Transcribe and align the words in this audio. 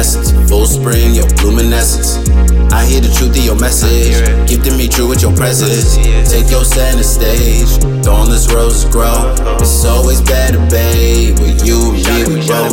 Luminescence, 0.00 0.48
full 0.48 0.64
spring, 0.64 1.12
your 1.14 1.28
luminescence. 1.44 2.16
I 2.72 2.86
hear 2.86 3.02
the 3.02 3.12
truth 3.12 3.36
of 3.36 3.44
your 3.44 3.60
message, 3.60 4.16
gifting 4.48 4.78
me 4.78 4.88
true 4.88 5.06
with 5.06 5.20
your 5.20 5.36
presence. 5.36 6.00
Take 6.24 6.48
your 6.48 6.64
center 6.64 7.02
stage, 7.02 7.68
thornless 8.00 8.50
roses 8.50 8.88
grow. 8.88 9.36
It's 9.60 9.84
always 9.84 10.22
better, 10.22 10.56
babe, 10.72 11.38
with 11.38 11.68
you 11.68 11.92
and 11.92 12.00
me 12.00 12.40
we 12.40 12.48
roll. 12.48 12.72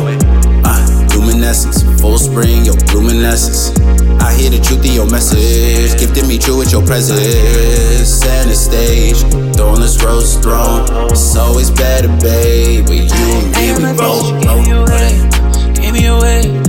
Uh, 0.64 0.80
luminescence, 1.12 1.84
full 2.00 2.16
spring, 2.16 2.64
your 2.64 2.80
luminescence. 2.96 3.76
I 4.24 4.32
hear 4.32 4.48
the 4.48 4.64
truth 4.64 4.88
of 4.88 4.94
your 4.96 5.10
message, 5.10 6.00
gifting 6.00 6.26
me 6.26 6.38
true 6.38 6.56
with 6.56 6.72
your 6.72 6.80
presence. 6.80 8.08
Center 8.08 8.56
stage, 8.56 9.20
thornless 9.52 10.02
roses 10.02 10.40
thrown. 10.40 10.88
It's 11.12 11.36
always 11.36 11.68
better, 11.70 12.08
babe, 12.24 12.88
with 12.88 13.12
you 13.12 13.28
and 13.36 13.52
me 13.52 13.76
we 13.76 14.00
roll. 14.00 14.32
Give 14.40 14.64
me 14.64 14.72
away, 14.72 15.28
give 15.76 15.92
me 15.92 16.06
away. 16.08 16.67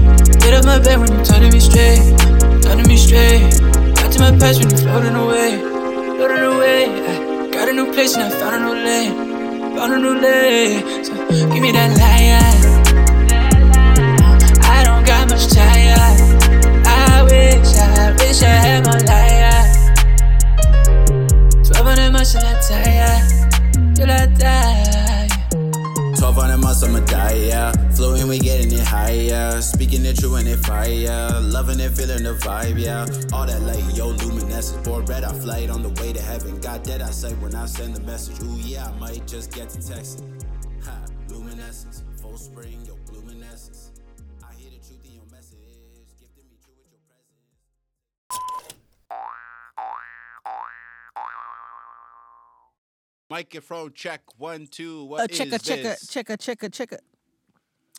Get 0.50 0.58
up 0.58 0.66
my 0.66 0.80
bed 0.80 0.98
when 1.00 1.12
you're 1.14 1.24
turning 1.24 1.54
me 1.54 1.60
straight, 1.60 2.18
turning 2.64 2.88
me 2.88 2.98
straight. 2.98 3.62
Back 3.94 4.10
to 4.10 4.20
my 4.20 4.32
past 4.40 4.60
when 4.60 4.72
you're 4.72 4.80
floating 4.80 5.14
away, 5.14 5.60
floating 6.18 6.44
away. 6.44 7.52
Got 7.52 7.70
a 7.70 7.72
new 7.72 7.94
place 7.94 8.16
and 8.16 8.24
I 8.24 8.30
found 8.32 8.56
a 8.56 8.60
new 8.66 8.74
lane, 8.74 9.14
found 9.78 9.94
a 9.94 10.00
new 10.00 10.16
lane. 10.20 11.06
So 11.06 11.14
give 11.30 11.62
me 11.62 11.72
that 11.72 11.96
lion. 12.02 12.56
I 14.64 14.84
don't 14.86 15.06
got 15.06 15.30
much 15.30 15.46
time. 15.54 16.00
I 16.84 17.22
wish, 17.30 17.78
I 17.78 18.12
wish 18.18 18.42
I 18.42 18.46
had 18.50 18.86
my 18.88 18.98
lion. 19.06 19.70
Twelve 21.64 21.86
hundred 21.86 22.10
months 22.12 22.32
till 22.34 22.42
I 22.42 22.54
die, 22.68 23.94
till 23.94 24.10
I 24.10 24.26
die. 24.26 24.89
1200 26.20 26.58
months, 26.58 26.84
I'ma 26.84 27.00
die, 27.06 27.48
yeah. 27.48 27.72
Flowing, 27.96 28.28
we 28.28 28.40
getting 28.40 28.74
it 28.74 28.86
higher. 28.86 29.62
Speaking 29.62 30.04
it 30.06 30.20
true 30.20 30.36
and 30.36 30.50
it 30.50 30.58
fire. 30.58 31.40
Loving 31.40 31.80
it, 31.80 31.92
feeling 31.92 32.24
the 32.24 32.34
vibe, 32.34 32.78
yeah. 32.78 33.08
All 33.32 33.46
that 33.46 33.62
light, 33.62 33.84
yo, 33.96 34.10
luminescence. 34.10 34.86
Board 34.86 35.08
red, 35.08 35.24
I 35.24 35.32
flight 35.32 35.70
on 35.70 35.82
the 35.82 35.90
way 36.02 36.12
to 36.12 36.22
heaven. 36.22 36.60
God 36.60 36.84
dead, 36.84 37.02
I 37.02 37.12
say 37.12 37.32
when 37.36 37.56
I 37.56 37.66
send 37.68 37.96
the 37.96 38.02
message. 38.02 38.42
Ooh, 38.44 38.58
yeah, 38.58 38.90
I 38.90 39.00
might 39.00 39.26
just 39.28 39.54
get 39.54 39.70
to 39.70 39.88
text. 39.88 40.24
Microphone 53.30 53.94
check 53.94 54.22
one 54.38 54.68
two. 54.68 55.02
Uh, 55.02 55.06
What 55.06 55.32
is 55.32 55.38
check 55.38 55.48
a 55.48 55.60
check 55.60 55.84
this? 55.84 56.08
check 56.08 56.30
a 56.30 56.38
check 56.38 56.64
a 56.64 56.70
check 56.70 56.92
a. 56.92 57.00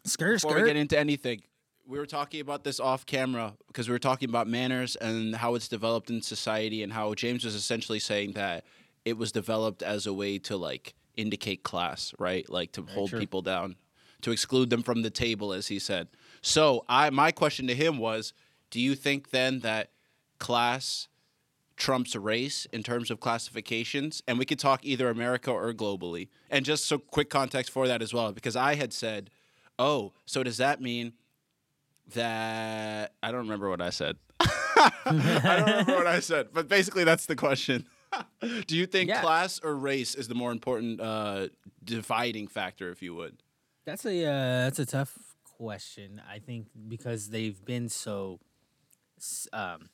Skirt 0.05 0.43
Before 0.43 0.57
we 0.57 0.65
get 0.65 0.77
into 0.77 0.99
anything, 0.99 1.43
we 1.87 1.99
were 1.99 2.07
talking 2.07 2.41
about 2.41 2.65
this 2.65 2.81
off 2.81 3.05
camera 3.05 3.55
because 3.67 3.89
we 3.89 3.93
were 3.93 3.99
talking 3.99 4.29
about 4.29 4.49
manners 4.49 4.97
and 4.97 5.37
how 5.37 5.55
it's 5.55 5.69
developed 5.69 6.09
in 6.09 6.23
society 6.23 6.83
and 6.83 6.93
how 6.93 7.15
James 7.15 7.45
was 7.45 7.55
essentially 7.55 7.99
saying 7.99 8.33
that 8.33 8.65
it 9.05 9.19
was 9.19 9.31
developed 9.31 9.83
as 9.83 10.07
a 10.07 10.13
way 10.13 10.39
to 10.39 10.57
like 10.57 10.95
indicate 11.17 11.63
class, 11.63 12.15
right? 12.19 12.49
Like 12.49 12.73
to 12.73 12.83
hold 12.83 13.11
true. 13.11 13.19
people 13.19 13.43
down, 13.43 13.77
to 14.23 14.31
exclude 14.31 14.71
them 14.71 14.83
from 14.83 15.03
the 15.03 15.11
table, 15.11 15.53
as 15.53 15.69
he 15.69 15.79
said. 15.79 16.09
So 16.43 16.85
I 16.89 17.11
my 17.11 17.31
question 17.31 17.67
to 17.67 17.75
him 17.75 17.99
was, 17.99 18.33
do 18.71 18.81
you 18.81 18.95
think 18.95 19.31
then 19.31 19.61
that 19.61 19.91
class 20.39 21.09
trumps 21.81 22.15
race 22.15 22.67
in 22.73 22.83
terms 22.85 23.11
of 23.11 23.19
classifications? 23.19 24.23
And 24.29 24.39
we 24.39 24.45
could 24.45 24.59
talk 24.61 24.81
either 24.85 25.09
America 25.11 25.51
or 25.51 25.73
globally. 25.73 26.29
And 26.51 26.65
just 26.65 26.85
so 26.87 26.99
quick 26.99 27.29
context 27.31 27.73
for 27.73 27.89
that 27.89 28.03
as 28.03 28.15
well, 28.15 28.31
because 28.33 28.55
I 28.55 28.77
had 28.77 28.93
said, 28.93 29.31
oh, 29.79 30.13
so 30.27 30.43
does 30.45 30.59
that 30.59 30.81
mean 30.81 31.15
that 32.15 33.13
I 33.23 33.31
don't 33.33 33.41
remember 33.43 33.69
what 33.69 33.81
I 33.81 33.91
said. 33.91 34.17
I 34.41 34.93
don't 35.57 35.67
remember 35.67 35.95
what 35.97 36.07
I 36.07 36.21
said, 36.21 36.49
but 36.53 36.69
basically 36.69 37.05
that's 37.05 37.27
the 37.27 37.37
question. 37.37 37.87
Do 38.67 38.77
you 38.77 38.87
think 38.87 39.09
Yeah. 39.09 39.21
class 39.21 39.61
or 39.63 39.75
race 39.77 40.15
is 40.15 40.29
the 40.29 40.35
more 40.35 40.53
important 40.53 41.01
uh, 41.01 41.49
dividing 41.85 42.49
factor, 42.49 42.91
if 42.91 43.03
you 43.03 43.15
would? 43.15 43.43
That's 43.85 44.05
a 44.05 44.25
uh, 44.25 44.65
that's 44.65 44.79
a 44.79 44.87
tough 44.87 45.17
question. 45.45 46.21
I 46.29 46.39
think 46.41 46.67
because 46.89 47.31
they've 47.31 47.65
been 47.65 47.89
so 47.89 48.41
um, 49.53 49.89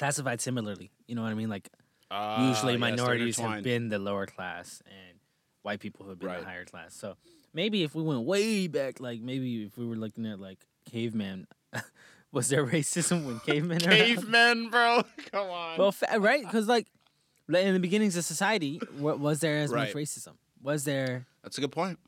classified 0.00 0.40
similarly. 0.40 0.90
You 1.06 1.14
know 1.14 1.22
what 1.22 1.30
I 1.30 1.34
mean? 1.34 1.48
Like 1.50 1.68
Ah, 2.10 2.48
usually 2.48 2.72
yes, 2.72 2.80
minorities 2.80 3.38
have 3.38 3.62
been 3.62 3.88
the 3.88 3.98
lower 4.00 4.26
class 4.26 4.82
and 4.86 5.18
white 5.62 5.78
people 5.80 6.08
have 6.08 6.18
been 6.18 6.28
Right. 6.28 6.40
the 6.40 6.46
higher 6.46 6.64
class. 6.64 6.94
So 6.94 7.16
maybe 7.54 7.82
if 7.84 7.94
we 7.94 8.02
went 8.02 8.22
way 8.22 8.66
back, 8.66 8.98
like 8.98 9.20
maybe 9.20 9.62
if 9.62 9.76
we 9.78 9.86
were 9.86 9.94
looking 10.04 10.26
at 10.26 10.40
like 10.40 10.58
caveman, 10.90 11.46
was 12.32 12.48
there 12.48 12.66
racism 12.66 13.24
when 13.26 13.38
cavemen 13.46 13.78
cavemen, 13.80 14.70
bro. 14.70 15.02
Come 15.32 15.48
on. 15.50 15.78
Well, 15.78 15.92
fa- 15.92 16.18
right? 16.18 16.42
Because 16.44 16.66
like 16.66 16.88
in 17.48 17.74
the 17.74 17.80
beginnings 17.80 18.16
of 18.16 18.24
society, 18.24 18.80
wa- 18.98 19.14
was 19.14 19.38
there 19.40 19.58
as 19.58 19.70
much 19.72 19.92
racism? 19.94 20.34
Was 20.62 20.82
there? 20.84 21.26
That's 21.42 21.58
a 21.58 21.60
good 21.60 21.72
point. 21.72 21.98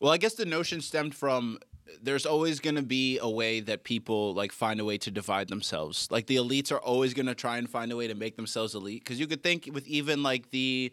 Well, 0.00 0.12
I 0.12 0.18
guess 0.18 0.34
the 0.34 0.44
notion 0.46 0.80
stemmed 0.80 1.14
from 1.14 1.58
there's 2.02 2.26
always 2.26 2.60
going 2.60 2.76
to 2.76 2.82
be 2.82 3.18
a 3.18 3.28
way 3.28 3.60
that 3.60 3.84
people 3.84 4.34
like 4.34 4.52
find 4.52 4.80
a 4.80 4.84
way 4.84 4.98
to 4.98 5.10
divide 5.10 5.48
themselves. 5.48 6.08
Like 6.10 6.26
the 6.26 6.36
elites 6.36 6.72
are 6.72 6.78
always 6.78 7.14
going 7.14 7.26
to 7.26 7.34
try 7.34 7.58
and 7.58 7.68
find 7.68 7.92
a 7.92 7.96
way 7.96 8.06
to 8.08 8.14
make 8.14 8.36
themselves 8.36 8.74
elite 8.74 9.04
because 9.04 9.20
you 9.20 9.26
could 9.26 9.42
think 9.42 9.68
with 9.72 9.86
even 9.86 10.22
like 10.22 10.50
the 10.50 10.92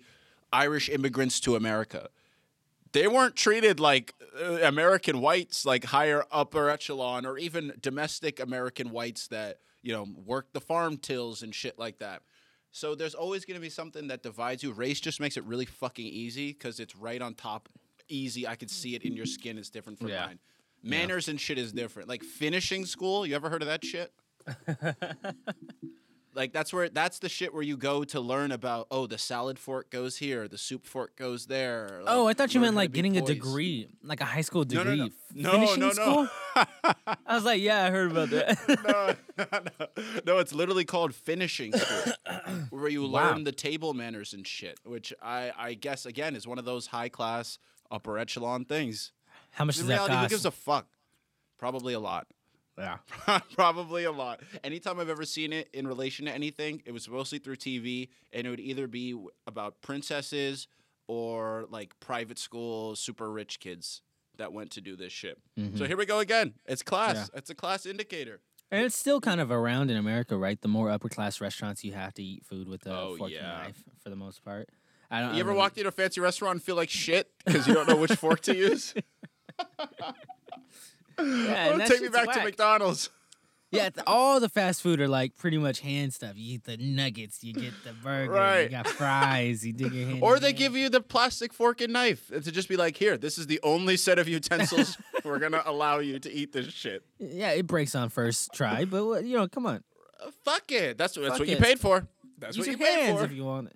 Irish 0.51 0.89
immigrants 0.89 1.39
to 1.41 1.55
America. 1.55 2.09
They 2.91 3.07
weren't 3.07 3.35
treated 3.35 3.79
like 3.79 4.13
uh, 4.39 4.59
American 4.61 5.19
whites, 5.19 5.65
like 5.65 5.85
higher 5.85 6.25
upper 6.31 6.69
echelon, 6.69 7.25
or 7.25 7.39
even 7.39 7.73
domestic 7.81 8.39
American 8.39 8.91
whites 8.91 9.27
that 9.29 9.57
you 9.81 9.91
know 9.91 10.07
work 10.25 10.53
the 10.53 10.61
farm 10.61 10.97
tills 10.97 11.41
and 11.41 11.55
shit 11.55 11.79
like 11.79 11.97
that. 11.99 12.21
So 12.71 12.93
there's 12.95 13.15
always 13.15 13.45
going 13.45 13.55
to 13.55 13.61
be 13.61 13.69
something 13.69 14.07
that 14.09 14.21
divides 14.21 14.61
you. 14.63 14.71
Race 14.73 14.99
just 14.99 15.19
makes 15.19 15.37
it 15.37 15.43
really 15.43 15.65
fucking 15.65 16.05
easy 16.05 16.53
because 16.53 16.79
it's 16.79 16.95
right 16.95 17.21
on 17.21 17.33
top. 17.33 17.67
Easy, 18.09 18.47
I 18.47 18.55
could 18.55 18.69
see 18.69 18.95
it 18.95 19.03
in 19.03 19.13
your 19.15 19.25
skin. 19.25 19.57
It's 19.57 19.69
different 19.69 19.97
from 19.97 20.09
Yeah. 20.09 20.25
mine. 20.25 20.39
Manners 20.83 21.27
and 21.29 21.39
shit 21.39 21.57
is 21.57 21.71
different. 21.71 22.09
Like 22.09 22.23
finishing 22.23 22.85
school, 22.85 23.25
you 23.25 23.35
ever 23.35 23.49
heard 23.49 23.61
of 23.61 23.67
that 23.69 23.83
shit? 23.85 24.11
like 26.35 26.51
that's 26.51 26.73
where 26.73 26.89
that's 26.89 27.19
the 27.19 27.29
shit 27.29 27.53
where 27.53 27.61
you 27.63 27.77
go 27.77 28.03
to 28.03 28.19
learn 28.19 28.51
about. 28.51 28.87
Oh, 28.91 29.05
the 29.07 29.17
salad 29.17 29.59
fork 29.59 29.89
goes 29.91 30.17
here, 30.17 30.47
the 30.47 30.57
soup 30.57 30.85
fork 30.85 31.15
goes 31.15 31.45
there. 31.45 31.99
like, 32.03 32.13
Oh, 32.13 32.27
I 32.27 32.33
thought 32.33 32.53
you 32.53 32.59
meant 32.59 32.75
like 32.75 32.91
getting 32.91 33.15
a 33.17 33.21
degree, 33.21 33.87
like 34.03 34.19
a 34.19 34.25
high 34.25 34.41
school 34.41 34.65
degree. 34.65 34.83
no, 34.97 35.05
no, 35.05 35.09
no, 35.35 35.51
Finishing 35.51 35.79
no, 35.79 35.89
school? 35.91 36.27
no. 36.55 36.63
I 37.27 37.35
was 37.35 37.43
like, 37.45 37.61
yeah, 37.61 37.85
I 37.85 37.89
heard 37.91 38.11
about 38.11 38.29
that. 38.31 38.57
no, 39.37 39.45
no, 39.51 39.59
no, 39.79 40.21
no, 40.25 40.39
it's 40.39 40.53
literally 40.53 40.85
called 40.85 41.13
finishing 41.15 41.71
school, 41.73 42.13
where 42.71 42.89
you 42.89 43.07
Wow. 43.07 43.31
learn 43.33 43.43
the 43.43 43.51
table 43.51 43.93
manners 43.93 44.33
and 44.33 44.45
shit. 44.45 44.79
Which 44.83 45.13
I, 45.21 45.51
I 45.57 45.73
guess 45.75 46.05
again 46.05 46.35
is 46.35 46.47
one 46.47 46.57
of 46.59 46.65
those 46.65 46.87
high 46.87 47.09
class, 47.09 47.59
upper 47.91 48.17
echelon 48.17 48.65
things. 48.65 49.11
How 49.53 49.65
much 49.65 49.77
In 49.77 49.81
does 49.81 49.87
that 49.87 49.93
reality, 49.95 50.13
who 50.13 50.19
cost? 50.21 50.29
gives 50.31 50.45
a 50.45 50.51
fuck? 50.51 50.87
Probably 51.57 51.93
a 51.93 51.99
lot. 51.99 52.27
yeah. 52.77 52.97
Probably 53.55 54.03
a 54.03 54.11
lot. 54.11 54.41
Anytime 54.63 54.99
I've 54.99 55.09
ever 55.09 55.25
seen 55.25 55.53
it 55.53 55.69
in 55.73 55.87
relation 55.87 56.25
to 56.25 56.31
anything, 56.31 56.81
it 56.85 56.91
was 56.91 57.07
mostly 57.07 57.39
through 57.39 57.55
TV, 57.57 58.09
and 58.31 58.45
it 58.45 58.49
would 58.49 58.59
either 58.59 58.87
be 58.87 59.15
about 59.47 59.81
princesses 59.81 60.67
or 61.07 61.65
like 61.69 61.97
private 61.99 62.39
school, 62.39 62.95
super 62.95 63.31
rich 63.31 63.59
kids 63.59 64.01
that 64.37 64.51
went 64.51 64.71
to 64.71 64.81
do 64.81 64.95
this 64.95 65.13
shit. 65.13 65.37
So 65.75 65.85
here 65.85 65.95
we 65.97 66.05
go 66.07 66.19
again. 66.19 66.53
It's 66.65 66.81
class. 66.81 67.15
Mm-hmm. 67.15 67.29
Yeah. 67.33 67.37
It's 67.37 67.49
a 67.51 67.55
class 67.55 67.85
indicator. 67.85 68.39
And 68.71 68.83
it's 68.83 68.97
still 68.97 69.21
kind 69.21 69.39
of 69.39 69.51
around 69.51 69.91
in 69.91 69.97
America, 69.97 70.35
right? 70.35 70.59
The 70.59 70.67
more 70.67 70.89
upper 70.89 71.07
class 71.09 71.39
restaurants, 71.39 71.83
you 71.83 71.93
have 71.93 72.13
to 72.15 72.23
eat 72.23 72.43
food 72.43 72.67
with 72.67 72.87
a 72.87 72.97
Oh, 72.97 73.15
fork 73.17 73.29
yeah. 73.29 73.57
and 73.57 73.63
knife 73.65 73.83
for 74.01 74.09
the 74.09 74.15
most 74.15 74.43
part. 74.43 74.69
I 75.11 75.21
don't. 75.21 75.35
You 75.35 75.41
ever 75.41 75.51
I 75.51 75.53
don't- 75.53 75.59
walked 75.59 75.77
into 75.77 75.89
a 75.89 75.91
fancy 75.91 76.19
restaurant 76.21 76.53
and 76.55 76.63
feel 76.63 76.75
like 76.75 76.89
shit 76.89 77.29
because 77.45 77.67
you 77.67 77.75
don't 77.75 77.87
know 77.87 77.97
which 77.97 78.13
fork 78.13 78.41
to 78.41 78.55
use? 78.57 78.95
Yeah, 79.59 80.11
Oh, 81.75 81.85
take 81.87 82.01
me 82.01 82.09
back 82.09 82.31
to. 82.33 82.43
McDonald's. 82.43 83.09
Yeah, 83.75 83.89
all 84.05 84.39
the 84.39 84.49
fast 84.49 84.83
food 84.83 85.01
are 85.01 85.07
like 85.07 85.35
pretty 85.35 85.57
much 85.57 85.79
hand 85.79 86.13
stuff. 86.13 86.33
You 86.35 86.53
eat 86.53 86.63
the 86.65 86.77
nuggets, 86.77 87.43
you 87.43 87.53
get 87.53 87.73
the 87.83 87.91
burger, 88.03 88.31
Right. 88.31 88.61
you 88.65 88.69
got 88.69 88.85
fries, 88.85 89.65
you 89.65 89.73
dig 89.73 89.91
your 89.91 90.05
hand. 90.09 90.19
Or 90.21 90.35
they 90.35 90.51
there. 90.51 90.59
give 90.59 90.75
you 90.77 90.89
the 90.89 91.01
plastic 91.01 91.51
fork 91.51 91.81
and 91.81 91.91
knife 91.91 92.29
and 92.31 92.43
to 92.43 92.51
just 92.51 92.69
be 92.69 92.77
like, 92.77 92.95
here, 92.97 93.17
this 93.17 93.39
is 93.39 93.47
the 93.47 93.59
only 93.63 93.97
set 93.97 94.19
of 94.19 94.27
utensils 94.27 94.95
we're 95.25 95.39
gonna 95.39 95.63
allow 95.65 95.97
you 95.97 96.19
to 96.19 96.31
eat 96.31 96.53
this 96.53 96.67
shit. 96.71 97.03
Yeah, 97.17 97.49
it 97.49 97.65
breaks 97.65 97.95
on 97.95 98.09
first 98.09 98.53
try, 98.53 98.85
but 98.85 99.05
what- 99.07 99.25
you 99.25 99.35
know, 99.37 99.47
come 99.47 99.65
on, 99.65 99.83
Uh, 100.23 100.29
fuck 100.45 100.71
it. 100.71 100.95
That's 100.99 101.15
that's 101.15 101.29
Fuck 101.29 101.39
what 101.39 101.47
you 101.47 101.57
paid 101.57 101.79
for. 101.79 102.07
That's 102.37 102.55
use 102.55 102.67
what 102.67 102.77
your 102.77 102.79
you 102.87 102.93
paid 102.95 103.05
hands 103.05 103.19
for. 103.21 103.25
if 103.25 103.31
you 103.31 103.43
want. 103.43 103.71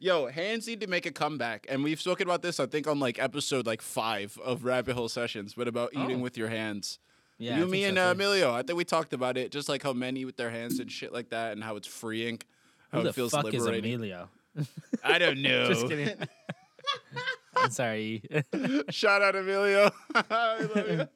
Yo, 0.00 0.26
hands 0.26 0.66
need 0.66 0.80
to 0.80 0.86
make 0.86 1.06
a 1.06 1.10
comeback, 1.10 1.66
and 1.68 1.82
we've 1.84 2.00
spoken 2.00 2.26
about 2.26 2.42
this. 2.42 2.60
I 2.60 2.66
think 2.66 2.86
on 2.86 2.98
like 3.00 3.18
episode 3.18 3.66
like 3.66 3.82
five 3.82 4.38
of 4.44 4.64
Rabbit 4.64 4.94
Hole 4.94 5.08
Sessions, 5.08 5.54
but 5.54 5.68
about 5.68 5.90
eating 5.94 6.20
Oh. 6.20 6.22
with 6.22 6.36
your 6.36 6.48
hands. 6.48 6.98
yeah, 7.38 7.58
you, 7.58 7.66
me, 7.66 7.82
so, 7.82 7.88
and 7.90 7.98
uh. 7.98 8.02
Emilio. 8.14 8.52
I 8.52 8.62
think 8.62 8.76
we 8.76 8.84
talked 8.84 9.12
about 9.12 9.36
it, 9.36 9.50
just 9.52 9.68
like 9.68 9.82
how 9.82 9.92
men 9.92 10.16
eat 10.16 10.24
with 10.24 10.36
their 10.36 10.50
hands 10.50 10.78
and 10.80 10.90
shit 10.90 11.12
like 11.12 11.30
that, 11.30 11.52
and 11.52 11.62
how 11.62 11.76
it's 11.76 11.86
freeing, 11.86 12.40
how 12.90 12.98
Who 12.98 13.04
the 13.04 13.10
it 13.10 13.14
feels 13.14 13.30
fuck 13.32 13.44
liberating. 13.44 13.84
is 13.84 13.94
Emilio? 13.96 14.28
I 15.04 15.18
don't 15.18 15.40
know. 15.42 15.68
Just 15.68 15.86
kidding. 15.88 16.16
I'm 17.56 17.70
sorry. 17.70 18.22
Shout 18.90 19.22
out 19.22 19.34
Emilio. 19.36 19.90
I 20.14 20.68
love 20.74 21.08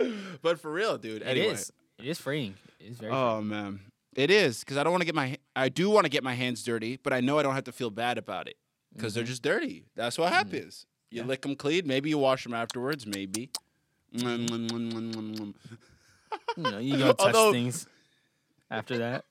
you. 0.00 0.14
but 0.42 0.60
for 0.60 0.70
real, 0.72 0.98
dude. 0.98 1.22
It 1.22 1.28
Anyway. 1.28 1.46
is. 1.48 1.72
It 1.98 2.06
is 2.06 2.18
freeing. 2.18 2.54
It 2.80 2.90
is 2.90 2.98
very. 2.98 3.12
Oh 3.12 3.40
man, 3.40 3.80
it 4.14 4.30
is 4.30 4.60
because 4.60 4.76
I 4.76 4.82
don't 4.82 4.92
want 4.92 5.02
to 5.02 5.06
get 5.06 5.14
my. 5.14 5.38
I 5.56 5.68
do 5.68 5.90
want 5.90 6.04
to 6.04 6.10
get 6.10 6.22
my 6.22 6.34
hands 6.34 6.62
dirty, 6.62 6.98
but 7.02 7.12
I 7.12 7.20
know 7.20 7.38
I 7.38 7.42
don't 7.42 7.54
have 7.54 7.64
to 7.64 7.72
feel 7.72 7.90
bad 7.90 8.18
about 8.18 8.48
it 8.48 8.56
because 8.94 9.14
they're 9.14 9.24
mm-hmm. 9.24 9.30
just 9.30 9.42
dirty. 9.42 9.84
That's 9.94 10.18
what 10.18 10.26
mm-hmm. 10.26 10.34
happens. 10.34 10.86
You 11.10 11.22
Yeah. 11.22 11.26
lick 11.26 11.42
them 11.42 11.56
clean. 11.56 11.86
Maybe 11.86 12.10
you 12.10 12.18
wash 12.18 12.44
them 12.44 12.54
afterwards. 12.54 13.06
Maybe. 13.06 13.50
Mwah. 14.14 15.54
You 16.56 16.62
know, 16.62 16.78
you 16.78 16.98
go 16.98 17.12
touch 17.12 17.34
Although- 17.34 17.52
things 17.52 17.86
after 18.70 18.98
that. 18.98 19.24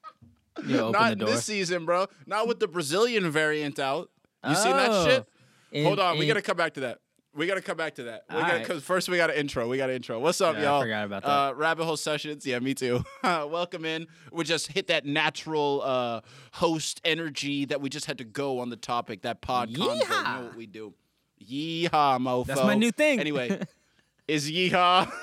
You 0.65 0.79
open 0.79 1.01
Not 1.01 1.09
the 1.11 1.15
door. 1.15 1.29
this 1.29 1.45
season, 1.45 1.85
bro. 1.85 2.07
Not 2.25 2.47
with 2.47 2.59
the 2.59 2.67
Brazilian 2.67 3.29
variant 3.31 3.79
out. 3.79 4.09
You 4.47 4.53
seen 4.55 4.75
that 4.75 4.89
oh. 4.91 5.05
shit? 5.05 5.25
Oh, 5.73 5.83
Hold 5.83 5.99
and- 5.99 6.07
on, 6.09 6.17
we 6.17 6.27
gotta 6.27 6.41
come 6.41 6.57
back 6.57 6.73
to 6.73 6.81
that. 6.81 6.99
We 7.33 7.47
gotta 7.47 7.61
come 7.61 7.77
back 7.77 7.95
to 7.95 8.03
that. 8.03 8.25
We 8.29 8.35
gotta, 8.35 8.51
Alright. 8.53 8.67
cause 8.67 8.83
first 8.83 9.07
we 9.07 9.15
got 9.15 9.29
an 9.29 9.37
intro. 9.37 9.65
We 9.69 9.77
got 9.77 9.89
an 9.89 9.95
intro. 9.95 10.19
What's 10.19 10.41
up, 10.41 10.55
Yeah, 10.57 10.63
y'all? 10.63 10.81
forgot 10.81 11.05
about 11.05 11.23
that. 11.23 11.29
Uh, 11.29 11.53
Rabbit 11.55 11.85
Hole 11.85 11.95
Sessions. 11.95 12.45
Yeah, 12.45 12.59
me 12.59 12.73
too. 12.73 13.05
Welcome 13.23 13.85
in. 13.85 14.07
We 14.33 14.43
just 14.43 14.67
hit 14.67 14.87
that 14.87 15.05
natural 15.05 15.81
uh, 15.81 16.21
host 16.53 16.99
energy 17.05 17.63
that 17.65 17.79
we 17.79 17.87
just 17.89 18.05
had 18.05 18.17
to 18.17 18.25
go 18.25 18.59
on 18.59 18.69
the 18.69 18.75
topic. 18.75 19.21
That 19.21 19.39
pod 19.39 19.69
convo. 19.69 19.73
You 19.73 19.77
know 20.09 20.41
what 20.43 20.55
we 20.57 20.65
do? 20.65 20.93
Yeehaw, 21.41 21.89
mofo. 22.19 22.47
That's 22.47 22.63
my 22.63 22.75
new 22.75 22.91
thing. 22.91 23.21
Anyway, 23.21 23.61
is 24.27 24.51
yeehaw 24.51 25.09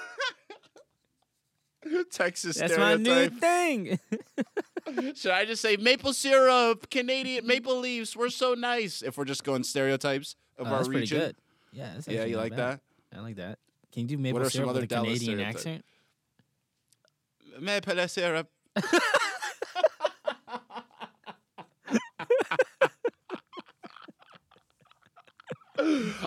Texas 2.11 2.57
That's 2.57 2.77
my 2.79 2.95
new 2.95 3.29
thing. 3.29 3.99
Should 5.15 5.33
I 5.33 5.45
just 5.45 5.61
say 5.61 5.77
maple 5.77 6.15
syrup, 6.15 6.89
Canadian 6.91 7.47
maple 7.47 7.79
leaves? 7.79 8.17
We're 8.17 8.31
so 8.31 8.55
nice. 8.55 9.03
If 9.03 9.19
we're 9.19 9.27
just 9.27 9.45
going 9.45 9.63
stereotypes 9.63 10.37
of 10.57 10.67
Oh, 10.67 10.71
our 10.71 10.77
that's 10.79 10.89
pretty 10.89 11.01
region. 11.03 11.19
good. 11.19 11.37
Yeah, 11.73 11.93
that's 11.95 12.09
Yeah, 12.09 12.25
you 12.25 12.37
like 12.37 12.53
bad. 12.57 12.81
that? 13.13 13.19
I 13.19 13.21
like 13.21 13.37
that. 13.37 13.59
Can 13.93 14.03
you 14.03 14.09
do 14.09 14.19
maple 14.19 14.45
syrup 14.51 14.69
with 14.75 14.85
a 14.85 14.87
Dallas 14.87 15.19
Canadian 15.19 15.39
stereotypes? 15.39 15.57
accent? 15.67 15.85
Maple 17.61 18.09
syrup. 18.09 18.49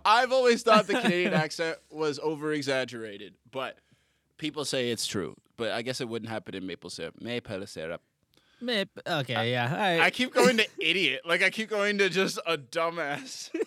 I've 0.05 0.31
always 0.31 0.63
thought 0.63 0.87
the 0.87 0.93
Canadian 0.99 1.33
accent 1.33 1.77
was 1.89 2.19
over 2.19 2.53
exaggerated, 2.53 3.35
but 3.51 3.77
people 4.37 4.63
say 4.65 4.91
it's 4.91 5.05
true. 5.05 5.35
But 5.57 5.71
I 5.71 5.81
guess 5.81 5.99
it 6.01 6.07
wouldn't 6.07 6.29
happen 6.31 6.55
in 6.55 6.65
maple 6.65 6.89
syrup. 6.89 7.15
Maple 7.21 7.65
syrup. 7.67 8.01
Map- 8.61 8.89
Okay, 9.05 9.51
yeah. 9.51 9.69
All 9.71 9.77
right. 9.77 9.99
I 10.01 10.09
keep 10.09 10.33
going 10.33 10.57
to 10.57 10.67
idiot. 10.79 11.21
Like 11.25 11.43
I 11.43 11.49
keep 11.49 11.69
going 11.69 11.97
to 11.97 12.09
just 12.09 12.39
a 12.45 12.57
dumbass. 12.57 13.49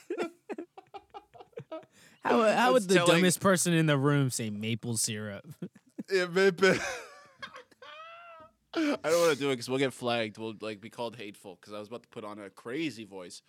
how 2.25 2.43
how 2.53 2.73
would 2.73 2.89
the 2.89 2.95
telling- 2.95 3.13
dumbest 3.17 3.41
person 3.41 3.73
in 3.73 3.87
the 3.87 3.99
room 3.99 4.31
say 4.31 4.51
maple 4.51 4.97
syrup? 4.97 5.47
Yeah, 6.13 6.27
maple. 6.27 6.75
I 8.75 8.97
don't 9.03 9.21
want 9.21 9.33
to 9.33 9.39
do 9.39 9.49
it 9.51 9.53
because 9.53 9.69
we'll 9.71 9.79
get 9.79 9.93
flagged. 9.93 10.37
We'll 10.37 10.55
like 10.61 10.81
be 10.81 10.91
called 10.91 11.17
hateful 11.17 11.57
because 11.61 11.73
I 11.73 11.79
was 11.79 11.89
about 11.89 12.03
to 12.03 12.09
put 12.09 12.25
on 12.25 12.39
a 12.41 12.51
crazy 12.51 13.05
voice. 13.05 13.41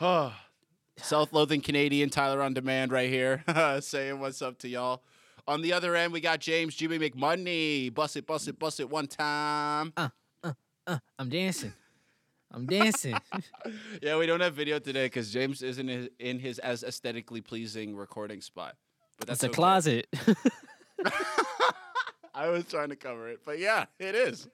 Oh, 0.00 0.34
self-loathing 0.96 1.60
Canadian 1.60 2.10
Tyler 2.10 2.42
on 2.42 2.54
demand 2.54 2.90
right 2.90 3.08
here, 3.10 3.44
saying 3.80 4.18
what's 4.18 4.40
up 4.42 4.58
to 4.58 4.68
y'all. 4.68 5.02
On 5.46 5.60
the 5.60 5.72
other 5.72 5.94
end, 5.94 6.12
we 6.12 6.20
got 6.20 6.40
James 6.40 6.74
Jimmy 6.74 6.98
McMoney. 6.98 7.92
Bust 7.92 8.16
it, 8.16 8.26
bust 8.26 8.48
it, 8.48 8.58
bust 8.58 8.80
it 8.80 8.88
one 8.88 9.06
time. 9.06 9.92
Uh, 9.96 10.08
uh, 10.42 10.52
uh, 10.86 10.98
I'm 11.18 11.28
dancing. 11.28 11.72
I'm 12.52 12.66
dancing. 12.66 13.16
Yeah, 14.02 14.18
we 14.18 14.26
don't 14.26 14.40
have 14.40 14.54
video 14.54 14.78
today 14.78 15.06
because 15.06 15.30
James 15.32 15.62
isn't 15.62 15.88
in- 15.88 16.10
in 16.18 16.38
his 16.40 16.58
as 16.58 16.82
aesthetically 16.82 17.40
pleasing 17.40 17.94
recording 17.94 18.40
spot. 18.40 18.74
But 19.18 19.28
that's 19.28 19.38
it's 19.38 19.44
a 19.44 19.46
okay. 19.48 19.54
closet. 19.54 20.06
I 22.34 22.48
was 22.48 22.64
trying 22.64 22.88
to 22.88 22.96
cover 22.96 23.28
it, 23.28 23.40
but 23.44 23.58
yeah, 23.58 23.84
it 23.98 24.14
is. 24.14 24.48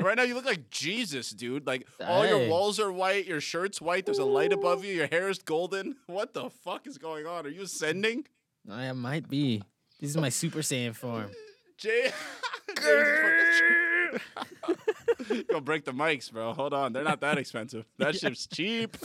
right 0.00 0.16
now, 0.16 0.22
you 0.22 0.34
look 0.34 0.44
like 0.44 0.70
Jesus, 0.70 1.30
dude. 1.30 1.66
Like 1.66 1.86
all 2.00 2.26
your 2.26 2.48
walls 2.48 2.78
are 2.80 2.92
white, 2.92 3.26
your 3.26 3.40
shirt's 3.40 3.80
white. 3.80 4.06
There's 4.06 4.18
a 4.18 4.24
light 4.24 4.52
above 4.52 4.84
you. 4.84 4.94
Your 4.94 5.08
hair 5.08 5.28
is 5.28 5.38
golden. 5.38 5.96
What 6.06 6.32
the 6.32 6.50
fuck 6.50 6.86
is 6.86 6.96
going 6.96 7.26
on? 7.26 7.44
Are 7.44 7.50
you 7.50 7.62
ascending, 7.62 8.26
I 8.70 8.92
might 8.92 9.28
be. 9.28 9.62
This 10.00 10.10
is 10.10 10.16
my 10.16 10.28
Super 10.28 10.60
Saiyan 10.60 10.94
form. 10.94 11.30
Jay? 11.76 12.12
James 15.28 15.40
is 15.40 15.44
Go 15.48 15.60
break 15.60 15.84
the 15.84 15.92
mics, 15.92 16.30
bro. 16.32 16.52
Hold 16.52 16.74
on, 16.74 16.92
they're 16.92 17.04
not 17.04 17.20
that 17.20 17.38
expensive. 17.38 17.84
That 17.98 18.14
shit's 18.18 18.46
cheap. 18.46 18.96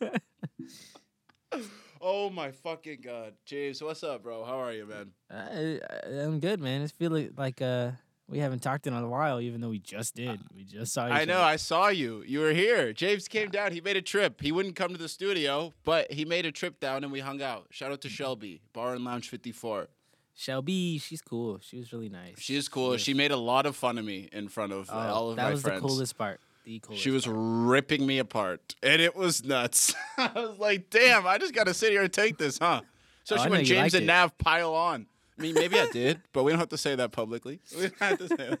oh 2.00 2.30
my 2.30 2.50
fucking 2.50 3.00
god, 3.02 3.34
James, 3.44 3.82
what's 3.82 4.02
up, 4.02 4.22
bro? 4.22 4.44
How 4.44 4.60
are 4.60 4.72
you, 4.72 4.86
man? 4.86 5.10
I, 5.30 5.80
I, 5.90 6.20
I'm 6.20 6.40
good, 6.40 6.60
man. 6.60 6.82
It's 6.82 6.92
feeling 6.92 7.32
like 7.36 7.62
uh 7.62 7.92
we 8.28 8.38
haven't 8.40 8.60
talked 8.60 8.86
in 8.86 8.92
a 8.92 9.08
while, 9.08 9.40
even 9.40 9.60
though 9.60 9.70
we 9.70 9.78
just 9.78 10.14
did. 10.14 10.40
We 10.54 10.62
just 10.64 10.92
saw. 10.92 11.06
Each 11.06 11.12
I 11.12 11.24
know. 11.24 11.36
other. 11.36 11.44
I 11.44 11.56
saw 11.56 11.88
you. 11.88 12.22
You 12.26 12.40
were 12.40 12.52
here. 12.52 12.92
James 12.92 13.26
came 13.26 13.48
down. 13.48 13.72
He 13.72 13.80
made 13.80 13.96
a 13.96 14.02
trip. 14.02 14.42
He 14.42 14.52
wouldn't 14.52 14.76
come 14.76 14.92
to 14.92 14.98
the 14.98 15.08
studio, 15.08 15.72
but 15.84 16.12
he 16.12 16.26
made 16.26 16.44
a 16.44 16.52
trip 16.52 16.78
down 16.78 17.04
and 17.04 17.12
we 17.12 17.20
hung 17.20 17.40
out. 17.40 17.68
Shout 17.70 17.90
out 17.90 18.02
to 18.02 18.08
Shelby, 18.10 18.60
Bar 18.74 18.94
and 18.94 19.04
Lounge 19.04 19.30
54. 19.30 19.88
Shelby, 20.40 20.98
she's 20.98 21.20
cool. 21.20 21.58
She 21.60 21.78
was 21.78 21.92
really 21.92 22.08
nice. 22.08 22.38
She 22.38 22.54
is 22.54 22.68
cool. 22.68 22.90
was- 22.90 23.00
She 23.00 23.12
made 23.12 23.32
a 23.32 23.36
lot 23.36 23.66
of 23.66 23.74
fun 23.74 23.98
of 23.98 24.04
me 24.04 24.28
in 24.32 24.46
front 24.46 24.72
of 24.72 24.88
uh, 24.88 24.92
Oh, 24.92 24.98
all 24.98 25.30
of 25.30 25.36
my 25.36 25.42
friends. 25.42 25.62
that 25.64 25.72
was 25.72 25.80
the 25.82 25.88
coolest 25.88 26.16
part. 26.16 26.40
The 26.64 26.78
coolest. 26.78 27.02
She 27.02 27.10
was 27.10 27.24
part. 27.24 27.36
ripping 27.40 28.06
me 28.06 28.18
apart, 28.20 28.76
and 28.80 29.02
it 29.02 29.16
was 29.16 29.44
nuts. 29.44 29.96
I 30.16 30.30
was 30.36 30.56
like, 30.60 30.90
"Damn, 30.90 31.26
I 31.26 31.38
just 31.38 31.54
got 31.54 31.64
to 31.66 31.74
sit 31.74 31.90
here 31.90 32.02
and 32.02 32.12
take 32.12 32.38
this, 32.38 32.56
huh?" 32.58 32.82
Especially 33.24 33.48
Oh, 33.48 33.50
when 33.50 33.64
James 33.64 33.94
and 33.94 34.04
it. 34.04 34.06
Nav 34.06 34.38
pile 34.38 34.74
on. 34.74 35.06
I 35.36 35.42
mean, 35.42 35.54
maybe 35.54 35.76
I 35.80 35.86
did, 35.92 36.20
but 36.32 36.44
we 36.44 36.52
don't 36.52 36.60
have 36.60 36.68
to 36.68 36.78
say 36.78 36.94
that 36.94 37.10
publicly. 37.10 37.58
We 37.76 37.82
don't 37.88 37.98
have 37.98 38.18
to 38.18 38.28
say 38.28 38.56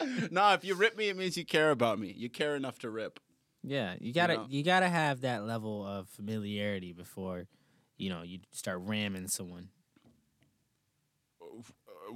that. 0.00 0.30
nah, 0.30 0.52
if 0.52 0.62
you 0.64 0.74
rip 0.74 0.96
me, 0.98 1.08
it 1.08 1.16
means 1.16 1.38
you 1.38 1.46
care 1.46 1.70
about 1.70 1.98
me. 1.98 2.12
You 2.14 2.28
care 2.28 2.54
enough 2.54 2.78
to 2.80 2.90
rip. 2.90 3.18
Yeah, 3.62 3.94
you 3.98 4.12
gotta 4.12 4.34
know? 4.34 4.46
you 4.50 4.62
gotta 4.62 4.88
have 4.90 5.22
that 5.22 5.44
level 5.46 5.86
of 5.86 6.08
familiarity 6.10 6.92
before, 6.92 7.46
you 7.96 8.10
know, 8.10 8.22
you 8.22 8.40
start 8.50 8.80
ramming 8.82 9.28
someone. 9.28 9.68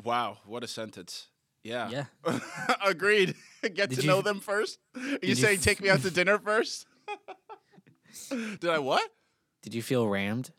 Wow, 0.04 0.38
what 0.46 0.62
a 0.62 0.66
sentence. 0.69 1.28
Yeah. 1.64 1.90
Yeah. 1.90 2.38
Agreed. 2.84 3.34
Get 3.62 3.90
Did 3.90 3.90
to 3.96 4.02
you- 4.02 4.06
know 4.08 4.22
them 4.22 4.40
first. 4.40 4.78
Are 4.94 5.00
you 5.00 5.19
you 5.22 5.34
saying 5.34 5.58
f- 5.58 5.64
take 5.64 5.81
me 5.81 5.88
out 5.90 6.00
to 6.02 6.10
dinner 6.19 6.38
first? 6.38 6.87
Did 8.31 8.67
I 8.70 8.79
what? 8.79 9.08
Did 9.62 9.74
you 9.74 9.82
feel 9.82 10.06
rammed? 10.08 10.50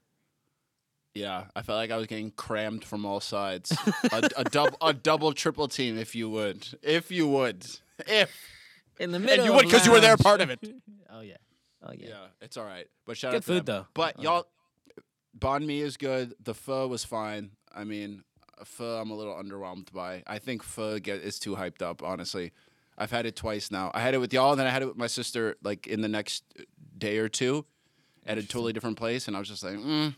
Yeah, 1.13 1.45
I 1.55 1.63
felt 1.63 1.77
like 1.77 1.89
I 1.89 1.97
was 1.97 2.05
getting 2.05 2.29
crammed 2.31 2.83
from 2.83 3.03
all 3.05 3.19
sides. 3.19 3.75
a, 4.11 4.29
a 4.37 4.43
double, 4.43 4.77
a 4.81 4.93
double, 4.93 5.33
triple 5.33 5.67
team, 5.67 5.97
if 5.97 6.13
you 6.15 6.29
would, 6.29 6.67
if 6.83 7.09
you 7.09 7.27
would, 7.27 7.65
if. 8.05 8.31
In 8.99 9.11
the 9.11 9.19
middle. 9.19 9.45
you 9.45 9.53
would 9.53 9.65
because 9.65 9.85
you 9.85 9.91
were 9.91 9.99
there, 9.99 10.17
part 10.17 10.41
of 10.41 10.49
it. 10.49 10.59
oh 11.11 11.21
yeah. 11.21 11.37
Oh 11.83 11.91
yeah. 11.97 12.07
Yeah, 12.09 12.15
it's 12.41 12.57
all 12.57 12.65
right. 12.65 12.87
But 13.05 13.15
shout 13.17 13.31
Good 13.31 13.37
out 13.37 13.41
to 13.43 13.47
food, 13.47 13.65
them. 13.65 13.75
though. 13.81 13.87
But 13.93 14.15
Oh, 14.19 14.21
y'all, 14.23 14.47
banh 15.37 15.65
mi 15.65 15.81
is 15.81 15.97
good. 15.97 16.33
The 16.43 16.53
pho 16.55 16.87
was 16.87 17.03
fine. 17.03 17.51
I 17.73 17.83
mean, 17.83 18.23
pho 18.65 18.99
I'm 18.99 19.09
a 19.11 19.15
little 19.15 19.33
underwhelmed 19.35 19.91
by. 19.93 20.23
I 20.27 20.39
think 20.39 20.63
pho 20.63 20.99
get 20.99 21.21
is 21.21 21.39
too 21.39 21.55
hyped 21.55 21.81
up. 21.81 22.01
Honestly, 22.03 22.51
I've 22.97 23.11
had 23.11 23.25
it 23.25 23.35
twice 23.35 23.69
now. 23.71 23.91
I 23.93 24.01
had 24.01 24.13
it 24.13 24.19
with 24.19 24.33
y'all, 24.33 24.51
and 24.51 24.59
then 24.59 24.67
I 24.67 24.71
had 24.71 24.81
it 24.81 24.87
with 24.87 24.97
my 24.97 25.07
sister 25.07 25.55
like 25.63 25.87
in 25.87 26.01
the 26.01 26.07
next 26.07 26.43
day 26.97 27.17
or 27.19 27.29
two, 27.29 27.65
at 28.25 28.37
a 28.37 28.43
totally 28.43 28.73
different 28.73 28.97
place, 28.97 29.27
and 29.27 29.35
I 29.35 29.39
was 29.39 29.47
just 29.47 29.63
like, 29.63 29.75
mm, 29.75 30.15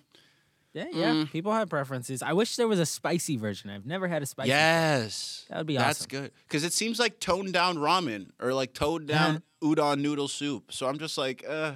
Yeah, 0.73 0.85
yeah. 0.91 1.13
Mm. 1.13 1.31
People 1.31 1.51
have 1.53 1.69
preferences. 1.69 2.21
I 2.21 2.33
wish 2.33 2.55
there 2.55 2.67
was 2.67 2.79
a 2.79 2.85
spicy 2.85 3.37
version. 3.37 3.69
I've 3.69 3.85
never 3.85 4.07
had 4.07 4.21
a 4.23 4.25
spicy. 4.25 4.49
yes, 4.49 5.45
That 5.49 5.57
would 5.57 5.67
be 5.67 5.77
awesome. 5.77 5.87
That's 5.87 6.05
good 6.05 6.31
because 6.47 6.63
it 6.63 6.73
seems 6.73 6.99
like 6.99 7.19
toned 7.19 7.53
down 7.53 7.77
ramen 7.77 8.29
or 8.39 8.53
like 8.53 8.73
toned 8.73 9.07
down 9.07 9.41
udon 9.61 9.99
noodle 10.01 10.27
soup. 10.29 10.71
So 10.71 10.87
I'm 10.87 10.97
just 10.99 11.17
like, 11.17 11.43
uh, 11.47 11.73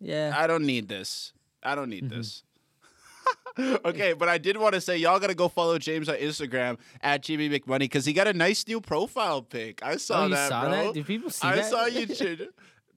Yeah. 0.00 0.34
I 0.36 0.46
don't 0.46 0.66
need 0.66 0.88
this. 0.88 1.32
I 1.62 1.74
don't 1.74 1.88
need 1.88 2.04
Mm-hmm. 2.04 2.18
this. 2.18 2.42
okay, 3.84 4.12
but 4.12 4.28
I 4.28 4.38
did 4.38 4.56
want 4.56 4.74
to 4.74 4.80
say 4.80 4.96
y'all 4.98 5.18
gotta 5.18 5.34
go 5.34 5.48
follow 5.48 5.78
James 5.78 6.08
on 6.08 6.16
Instagram 6.16 6.78
at 7.02 7.22
GB 7.22 7.50
McMoney 7.50 7.80
because 7.80 8.04
he 8.04 8.12
got 8.12 8.26
a 8.28 8.32
nice 8.32 8.66
new 8.68 8.80
profile 8.80 9.42
pic. 9.42 9.82
I 9.82 9.96
saw 9.96 10.22
oh, 10.22 10.24
you 10.24 10.34
that, 10.34 10.48
saw 10.48 10.60
bro. 10.62 10.70
that? 10.70 10.94
Did 10.94 11.06
people 11.06 11.30
see 11.30 11.46
I 11.48 11.56
that? 11.56 11.64
saw 11.66 11.86
you 11.86 12.06
change 12.06 12.42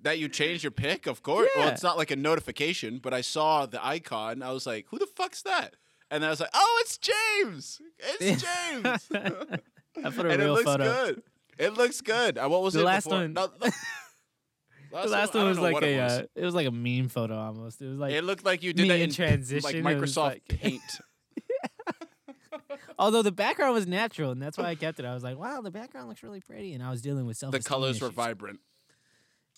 that 0.02 0.18
you 0.20 0.30
changed 0.30 0.64
your 0.64 0.72
pic, 0.72 1.08
of 1.08 1.24
course. 1.24 1.50
Well, 1.56 1.68
it's 1.70 1.84
not 1.84 1.98
like 1.98 2.12
a 2.12 2.16
notification, 2.16 3.00
but 3.00 3.14
I 3.14 3.22
saw 3.22 3.66
the 3.66 3.86
icon. 3.86 4.42
I 4.44 4.52
was 4.52 4.66
like, 4.66 4.86
who 4.90 4.98
the 5.00 5.08
fuck's 5.08 5.42
that? 5.44 5.76
And 6.12 6.26
I 6.26 6.30
was 6.30 6.40
like, 6.40 6.50
oh, 6.54 6.78
it's 6.82 6.98
James. 6.98 7.82
It's 8.20 8.42
James. 8.42 9.10
I 10.04 10.10
put 10.10 10.26
a 10.26 10.30
and 10.30 10.42
it 10.42 10.48
looks 10.50 10.64
photo. 10.64 10.84
good. 10.84 11.24
It 11.58 11.74
looks 11.74 12.02
good. 12.02 12.38
Uh, 12.38 12.48
What 12.48 12.62
was 12.64 12.74
The 12.74 12.80
it 12.82 12.86
last 12.86 13.04
before? 13.04 13.20
one- 13.20 13.34
No, 13.34 13.50
the- 14.92 15.02
The 15.04 15.08
last 15.10 15.36
I 15.36 15.40
one 15.40 15.48
was 15.50 15.60
like 15.60 15.82
a. 15.82 15.88
it 15.88 16.02
was. 16.04 16.12
Uh, 16.14 16.26
it 16.36 16.46
was 16.46 16.56
like 16.56 16.68
a 16.68 16.72
meme 16.72 17.10
photo 17.10 17.38
almost. 17.38 17.82
It 17.82 17.88
was 17.88 18.00
like. 18.00 18.14
It 18.14 18.24
looked 18.24 18.46
like 18.46 18.64
you 18.64 18.74
did 18.74 18.90
that 18.90 19.00
in 19.00 19.12
transition, 19.12 19.64
like 19.64 19.76
it 19.76 19.84
was 20.00 20.16
Microsoft 20.16 20.24
like- 20.26 20.48
Paint. 20.62 20.82
although 23.00 23.22
the 23.22 23.32
background 23.32 23.74
was 23.74 23.88
natural, 23.88 24.32
and 24.32 24.42
that's 24.42 24.58
why 24.58 24.66
I 24.66 24.76
kept 24.76 25.00
it. 25.00 25.06
I 25.06 25.14
was 25.14 25.24
like, 25.24 25.38
wow, 25.38 25.62
the 25.62 25.72
background 25.72 26.08
looks 26.10 26.24
really 26.24 26.42
pretty, 26.42 26.74
and 26.74 26.84
I 26.84 26.90
was 26.92 27.02
dealing 27.02 27.26
with 27.26 27.38
self. 27.38 27.52
the 27.52 27.60
colors 27.62 28.02
were 28.02 28.10
vibrant. 28.10 28.60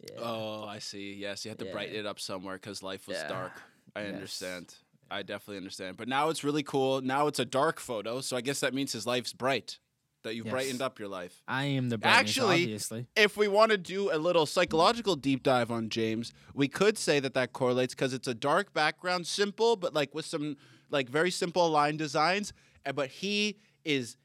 vibrant. 0.02 0.20
Yeah. 0.20 0.24
Oh, 0.24 0.66
I 0.66 0.80
see. 0.80 1.14
Yes, 1.14 1.46
you 1.46 1.50
had 1.50 1.60
to 1.60 1.66
Yeah. 1.66 1.72
brighten 1.74 1.96
it 1.96 2.06
up 2.06 2.20
somewhere 2.20 2.56
because 2.56 2.82
life 2.82 3.08
was 3.08 3.18
Yeah. 3.18 3.28
dark. 3.28 3.52
I 3.96 4.04
Yes. 4.04 4.14
understand. 4.14 4.76
I 5.12 5.22
definitely 5.24 5.58
understand. 5.58 5.98
But 5.98 6.08
now 6.08 6.30
it's 6.30 6.44
really 6.44 6.64
cool. 6.64 7.02
Now 7.02 7.28
it's 7.28 7.40
a 7.40 7.46
dark 7.46 7.80
photo, 7.80 8.22
so 8.22 8.36
I 8.38 8.42
guess 8.42 8.62
that 8.62 8.74
means 8.74 8.94
his 8.94 9.06
life's 9.06 9.34
bright. 9.34 9.78
That 10.24 10.36
you've 10.36 10.46
Yes. 10.46 10.52
brightened 10.54 10.82
up 10.82 11.00
your 11.00 11.08
life. 11.08 11.42
I 11.48 11.66
am 11.66 11.90
the 11.90 11.98
brightness, 11.98 12.20
Actually- 12.38 12.62
obviously. 12.64 13.08
If 13.16 13.38
we 13.38 13.48
want 13.48 13.72
to 13.72 13.78
do 13.78 14.12
a 14.14 14.18
little 14.20 14.46
psychological 14.46 15.16
deep 15.16 15.42
dive 15.42 15.72
on 15.72 15.90
James, 15.90 16.32
we 16.54 16.68
could 16.68 16.98
say 16.98 17.20
that 17.20 17.34
that 17.34 17.54
correlates 17.54 17.96
because 17.96 18.14
it's 18.14 18.28
a 18.28 18.36
dark 18.36 18.72
background, 18.74 19.26
simple, 19.26 19.76
but 19.76 19.94
like 19.96 20.14
with 20.14 20.26
some 20.26 20.58
like 20.92 21.10
very 21.10 21.32
simple 21.32 21.70
line 21.70 21.98
designs. 21.98 22.54
uh, 22.86 22.92
But 22.92 23.10
he 23.10 23.58
is 23.84 24.18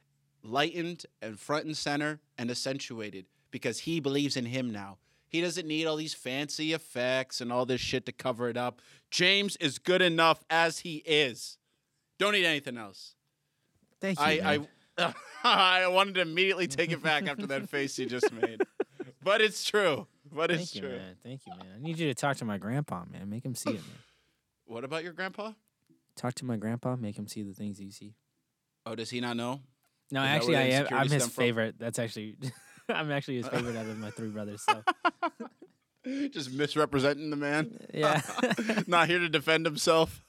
lightened 0.43 1.07
and 1.23 1.39
front 1.41 1.65
and 1.65 1.77
center 1.77 2.21
and 2.37 2.51
accentuated 2.51 3.27
because 3.51 3.81
he 3.81 3.99
believes 4.01 4.37
in 4.37 4.47
him 4.47 4.71
now. 4.71 4.99
He 5.29 5.41
doesn't 5.41 5.67
need 5.67 5.87
all 5.87 5.97
these 5.97 6.15
fancy 6.15 6.73
effects 6.73 7.41
and 7.41 7.51
all 7.53 7.65
this 7.67 7.81
shit 7.81 8.05
to 8.07 8.13
cover 8.13 8.49
it 8.49 8.57
up. 8.57 8.81
James 9.11 9.57
is 9.57 9.79
good 9.79 10.03
enough 10.03 10.45
as 10.51 10.81
he 10.81 10.97
is. 11.07 11.57
Don't 12.19 12.33
need 12.33 12.45
anything 12.45 12.77
else. 12.79 13.15
Thank 14.01 14.19
you. 14.19 14.25
I, 14.25 14.37
man. 14.37 14.47
I 14.47 14.69
I 15.45 15.87
wanted 15.89 16.15
to 16.17 16.21
immediately 16.23 16.67
take 16.67 16.91
it 16.93 17.03
back 17.03 17.29
after 17.29 17.47
that 17.49 17.69
face 17.69 17.99
you 17.99 18.07
just 18.07 18.33
made. 18.33 18.63
But 19.23 19.41
it's 19.41 19.65
true. 19.65 20.07
But 20.33 20.51
it's 20.51 20.73
Thank 20.73 20.75
you, 20.77 20.81
true. 20.83 20.99
man. 20.99 21.17
Thank 21.23 21.41
you, 21.47 21.53
man. 21.57 21.67
I 21.77 21.83
need 21.83 21.99
you 21.99 22.07
to 22.09 22.15
talk 22.15 22.37
to 22.39 22.45
my 22.45 22.59
grandpa, 22.59 23.05
man. 23.11 23.29
Make 23.31 23.45
him 23.45 23.55
see 23.55 23.71
it, 23.71 23.75
man. 23.75 23.83
What 24.69 24.83
about 24.83 25.05
your 25.05 25.13
grandpa? 25.13 25.53
Talk 26.17 26.35
to 26.35 26.45
my 26.45 26.57
grandpa. 26.57 26.97
Make 26.97 27.17
him 27.17 27.29
see 27.29 27.43
the 27.45 27.53
things 27.53 27.81
you 27.81 27.93
see. 27.93 28.15
Oh, 28.85 28.97
does 28.97 29.11
he 29.11 29.21
not 29.21 29.37
know? 29.37 29.61
No, 30.11 30.23
Is 30.23 30.29
actually, 30.29 30.57
I 30.57 30.63
am. 30.63 30.87
I'm 30.91 31.09
his 31.09 31.23
stem 31.23 31.31
from? 31.31 31.31
favorite. 31.45 31.75
That's 31.79 31.99
actually. 32.01 32.37
I'm 32.89 33.11
actually 33.13 33.37
his 33.37 33.47
favorite 33.49 33.77
out 33.77 33.87
of 33.87 33.97
my 33.99 34.11
three 34.11 34.29
brothers. 34.29 34.63
So 34.69 34.83
Just 36.31 36.53
misrepresenting 36.53 37.31
the 37.31 37.37
man. 37.37 37.77
yeah, 37.93 38.23
not 38.87 39.09
here 39.09 39.19
to 39.19 39.29
defend 39.29 39.67
himself. 39.67 40.23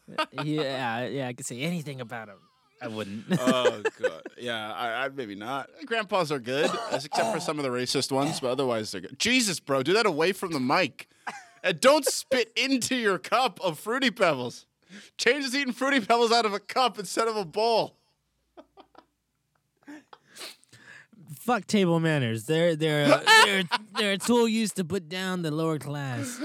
yeah, 0.44 1.06
yeah. 1.06 1.28
I 1.28 1.34
could 1.34 1.46
say 1.46 1.62
anything 1.62 2.02
about 2.02 2.30
him. 2.30 2.38
I 2.82 2.88
wouldn't. 2.88 3.26
oh 3.40 3.82
god. 4.02 4.22
Yeah, 4.38 4.72
I, 4.74 5.06
I 5.06 5.10
maybe 5.10 5.36
not. 5.36 5.70
Grandpas 5.86 6.32
are 6.32 6.40
good, 6.40 6.70
except 6.92 7.34
for 7.34 7.40
some 7.40 7.58
of 7.60 7.64
the 7.64 7.70
racist 7.70 8.12
ones, 8.12 8.40
but 8.40 8.50
otherwise 8.52 8.92
they're 8.92 9.02
good. 9.02 9.18
Jesus, 9.20 9.60
bro, 9.60 9.84
do 9.84 9.94
that 9.94 10.06
away 10.06 10.32
from 10.32 10.52
the 10.52 10.60
mic. 10.60 11.08
And 11.64 11.80
don't 11.80 12.06
spit 12.06 12.52
into 12.56 12.96
your 12.96 13.18
cup 13.18 13.60
of 13.64 13.80
fruity 13.80 14.12
pebbles. 14.12 14.66
Change 15.18 15.44
is 15.44 15.56
eating 15.56 15.74
fruity 15.74 16.00
pebbles 16.00 16.32
out 16.32 16.46
of 16.46 16.54
a 16.54 16.60
cup 16.60 16.98
instead 17.00 17.28
of 17.28 17.36
a 17.36 17.44
bowl. 17.44 17.96
Fuck 21.40 21.66
table 21.68 22.00
manners. 22.00 22.46
They're 22.46 22.76
they're 22.76 23.06
a- 23.06 23.24
they're 23.46 23.64
they're 23.98 24.12
a 24.14 24.18
tool 24.18 24.48
used 24.48 24.76
to 24.78 24.86
put 24.86 25.10
down 25.10 25.42
the 25.42 25.52
lower 25.52 25.80
class. 25.80 26.40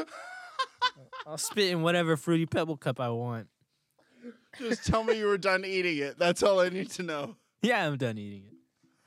I'll 1.27 1.39
spit 1.39 1.71
in 1.71 1.83
whatever 1.83 2.17
fruity 2.17 2.47
pebble 2.47 2.77
cup 2.77 2.99
I 3.01 3.09
want. 3.11 3.49
Just 4.59 4.85
tell 4.87 5.03
me 5.05 5.19
you 5.19 5.27
were 5.27 5.39
done 5.39 5.65
eating 5.65 5.99
it. 5.99 6.19
That's 6.19 6.43
all 6.43 6.61
I 6.61 6.69
need 6.69 6.91
to 6.93 7.03
know. 7.03 7.37
Yeah, 7.63 7.87
I'm 7.87 7.97
done 7.97 8.19
eating 8.19 8.45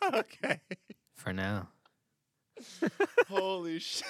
it 0.02 0.14
Okay. 0.16 0.60
for 1.16 1.34
now. 1.34 1.70
Holy 3.28 3.80
shit. 3.80 4.06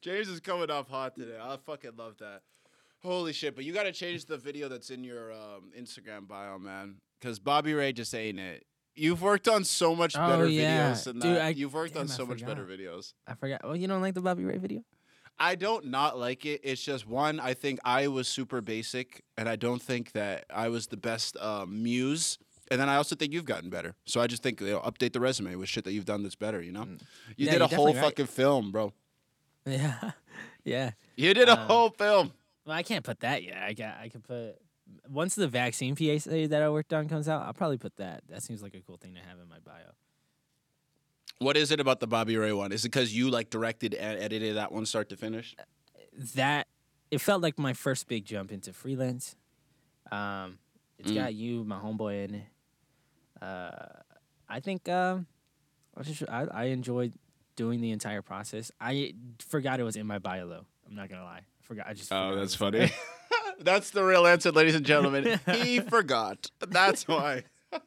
James 0.00 0.28
is 0.28 0.40
coming 0.40 0.70
off 0.70 0.88
hot 0.88 1.14
today. 1.16 1.38
I 1.40 1.56
fucking 1.64 1.92
love 1.96 2.16
that. 2.18 2.42
Holy 3.02 3.32
shit! 3.32 3.54
But 3.54 3.64
you 3.64 3.72
got 3.72 3.82
to 3.84 3.92
change 3.92 4.26
the 4.26 4.36
video 4.38 4.68
that's 4.68 4.90
in 4.90 5.02
your 5.04 5.32
um, 5.32 5.72
Instagram 5.78 6.26
bio, 6.28 6.58
man. 6.58 6.96
Because 7.20 7.38
Bobby 7.38 7.74
Ray 7.74 7.92
just 7.92 8.14
ain't 8.14 8.38
it. 8.38 8.64
You've 8.94 9.22
worked 9.22 9.48
on 9.48 9.64
so 9.64 9.94
much 9.96 10.14
Oh, 10.16 10.26
better 10.26 10.46
yeah. 10.46 10.92
videos 10.92 11.04
than 11.04 11.18
Dude, 11.18 11.36
that. 11.36 11.42
I- 11.42 11.48
You've 11.50 11.74
worked 11.74 11.96
on 11.96 12.06
damn, 12.06 12.12
I 12.12 12.16
so 12.16 12.26
much 12.26 12.44
better 12.44 12.64
forgot. 12.64 12.78
videos. 12.78 13.12
I 13.26 13.34
forgot. 13.34 13.62
Oh, 13.64 13.72
you 13.72 13.88
don't 13.88 14.00
like 14.02 14.14
the 14.14 14.20
Bobby 14.20 14.44
Ray 14.44 14.58
video? 14.58 14.82
I 15.38 15.54
don't 15.56 15.86
not 15.86 16.18
like 16.18 16.46
it. 16.46 16.60
It's 16.64 16.82
just 16.82 17.06
one. 17.08 17.40
I 17.40 17.54
think 17.54 17.80
I 17.84 18.06
was 18.08 18.28
super 18.28 18.60
basic, 18.60 19.22
and 19.36 19.48
I 19.48 19.56
don't 19.56 19.82
think 19.82 20.12
that 20.12 20.44
I 20.52 20.68
was 20.68 20.86
the 20.86 20.96
best 20.96 21.36
uh, 21.40 21.66
muse. 21.68 22.38
And 22.70 22.80
then 22.80 22.88
I 22.88 22.96
also 22.96 23.14
think 23.14 23.32
you've 23.32 23.44
gotten 23.44 23.68
better. 23.68 23.94
So 24.06 24.20
I 24.20 24.26
just 24.26 24.42
think 24.42 24.60
you 24.60 24.68
know, 24.68 24.80
update 24.80 25.12
the 25.12 25.20
resume 25.20 25.54
with 25.56 25.68
shit 25.68 25.84
that 25.84 25.92
you've 25.92 26.06
done 26.06 26.22
that's 26.22 26.34
better. 26.36 26.62
You 26.62 26.72
know, 26.72 26.84
you 26.84 26.86
Mm. 26.86 27.00
Yeah, 27.36 27.52
did 27.52 27.60
a 27.62 27.66
whole 27.68 27.92
right. 27.92 27.96
fucking 28.02 28.26
film, 28.26 28.70
bro. 28.72 28.92
Yeah, 29.66 30.12
yeah. 30.64 30.92
You 31.16 31.34
did 31.34 31.48
a 31.48 31.52
Uh, 31.60 31.66
whole 31.66 31.90
film. 31.90 32.32
Well, 32.64 32.76
I 32.76 32.82
can't 32.82 33.04
put 33.04 33.20
that 33.20 33.42
yet. 33.42 33.58
I 33.58 33.72
got. 33.74 33.96
I 34.00 34.08
could 34.08 34.24
put 34.24 34.56
once 35.08 35.34
the 35.34 35.48
vaccine 35.48 35.94
PSA 35.96 36.48
that 36.48 36.62
I 36.62 36.68
worked 36.70 36.92
on 36.94 37.08
comes 37.08 37.28
out. 37.28 37.42
I'll 37.42 37.52
probably 37.52 37.76
put 37.78 37.96
that. 37.96 38.22
That 38.28 38.42
seems 38.42 38.62
like 38.62 38.74
a 38.74 38.80
cool 38.80 38.96
thing 38.96 39.14
to 39.14 39.20
have 39.20 39.38
in 39.40 39.48
my 39.48 39.58
bio. 39.64 39.92
What 41.38 41.56
is 41.56 41.70
it 41.70 41.80
about 41.80 42.00
the 42.00 42.06
Bobby 42.06 42.36
Ray 42.36 42.52
one? 42.52 42.72
Is 42.72 42.84
it 42.84 42.88
because 42.92 43.14
you 43.14 43.28
like 43.30 43.50
directed 43.50 43.94
and 43.94 44.18
edited 44.18 44.56
that 44.56 44.72
one 44.72 44.86
start 44.86 45.08
to 45.10 45.16
finish? 45.16 45.54
That 46.36 46.68
it 47.10 47.20
felt 47.20 47.42
like 47.42 47.58
my 47.58 47.72
first 47.72 48.06
big 48.08 48.24
jump 48.24 48.52
into 48.52 48.72
freelance. 48.72 49.36
Um, 50.12 50.58
it's 50.98 51.10
Mm. 51.10 51.14
got 51.16 51.34
you, 51.34 51.64
my 51.64 51.78
homeboy, 51.78 52.24
in 52.28 52.34
it. 52.36 52.44
Uh, 53.42 53.86
I 54.48 54.60
think 54.60 54.88
um, 54.88 55.26
I 55.96 56.02
just 56.02 56.22
I, 56.28 56.44
I 56.52 56.64
enjoyed 56.66 57.12
doing 57.56 57.80
the 57.80 57.90
entire 57.90 58.22
process. 58.22 58.70
I 58.80 59.14
forgot 59.38 59.80
it 59.80 59.82
was 59.82 59.96
in 59.96 60.06
my 60.06 60.18
bio 60.18 60.46
though. 60.48 60.66
I'm 60.88 60.94
not 60.94 61.08
gonna 61.08 61.24
lie. 61.24 61.40
I 61.40 61.62
forgot. 61.62 61.86
I 61.88 61.94
just. 61.94 62.12
Oh, 62.12 62.36
that's 62.36 62.54
funny. 62.54 62.90
that's 63.60 63.90
the 63.90 64.04
real 64.04 64.26
answer, 64.26 64.52
ladies 64.52 64.74
and 64.76 64.86
gentlemen. 64.86 65.40
he 65.52 65.80
forgot. 65.80 66.50
That's 66.60 67.08
why. 67.08 67.42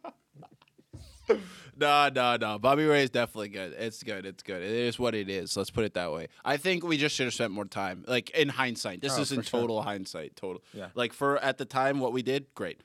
no, 1.78 2.10
no, 2.10 2.38
no. 2.38 2.60
Bobby 2.60 2.86
Ray 2.86 3.04
is 3.04 3.10
definitely 3.10 3.50
good. 3.50 3.74
It's 3.74 4.02
good. 4.04 4.26
It's 4.26 4.44
good. 4.44 4.62
It 4.62 4.70
is 4.72 4.98
what 5.00 5.14
it 5.16 5.30
is. 5.30 5.56
Let's 5.58 5.70
put 5.70 5.84
it 5.86 5.94
that 5.96 6.12
way. 6.12 6.28
I 6.46 6.58
think 6.58 6.84
we 6.84 6.98
just 6.98 7.16
should 7.16 7.26
have 7.26 7.34
spent 7.34 7.52
more 7.52 7.66
time. 7.66 8.04
Like 8.08 8.30
in 8.32 8.50
hindsight, 8.50 9.02
this 9.02 9.18
Oh, 9.18 9.22
is 9.22 9.32
in 9.32 9.42
for 9.42 9.48
sure. 9.48 9.60
total 9.62 9.82
hindsight. 9.82 10.36
Total. 10.36 10.62
Yeah. 10.74 10.88
Like 10.96 11.14
for 11.14 11.38
at 11.40 11.58
the 11.58 11.66
time, 11.66 12.00
what 12.00 12.14
we 12.14 12.22
did, 12.22 12.48
great. 12.56 12.82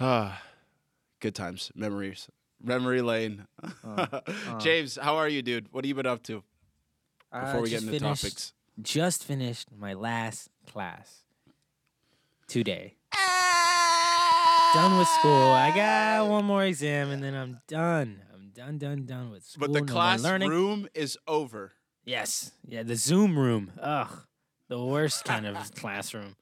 Ah, 0.00 0.42
good 1.20 1.34
times, 1.34 1.70
memories, 1.74 2.28
memory 2.62 3.02
lane. 3.02 3.46
James, 4.58 4.98
how 5.00 5.16
are 5.16 5.28
you, 5.28 5.42
dude? 5.42 5.72
What 5.72 5.84
have 5.84 5.88
you 5.88 5.94
been 5.94 6.06
up 6.06 6.22
to 6.24 6.42
Uh, 7.32 7.44
before 7.46 7.60
we 7.62 7.70
get 7.70 7.80
into 7.82 7.98
finished- 7.98 8.22
topics? 8.22 8.52
Just 8.82 9.22
finished 9.24 9.68
my 9.76 9.94
last 9.94 10.48
class 10.66 11.20
today. 12.48 12.94
Done 14.74 14.98
with 14.98 15.06
school. 15.06 15.30
I 15.30 15.70
got 15.70 16.22
ah. 16.22 16.26
one 16.28 16.44
more 16.46 16.64
exam 16.64 17.12
and 17.12 17.22
then 17.22 17.32
I'm 17.32 17.60
done. 17.68 18.20
I'm 18.34 18.50
done, 18.52 18.78
done, 18.78 19.06
done 19.06 19.30
with 19.30 19.44
school. 19.44 19.68
But 19.68 19.72
the 19.72 19.82
no 19.82 19.86
more 19.86 19.92
class 19.94 20.20
learning. 20.24 20.50
room 20.50 20.88
is 20.94 21.16
over. 21.28 21.70
Yes. 22.04 22.50
Yeah, 22.66 22.82
the 22.82 22.96
Zoom 22.96 23.38
room. 23.38 23.70
Ugh. 23.80 24.10
The 24.68 24.84
worst 24.84 25.24
kind 25.24 25.46
of 25.46 25.72
classroom. 25.76 26.34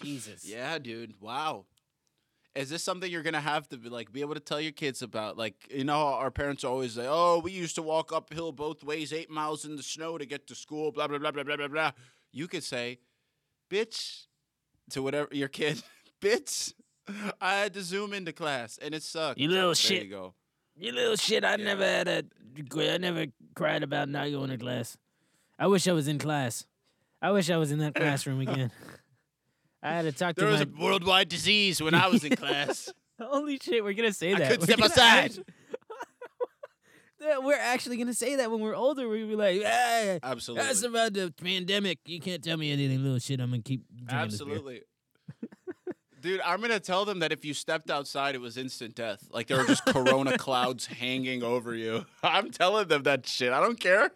Jesus. 0.00 0.48
Yeah, 0.48 0.78
dude. 0.78 1.20
Wow. 1.20 1.64
Is 2.54 2.70
this 2.70 2.84
something 2.84 3.10
you're 3.10 3.24
gonna 3.24 3.40
have 3.40 3.68
to 3.70 3.76
be 3.76 3.88
like 3.88 4.12
be 4.12 4.20
able 4.20 4.34
to 4.34 4.40
tell 4.40 4.60
your 4.60 4.70
kids 4.70 5.02
about? 5.02 5.36
Like, 5.36 5.66
you 5.68 5.82
know, 5.82 5.96
our 5.96 6.30
parents 6.30 6.62
always 6.62 6.92
say, 6.92 7.06
"Oh, 7.08 7.40
we 7.40 7.50
used 7.50 7.74
to 7.74 7.82
walk 7.82 8.12
uphill 8.12 8.52
both 8.52 8.84
ways, 8.84 9.12
eight 9.12 9.28
miles 9.28 9.64
in 9.64 9.74
the 9.74 9.82
snow 9.82 10.18
to 10.18 10.24
get 10.24 10.46
to 10.46 10.54
school." 10.54 10.92
Blah 10.92 11.08
blah 11.08 11.18
blah 11.18 11.32
blah 11.32 11.42
blah 11.42 11.56
blah 11.56 11.68
blah. 11.68 11.90
You 12.30 12.46
could 12.46 12.62
say, 12.62 13.00
"Bitch," 13.68 14.26
to 14.90 15.02
whatever 15.02 15.30
your 15.32 15.48
kid, 15.48 15.82
"Bitch." 16.22 16.72
I 17.40 17.54
had 17.56 17.74
to 17.74 17.82
zoom 17.82 18.12
into 18.12 18.32
class 18.32 18.78
and 18.80 18.94
it 18.94 19.02
sucked. 19.02 19.38
You 19.38 19.48
little 19.48 19.68
there 19.70 19.74
shit. 19.74 20.04
you 20.04 20.10
go. 20.10 20.34
You 20.76 20.92
little 20.92 21.16
shit. 21.16 21.44
I 21.44 21.56
never 21.56 21.84
had 21.84 22.08
a. 22.08 22.22
I 22.76 22.98
never 22.98 23.26
cried 23.54 23.82
about 23.82 24.08
not 24.08 24.30
going 24.30 24.50
to 24.50 24.58
class. 24.58 24.96
I 25.58 25.66
wish 25.66 25.86
I 25.88 25.92
was 25.92 26.08
in 26.08 26.18
class. 26.18 26.66
I 27.22 27.30
wish 27.30 27.50
I 27.50 27.56
was 27.56 27.70
in 27.72 27.78
that 27.80 27.94
classroom 27.96 28.40
again. 28.40 28.70
I 29.82 29.90
had 29.92 30.02
to 30.02 30.12
talk 30.12 30.36
There 30.36 30.50
to 30.50 30.56
There 30.56 30.66
was 30.66 30.72
my. 30.74 30.80
a 30.80 30.84
worldwide 30.84 31.28
disease 31.28 31.82
when 31.82 31.94
I 31.94 32.08
was 32.08 32.24
in 32.24 32.34
class. 32.36 32.92
Holy 33.20 33.58
shit, 33.58 33.82
we're 33.82 33.94
gonna 33.94 34.12
say 34.12 34.34
I 34.34 34.38
that. 34.38 34.50
couldn't 34.50 34.68
We're 34.68 34.74
step 34.88 34.90
aside. 34.90 35.44
we're 37.42 37.54
actually 37.58 37.96
gonna 37.96 38.12
say 38.14 38.36
that 38.36 38.50
when 38.50 38.60
we're 38.60 38.74
older. 38.74 39.08
We'll 39.08 39.26
be 39.26 39.36
like, 39.36 39.62
ah, 39.64 39.68
hey, 39.68 40.20
Absolutely. 40.22 40.66
that's 40.66 40.82
about 40.82 41.12
the 41.14 41.32
pandemic. 41.42 41.98
You 42.04 42.20
can't 42.20 42.42
tell 42.44 42.56
me 42.56 42.70
anything, 42.72 43.02
little 43.02 43.18
shit. 43.18 43.40
I'm 43.40 43.50
gonna 43.50 43.62
keep. 43.62 43.82
Absolutely. 44.08 44.82
Dude, 46.26 46.40
I'm 46.40 46.60
gonna 46.60 46.80
tell 46.80 47.04
them 47.04 47.20
that 47.20 47.30
if 47.30 47.44
you 47.44 47.54
stepped 47.54 47.88
outside, 47.88 48.34
it 48.34 48.40
was 48.40 48.56
instant 48.56 48.96
death. 48.96 49.28
Like 49.30 49.46
there 49.46 49.58
were 49.58 49.64
just 49.64 49.84
corona 49.86 50.36
clouds 50.46 50.84
hanging 50.86 51.44
over 51.44 51.72
you. 51.72 52.04
I'm 52.24 52.50
telling 52.50 52.88
them 52.88 53.04
that 53.04 53.28
shit. 53.28 53.52
I 53.52 53.60
don't 53.60 53.78
care. 53.78 54.10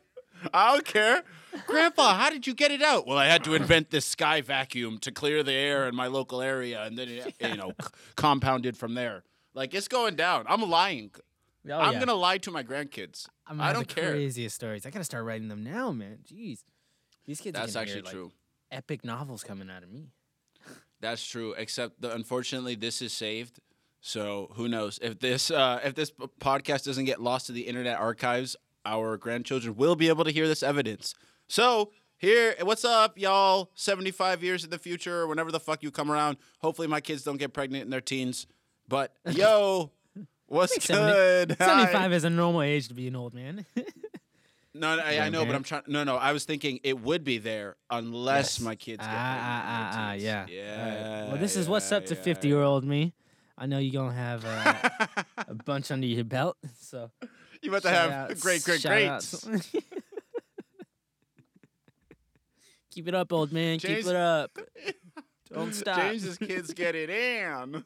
I 0.52 0.72
don't 0.72 0.84
care. 0.84 1.22
Grandpa, 1.68 2.14
how 2.16 2.28
did 2.30 2.48
you 2.48 2.54
get 2.54 2.72
it 2.72 2.82
out? 2.82 3.06
Well, 3.06 3.16
I 3.16 3.26
had 3.26 3.44
to 3.44 3.54
invent 3.54 3.90
this 3.90 4.06
sky 4.06 4.40
vacuum 4.40 4.98
to 5.02 5.12
clear 5.12 5.44
the 5.44 5.52
air 5.52 5.86
in 5.86 5.94
my 5.94 6.08
local 6.08 6.42
area, 6.42 6.82
and 6.82 6.98
then 6.98 7.08
it, 7.08 7.34
you 7.40 7.56
know, 7.56 7.74
c- 7.80 7.88
compounded 8.16 8.76
from 8.76 8.94
there. 8.94 9.22
Like 9.54 9.72
it's 9.72 9.86
going 9.86 10.16
down. 10.16 10.46
I'm 10.48 10.68
lying. 10.68 11.12
Oh, 11.70 11.78
I'm 11.78 11.92
yeah. 11.92 12.00
gonna 12.00 12.14
lie 12.14 12.38
to 12.38 12.50
my 12.50 12.64
grandkids. 12.64 13.28
I'm 13.46 13.58
gonna 13.58 13.70
I 13.70 13.72
don't 13.72 13.86
the 13.86 13.94
care. 13.94 14.10
Craziest 14.10 14.56
stories. 14.56 14.84
I 14.84 14.90
gotta 14.90 15.04
start 15.04 15.24
writing 15.24 15.46
them 15.46 15.62
now, 15.62 15.92
man. 15.92 16.18
Jeez, 16.28 16.64
these 17.24 17.40
kids. 17.40 17.56
are 17.56 17.60
That's 17.60 17.74
gonna 17.74 17.86
hear, 17.86 17.98
actually 17.98 18.02
like, 18.02 18.12
true. 18.12 18.32
Epic 18.72 19.04
novels 19.04 19.44
coming 19.44 19.70
out 19.70 19.84
of 19.84 19.92
me. 19.92 20.08
That's 21.00 21.24
true. 21.26 21.54
Except 21.56 22.00
the, 22.00 22.14
unfortunately, 22.14 22.74
this 22.74 23.00
is 23.02 23.12
saved. 23.12 23.60
So 24.00 24.50
who 24.54 24.68
knows 24.68 24.98
if 25.02 25.18
this 25.20 25.50
uh, 25.50 25.80
if 25.84 25.94
this 25.94 26.10
podcast 26.40 26.84
doesn't 26.84 27.04
get 27.04 27.20
lost 27.20 27.46
to 27.46 27.52
the 27.52 27.62
internet 27.62 27.98
archives, 27.98 28.56
our 28.86 29.16
grandchildren 29.16 29.76
will 29.76 29.96
be 29.96 30.08
able 30.08 30.24
to 30.24 30.30
hear 30.30 30.48
this 30.48 30.62
evidence. 30.62 31.14
So 31.48 31.90
Here, 32.16 32.54
what's 32.62 32.84
up, 32.84 33.18
y'all? 33.18 33.70
75 33.74 34.42
years 34.42 34.62
in 34.62 34.68
the 34.68 34.78
future, 34.78 35.26
whenever 35.26 35.50
the 35.50 35.58
fuck 35.60 35.82
you 35.82 35.90
come 35.90 36.10
around. 36.12 36.36
Hopefully, 36.58 36.86
my 36.86 37.00
kids 37.00 37.22
don't 37.22 37.38
get 37.38 37.54
pregnant 37.54 37.84
in 37.84 37.90
their 37.90 38.02
teens. 38.02 38.46
But 38.88 39.14
yo, 39.30 39.90
what's 40.46 40.72
think 40.72 40.82
70 40.82 41.12
good? 41.12 41.56
75 41.58 42.12
is 42.12 42.24
a 42.24 42.30
normal 42.30 42.60
age 42.60 42.88
to 42.88 42.94
be 42.94 43.08
an 43.08 43.16
old 43.16 43.32
man. 43.32 43.64
No, 44.72 44.96
no 44.96 45.02
I, 45.02 45.18
I 45.18 45.28
know, 45.30 45.44
but 45.44 45.54
I'm 45.54 45.62
trying. 45.64 45.82
No, 45.88 46.04
no, 46.04 46.16
I 46.16 46.32
was 46.32 46.44
thinking 46.44 46.78
it 46.84 47.00
would 47.00 47.24
be 47.24 47.38
there 47.38 47.76
unless 47.90 48.58
Yes. 48.58 48.64
my 48.64 48.76
kids 48.76 49.02
ah, 49.02 49.10
get 49.10 49.16
ah, 49.16 49.62
ah, 49.64 49.92
in 49.92 49.98
ah, 49.98 50.12
yeah. 50.12 50.46
Yeah. 50.48 51.04
Alright. 51.08 51.28
Well, 51.32 51.40
this 51.40 51.56
is 51.56 51.68
what's 51.68 51.90
up 51.90 52.06
to 52.06 52.14
yeah, 52.14 52.22
50 52.22 52.48
year 52.48 52.62
old 52.62 52.84
me. 52.84 53.12
I 53.58 53.66
know 53.66 53.78
you're 53.78 54.00
going 54.00 54.12
to 54.14 54.16
have 54.16 54.44
uh, 54.44 55.22
a 55.48 55.54
bunch 55.54 55.90
under 55.90 56.06
your 56.06 56.24
belt. 56.24 56.56
So, 56.80 57.10
You 57.60 57.70
about 57.70 57.82
to 57.82 57.90
have 57.90 58.10
outs, 58.10 58.40
great, 58.40 58.64
great, 58.64 58.82
great. 58.82 59.10
Keep 62.90 63.08
it 63.08 63.14
up, 63.14 63.32
old 63.32 63.52
man. 63.52 63.78
James- 63.78 64.04
Keep 64.04 64.06
it 64.06 64.16
up. 64.16 64.56
Don't 65.52 65.74
stop. 65.74 65.98
James's 66.00 66.38
kids 66.38 66.72
get 66.72 66.94
it 66.94 67.10
in. 67.10 67.84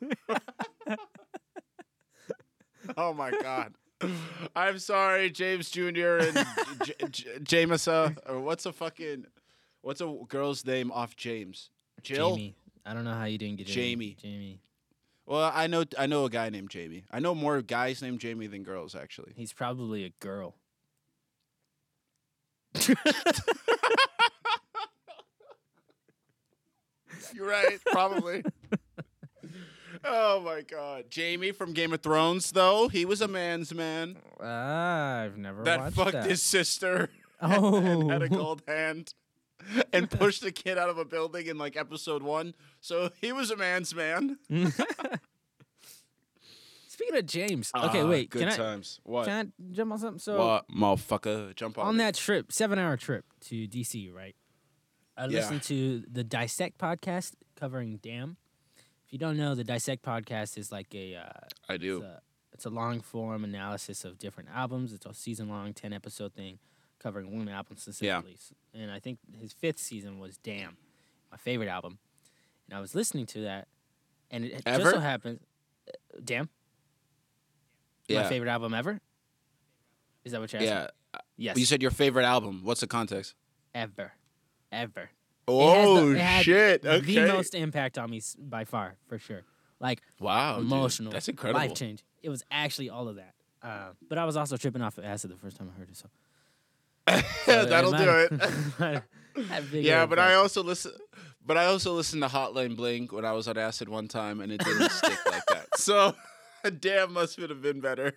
oh 2.96 3.14
my 3.14 3.30
god. 3.30 3.72
I'm 4.56 4.78
sorry, 4.78 5.30
James 5.30 5.70
Jr. 5.70 6.18
and 6.18 6.46
J- 6.84 6.94
J- 7.10 7.64
Jamesa, 7.66 8.16
or 8.28 8.40
what's 8.40 8.66
a 8.66 8.72
fucking, 8.72 9.26
what's 9.82 10.00
a 10.00 10.14
girl's 10.28 10.64
name 10.64 10.90
off 10.92 11.16
James? 11.16 11.70
Jill. 12.02 12.36
Jamie. 12.36 12.54
I 12.86 12.92
don't 12.94 13.04
know 13.04 13.14
how 13.14 13.24
you 13.24 13.38
didn't 13.38 13.58
get 13.58 13.68
it. 13.68 13.72
Jamie. 13.72 14.16
Jamie. 14.20 14.60
Well, 15.26 15.50
I 15.54 15.66
know, 15.68 15.84
I 15.98 16.06
know 16.06 16.26
a 16.26 16.30
guy 16.30 16.50
named 16.50 16.68
Jamie. 16.70 17.04
I 17.10 17.18
know 17.18 17.34
more 17.34 17.62
guys 17.62 18.02
named 18.02 18.20
Jamie 18.20 18.46
than 18.46 18.62
girls, 18.62 18.94
actually. 18.94 19.32
He's 19.36 19.52
probably 19.54 20.04
a 20.04 20.10
girl. 20.20 20.54
You're 27.34 27.46
right, 27.48 27.78
probably. 27.86 28.42
oh 30.04 30.40
my 30.40 30.62
god, 30.62 31.04
Jaime 31.14 31.52
from 31.52 31.72
Game 31.72 31.92
of 31.92 32.00
Thrones, 32.02 32.50
though 32.52 32.88
he 32.88 33.04
was 33.04 33.20
a 33.20 33.28
man's 33.28 33.74
man 33.74 34.16
Ah, 34.42 35.20
I've 35.22 35.36
never 35.36 35.62
that 35.64 35.80
watched 35.80 35.96
fucked 35.96 36.12
that. 36.12 36.26
his 36.26 36.42
sister. 36.42 37.10
Oh. 37.42 37.74
and 37.76 38.10
had 38.10 38.22
a 38.22 38.28
gold 38.30 38.62
hand 38.66 39.12
and 39.92 40.08
pushed 40.08 40.42
a 40.44 40.52
kid 40.52 40.78
out 40.78 40.88
of 40.88 40.96
a 40.98 41.04
building 41.04 41.46
in 41.46 41.58
like 41.58 41.76
episode 41.76 42.22
one. 42.22 42.54
So 42.80 43.10
he 43.20 43.32
was 43.32 43.50
a 43.50 43.56
man's 43.56 43.94
man. 43.94 44.38
Speaking 46.88 47.16
of 47.16 47.26
James, 47.26 47.70
okay, 47.76 48.00
Ah, 48.02 48.06
wait. 48.06 48.30
Good 48.30 48.48
Can 48.48 48.60
I. 48.60 48.80
What? 49.02 49.26
can 49.26 49.52
I 49.58 49.72
jump 49.74 49.92
on 49.92 49.98
something? 49.98 50.18
So 50.20 50.38
what, 50.38 50.68
motherfucker? 50.70 51.54
Jump 51.56 51.76
on, 51.76 51.86
on 51.88 51.94
it. 51.96 51.98
that 51.98 52.14
trip, 52.14 52.52
seven 52.52 52.78
hour 52.78 52.96
trip 52.96 53.24
to 53.48 53.66
DC, 53.66 54.14
right? 54.14 54.36
I 55.16 55.22
Yeah. 55.26 55.40
listened 55.40 55.62
to 55.64 56.04
the 56.10 56.22
Dissect 56.24 56.78
podcast 56.78 57.32
covering 57.56 57.98
Damn. 58.00 58.36
You 59.14 59.18
don't 59.18 59.36
know, 59.36 59.54
the 59.54 59.62
Dissect 59.62 60.02
podcast 60.04 60.58
is 60.58 60.72
like 60.72 60.92
a 60.92 61.14
uh, 61.14 61.22
I 61.68 61.74
it's 61.74 61.82
do. 61.84 62.02
a, 62.02 62.20
it's 62.52 62.64
a 62.64 62.68
long 62.68 63.00
form 63.00 63.44
analysis 63.44 64.04
of 64.04 64.18
different 64.18 64.48
albums. 64.52 64.92
It's 64.92 65.06
a 65.06 65.14
season 65.14 65.48
long, 65.48 65.72
ten 65.72 65.92
episode 65.92 66.32
thing 66.34 66.58
covering 66.98 67.32
one 67.38 67.48
album 67.48 67.76
specifically. 67.76 68.32
S- 68.34 68.52
And 68.74 68.90
I 68.90 68.98
think 68.98 69.20
his 69.40 69.52
fifth 69.52 69.78
season 69.78 70.18
was 70.18 70.36
Damn, 70.38 70.76
my 71.30 71.36
favorite 71.36 71.68
album. 71.68 71.98
And 72.68 72.76
I 72.76 72.80
was 72.80 72.96
listening 72.96 73.26
to 73.26 73.42
that, 73.42 73.68
and 74.32 74.46
it, 74.46 74.54
it 74.54 74.64
just 74.64 74.82
so 74.90 74.98
happened, 74.98 75.38
uh, 75.88 75.92
Damn, 76.24 76.48
Yeah. 78.08 78.22
my 78.22 78.28
favorite 78.28 78.50
album 78.50 78.74
ever. 78.74 78.98
Is 80.24 80.32
that 80.32 80.40
what 80.40 80.52
you're 80.52 80.60
asking? 80.60 80.76
Yeah. 80.76 81.20
Yes. 81.36 81.56
You 81.56 81.66
said 81.66 81.82
your 81.82 81.92
favorite 81.92 82.24
album. 82.24 82.62
What's 82.64 82.80
the 82.80 82.88
context? 82.88 83.36
ever, 83.76 84.10
ever. 84.72 85.10
Oh 85.46 86.12
it 86.12 86.18
had 86.18 86.44
shit! 86.44 86.84
Okay. 86.84 87.14
The 87.14 87.32
most 87.32 87.54
impact 87.54 87.98
on 87.98 88.10
me 88.10 88.20
by 88.38 88.64
far, 88.64 88.96
for 89.08 89.18
sure. 89.18 89.42
Like 89.80 90.00
wow. 90.18 90.56
dude. 90.56 90.66
emotional, 90.66 91.12
That's 91.12 91.28
incredible. 91.28 91.60
life 91.60 91.74
change. 91.74 92.04
It 92.22 92.30
was 92.30 92.42
actually 92.50 92.88
all 92.90 93.08
of 93.08 93.16
that. 93.16 93.34
Uh, 93.62 93.90
but 94.08 94.18
I 94.18 94.24
was 94.24 94.36
also 94.36 94.56
tripping 94.56 94.82
off 94.82 94.98
of 94.98 95.04
acid 95.04 95.30
the 95.30 95.36
first 95.36 95.56
time 95.56 95.70
I 95.74 95.78
heard 95.78 95.90
it. 95.90 95.96
So, 95.96 96.08
so 97.44 97.64
That'll 97.66 97.92
do 97.92 98.08
it. 98.08 98.32
might 98.78 99.02
have 99.36 99.48
had 99.48 99.62
a 99.62 99.66
bigger 99.66 99.86
Yeah, 99.86 100.06
but 100.06 100.18
I 100.18 100.34
also 100.34 100.62
listen. 100.62 100.92
But 101.46 101.58
I 101.58 101.66
also 101.66 101.92
listened 101.92 102.22
to 102.22 102.28
Hotline 102.28 102.76
Bling 102.76 103.08
when 103.10 103.26
I 103.26 103.32
was 103.32 103.48
on 103.48 103.58
acid 103.58 103.88
one 103.88 104.08
time, 104.08 104.40
and 104.40 104.50
it 104.50 104.64
didn't 104.64 104.90
stick 104.90 105.18
like 105.26 105.44
that. 105.46 105.76
So, 105.76 106.14
damn, 106.80 107.12
must 107.12 107.38
have 107.38 107.60
been 107.60 107.80
better. 107.80 108.14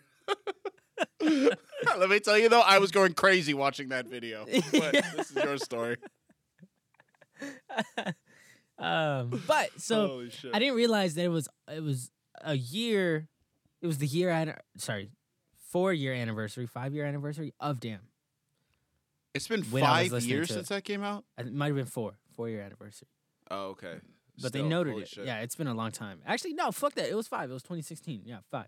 Let 1.20 2.10
me 2.10 2.20
tell 2.20 2.38
you 2.38 2.50
though, 2.50 2.62
I 2.62 2.80
was 2.80 2.92
going 2.92 3.13
crazy 3.13 3.54
watching 3.54 3.90
that 3.90 4.08
video. 4.08 4.46
But 4.72 4.94
this 5.16 5.32
is 5.32 5.36
your 5.36 5.58
story. 5.58 5.98
Um, 8.80 9.41
but 9.47 9.69
so 9.82 10.23
I 10.54 10.60
didn't 10.60 10.76
realize 10.76 11.15
that 11.15 11.23
it 11.26 11.30
was 11.30 11.50
it 11.73 11.82
was 11.82 12.12
a 12.43 12.54
year. 12.56 13.28
It 13.82 13.88
was 13.88 13.97
the 13.97 14.06
year. 14.06 14.30
an- 14.30 14.54
Sorry, 14.78 15.10
four 15.71 15.91
year 15.93 16.13
anniversary, 16.13 16.67
five 16.67 16.93
year 16.93 17.04
anniversary 17.04 17.56
of 17.60 17.80
Damn. 17.80 18.02
it's 19.34 19.47
been 19.47 19.63
when 19.63 19.84
I 19.84 19.88
was 20.04 20.08
five 20.08 20.12
listening 20.12 20.30
years 20.36 20.47
to 20.50 20.54
it. 20.54 20.58
since 20.58 20.69
that 20.69 20.84
came 20.84 21.02
out. 21.02 21.23
It 21.39 21.52
might 21.52 21.67
have 21.67 21.76
been 21.76 21.86
four, 21.88 22.19
four 22.36 22.50
year 22.50 22.62
anniversary. 22.62 23.08
Oh, 23.50 23.69
okay. 23.69 23.95
But 24.39 24.54
they 24.54 24.60
Still, 24.60 24.69
noted 24.69 24.91
holy 24.91 25.04
it. 25.04 25.10
shit. 25.10 25.26
Yeah, 25.26 25.39
it's 25.39 25.56
been 25.56 25.65
a 25.65 25.73
long 25.73 25.89
time. 25.91 26.19
Actually, 26.28 26.54
no, 26.54 26.71
fuck 26.71 26.93
that. 26.93 27.10
It 27.10 27.15
was 27.15 27.28
five. 27.28 27.50
It 27.50 27.54
was 27.54 27.63
2016. 27.63 28.21
Yeah, 28.26 28.38
five. 28.52 28.67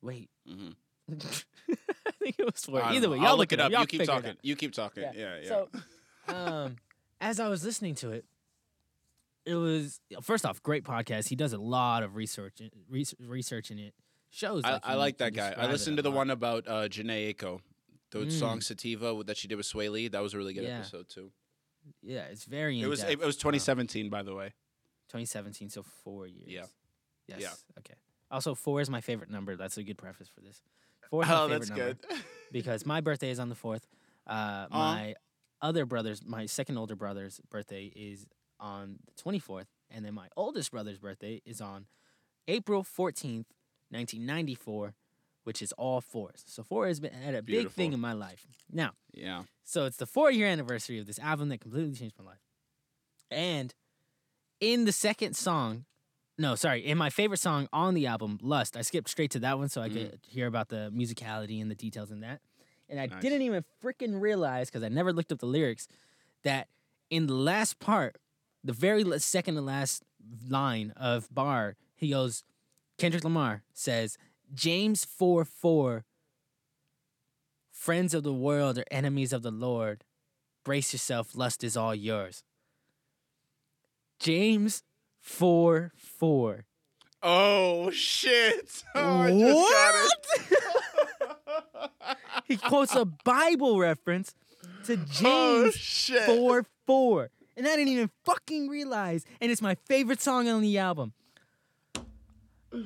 Wait. 0.00 0.30
Mhm. 0.48 0.74
I 2.06 2.10
think 2.18 2.36
it 2.38 2.44
was 2.46 2.64
four. 2.64 2.80
I 2.82 2.86
don't 2.86 2.96
Either 2.96 3.06
know. 3.08 3.12
way, 3.12 3.18
y'all 3.18 3.26
I'll 3.26 3.36
look 3.36 3.52
it 3.52 3.60
up. 3.60 3.70
Y'all 3.70 3.82
You 3.82 3.86
keep 3.86 4.00
figure 4.00 4.12
it 4.12 4.16
talking. 4.16 4.30
out. 4.30 4.36
You 4.42 4.56
keep 4.56 4.72
talking. 4.72 5.02
Yeah, 5.14 5.36
yeah. 5.42 5.48
So, 5.48 5.68
um, 6.34 6.76
as 7.24 7.40
I 7.40 7.48
was 7.48 7.64
listening 7.64 7.94
to 7.96 8.10
it, 8.10 8.24
it 9.46 9.54
was 9.54 10.00
first 10.22 10.44
off 10.46 10.62
great 10.62 10.84
podcast. 10.84 11.28
He 11.28 11.36
does 11.36 11.52
a 11.52 11.58
lot 11.58 12.02
of 12.02 12.14
research, 12.16 12.60
research, 12.88 13.18
research 13.26 13.70
in 13.70 13.78
it. 13.78 13.94
Shows. 14.30 14.62
I, 14.64 14.72
like 14.72 14.80
I 14.84 14.94
like 14.94 15.18
that 15.18 15.32
guy. 15.34 15.54
I 15.56 15.66
listened 15.70 15.96
to 15.98 16.02
the 16.02 16.10
lot. 16.10 16.16
one 16.16 16.30
about 16.30 16.66
uh, 16.68 16.88
Jhené 16.88 17.32
Aiko, 17.34 17.60
the 18.10 18.20
Mm. 18.20 18.32
song 18.32 18.60
Sativa 18.60 19.22
that 19.26 19.36
she 19.36 19.46
did 19.48 19.56
with 19.56 19.66
Swae 19.66 19.90
Lee. 19.90 20.08
That 20.08 20.22
was 20.22 20.34
a 20.34 20.38
really 20.38 20.54
good 20.54 20.64
Yeah. 20.64 20.78
episode 20.78 21.08
too. 21.08 21.30
Yeah, 22.02 22.24
it's 22.24 22.44
very. 22.44 22.80
It 22.80 22.86
was 22.86 23.00
it, 23.00 23.10
in-depth. 23.10 23.26
was 23.26 23.36
Um, 23.36 23.40
2017, 23.40 24.08
by 24.10 24.22
the 24.22 24.34
way. 24.34 24.52
2017, 25.08 25.68
so 25.70 25.82
four 25.82 26.26
years. 26.26 26.48
Yeah. 26.48 26.66
Yes. 27.28 27.40
Yeah. 27.40 27.78
Okay. 27.78 27.94
Also, 28.30 28.54
four 28.54 28.80
is 28.80 28.90
my 28.90 29.00
favorite 29.00 29.30
number. 29.30 29.54
That's 29.56 29.76
a 29.78 29.82
good 29.84 29.98
preface 29.98 30.28
for 30.28 30.40
this. 30.40 30.62
Four 31.10 31.22
is 31.22 31.28
my 31.28 31.34
Oh, 31.34 31.48
favorite 31.48 31.58
that's 31.58 31.70
number. 31.70 31.94
good. 31.94 32.24
because 32.52 32.84
my 32.86 33.00
birthday 33.00 33.30
is 33.30 33.38
on 33.38 33.48
the 33.50 33.54
fourth. 33.54 33.86
Uh, 34.26 34.66
my 34.70 35.14
other 35.64 35.86
brother's, 35.86 36.24
my 36.24 36.46
second 36.46 36.76
older 36.76 36.94
brother's 36.94 37.40
birthday 37.50 37.90
is 37.96 38.26
on 38.60 38.98
the 39.06 39.20
twenty 39.20 39.38
fourth, 39.38 39.66
and 39.90 40.04
then 40.04 40.14
my 40.14 40.28
oldest 40.36 40.70
brother's 40.70 40.98
birthday 40.98 41.42
is 41.44 41.60
on 41.60 41.86
April 42.46 42.84
fourteenth, 42.84 43.46
nineteen 43.90 44.26
ninety 44.26 44.54
four, 44.54 44.94
which 45.44 45.62
is 45.62 45.72
all 45.72 46.00
fours. 46.00 46.44
So 46.46 46.62
four 46.62 46.86
has 46.86 47.00
been 47.00 47.12
had 47.12 47.34
a 47.34 47.42
big 47.42 47.70
thing 47.70 47.92
in 47.92 48.00
my 48.00 48.12
life. 48.12 48.46
Now, 48.70 48.92
yeah. 49.12 49.44
so 49.64 49.86
it's 49.86 49.96
the 49.96 50.06
four 50.06 50.30
year 50.30 50.46
anniversary 50.46 50.98
of 50.98 51.06
this 51.06 51.18
album 51.18 51.48
that 51.48 51.60
completely 51.60 51.94
changed 51.94 52.16
my 52.18 52.26
life. 52.26 52.42
And 53.30 53.74
in 54.60 54.84
the 54.84 54.92
second 54.92 55.34
song, 55.34 55.86
no, 56.38 56.54
sorry, 56.54 56.84
in 56.84 56.98
my 56.98 57.10
favorite 57.10 57.40
song 57.40 57.68
on 57.72 57.94
the 57.94 58.06
album, 58.06 58.38
Lust, 58.42 58.76
I 58.76 58.82
skipped 58.82 59.08
straight 59.08 59.30
to 59.32 59.38
that 59.40 59.58
one 59.58 59.68
so 59.68 59.80
I 59.80 59.88
could 59.88 60.12
mm. 60.12 60.26
hear 60.26 60.46
about 60.46 60.68
the 60.68 60.92
musicality 60.94 61.60
and 61.60 61.70
the 61.70 61.74
details 61.74 62.10
in 62.10 62.20
that. 62.20 62.40
And 62.88 63.00
I 63.00 63.06
Nice. 63.06 63.22
didn't 63.22 63.42
even 63.42 63.64
freaking 63.82 64.20
realize, 64.20 64.68
because 64.68 64.82
I 64.82 64.88
never 64.88 65.12
looked 65.12 65.32
up 65.32 65.38
the 65.38 65.46
lyrics, 65.46 65.88
that 66.42 66.68
in 67.10 67.26
the 67.26 67.34
last 67.34 67.78
part, 67.78 68.18
the 68.62 68.72
very 68.72 69.04
second 69.20 69.54
to 69.54 69.60
last 69.62 70.02
line 70.48 70.92
of 70.96 71.28
Bar, 71.32 71.76
he 71.96 72.10
goes, 72.10 72.44
Kendrick 72.98 73.24
Lamar 73.24 73.62
says, 73.72 74.16
James 74.54 75.04
4 75.04 75.44
4, 75.44 76.04
friends 77.70 78.14
of 78.14 78.22
the 78.22 78.32
world 78.32 78.78
are 78.78 78.84
enemies 78.90 79.32
of 79.32 79.42
the 79.42 79.50
Lord. 79.50 80.04
Brace 80.64 80.92
yourself, 80.92 81.34
lust 81.34 81.62
is 81.64 81.76
all 81.76 81.94
yours. 81.94 82.42
James 84.18 84.82
4 85.20 85.92
4. 85.96 86.66
Oh 87.22 87.90
shit! 87.90 88.82
Oh, 88.94 89.20
I 89.22 89.30
just 89.30 89.72
got 89.72 89.94
it. 90.52 90.58
he 92.48 92.56
quotes 92.56 92.94
a 92.94 93.04
Bible 93.04 93.78
reference 93.78 94.34
to 94.84 94.94
oh 94.94 95.04
James 95.10 95.74
shit! 95.74 96.22
4 96.26 96.64
4. 96.86 97.30
And 97.56 97.66
I 97.66 97.70
didn't 97.76 97.88
even 97.88 98.10
fucking 98.24 98.68
realize. 98.68 99.24
And 99.40 99.50
it's 99.52 99.62
my 99.62 99.76
favorite 99.86 100.20
song 100.20 100.48
on 100.48 100.60
the 100.62 100.76
album. 100.78 101.12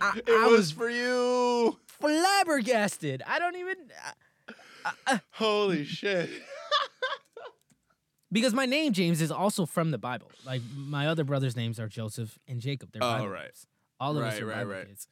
I, 0.00 0.18
It 0.18 0.28
I 0.28 0.46
was 0.48 0.58
was 0.58 0.70
for 0.72 0.90
you. 0.90 1.78
flabbergasted. 1.86 3.22
I 3.26 3.38
don't 3.38 3.56
even. 3.56 3.76
Holy 5.30 5.84
shit! 5.84 6.28
Because 8.30 8.52
my 8.52 8.66
name, 8.66 8.92
James, 8.92 9.22
is 9.22 9.30
also 9.30 9.64
from 9.64 9.90
the 9.90 9.96
Bible. 9.98 10.30
Like 10.44 10.60
my 10.76 11.06
other 11.06 11.24
brothers' 11.24 11.56
names 11.56 11.80
are 11.80 11.88
Joseph 11.88 12.38
and 12.46 12.60
Jacob. 12.60 12.90
They're 12.92 13.02
Oh, 13.02 13.26
right. 13.26 13.44
names. 13.44 13.66
All 13.98 14.16
of 14.18 14.22
us 14.22 14.34
Right, 14.34 14.42
are 14.42 14.46
right, 14.46 14.56
Bible 14.58 14.70
right. 14.72 14.86
kids. 14.88 15.08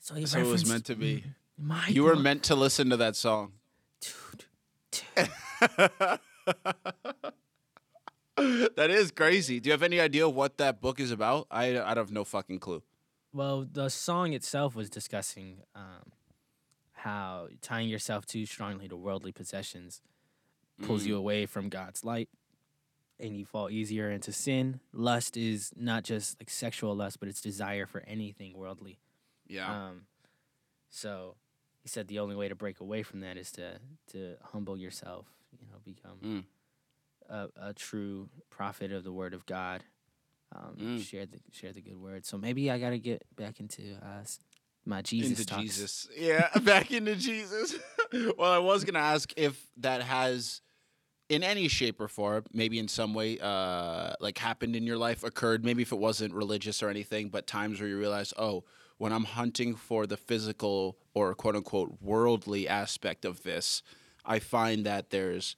So 0.00 0.14
he 0.14 0.24
So 0.26 0.38
it 0.38 0.46
was 0.46 0.66
meant 0.66 0.86
to 0.86 0.94
be. 0.96 1.24
My 1.58 1.88
You 1.88 2.04
were 2.04 2.16
meant 2.16 2.42
to 2.44 2.54
listen 2.54 2.90
to 2.90 2.96
that 2.96 3.14
song. 3.16 3.52
Dude, 4.00 4.46
dude. 4.90 5.28
that 8.76 8.90
is 8.90 9.10
crazy. 9.10 9.60
Do 9.60 9.68
you 9.68 9.72
have 9.72 9.82
any 9.82 10.00
idea 10.00 10.28
what 10.28 10.58
that 10.58 10.80
book 10.80 10.98
is 11.00 11.10
about? 11.10 11.46
I 11.50 11.78
I 11.80 11.94
have 11.94 12.10
no 12.12 12.24
fucking 12.24 12.58
clue. 12.58 12.82
Well, 13.32 13.66
the 13.70 13.88
song 13.88 14.32
itself 14.32 14.74
was 14.74 14.90
discussing 14.90 15.58
um, 15.74 16.12
how 16.92 17.48
tying 17.60 17.88
yourself 17.88 18.26
too 18.26 18.44
strongly 18.46 18.88
to 18.88 18.96
worldly 18.96 19.32
possessions 19.32 20.02
pulls 20.82 21.04
Mm. 21.04 21.06
you 21.08 21.16
away 21.16 21.46
from 21.46 21.68
God's 21.68 22.04
light 22.04 22.28
and 23.20 23.36
you 23.36 23.44
fall 23.46 23.70
easier 23.70 24.10
into 24.10 24.32
sin. 24.32 24.80
Lust 24.92 25.36
is 25.36 25.70
not 25.76 26.02
just 26.04 26.40
like 26.40 26.50
sexual 26.50 26.94
lust, 26.96 27.20
but 27.20 27.28
it's 27.28 27.40
desire 27.40 27.86
for 27.86 28.02
anything 28.06 28.54
worldly. 28.56 28.98
Yeah. 29.46 29.86
Um, 29.88 30.02
so 30.90 31.36
he 31.82 31.88
said 31.88 32.08
the 32.08 32.18
only 32.20 32.36
way 32.36 32.48
to 32.48 32.54
break 32.54 32.80
away 32.80 33.02
from 33.02 33.20
that 33.20 33.36
is 33.36 33.50
to 33.52 33.78
to 34.12 34.36
humble 34.52 34.76
yourself, 34.78 35.26
you 35.60 35.66
know, 35.66 35.78
become 35.84 36.18
Mm. 36.22 36.44
a, 37.28 37.68
a 37.70 37.74
true 37.74 38.28
prophet 38.50 38.92
of 38.92 39.04
the 39.04 39.12
word 39.12 39.34
of 39.34 39.44
God. 39.46 39.82
Um, 40.54 40.76
Mm. 40.78 41.02
Share 41.04 41.26
the 41.26 41.38
share 41.50 41.72
the 41.72 41.80
good 41.80 41.96
word. 41.96 42.24
So 42.26 42.36
maybe 42.38 42.70
I 42.70 42.78
got 42.78 42.90
to 42.90 42.98
get 42.98 43.24
back 43.36 43.58
into 43.58 43.94
uh, 44.02 44.24
my 44.84 45.00
Jesus 45.02 45.30
into 45.40 45.46
talks. 45.46 45.62
Jesus. 45.62 46.08
Yeah, 46.16 46.48
back 46.62 46.90
into 46.92 47.16
Jesus. 47.16 47.74
well, 48.38 48.52
I 48.52 48.58
was 48.58 48.84
gonna 48.84 48.98
ask 48.98 49.32
if 49.36 49.66
that 49.78 50.02
has, 50.02 50.60
in 51.28 51.42
any 51.42 51.68
shape 51.68 52.00
or 52.00 52.08
form, 52.08 52.44
maybe 52.52 52.78
in 52.78 52.88
some 52.88 53.14
way, 53.14 53.38
uh, 53.40 54.12
like 54.20 54.36
happened 54.38 54.76
in 54.76 54.84
your 54.84 54.98
life, 54.98 55.24
occurred. 55.24 55.64
Maybe 55.64 55.82
if 55.82 55.92
it 55.92 55.98
wasn't 55.98 56.34
religious 56.34 56.82
or 56.82 56.90
anything, 56.90 57.28
but 57.30 57.46
times 57.46 57.80
where 57.80 57.88
you 57.88 57.98
realize, 57.98 58.34
oh, 58.36 58.64
when 59.02 59.12
I'm 59.12 59.24
hunting 59.24 59.74
for 59.74 60.06
the 60.06 60.16
physical 60.16 60.96
or 61.12 61.34
quote 61.34 61.56
unquote 61.56 61.96
worldly 62.00 62.68
aspect 62.68 63.24
of 63.24 63.42
this, 63.42 63.82
I 64.24 64.38
find 64.38 64.86
that 64.86 65.10
there's 65.10 65.56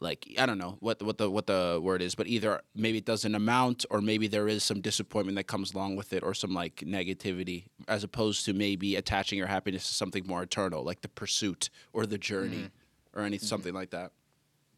like 0.00 0.28
I 0.38 0.44
don't 0.44 0.58
know 0.58 0.76
what 0.80 0.98
the, 0.98 1.06
what 1.06 1.16
the 1.16 1.30
what 1.30 1.46
the 1.46 1.80
word 1.82 2.02
is, 2.02 2.14
but 2.14 2.26
either 2.26 2.60
maybe 2.74 2.98
it 2.98 3.06
doesn't 3.06 3.34
amount, 3.34 3.86
or 3.88 4.02
maybe 4.02 4.28
there 4.28 4.48
is 4.48 4.62
some 4.62 4.82
disappointment 4.82 5.36
that 5.36 5.44
comes 5.44 5.72
along 5.72 5.96
with 5.96 6.12
it, 6.12 6.22
or 6.22 6.34
some 6.34 6.52
like 6.52 6.84
negativity, 6.84 7.68
as 7.88 8.04
opposed 8.04 8.44
to 8.44 8.52
maybe 8.52 8.96
attaching 8.96 9.38
your 9.38 9.48
happiness 9.48 9.88
to 9.88 9.94
something 9.94 10.26
more 10.26 10.42
eternal, 10.42 10.84
like 10.84 11.00
the 11.00 11.08
pursuit 11.08 11.70
or 11.94 12.04
the 12.04 12.18
journey, 12.18 12.64
mm. 12.64 12.70
or 13.14 13.22
any 13.22 13.38
mm-hmm. 13.38 13.46
something 13.46 13.72
like 13.72 13.88
that. 13.92 14.12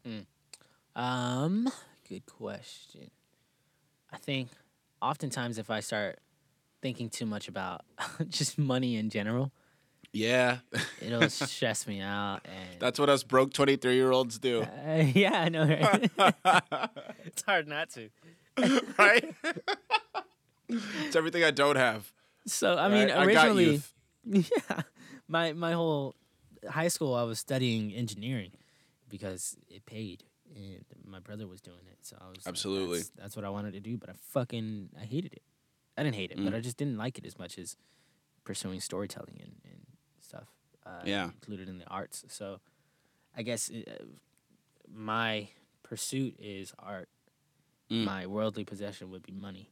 Mm. 0.06 0.26
Um, 0.94 1.72
good 2.08 2.24
question. 2.26 3.10
I 4.12 4.18
think 4.18 4.50
oftentimes 5.02 5.58
if 5.58 5.70
I 5.70 5.80
start 5.80 6.20
thinking 6.86 7.10
too 7.10 7.26
much 7.26 7.48
about 7.48 7.84
just 8.28 8.58
money 8.58 8.94
in 8.94 9.10
general, 9.10 9.50
Yeah, 10.12 10.58
it'll 11.02 11.28
stress 11.50 11.84
me 11.84 12.00
out. 12.00 12.40
And 12.44 12.78
that's 12.78 12.98
what 13.00 13.08
us 13.08 13.24
broke 13.24 13.52
twenty 13.52 13.74
three 13.76 13.96
year 13.96 14.12
olds 14.12 14.38
do, 14.38 14.62
Uh, 14.62 15.02
yeah, 15.14 15.32
I 15.46 15.48
know. 15.48 15.64
Right? 15.66 16.10
it's 17.24 17.42
hard 17.42 17.66
not 17.66 17.90
to. 17.90 18.08
right? 18.98 19.34
it's 20.68 21.16
everything 21.16 21.42
I 21.42 21.50
don't 21.50 21.74
have. 21.76 22.12
So 22.46 22.76
I 22.78 22.88
mean, 22.88 23.08
right? 23.08 23.26
Originally, 23.26 23.64
youth. 23.64 23.92
yeah, 24.24 24.82
my 25.26 25.52
my 25.54 25.72
whole 25.72 26.14
high 26.70 26.88
school 26.88 27.14
I 27.14 27.24
was 27.24 27.40
studying 27.40 27.92
engineering 27.92 28.52
because 29.08 29.56
it 29.68 29.84
paid, 29.86 30.22
and 30.54 30.84
my 31.04 31.18
brother 31.18 31.48
was 31.48 31.60
doing 31.60 31.84
it. 31.90 31.98
So 32.02 32.16
I 32.20 32.28
was 32.28 32.38
like, 32.46 32.52
Absolutely. 32.52 32.98
that's, 32.98 33.10
that's 33.18 33.36
what 33.36 33.44
I 33.44 33.50
wanted 33.50 33.72
to 33.74 33.80
do. 33.80 33.96
But 33.98 34.10
I 34.10 34.14
fucking 34.30 34.90
I 35.00 35.04
hated 35.04 35.32
it. 35.32 35.42
I 35.96 36.02
didn't 36.02 36.16
hate 36.16 36.30
it, 36.30 36.36
but 36.36 36.52
Mm. 36.52 36.56
I 36.56 36.60
just 36.60 36.76
didn't 36.76 36.96
like 36.98 37.18
it 37.18 37.26
as 37.26 37.38
much 37.38 37.58
as 37.58 37.76
pursuing 38.44 38.80
storytelling 38.80 39.40
and, 39.42 39.52
and 39.64 39.80
stuff. 40.20 40.48
Uh, 40.84 41.02
Yeah. 41.04 41.24
included 41.26 41.68
in 41.68 41.78
the 41.78 41.86
arts. 41.86 42.24
So 42.28 42.60
I 43.36 43.42
guess 43.42 43.70
uh, 43.70 44.04
my 44.92 45.48
pursuit 45.82 46.36
is 46.38 46.72
art. 46.78 47.08
Mm. 47.90 48.04
My 48.04 48.26
worldly 48.26 48.64
possession 48.64 49.10
would 49.10 49.22
be 49.22 49.32
money. 49.32 49.70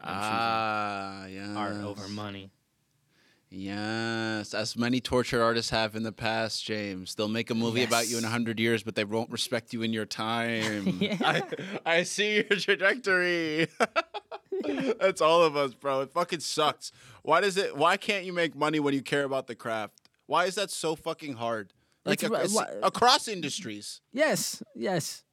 Ah, 0.00 1.26
yeah. 1.26 1.54
art 1.54 1.76
over 1.76 2.08
money. 2.08 2.50
Yes, 3.50 4.52
as 4.52 4.76
many 4.76 5.00
torture 5.00 5.42
artists 5.42 5.70
have 5.70 5.96
in 5.96 6.02
the 6.02 6.12
past, 6.12 6.64
James. 6.64 7.14
They'll 7.14 7.28
make 7.28 7.48
a 7.50 7.54
movie 7.54 7.82
about 7.82 8.06
you 8.08 8.18
in 8.18 8.24
a 8.24 8.28
hundred 8.28 8.60
years, 8.60 8.82
but 8.82 8.94
they 8.94 9.04
won't 9.04 9.30
respect 9.30 9.72
you 9.72 9.80
in 9.82 9.92
your 9.92 10.04
time. 10.26 10.98
Yeah. 11.00 11.16
I, 11.24 11.42
I 11.86 12.02
see 12.02 12.34
your 12.36 12.44
trajectory. 12.44 13.68
That's 15.00 15.20
all 15.20 15.42
of 15.42 15.56
us, 15.56 15.74
bro. 15.74 16.00
It 16.02 16.12
fucking 16.12 16.40
sucks. 16.40 16.92
Why 17.22 17.40
does 17.40 17.56
it? 17.56 17.76
Why 17.76 17.96
can't 17.96 18.24
you 18.24 18.32
make 18.32 18.54
money 18.56 18.80
when 18.80 18.94
you 18.94 19.02
care 19.02 19.24
about 19.24 19.46
the 19.46 19.54
craft? 19.54 19.94
Why 20.26 20.44
is 20.46 20.54
that 20.56 20.70
so 20.70 20.94
fucking 20.94 21.34
hard? 21.34 21.72
Like 22.04 22.22
It's 22.22 22.32
ac- 22.32 22.56
ri- 22.58 22.80
across 22.82 23.28
industries. 23.28 24.00
Yes, 24.12 24.62
yes. 24.74 25.24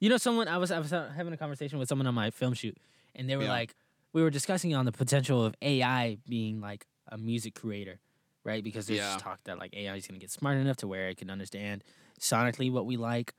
You 0.00 0.08
know, 0.10 0.16
someone 0.18 0.48
I 0.48 0.58
was 0.58 0.70
I 0.70 0.78
was 0.78 0.90
having 0.90 1.32
a 1.32 1.36
conversation 1.36 1.78
with 1.78 1.88
someone 1.88 2.06
on 2.06 2.14
my 2.14 2.30
film 2.30 2.54
shoot, 2.54 2.76
and 3.14 3.28
they 3.28 3.36
were 3.36 3.44
Yeah. 3.44 3.48
like, 3.50 3.74
we 4.12 4.22
were 4.22 4.30
discussing 4.30 4.74
on 4.74 4.84
the 4.84 4.92
potential 4.92 5.44
of 5.44 5.54
AI 5.62 6.18
being 6.28 6.60
like 6.60 6.86
a 7.08 7.16
music 7.18 7.54
creator, 7.54 7.98
right? 8.44 8.62
Because 8.64 8.86
there's 8.86 8.98
Yeah. 9.00 9.16
talk 9.18 9.40
that 9.44 9.58
like 9.58 9.74
AI 9.74 9.96
is 9.96 10.06
gonna 10.06 10.18
get 10.18 10.30
smart 10.30 10.58
enough 10.58 10.76
to 10.78 10.86
where 10.88 11.08
it 11.08 11.16
can 11.18 11.30
understand 11.30 11.82
sonically 12.20 12.70
what 12.70 12.86
we 12.86 12.96
like, 12.96 13.34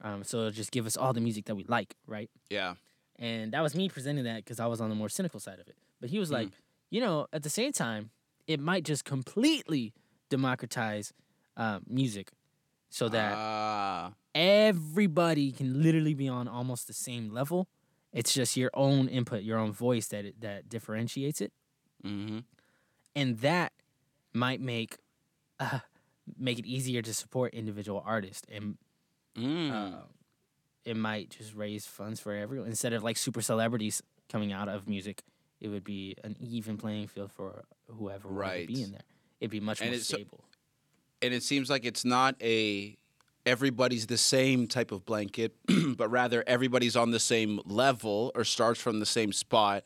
um, 0.00 0.22
so 0.24 0.38
it'll 0.38 0.50
just 0.50 0.70
give 0.72 0.86
us 0.86 0.96
all 0.96 1.12
the 1.12 1.20
music 1.20 1.46
that 1.46 1.54
we 1.54 1.64
like, 1.64 1.96
right? 2.06 2.30
Yeah. 2.48 2.74
And 3.20 3.52
that 3.52 3.60
was 3.62 3.74
me 3.74 3.88
presenting 3.88 4.24
that 4.24 4.36
because 4.36 4.58
I 4.58 4.66
was 4.66 4.80
on 4.80 4.88
the 4.88 4.96
more 4.96 5.10
cynical 5.10 5.38
side 5.38 5.60
of 5.60 5.68
it. 5.68 5.76
But 6.00 6.08
he 6.10 6.18
was 6.18 6.30
like, 6.30 6.48
you 6.88 7.00
know, 7.00 7.26
at 7.32 7.42
the 7.42 7.50
same 7.50 7.70
time, 7.72 8.10
it 8.46 8.58
might 8.58 8.84
just 8.84 9.04
completely 9.04 9.92
democratize 10.30 11.12
uh, 11.56 11.80
music, 11.86 12.32
so 12.88 13.08
that 13.10 13.34
Ah, 13.36 14.12
everybody 14.34 15.52
can 15.52 15.82
literally 15.82 16.14
be 16.14 16.28
on 16.28 16.48
almost 16.48 16.86
the 16.86 16.94
same 16.94 17.30
level. 17.30 17.68
It's 18.12 18.32
just 18.32 18.56
your 18.56 18.70
own 18.74 19.06
input, 19.08 19.42
your 19.42 19.58
own 19.58 19.72
voice 19.72 20.08
that 20.08 20.24
it, 20.24 20.40
that 20.40 20.68
differentiates 20.68 21.40
it, 21.40 21.52
mm-hmm. 22.04 22.38
and 23.14 23.38
that 23.40 23.72
might 24.32 24.60
make 24.60 24.96
uh, 25.60 25.80
make 26.38 26.58
it 26.58 26.66
easier 26.66 27.02
to 27.02 27.12
support 27.12 27.52
individual 27.54 28.02
artists, 28.06 28.46
and 28.50 28.78
Mm. 29.36 30.02
It 30.84 30.96
might 30.96 31.30
just 31.30 31.54
raise 31.54 31.86
funds 31.86 32.20
for 32.20 32.34
everyone 32.34 32.68
instead 32.68 32.92
of 32.92 33.02
like 33.02 33.16
super 33.16 33.42
celebrities 33.42 34.02
coming 34.28 34.52
out 34.52 34.68
of 34.68 34.88
music. 34.88 35.22
It 35.60 35.68
would 35.68 35.84
be 35.84 36.16
an 36.24 36.36
even 36.40 36.78
playing 36.78 37.08
field 37.08 37.30
for 37.32 37.64
whoever 37.88 38.28
Right. 38.28 38.66
to 38.66 38.72
be 38.74 38.82
in 38.82 38.92
there. 38.92 39.02
It'd 39.40 39.50
be 39.50 39.60
much 39.60 39.80
And 39.80 39.90
more 39.90 39.98
stable. 40.00 40.44
and 41.22 41.34
it 41.34 41.42
seems 41.42 41.68
like 41.68 41.84
it's 41.84 42.04
not 42.04 42.34
a 42.42 42.96
everybody's 43.46 44.06
the 44.06 44.18
same 44.18 44.66
type 44.66 44.92
of 44.92 45.04
blanket, 45.04 45.54
but 45.96 46.10
rather 46.10 46.44
everybody's 46.46 46.94
on 46.96 47.10
the 47.10 47.18
same 47.20 47.60
level 47.64 48.30
or 48.34 48.44
starts 48.44 48.80
from 48.80 49.00
the 49.00 49.06
same 49.06 49.32
spot. 49.32 49.82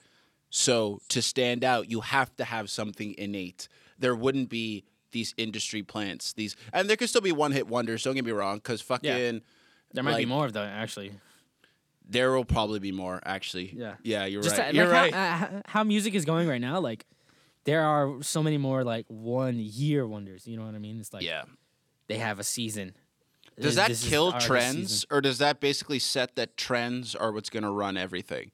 So 0.50 1.00
to 1.08 1.22
stand 1.22 1.64
out, 1.64 1.90
you 1.90 2.00
have 2.00 2.34
to 2.36 2.44
have 2.44 2.68
something 2.70 3.14
innate. 3.18 3.68
There 3.98 4.14
wouldn't 4.14 4.48
be 4.48 4.84
these 5.12 5.34
industry 5.36 5.82
plants, 5.82 6.32
these, 6.32 6.56
and 6.72 6.88
there 6.90 6.96
could 6.96 7.08
still 7.08 7.20
be 7.20 7.30
one 7.32 7.52
hit 7.52 7.68
wonders. 7.68 8.02
Don't 8.02 8.14
get 8.14 8.24
me 8.24 8.32
wrong, 8.32 8.56
because 8.56 8.80
fucking 8.80 9.42
There 9.94 10.04
might 10.04 10.18
be 10.18 10.26
more 10.26 10.44
of 10.44 10.52
that 10.54 10.66
actually. 10.68 11.12
there 12.06 12.32
will 12.32 12.44
probably 12.44 12.80
be 12.80 12.92
more. 12.92 13.20
Actually, 13.24 13.72
Yeah. 13.74 13.94
yeah, 14.02 14.26
you're 14.26 14.42
just 14.42 14.58
right. 14.58 14.68
uh, 14.68 14.72
you're 14.76 14.86
like 14.88 15.12
right. 15.12 15.14
How, 15.14 15.46
uh, 15.46 15.60
how 15.66 15.84
music 15.84 16.14
is 16.14 16.24
going 16.26 16.46
right 16.48 16.60
now, 16.60 16.78
like 16.80 17.06
there 17.64 17.82
are 17.82 18.22
so 18.22 18.42
many 18.42 18.58
more 18.58 18.84
like 18.84 19.06
one 19.08 19.56
year 19.58 20.06
wonders. 20.06 20.46
You 20.46 20.58
know 20.58 20.66
what 20.66 20.74
I 20.74 20.78
mean? 20.78 21.00
It's 21.00 21.12
like 21.14 21.22
yeah. 21.22 21.44
they 22.08 22.18
have 22.18 22.38
a 22.38 22.44
season. 22.44 22.94
Does 23.58 23.76
that 23.76 23.88
this 23.88 24.06
kill 24.06 24.32
trends, 24.32 24.90
season. 24.90 25.08
or 25.12 25.20
does 25.20 25.38
that 25.38 25.60
basically 25.60 26.00
set 26.00 26.34
that 26.36 26.56
trends 26.56 27.14
are 27.14 27.30
what's 27.32 27.48
going 27.50 27.62
to 27.62 27.70
run 27.70 27.96
everything? 27.96 28.50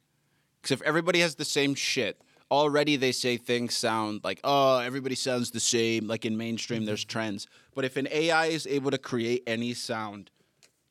Because 0.60 0.72
if 0.72 0.82
everybody 0.82 1.20
has 1.20 1.36
the 1.36 1.44
same 1.46 1.74
shit, 1.74 2.20
already 2.50 2.96
they 2.96 3.10
say 3.12 3.38
things 3.38 3.74
sound 3.74 4.20
like, 4.22 4.40
oh, 4.44 4.78
everybody 4.78 5.14
sounds 5.14 5.50
the 5.52 5.60
same. 5.60 6.06
Like 6.06 6.26
in 6.26 6.36
mainstream, 6.36 6.84
there's 6.84 7.00
Mm-hmm. 7.04 7.18
trends. 7.18 7.46
But 7.74 7.86
if 7.86 7.96
an 7.96 8.08
AI 8.12 8.46
is 8.46 8.66
able 8.66 8.90
to 8.90 8.98
create 8.98 9.42
any 9.46 9.72
sound, 9.72 10.30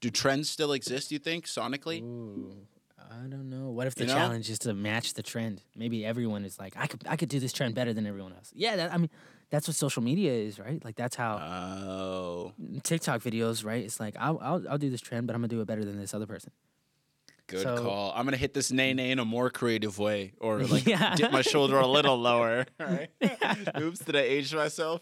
do 0.01 0.09
trends 0.09 0.49
still 0.49 0.71
exist? 0.73 1.11
You 1.11 1.19
think 1.19 1.45
sonically? 1.45 2.01
Ooh, 2.01 2.55
I 2.99 3.27
don't 3.27 3.49
know. 3.49 3.69
What 3.69 3.87
if 3.87 3.95
the 3.95 4.01
You 4.03 4.07
know? 4.07 4.13
challenge 4.15 4.49
is 4.49 4.59
to 4.59 4.73
match 4.73 5.13
the 5.15 5.23
trend? 5.23 5.61
Maybe 5.75 6.05
everyone 6.05 6.45
is 6.45 6.57
like, 6.59 6.73
I 6.77 6.87
could, 6.87 7.01
I 7.07 7.15
could 7.15 7.29
do 7.29 7.39
this 7.39 7.51
trend 7.53 7.75
better 7.75 7.91
than 7.93 8.05
everyone 8.07 8.33
else. 8.33 8.51
Yeah, 8.53 8.75
that, 8.77 8.93
I 8.93 8.97
mean, 8.97 9.09
that's 9.49 9.67
what 9.67 9.75
social 9.75 10.03
media 10.03 10.31
is, 10.31 10.59
right? 10.59 10.83
Like 10.85 10.95
that's 10.95 11.15
how 11.15 11.37
Oh, 11.37 12.51
TikTok 12.83 13.21
videos, 13.21 13.65
right? 13.65 13.83
It's 13.83 13.99
like 13.99 14.15
I'll, 14.19 14.37
I'll, 14.41 14.63
I'll 14.69 14.77
do 14.77 14.89
this 14.91 15.01
trend, 15.01 15.25
but 15.27 15.35
I'm 15.35 15.41
gonna 15.41 15.47
do 15.47 15.59
it 15.61 15.65
better 15.65 15.83
than 15.83 15.97
this 15.99 16.13
other 16.13 16.27
person. 16.27 16.51
good 17.47 17.63
So- 17.63 17.77
call. 17.77 18.13
I'm 18.15 18.25
gonna 18.25 18.37
hit 18.37 18.53
this 18.53 18.71
Nae 18.71 18.93
Nae 18.93 19.05
in 19.09 19.17
a 19.17 19.25
more 19.25 19.49
creative 19.49 19.97
way, 19.97 20.33
or 20.39 20.59
like 20.65 20.85
Yeah. 20.85 21.15
dip 21.15 21.31
my 21.31 21.41
shoulder 21.41 21.79
a 21.79 21.87
little 21.87 22.17
lower. 22.29 22.65
Right? 22.79 23.09
Oops, 23.79 23.97
did 23.99 24.15
I 24.15 24.19
age 24.21 24.53
myself? 24.53 25.01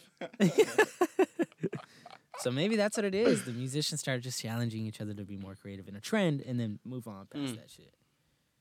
So 2.40 2.52
maybe 2.52 2.76
that's 2.76 2.98
what 2.98 3.06
it 3.06 3.16
is. 3.16 3.44
The 3.44 3.52
musicians 3.54 4.00
start 4.00 4.22
just 4.22 4.42
challenging 4.42 4.86
each 4.86 5.02
other 5.02 5.14
to 5.14 5.24
be 5.24 5.38
more 5.38 5.56
creative 5.56 5.88
in 5.88 5.96
a 5.96 6.02
trend, 6.02 6.42
and 6.42 6.60
then 6.60 6.80
move 6.86 7.08
on 7.08 7.28
past 7.28 7.54
Mm. 7.54 7.56
that 7.58 7.70
shit. 7.70 7.94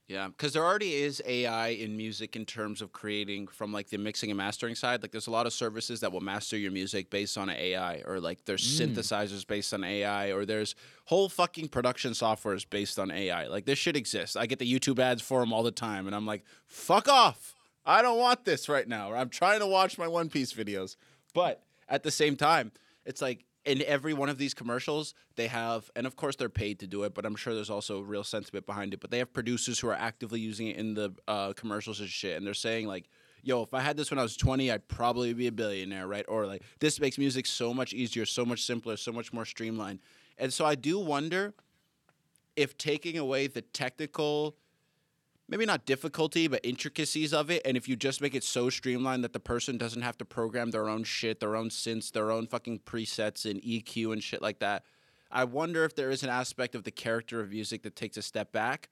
Yeah, 0.08 0.28
because 0.28 0.52
there 0.52 0.64
already 0.64 0.94
is 0.94 1.20
AI 1.26 1.68
in 1.70 1.96
music 1.96 2.36
in 2.36 2.44
terms 2.46 2.80
of 2.80 2.92
creating 2.92 3.48
from 3.48 3.72
like 3.72 3.88
the 3.88 3.98
mixing 3.98 4.30
and 4.30 4.36
mastering 4.38 4.76
side. 4.76 5.02
Like, 5.02 5.10
there's 5.10 5.26
a 5.26 5.32
lot 5.32 5.46
of 5.46 5.52
services 5.52 5.98
that 5.98 6.12
will 6.12 6.20
master 6.20 6.56
your 6.56 6.70
music 6.70 7.10
based 7.10 7.36
on 7.36 7.50
AI, 7.50 8.02
or 8.06 8.20
like 8.20 8.44
there's 8.44 8.62
Mm. 8.62 8.94
synthesizers 8.94 9.44
based 9.44 9.74
on 9.74 9.82
AI, 9.82 10.30
or 10.32 10.44
there's 10.44 10.76
whole 11.06 11.28
fucking 11.28 11.70
production 11.70 12.12
softwares 12.12 12.64
based 12.68 13.00
on 13.00 13.10
AI. 13.10 13.48
Like, 13.48 13.64
this 13.64 13.80
shit 13.80 13.96
exists. 13.96 14.36
I 14.36 14.46
get 14.46 14.60
the 14.60 14.72
YouTube 14.72 15.00
ads 15.00 15.22
for 15.22 15.40
them 15.40 15.52
all 15.52 15.64
the 15.64 15.72
time, 15.72 16.06
and 16.06 16.14
I'm 16.14 16.24
like, 16.26 16.44
fuck 16.68 17.08
off. 17.08 17.56
I 17.84 18.00
don't 18.00 18.18
want 18.18 18.44
this 18.44 18.68
right 18.68 18.86
now. 18.86 19.10
Or 19.10 19.16
I'm 19.16 19.28
trying 19.28 19.58
to 19.58 19.66
watch 19.66 19.98
my 19.98 20.06
One 20.06 20.28
Piece 20.28 20.52
videos. 20.52 20.94
But 21.34 21.64
at 21.88 22.04
the 22.04 22.10
same 22.12 22.36
time, 22.36 22.70
it's 23.04 23.20
like 23.22 23.44
in 23.66 23.82
every 23.82 24.14
one 24.14 24.28
of 24.28 24.38
these 24.38 24.54
commercials, 24.54 25.12
they 25.34 25.48
have, 25.48 25.90
and 25.96 26.06
of 26.06 26.14
course 26.14 26.36
they're 26.36 26.48
paid 26.48 26.78
to 26.78 26.86
do 26.86 27.02
it, 27.02 27.14
but 27.14 27.26
I'm 27.26 27.34
sure 27.34 27.52
there's 27.52 27.68
also 27.68 27.98
a 27.98 28.02
real 28.02 28.22
sentiment 28.22 28.64
behind 28.64 28.94
it. 28.94 29.00
But 29.00 29.10
they 29.10 29.18
have 29.18 29.32
producers 29.32 29.80
who 29.80 29.88
are 29.88 29.94
actively 29.94 30.38
using 30.38 30.68
it 30.68 30.76
in 30.76 30.94
the 30.94 31.12
uh, 31.26 31.52
commercials 31.54 32.00
and 32.00 32.08
shit, 32.08 32.36
and 32.36 32.46
they're 32.46 32.54
saying 32.54 32.86
like, 32.86 33.08
"Yo, 33.42 33.62
if 33.62 33.74
I 33.74 33.80
had 33.80 33.96
this 33.96 34.10
when 34.10 34.18
I 34.18 34.22
was 34.22 34.36
20, 34.36 34.70
I'd 34.70 34.86
probably 34.86 35.34
be 35.34 35.48
a 35.48 35.52
billionaire, 35.52 36.06
right?" 36.06 36.24
Or 36.28 36.46
like, 36.46 36.62
"This 36.78 37.00
makes 37.00 37.18
music 37.18 37.44
so 37.44 37.74
much 37.74 37.92
easier, 37.92 38.24
so 38.24 38.46
much 38.46 38.62
simpler, 38.62 38.96
so 38.96 39.12
much 39.12 39.32
more 39.32 39.44
streamlined." 39.44 39.98
And 40.38 40.52
so 40.52 40.64
I 40.64 40.76
do 40.76 40.98
wonder 40.98 41.52
if 42.54 42.78
taking 42.78 43.18
away 43.18 43.48
the 43.48 43.62
technical 43.62 44.56
maybe 45.48 45.66
not 45.66 45.86
difficulty, 45.86 46.48
but 46.48 46.60
intricacies 46.64 47.32
of 47.32 47.50
it. 47.50 47.62
And 47.64 47.76
if 47.76 47.88
you 47.88 47.96
just 47.96 48.20
make 48.20 48.34
it 48.34 48.44
so 48.44 48.70
streamlined 48.70 49.24
that 49.24 49.32
the 49.32 49.40
person 49.40 49.78
doesn't 49.78 50.02
have 50.02 50.18
to 50.18 50.24
program 50.24 50.70
their 50.70 50.88
own 50.88 51.04
shit, 51.04 51.40
their 51.40 51.56
own 51.56 51.68
synths, 51.68 52.10
their 52.12 52.30
own 52.30 52.46
fucking 52.46 52.80
presets 52.80 53.48
and 53.48 53.60
EQ 53.62 54.12
and 54.12 54.22
shit 54.22 54.42
like 54.42 54.58
that, 54.58 54.84
I 55.30 55.44
wonder 55.44 55.84
if 55.84 55.94
there 55.94 56.10
is 56.10 56.22
an 56.22 56.30
aspect 56.30 56.74
of 56.74 56.84
the 56.84 56.90
character 56.90 57.40
of 57.40 57.50
music 57.50 57.82
that 57.82 57.96
takes 57.96 58.16
a 58.16 58.22
step 58.22 58.52
back, 58.52 58.88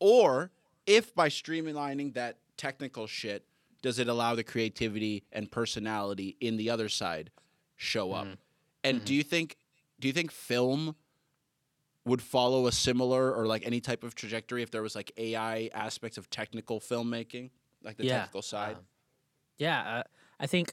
or 0.00 0.50
if 0.86 1.14
by 1.14 1.28
streamlining 1.28 2.14
that 2.14 2.38
technical 2.56 3.06
shit, 3.06 3.44
does 3.82 3.98
it 3.98 4.08
allow 4.08 4.34
the 4.34 4.44
creativity 4.44 5.24
and 5.32 5.50
personality 5.50 6.36
in 6.40 6.56
the 6.56 6.70
other 6.70 6.88
side 6.88 7.30
show 7.76 8.12
up? 8.12 8.24
Mm-hmm. 8.24 8.34
And 8.84 9.04
do 9.04 9.12
mm-hmm. 9.12 9.18
you 9.18 9.22
think 9.22 9.56
do 10.00 10.08
you 10.08 10.14
think 10.14 10.30
film 10.30 10.94
would 12.08 12.22
follow 12.22 12.66
a 12.66 12.72
similar 12.72 13.32
or 13.32 13.46
like 13.46 13.64
any 13.66 13.80
type 13.80 14.02
of 14.02 14.14
trajectory 14.14 14.62
if 14.62 14.70
there 14.70 14.82
was 14.82 14.94
like 14.96 15.12
AI 15.16 15.70
aspects 15.74 16.18
of 16.18 16.28
technical 16.30 16.80
filmmaking, 16.80 17.50
like 17.82 17.96
the 17.96 18.04
Yeah, 18.04 18.16
technical 18.20 18.42
side? 18.42 18.76
um, 18.76 18.82
Yeah, 19.58 19.98
uh, 19.98 20.02
I 20.40 20.46
think 20.46 20.72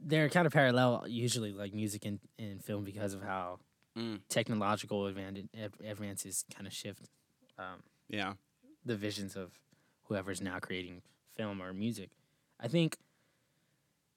they're 0.00 0.28
kind 0.28 0.46
of 0.46 0.52
parallel 0.52 1.04
usually, 1.08 1.52
like 1.52 1.72
music 1.74 2.04
and, 2.04 2.20
and 2.38 2.62
film, 2.62 2.84
because 2.84 3.14
of 3.14 3.22
how 3.22 3.58
Mm. 3.96 4.20
technological 4.28 5.02
advan- 5.04 5.48
advances 5.84 6.44
kind 6.54 6.68
of 6.68 6.72
shift 6.72 7.08
um, 7.58 7.82
yeah. 8.08 8.34
the 8.84 8.94
visions 8.94 9.34
of 9.34 9.58
whoever's 10.04 10.40
now 10.40 10.58
creating 10.60 11.02
film 11.34 11.60
or 11.60 11.72
music. 11.72 12.10
I 12.60 12.68
think 12.68 12.96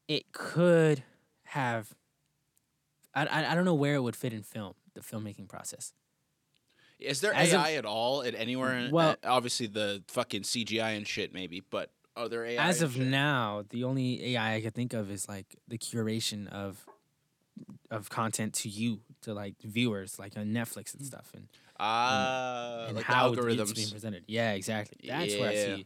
it 0.08 0.32
could 0.34 1.04
have. 1.45 1.95
I, 3.15 3.26
I, 3.26 3.52
I 3.52 3.56
don't 3.56 3.65
know 3.65 3.74
where 3.74 3.95
it 3.95 4.02
would 4.02 4.15
fit 4.15 4.34
in 4.34 4.43
film, 4.43 4.74
the 4.93 5.01
filmmaking 5.01 5.47
process. 5.47 5.93
Is 6.99 7.21
there 7.21 7.34
As 7.34 7.51
of- 7.54 7.62
AI 7.62 7.73
at 7.73 7.86
all 7.86 8.21
at 8.23 8.36
anywhere? 8.36 8.77
In, 8.77 8.91
Well- 8.91 9.12
uh, 9.12 9.15
obviously 9.25 9.67
the 9.67 10.04
fucking 10.08 10.43
CGI 10.43 10.95
and 10.97 11.08
shit 11.08 11.34
maybe, 11.34 11.62
but 11.69 11.91
are 12.15 12.30
there 12.30 12.45
AI? 12.45 12.63
As 12.63 12.82
of 12.82 12.93
shit? 12.93 13.08
now, 13.08 13.63
the 13.69 13.84
only 13.86 14.36
AI 14.36 14.56
I 14.56 14.62
could 14.62 14.75
think 14.75 14.93
of 14.93 15.10
is 15.10 15.27
like 15.27 15.56
the 15.67 15.77
curation 15.77 16.47
of 16.49 16.86
of 17.89 18.10
content 18.10 18.54
to 18.54 18.69
you, 18.69 19.01
to 19.21 19.34
like 19.34 19.56
viewers, 19.62 20.17
like 20.17 20.38
on 20.38 20.47
Netflix 20.47 20.93
and 20.95 21.06
stuff, 21.06 21.32
and, 21.36 21.47
ah, 21.80 22.86
and 22.88 22.95
like 22.95 23.06
how 23.06 23.34
it's 23.34 23.73
being 23.73 23.89
presented. 23.89 24.23
Yeah, 24.27 24.54
exactly. 24.54 24.97
That's 25.08 25.36
where 25.36 25.49
I 25.49 25.56
see 25.56 25.86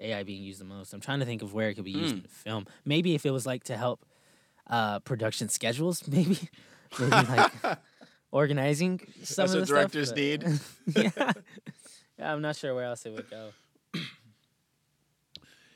AI 0.00 0.22
being 0.22 0.42
used 0.42 0.60
the 0.60 0.64
most. 0.64 0.92
I'm 0.94 1.00
trying 1.00 1.18
to 1.20 1.24
think 1.26 1.42
of 1.42 1.52
where 1.52 1.68
it 1.68 1.74
could 1.74 1.84
be 1.84 1.90
used 1.90 2.14
Mm. 2.16 2.22
in 2.24 2.28
film. 2.28 2.66
Maybe 2.84 3.14
if 3.14 3.26
it 3.26 3.30
was 3.32 3.44
like 3.46 3.64
to 3.64 3.76
help 3.76 4.04
uh, 4.68 5.00
production 5.00 5.48
schedules, 5.48 6.06
maybe, 6.08 6.38
maybe 6.98 7.10
like 7.10 7.52
organizing 8.32 8.98
some 9.22 9.44
That's 9.44 9.54
of 9.54 9.60
the 9.60 9.66
directors 9.66 10.08
stuff, 10.08 10.18
need. 10.18 10.44
but- 10.94 11.04
yeah. 11.16 11.32
yeah, 12.18 12.32
I'm 12.32 12.42
not 12.42 12.56
sure 12.56 12.74
where 12.74 12.84
else 12.86 13.06
it 13.06 13.12
would 13.12 13.30
go. 13.30 13.50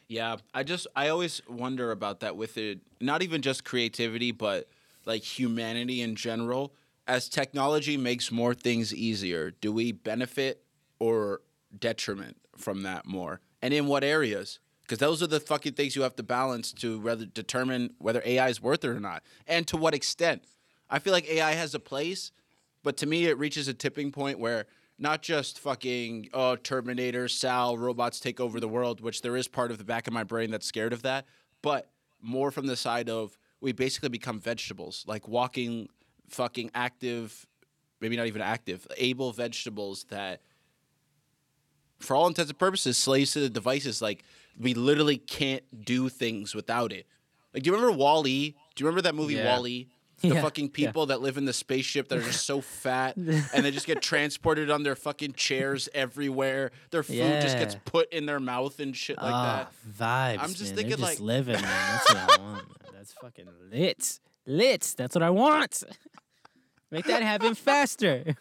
Yeah, 0.09 0.37
I 0.55 0.63
just 0.63 0.87
I 0.95 1.09
always 1.09 1.43
wonder 1.49 1.91
about 1.91 2.21
that 2.21 2.37
with 2.37 2.57
it. 2.59 2.79
Not 3.01 3.23
even 3.23 3.43
just 3.43 3.65
creativity, 3.65 4.31
but 4.31 4.69
like 5.05 5.23
humanity 5.23 6.01
in 6.01 6.15
general. 6.15 6.73
As 7.09 7.29
technology 7.29 7.97
makes 7.97 8.31
more 8.33 8.55
things 8.55 8.95
easier, 8.95 9.53
do 9.61 9.73
we 9.73 9.93
benefit 9.93 10.63
or 10.99 11.41
detriment 11.79 12.37
from 12.57 12.83
that 12.83 13.07
more? 13.07 13.41
And 13.63 13.73
in 13.75 13.87
what 13.87 14.05
areas? 14.05 14.59
Because 14.83 14.99
those 14.99 15.23
are 15.23 15.27
the 15.27 15.41
fucking 15.41 15.73
things 15.73 15.97
you 15.97 16.03
have 16.03 16.15
to 16.17 16.23
balance 16.23 16.73
to 16.75 17.01
rather 17.01 17.25
determine 17.27 17.95
whether 17.99 18.23
AI 18.25 18.49
is 18.49 18.63
worth 18.63 18.85
it 18.85 18.89
or 18.91 19.01
not, 19.01 19.25
and 19.49 19.67
to 19.69 19.77
what 19.77 19.95
extent. 19.95 20.45
I 20.89 21.01
feel 21.01 21.13
like 21.13 21.29
AI 21.29 21.53
has 21.55 21.75
a 21.75 21.81
place, 21.81 22.31
but 22.87 22.97
to 22.99 23.07
me, 23.07 23.27
it 23.27 23.37
reaches 23.37 23.67
a 23.67 23.75
tipping 23.75 24.13
point 24.13 24.39
where 24.39 24.67
not 24.97 25.21
just 25.21 25.59
fucking 25.59 26.29
oh 26.33 26.55
Terminator, 26.55 27.27
Sal, 27.27 27.77
robots 27.77 28.21
take 28.21 28.39
over 28.39 28.61
the 28.61 28.69
world, 28.69 29.01
which 29.01 29.23
there 29.23 29.35
is 29.35 29.49
part 29.49 29.73
of 29.73 29.79
the 29.79 29.83
back 29.83 30.07
of 30.07 30.13
my 30.13 30.23
brain 30.23 30.53
that's 30.53 30.67
scared 30.67 30.93
of 30.93 31.03
that, 31.03 31.27
but 31.63 31.91
more 32.23 32.53
from 32.53 32.69
the 32.69 32.77
side 32.77 33.11
of 33.11 33.37
we 33.61 33.73
basically 33.73 34.09
become 34.09 34.39
vegetables, 34.39 35.05
like 35.09 35.27
walking, 35.27 35.89
fucking 36.29 36.71
active, 36.77 37.45
maybe 38.01 38.17
not 38.17 38.29
even 38.29 38.41
active, 38.41 38.87
able 38.97 39.33
vegetables 39.33 40.05
that, 40.11 40.41
for 41.99 42.15
all 42.15 42.29
intents 42.29 42.53
and 42.53 42.59
purposes, 42.61 42.97
slaves 42.97 43.33
to 43.33 43.41
the 43.41 43.51
devices. 43.51 44.01
Like 44.01 44.23
we 44.57 44.75
literally 44.75 45.19
can't 45.19 45.65
do 45.85 46.09
things 46.09 46.55
without 46.55 46.93
it. 46.93 47.09
Like, 47.53 47.65
do 47.65 47.71
you 47.71 47.75
remember 47.75 47.97
Wall-E? 47.97 48.51
Do 48.77 48.85
you 48.85 48.87
remember 48.87 49.03
that 49.03 49.17
movie 49.17 49.35
Yeah. 49.35 49.57
Wall-E? 49.57 49.89
The 50.23 50.29
Yeah, 50.29 50.43
fucking 50.43 50.67
yeah. 50.67 50.87
people 50.87 51.07
that 51.07 51.21
live 51.21 51.37
in 51.37 51.45
the 51.45 51.53
spaceship 51.53 52.09
that 52.09 52.19
are 52.19 52.23
just 52.23 52.47
so 52.47 52.61
fat 52.63 53.17
and 53.17 53.65
they 53.65 53.71
just 53.71 53.87
get 53.87 54.01
transported 54.01 54.71
on 54.71 54.83
their 54.83 54.97
fucking 54.97 55.35
chairs 55.35 55.89
everywhere. 55.93 56.71
Their 56.91 57.03
food 57.03 57.17
just 57.43 57.59
gets 57.59 57.77
put 57.85 58.11
in 58.13 58.25
their 58.27 58.41
mouth 58.41 58.81
and 58.81 58.97
shit 58.97 59.19
like 59.19 59.33
ah, 59.35 59.69
that. 59.99 60.39
vibes. 60.39 60.43
I'm 60.43 60.55
just 60.55 60.75
man. 60.75 60.77
thinking, 60.77 60.91
They're 60.97 60.99
like- 60.99 61.11
just 61.13 61.21
living, 61.21 61.61
man. 61.61 61.63
That's 61.63 62.09
what 62.15 62.17
I 62.19 62.43
want. 62.43 62.69
Man. 62.69 62.93
That's 62.95 63.13
fucking 63.13 63.47
lit. 63.71 64.21
Lit. 64.47 64.95
That's 64.97 65.15
what 65.15 65.23
I 65.23 65.31
want. 65.31 65.83
Make 66.91 67.05
that 67.07 67.23
happen 67.23 67.55
faster. 67.55 68.37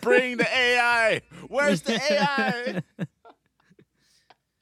Bring 0.00 0.36
the 0.38 0.48
AI. 0.56 1.20
Where's 1.48 1.82
the 1.82 1.94
AI? 2.10 2.82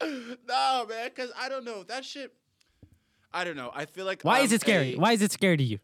no, 0.03 0.87
man, 0.89 1.09
because 1.09 1.31
I 1.39 1.49
don't 1.49 1.65
know. 1.65 1.83
That 1.85 2.05
shit. 2.05 2.33
I 3.33 3.45
don't 3.45 3.57
know. 3.57 3.71
I 3.75 3.87
feel 3.87 4.05
like. 4.07 4.23
Why 4.23 4.39
I'm 4.39 4.45
is 4.45 4.53
it 4.53 4.61
scary? 4.62 4.95
a- 4.95 4.99
Why 4.99 5.12
is 5.12 5.23
it 5.23 5.33
scary 5.33 5.57
to 5.57 5.65
you? 5.65 5.79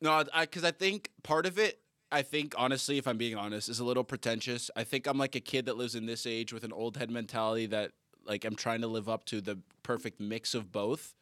No, 0.00 0.24
I 0.32 0.42
because 0.42 0.64
I 0.64 0.70
think 0.70 1.10
part 1.22 1.46
of 1.46 1.58
it, 1.58 1.80
I 2.12 2.22
think 2.22 2.54
honestly, 2.58 2.98
if 2.98 3.06
I'm 3.08 3.18
being 3.18 3.36
honest, 3.36 3.68
is 3.68 3.80
a 3.80 3.84
little 3.84 4.04
pretentious. 4.04 4.70
I 4.76 4.84
think 4.84 5.06
I'm 5.06 5.18
like 5.18 5.34
a 5.34 5.40
kid 5.40 5.66
that 5.66 5.76
lives 5.76 5.94
in 5.94 6.06
this 6.06 6.26
age 6.26 6.52
with 6.52 6.64
an 6.64 6.72
old 6.72 6.96
head 6.96 7.10
mentality 7.10 7.66
that 7.66 7.92
like 8.26 8.44
I'm 8.44 8.54
trying 8.56 8.80
to 8.82 8.86
live 8.86 9.08
up 9.08 9.24
to 9.26 9.40
the 9.40 9.58
perfect 9.82 10.20
mix 10.20 10.54
of 10.54 10.70
both. 10.72 11.14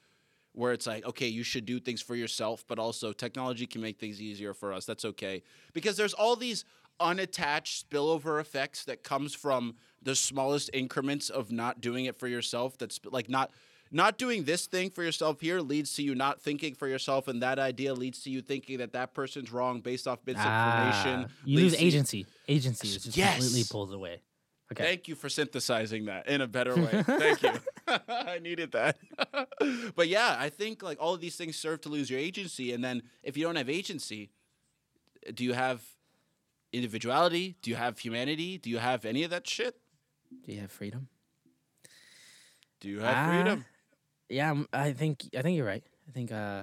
Where 0.55 0.72
it's 0.75 0.87
like, 0.87 1.07
okay, 1.07 1.29
you 1.29 1.42
should 1.44 1.64
do 1.64 1.81
things 1.81 2.03
for 2.03 2.14
yourself, 2.14 2.62
but 2.68 2.79
also 2.79 3.14
technology 3.14 3.66
can 3.66 3.81
make 3.81 3.98
things 3.98 4.20
easier 4.20 4.53
for 4.53 4.75
us. 4.75 4.85
That's 4.85 5.05
okay. 5.07 5.42
Because 5.72 5.96
there's 5.96 6.12
all 6.12 6.37
these 6.37 6.66
unattached 7.01 7.88
spillover 7.88 8.38
effects 8.38 8.85
that 8.85 9.03
comes 9.03 9.35
from 9.35 9.77
the 10.03 10.14
smallest 10.14 10.68
increments 10.75 11.31
of 11.31 11.51
not 11.51 11.81
doing 11.81 12.05
it 12.05 12.18
for 12.18 12.29
yourself. 12.29 12.77
That's 12.77 13.01
like 13.11 13.31
not 13.31 13.51
not 13.92 14.18
doing 14.18 14.44
this 14.44 14.66
thing 14.66 14.90
for 14.90 15.02
yourself 15.02 15.40
here 15.40 15.61
leads 15.61 15.94
to 15.94 16.02
you 16.02 16.14
not 16.14 16.40
thinking 16.40 16.74
for 16.74 16.88
yourself, 16.88 17.28
and 17.28 17.42
that 17.42 17.59
idea 17.59 17.92
leads 17.94 18.22
to 18.24 18.31
you 18.31 18.40
thinking 18.40 18.78
that 18.78 18.92
that 18.94 19.12
person's 19.14 19.52
wrong 19.52 19.81
based 19.81 20.09
off 20.09 20.18
misinformation. 20.26 21.26
Ah, 21.28 21.33
you 21.44 21.59
lose 21.61 21.76
to 21.76 21.85
agency. 21.85 22.26
Agency 22.48 22.88
is 22.88 23.05
just 23.05 23.16
completely 23.16 23.59
Yes. 23.61 23.68
pulled 23.68 23.92
away. 23.92 24.22
Okay. 24.72 24.85
Thank 24.85 25.07
you 25.09 25.14
for 25.14 25.28
synthesizing 25.28 26.07
that 26.07 26.26
in 26.28 26.40
a 26.40 26.46
better 26.48 26.74
way. 26.74 27.02
Thank 27.07 27.42
you. 27.42 27.61
I 28.09 28.38
needed 28.38 28.72
that. 28.72 28.96
but 29.94 30.09
yeah, 30.09 30.37
I 30.38 30.48
think 30.48 30.83
like 30.83 30.98
all 31.00 31.12
of 31.14 31.20
these 31.20 31.37
things 31.37 31.57
serve 31.57 31.83
to 31.83 31.88
lose 31.90 32.09
your 32.09 32.18
agency, 32.20 32.72
and 32.72 32.83
then 32.83 33.02
if 33.22 33.37
you 33.37 33.44
don't 33.44 33.57
have 33.57 33.68
agency, 33.68 34.31
do 35.35 35.44
you 35.44 35.52
have 35.52 35.83
individuality? 36.72 37.57
Do 37.61 37.70
you 37.70 37.76
have 37.76 37.98
humanity? 37.98 38.57
Do 38.57 38.70
you 38.70 38.78
have 38.78 39.05
any 39.05 39.24
of 39.24 39.31
that 39.31 39.46
shit? 39.46 39.76
Do 40.46 40.52
you 40.52 40.61
have 40.61 40.70
freedom? 40.72 41.09
Do 42.81 42.88
you 42.88 43.00
have 43.00 43.16
Ah, 43.18 43.26
freedom? 43.26 43.64
Yeah, 44.33 44.49
I'm- 44.49 44.68
I 44.73 44.92
think 44.92 45.29
I 45.37 45.42
think 45.42 45.57
you're 45.57 45.66
right. 45.66 45.85
I 46.09 46.12
think 46.12 46.33
uh, 46.33 46.62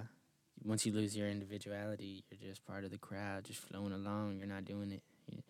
once 0.63 0.85
you 0.85 0.91
lose 0.93 1.15
your 1.15 1.27
individuality, 1.27 2.23
you're 2.31 2.49
just 2.49 2.65
part 2.65 2.83
of 2.83 2.89
the 2.91 2.97
crowd, 2.97 3.45
just 3.45 3.59
flowing 3.61 3.93
along. 3.93 4.37
You're 4.39 4.47
not 4.47 4.65
doing 4.65 4.91
it. 4.91 5.03
You- 5.29 5.43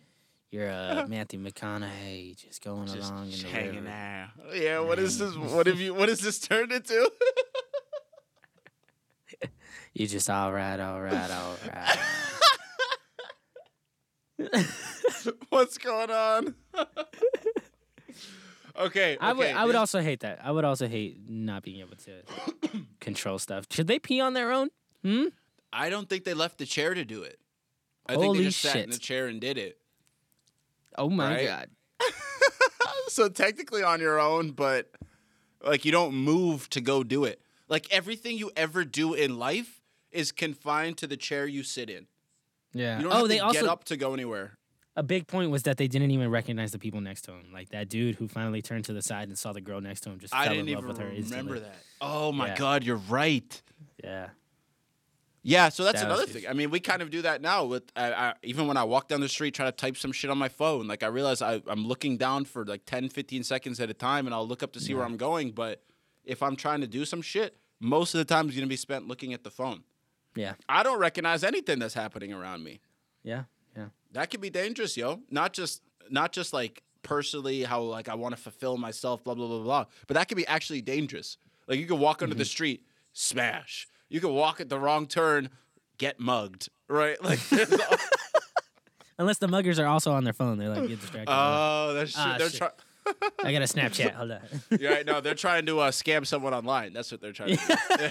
You're 0.52 0.70
uh, 0.70 1.06
Matthew 1.16 1.40
McConaughey, 1.40 2.36
just 2.36 2.64
going 2.64 2.88
Just 2.88 3.10
along 3.12 3.32
in 3.32 3.40
the 3.40 3.48
hanging 3.48 3.76
river. 3.76 3.86
there. 3.86 4.32
Yeah. 4.54 4.80
What 4.80 5.00
is 5.00 5.18
this? 5.18 5.34
What 5.36 5.68
have 5.68 5.80
you? 5.80 5.94
What 5.94 6.10
has 6.10 6.20
this 6.20 6.40
turned 6.40 6.72
into? 6.72 7.10
You 9.94 10.06
just 10.08 10.30
all 10.30 10.54
right, 10.54 10.80
all 10.80 11.02
right, 11.02 11.32
all 11.32 11.56
right. 11.74 11.98
What's 15.50 15.78
going 15.80 16.12
on? 16.12 16.56
Okay, 18.80 19.18
I 19.20 19.34
would 19.34 19.46
okay, 19.46 19.54
I 19.54 19.66
would 19.66 19.76
also 19.76 20.00
hate 20.02 20.22
that. 20.22 20.40
I 20.42 20.52
would 20.52 20.64
also 20.64 20.88
hate 20.88 21.30
not 21.30 21.64
being 21.64 21.82
able 21.82 21.98
to 21.98 22.80
control 23.02 23.38
stuff. 23.38 23.66
Should 23.70 23.88
they 23.88 24.00
pee 24.00 24.22
on 24.22 24.34
their 24.34 24.52
own? 24.52 24.70
Hmm? 25.04 25.26
I 25.74 25.90
don't 25.90 26.08
think 26.08 26.24
they 26.24 26.34
left 26.34 26.58
the 26.58 26.66
chair 26.66 26.94
to 26.94 27.04
do 27.04 27.24
it. 27.24 27.40
I 28.08 28.14
think 28.14 28.24
Holy 28.24 28.38
they 28.40 28.44
just 28.46 28.62
sat 28.62 28.78
in 28.78 28.90
the 28.90 28.98
chair 28.98 29.28
and 29.28 29.40
did 29.42 29.58
it. 29.58 29.78
Oh 30.98 31.10
my 31.10 31.36
Right? 31.36 31.46
god. 31.46 31.70
so 33.10 33.30
technically 33.30 33.84
on 33.84 34.00
your 34.00 34.20
own, 34.20 34.52
but 34.52 34.90
like 35.64 35.84
you 35.86 35.92
don't 35.92 36.16
move 36.16 36.70
to 36.72 36.82
go 36.82 37.04
do 37.04 37.26
it. 37.26 37.42
Like 37.68 37.88
everything 37.92 38.38
you 38.38 38.50
ever 38.56 38.86
do 38.86 39.14
in 39.14 39.38
life 39.38 39.82
is 40.12 40.32
confined 40.32 40.98
to 40.98 41.08
the 41.08 41.18
chair 41.18 41.46
you 41.46 41.64
sit 41.64 41.90
in. 41.90 42.08
Yeah. 42.74 42.98
You 42.98 43.04
don't 43.04 43.14
oh, 43.14 43.18
have 43.18 43.28
they 43.28 43.38
to 43.38 43.46
also 43.46 43.62
get 43.62 43.70
up 43.70 43.84
to 43.86 43.98
go 43.98 44.14
anywhere. 44.14 44.58
A 45.00 45.04
big 45.04 45.28
point 45.28 45.50
was 45.52 45.64
that 45.64 45.78
they 45.78 45.88
didn't 45.88 46.12
even 46.12 46.30
recognize 46.30 46.72
the 46.72 46.80
people 46.80 47.02
next 47.02 47.22
to 47.24 47.32
him. 47.32 47.46
Like 47.54 47.70
that 47.70 47.90
dude 47.90 48.16
who 48.16 48.28
finally 48.28 48.62
turned 48.62 48.86
to 48.86 48.94
the 48.94 49.02
side 49.02 49.28
and 49.30 49.38
saw 49.38 49.54
the 49.54 49.62
girl 49.62 49.82
next 49.82 50.02
to 50.02 50.10
him 50.10 50.20
just 50.20 50.34
I 50.34 50.46
fell 50.46 50.54
didn't 50.56 50.70
in 50.70 50.76
love 50.76 50.86
with 50.86 50.98
her 50.98 51.06
remember 51.06 51.22
instantly. 51.22 51.60
that. 51.60 51.76
Oh 52.02 52.32
my 52.32 52.48
Yeah. 52.48 52.56
god, 52.58 52.84
you're 52.84 53.02
right. 53.10 53.62
Yeah. 54.04 54.30
Yeah, 55.42 55.70
so 55.70 55.86
that's 55.86 56.02
That 56.02 56.08
another 56.08 56.26
thing. 56.26 56.46
I 56.50 56.54
mean, 56.54 56.70
we 56.70 56.82
kind 56.82 57.02
of 57.02 57.10
do 57.10 57.22
that 57.22 57.42
now. 57.42 57.64
With 57.64 57.84
I, 57.96 58.12
I, 58.12 58.34
even 58.44 58.68
when 58.68 58.76
I 58.76 58.84
walk 58.84 59.08
down 59.08 59.22
the 59.22 59.30
street, 59.30 59.54
try 59.54 59.66
to 59.66 59.72
type 59.72 59.96
some 59.96 60.12
shit 60.12 60.30
on 60.30 60.38
my 60.38 60.50
phone. 60.50 60.86
Like 60.86 61.02
I 61.02 61.08
realize 61.08 61.42
I, 61.42 61.62
I'm 61.66 61.88
looking 61.88 62.18
down 62.18 62.44
for 62.44 62.66
like 62.66 62.86
10, 62.86 63.08
15 63.10 63.44
seconds 63.44 63.80
at 63.80 63.90
a 63.90 63.94
time, 63.94 64.26
and 64.28 64.34
I'll 64.36 64.46
look 64.48 64.64
up 64.64 64.74
to 64.74 64.82
see 64.82 64.94
where 64.94 65.06
I'm 65.06 65.16
going. 65.18 65.52
But 65.52 65.82
if 66.26 66.44
I'm 66.44 66.58
trying 66.58 66.82
to 66.82 66.88
do 66.88 67.06
some 67.06 67.22
shit, 67.22 67.56
most 67.80 68.14
of 68.14 68.18
the 68.20 68.26
time 68.26 68.50
is 68.50 68.56
going 68.56 68.66
to 68.68 68.70
be 68.70 68.76
spent 68.76 69.08
looking 69.08 69.34
at 69.34 69.46
the 69.46 69.50
phone. 69.50 69.84
Yeah. 70.36 70.54
I 70.68 70.84
don't 70.84 71.00
recognize 71.00 71.44
anything 71.46 71.80
that's 71.80 71.94
happening 71.94 72.34
around 72.34 72.64
me. 72.66 72.82
Yeah. 73.24 73.44
Yeah. 74.12 74.22
That 74.22 74.30
could 74.30 74.42
be 74.42 74.50
dangerous, 74.50 74.98
yo. 74.98 75.22
Not 75.30 75.54
just 75.54 75.82
not 76.10 76.32
just 76.32 76.54
like 76.54 76.84
personally 77.04 77.64
how 77.64 77.82
like 77.82 78.10
I 78.10 78.16
want 78.16 78.36
to 78.36 78.42
fulfill 78.42 78.78
myself, 78.78 79.24
blah 79.24 79.34
blah 79.34 79.48
blah 79.48 79.64
blah. 79.64 79.86
But 80.08 80.16
that 80.16 80.28
could 80.28 80.38
be 80.38 80.48
actually 80.48 80.82
dangerous. 80.82 81.38
Like 81.68 81.80
you 81.80 81.86
could 81.86 82.00
walk 82.00 82.22
onto 82.22 82.36
the 82.36 82.46
street, 82.46 82.84
smash. 83.14 83.88
You 84.10 84.20
could 84.20 84.32
walk 84.32 84.60
at 84.60 84.70
the 84.70 84.80
wrong 84.80 85.06
turn, 85.06 85.50
get 85.98 86.20
mugged. 86.20 86.70
Right? 86.88 87.18
Like 87.24 87.40
Unless 89.20 89.40
the 89.40 89.50
muggers 89.50 89.80
are 89.80 89.86
also 89.86 90.14
on 90.14 90.24
their 90.24 90.32
phone, 90.32 90.58
they're 90.58 90.70
like 90.70 90.88
get 90.88 91.02
distracted. 91.02 91.28
Oh, 91.30 91.94
that's 91.94 92.12
shit. 92.12 92.22
Ah, 92.22 92.36
they're 92.38 92.50
trying 92.50 92.72
I 93.44 93.52
got 93.52 93.62
a 93.62 93.66
Snapchat. 93.66 94.14
Hold 94.14 94.32
on. 94.32 94.40
You're 94.80 94.92
right, 94.92 95.06
no, 95.06 95.20
they're 95.20 95.36
trying 95.36 95.66
to 95.66 95.80
uh, 95.80 95.92
scam 95.92 96.26
someone 96.26 96.54
online. 96.54 96.94
That's 96.94 97.12
what 97.12 97.20
they're 97.22 97.34
trying 97.34 97.58
to 97.58 97.82
do. 97.98 98.10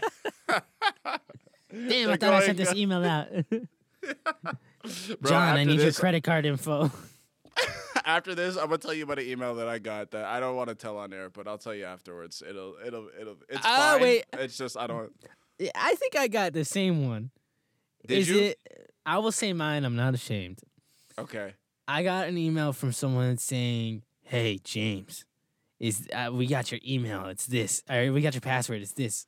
Damn, 0.49 2.11
I 2.11 2.17
They're 2.17 2.17
thought 2.17 2.35
I 2.35 2.47
sent 2.47 2.59
this 2.59 2.73
uh, 2.73 2.77
email 2.77 3.05
out. 3.05 3.29
Bro, 5.21 5.31
John, 5.31 5.57
I 5.57 5.65
need 5.65 5.81
your 5.81 5.93
credit 5.93 6.23
card 6.25 6.47
info. 6.47 6.91
After 8.05 8.35
this, 8.35 8.57
I'm 8.57 8.67
gonna 8.67 8.79
tell 8.79 8.95
you 8.95 9.05
about 9.05 9.19
an 9.19 9.27
email 9.27 9.55
that 9.57 9.69
I 9.69 9.79
got 9.79 10.13
that 10.13 10.25
I 10.25 10.41
don't 10.41 10.57
want 10.57 10.69
to 10.71 10.75
tell 10.75 10.97
on 10.99 11.13
air, 11.13 11.29
but 11.31 11.47
I'll 11.47 11.59
tell 11.59 11.75
you 11.75 11.85
afterwards. 11.85 12.43
It'll, 12.49 12.77
it'll, 12.87 13.09
it'll. 13.21 13.37
It's 13.49 13.61
Ah, 13.65 13.91
fine. 13.95 14.03
wait. 14.03 14.25
It's 14.35 14.57
just 14.57 14.77
I 14.79 14.87
don't. 14.87 15.13
I 15.75 15.95
think 15.97 16.17
I 16.17 16.29
got 16.29 16.53
the 16.55 16.65
same 16.65 17.07
one. 17.09 17.31
Did 18.07 18.19
Is 18.19 18.31
you? 18.31 18.39
it? 18.39 18.59
I 19.05 19.19
will 19.19 19.33
say 19.33 19.53
mine. 19.53 19.85
I'm 19.85 19.97
not 19.97 20.15
ashamed. 20.15 20.61
Okay. 21.19 21.53
I 21.87 22.03
got 22.03 22.29
an 22.29 22.39
email 22.39 22.73
from 22.73 22.93
someone 22.93 23.37
saying, 23.37 24.03
"Hey 24.23 24.59
James, 24.65 25.25
is 25.81 26.09
uh, 26.15 26.31
we 26.33 26.47
got 26.47 26.71
your 26.71 26.81
email? 26.87 27.27
It's 27.27 27.47
this. 27.47 27.83
Or 27.91 28.11
we 28.13 28.23
got 28.23 28.33
your 28.35 28.41
password. 28.41 28.81
It's 28.81 28.93
this." 28.93 29.27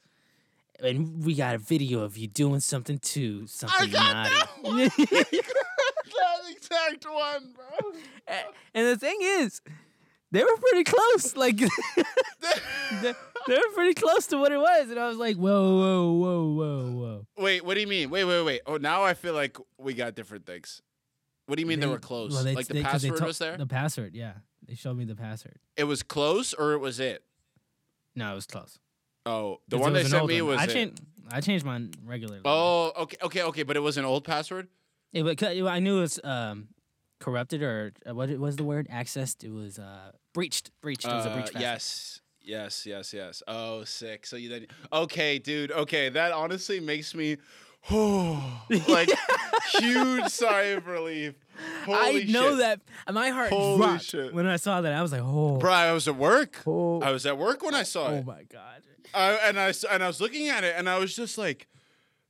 And 0.83 1.25
we 1.25 1.35
got 1.35 1.55
a 1.55 1.59
video 1.59 2.01
of 2.01 2.17
you 2.17 2.27
doing 2.27 2.61
something 2.61 2.99
too, 2.99 3.47
something 3.47 3.91
got 3.91 4.31
naughty. 4.65 4.89
that 4.99 6.41
exact 6.51 7.05
one, 7.05 7.53
bro. 7.55 7.93
and 8.75 8.87
the 8.87 8.97
thing 8.97 9.19
is, 9.21 9.61
they 10.31 10.43
were 10.43 10.57
pretty 10.57 10.85
close. 10.85 11.37
Like 11.37 11.57
they, 13.03 13.15
they 13.47 13.55
were 13.55 13.75
pretty 13.75 13.95
close 13.95 14.27
to 14.29 14.39
what 14.39 14.53
it 14.53 14.59
was, 14.59 14.91
and 14.91 14.99
I 14.99 15.09
was 15.09 15.17
like, 15.17 15.37
"Whoa, 15.37 15.77
whoa, 15.77 16.13
whoa, 16.13 16.53
whoa, 16.55 16.91
whoa!" 16.93 17.27
Wait, 17.37 17.65
what 17.65 17.75
do 17.75 17.81
you 17.81 17.87
mean? 17.87 18.11
Wait, 18.11 18.25
wait, 18.25 18.43
wait. 18.43 18.61
Oh, 18.67 18.77
now 18.77 19.03
I 19.03 19.15
feel 19.15 19.35
like 19.35 19.59
we 19.79 19.95
got 19.95 20.15
different 20.15 20.47
things. 20.47 20.83
What 21.47 21.57
do 21.57 21.63
you 21.63 21.67
mean 21.67 21.81
they, 21.81 21.87
were 21.87 21.99
close? 21.99 22.33
well, 22.33 22.45
they- 22.45 22.55
like 22.55 22.69
the 22.69 22.75
they- 22.75 22.81
they 22.81 22.85
password 22.85 23.17
to- 23.19 23.25
was 23.25 23.39
there? 23.39 23.57
The 23.57 23.67
password, 23.67 24.15
yeah. 24.15 24.35
They 24.67 24.75
showed 24.77 24.97
me 24.97 25.05
the 25.05 25.17
password. 25.17 25.59
it 25.77 25.85
was 25.85 26.03
close, 26.03 26.55
or 26.55 26.73
it 26.75 26.79
was 26.79 27.01
it? 27.01 27.25
No, 28.15 28.33
it 28.33 28.35
was 28.37 28.47
close. 28.47 28.79
Oh, 29.27 29.61
the 29.69 29.79
one 29.79 29.95
it 29.95 30.03
they 30.03 30.09
sent 30.09 30.27
me 30.27 30.41
one. 30.43 30.53
was 30.53 30.61
I 30.61 30.65
it. 30.65 30.71
changed. 30.71 31.01
I 31.31 31.41
changed 31.41 31.65
mine 31.65 31.93
regularly. 32.05 32.41
Oh, 32.45 32.93
okay, 32.97 33.17
okay, 33.23 33.43
okay. 33.43 33.63
But 33.63 33.77
it 33.77 33.81
was 33.81 33.97
an 33.97 34.05
old 34.05 34.25
password. 34.25 34.69
It, 35.13 35.23
wa- 35.23 35.35
'cause 35.35 35.49
I 35.61 35.79
knew 35.81 35.99
it 35.99 36.01
was 36.01 36.21
um, 36.25 36.69
corrupted 37.21 37.63
or 37.63 37.93
uh, 38.09 38.15
what 38.15 38.31
was 38.39 38.57
the 38.57 38.65
word? 38.65 38.89
Accessed. 38.91 39.45
It 39.45 39.51
was 39.53 39.79
uh, 39.79 40.13
breached. 40.33 40.71
Breached. 40.81 41.05
It 41.05 41.09
was 41.13 41.27
a 41.27 41.31
Uh, 41.31 41.35
breach. 41.35 41.45
password. 41.47 41.63
yes, 41.63 42.21
yes, 42.41 42.87
yes, 42.87 43.13
yes. 43.13 43.43
Oh, 43.47 43.85
sick. 43.85 44.27
So 44.27 44.37
you 44.37 44.49
then? 44.49 44.67
Okay, 44.93 45.39
dude. 45.39 45.71
Okay, 45.71 46.09
that 46.09 46.33
honestly 46.33 46.81
makes 46.81 47.15
me. 47.15 47.37
Oh, 47.91 48.63
like 48.89 49.11
huge 49.73 50.29
sigh 50.29 50.63
of 50.63 50.87
relief. 50.87 51.35
Holy 51.85 52.23
I 52.23 52.25
know 52.31 52.51
shit. 52.51 52.59
that 52.59 52.81
my 53.13 53.31
heart 53.31 53.51
Holy 53.51 53.79
dropped 53.79 54.05
shit. 54.05 54.35
when 54.35 54.47
I 54.47 54.57
saw 54.57 54.81
that. 54.81 54.93
I 54.93 55.03
was 55.03 55.13
like, 55.13 55.23
oh, 55.25 55.59
Bro, 55.59 55.73
I 55.73 55.93
was 55.93 56.09
at 56.09 56.17
work. 56.17 56.63
oh, 56.67 57.01
I 57.01 57.11
was 57.11 57.27
at 57.27 57.37
work 57.39 57.63
when 57.63 57.75
I 57.75 57.83
saw 57.83 58.07
oh 58.07 58.15
it. 58.15 58.19
Oh 58.21 58.23
my 58.25 58.43
god. 58.45 58.83
I, 59.13 59.33
and 59.49 59.59
I 59.59 59.73
and 59.91 60.03
I 60.03 60.07
was 60.07 60.21
looking 60.21 60.49
at 60.49 60.63
it, 60.63 60.75
and 60.77 60.89
I 60.89 60.99
was 60.99 61.15
just 61.17 61.37
like, 61.37 61.67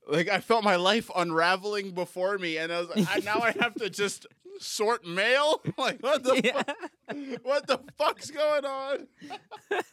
like 0.09 0.29
I 0.29 0.41
felt 0.41 0.65
my 0.65 0.77
life 0.77 1.11
unraveling 1.15 1.93
before 1.93 2.39
me, 2.39 2.57
and 2.57 2.73
I 2.73 2.81
was 2.81 2.89
like, 2.89 3.07
I, 3.11 3.19
now 3.21 3.41
I 3.41 3.53
have 3.61 3.75
to 3.75 3.91
just 3.91 4.27
sort 4.59 5.05
mail. 5.07 5.61
like 5.79 6.01
what 6.03 6.23
the 6.23 6.41
Yeah. 6.43 6.63
fuck? 6.63 6.77
what 7.43 7.67
the 7.67 7.81
fuck's 7.99 8.31
going 8.31 8.65
on, 8.65 9.07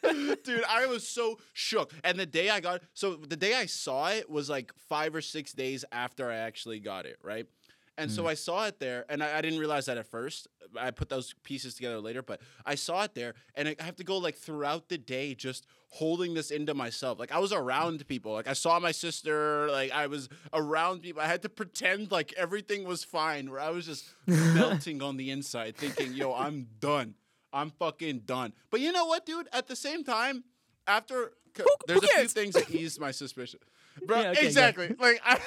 dude? 0.43 0.63
I 0.69 0.85
was 0.85 1.07
so 1.07 1.39
shook. 1.53 1.91
And 2.03 2.19
the 2.19 2.25
day 2.25 2.49
I 2.49 2.59
got, 2.59 2.81
so 2.93 3.15
the 3.15 3.35
day 3.35 3.55
I 3.55 3.65
saw 3.65 4.09
it 4.09 4.29
was 4.29 4.49
like 4.49 4.71
five 4.89 5.15
or 5.15 5.21
six 5.21 5.51
days 5.53 5.83
after 5.91 6.29
I 6.29 6.35
actually 6.37 6.79
got 6.79 7.05
it, 7.05 7.17
right? 7.23 7.47
And 7.97 8.11
so 8.11 8.23
mm. 8.23 8.29
I 8.29 8.33
saw 8.35 8.67
it 8.67 8.79
there, 8.79 9.05
and 9.09 9.23
I, 9.23 9.39
I 9.39 9.41
didn't 9.41 9.59
realize 9.59 9.87
that 9.87 9.97
at 9.97 10.05
first. 10.05 10.47
I 10.79 10.91
put 10.91 11.09
those 11.09 11.33
pieces 11.43 11.73
together 11.73 11.99
later, 11.99 12.21
but 12.21 12.41
I 12.65 12.75
saw 12.75 13.03
it 13.03 13.15
there, 13.15 13.33
and 13.55 13.67
I 13.67 13.75
have 13.79 13.95
to 13.95 14.03
go 14.03 14.17
like 14.17 14.35
throughout 14.35 14.89
the 14.89 14.99
day 14.99 15.33
just 15.33 15.65
holding 15.89 16.33
this 16.33 16.51
into 16.51 16.73
myself. 16.75 17.19
Like 17.19 17.31
I 17.31 17.39
was 17.39 17.51
mm. 17.51 17.59
around 17.59 18.07
people, 18.07 18.33
like 18.33 18.47
I 18.47 18.53
saw 18.53 18.79
my 18.79 18.91
sister, 18.91 19.67
like 19.71 19.91
I 19.91 20.07
was 20.07 20.29
around 20.53 21.01
people. 21.01 21.21
I 21.21 21.27
had 21.27 21.41
to 21.41 21.49
pretend 21.49 22.11
like 22.11 22.33
everything 22.37 22.83
was 22.83 23.03
fine, 23.03 23.49
where 23.49 23.59
I 23.59 23.71
was 23.71 23.85
just 23.85 24.05
melting 24.27 25.01
on 25.01 25.17
the 25.17 25.31
inside, 25.31 25.75
thinking, 25.75 26.13
"Yo, 26.13 26.33
I'm 26.33 26.67
done. 26.79 27.15
I'm 27.51 27.71
fucking 27.71 28.19
done." 28.25 28.53
But 28.69 28.81
you 28.81 28.91
know 28.91 29.05
what, 29.05 29.25
dude? 29.25 29.47
At 29.51 29.67
the 29.67 29.75
same 29.75 30.03
time, 30.03 30.43
after 30.85 31.33
c- 31.57 31.63
there's 31.87 32.03
a 32.03 32.07
few 32.07 32.27
things 32.27 32.53
that 32.53 32.69
eased 32.69 32.99
my 32.99 33.11
suspicion, 33.11 33.59
bro. 34.05 34.21
Yeah, 34.21 34.29
okay, 34.31 34.45
exactly. 34.45 34.95
Like 34.99 35.19
I. 35.25 35.39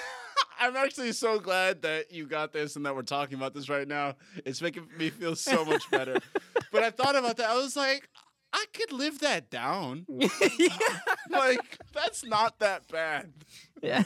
I'm 0.60 0.76
actually 0.76 1.12
so 1.12 1.38
glad 1.38 1.82
that 1.82 2.12
you 2.12 2.26
got 2.26 2.52
this 2.52 2.76
and 2.76 2.84
that 2.86 2.94
we're 2.94 3.02
talking 3.02 3.36
about 3.36 3.54
this 3.54 3.68
right 3.68 3.88
now. 3.88 4.14
It's 4.44 4.60
making 4.60 4.86
me 4.98 5.10
feel 5.10 5.34
so 5.36 5.64
much 5.64 5.90
better. 5.90 6.16
but 6.72 6.82
I 6.82 6.90
thought 6.90 7.16
about 7.16 7.36
that. 7.38 7.50
I 7.50 7.56
was 7.56 7.76
like, 7.76 8.08
I 8.52 8.64
could 8.74 8.92
live 8.92 9.20
that 9.20 9.48
down. 9.48 10.04
like, 11.30 11.78
that's 11.94 12.24
not 12.24 12.58
that 12.58 12.86
bad. 12.88 13.32
Yeah. 13.82 14.02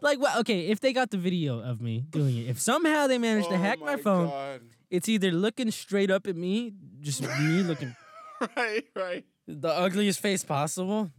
like, 0.00 0.20
well, 0.20 0.38
okay, 0.40 0.68
if 0.68 0.80
they 0.80 0.92
got 0.92 1.10
the 1.10 1.18
video 1.18 1.60
of 1.60 1.80
me 1.80 2.04
doing 2.10 2.36
it, 2.38 2.48
if 2.48 2.60
somehow 2.60 3.06
they 3.06 3.18
managed 3.18 3.48
to 3.50 3.56
Oh 3.56 3.58
hack 3.58 3.80
my, 3.80 3.96
phone, 3.96 4.28
God. 4.28 4.60
it's 4.90 5.08
either 5.08 5.30
looking 5.32 5.70
straight 5.70 6.10
up 6.10 6.26
at 6.26 6.36
me, 6.36 6.72
just 7.00 7.22
me 7.22 7.62
looking 7.62 7.94
Right, 8.56 8.84
right. 8.96 9.24
the 9.46 9.68
ugliest 9.68 10.20
face 10.20 10.42
possible, 10.44 11.10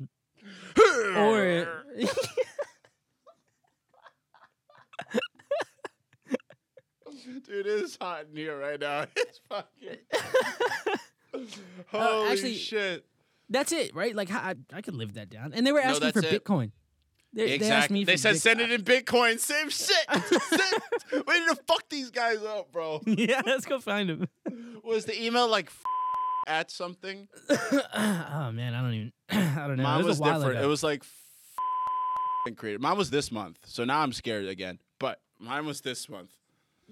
or 1.15 1.83
Dude, 7.53 7.67
it 7.67 7.83
is 7.83 7.97
hot 8.01 8.25
in 8.31 8.35
here 8.35 8.57
right 8.57 8.79
now. 8.79 9.05
It's 9.15 9.39
fucking. 9.47 9.97
Holy 11.91 12.27
Uh, 12.27 12.31
actually, 12.31 12.55
shit. 12.55 13.05
that's 13.49 13.71
it, 13.71 13.93
right? 13.95 14.15
Like, 14.15 14.31
I, 14.31 14.55
I 14.71 14.81
could 14.81 14.95
live 14.95 15.13
that 15.13 15.29
down. 15.29 15.53
And 15.53 15.65
they 15.65 15.71
were 15.71 15.79
asking 15.79 16.13
for 16.13 16.19
it. 16.19 16.43
Bitcoin. 16.43 16.71
They, 17.31 17.45
they 17.45 17.53
asked 17.53 17.61
Exactly. 17.61 17.93
me 17.93 18.03
They, 18.05 18.17
said 18.17 18.33
Bit- 18.33 18.41
send 18.41 18.61
it 18.61 18.71
in 18.71 18.81
Bitcoin. 18.81 19.39
Same 19.39 19.69
shit. 19.71 19.95
We 21.11 21.39
need 21.39 21.47
to 21.49 21.57
fuck 21.67 21.87
these 21.89 22.09
guys 22.09 22.43
up, 22.43 22.71
bro. 22.71 23.01
yeah, 23.05 23.41
let's 23.45 23.65
go 23.65 23.79
find 23.79 24.09
them. 24.09 24.27
Was 24.83 25.05
the 25.05 25.23
email 25.23 25.47
like 25.47 25.67
f- 25.67 25.83
at 26.47 26.71
something? 26.71 27.27
oh 27.49 28.51
man, 28.51 28.73
I 28.73 28.81
don't 28.81 28.93
even. 28.93 29.11
I 29.29 29.67
don't 29.67 29.77
know. 29.77 29.83
Mine 29.83 30.01
it 30.01 30.05
was, 30.05 30.07
was, 30.07 30.19
a 30.19 30.21
while 30.23 30.39
different. 30.39 30.57
ago. 30.59 30.65
It 30.65 30.69
was 30.69 30.83
like 30.83 31.03
f- 32.47 32.55
creative. 32.57 32.81
Mine 32.81 32.97
was 32.97 33.09
this 33.11 33.31
month, 33.31 33.59
so 33.65 33.83
now 33.85 33.99
I'm 34.01 34.11
scared 34.13 34.47
again. 34.47 34.79
But 34.99 35.19
mine 35.39 35.65
was 35.67 35.81
this 35.81 36.07
month. 36.09 36.31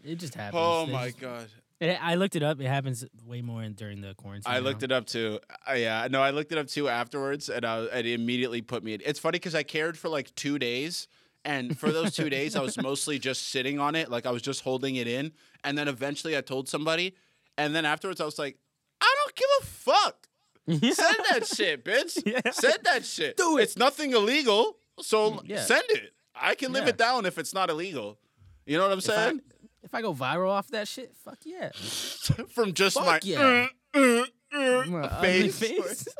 It 0.04 0.16
just 0.16 0.36
happens. 0.36 0.56
Oh 0.64 0.86
They 0.86 0.92
my 0.92 1.06
just- 1.08 1.20
god! 1.20 1.48
It, 1.80 1.98
I 2.00 2.14
looked 2.14 2.36
it 2.36 2.44
up. 2.44 2.62
It 2.62 2.68
happens 2.68 3.04
way 3.26 3.42
more 3.42 3.64
in, 3.64 3.74
during 3.74 4.02
the 4.02 4.14
quarantine. 4.14 4.54
I 4.54 4.60
looked 4.60 4.84
it 4.84 4.92
up 4.92 5.08
too. 5.08 5.40
Uh, 5.68 5.74
yeah, 5.74 6.08
no, 6.12 6.22
I 6.22 6.30
looked 6.30 6.52
it 6.52 6.60
up 6.60 6.68
too 6.68 6.88
afterwards, 6.88 7.50
and 7.50 7.66
I, 7.66 7.86
it 7.86 8.06
immediately 8.06 8.62
put 8.62 8.84
me. 8.84 8.94
In. 8.94 9.02
It's 9.04 9.18
funny 9.20 9.38
because 9.38 9.56
I 9.56 9.64
cared 9.64 9.98
for 9.98 10.08
like 10.08 10.34
two 10.36 10.60
days, 10.60 11.08
and 11.44 11.76
for 11.76 11.92
those 11.92 12.14
two 12.16 12.30
days, 12.30 12.56
I 12.56 12.62
was 12.62 12.78
mostly 12.82 13.18
just 13.18 13.50
sitting 13.50 13.80
on 13.80 13.96
it, 13.96 14.12
like 14.12 14.28
I 14.28 14.32
was 14.32 14.44
just 14.44 14.62
holding 14.62 14.96
it 14.98 15.08
in, 15.08 15.32
and 15.64 15.76
then 15.76 15.88
eventually 15.88 16.38
I 16.38 16.42
told 16.42 16.70
somebody, 16.70 17.16
and 17.58 17.74
then 17.76 17.84
afterwards 17.84 18.22
I 18.22 18.26
was 18.26 18.38
like, 18.38 18.58
I 19.02 19.16
don't 19.26 19.36
give 19.36 19.50
a 19.62 19.66
fuck. 19.66 20.28
Send 20.68 21.18
that 21.32 21.48
shit, 21.48 21.84
bitch. 21.84 22.22
Yeah. 22.28 22.52
Send 22.52 22.78
that 22.84 23.04
shit. 23.06 23.38
Do 23.38 23.58
it. 23.58 23.64
It's 23.64 23.76
nothing 23.78 24.12
illegal, 24.12 24.78
so 25.00 25.42
Yeah. 25.46 25.62
send 25.62 25.86
it. 25.90 26.14
I 26.36 26.54
can 26.54 26.72
live 26.74 26.84
Yeah. 26.84 26.90
it 26.90 26.98
down 27.00 27.26
if 27.26 27.40
it's 27.40 27.56
not 27.56 27.72
illegal. 27.72 28.20
You 28.68 28.78
know 28.78 28.84
what 28.84 28.92
I'm 28.92 29.00
If 29.00 29.10
I, 29.10 29.16
saying? 29.16 29.42
If 29.84 29.94
I 29.94 30.02
go 30.02 30.14
viral 30.14 30.50
off 30.50 30.68
that 30.70 30.88
shit, 30.88 31.14
fuck 31.16 31.40
yeah. 31.46 31.72
From 32.50 32.74
just 32.74 32.98
Fuck 32.98 33.06
my 33.06 33.20
yeah. 33.24 33.68
uh, 33.94 34.24
uh, 34.54 34.84
uh, 34.96 35.22
face. 35.22 35.60
face. 35.60 36.08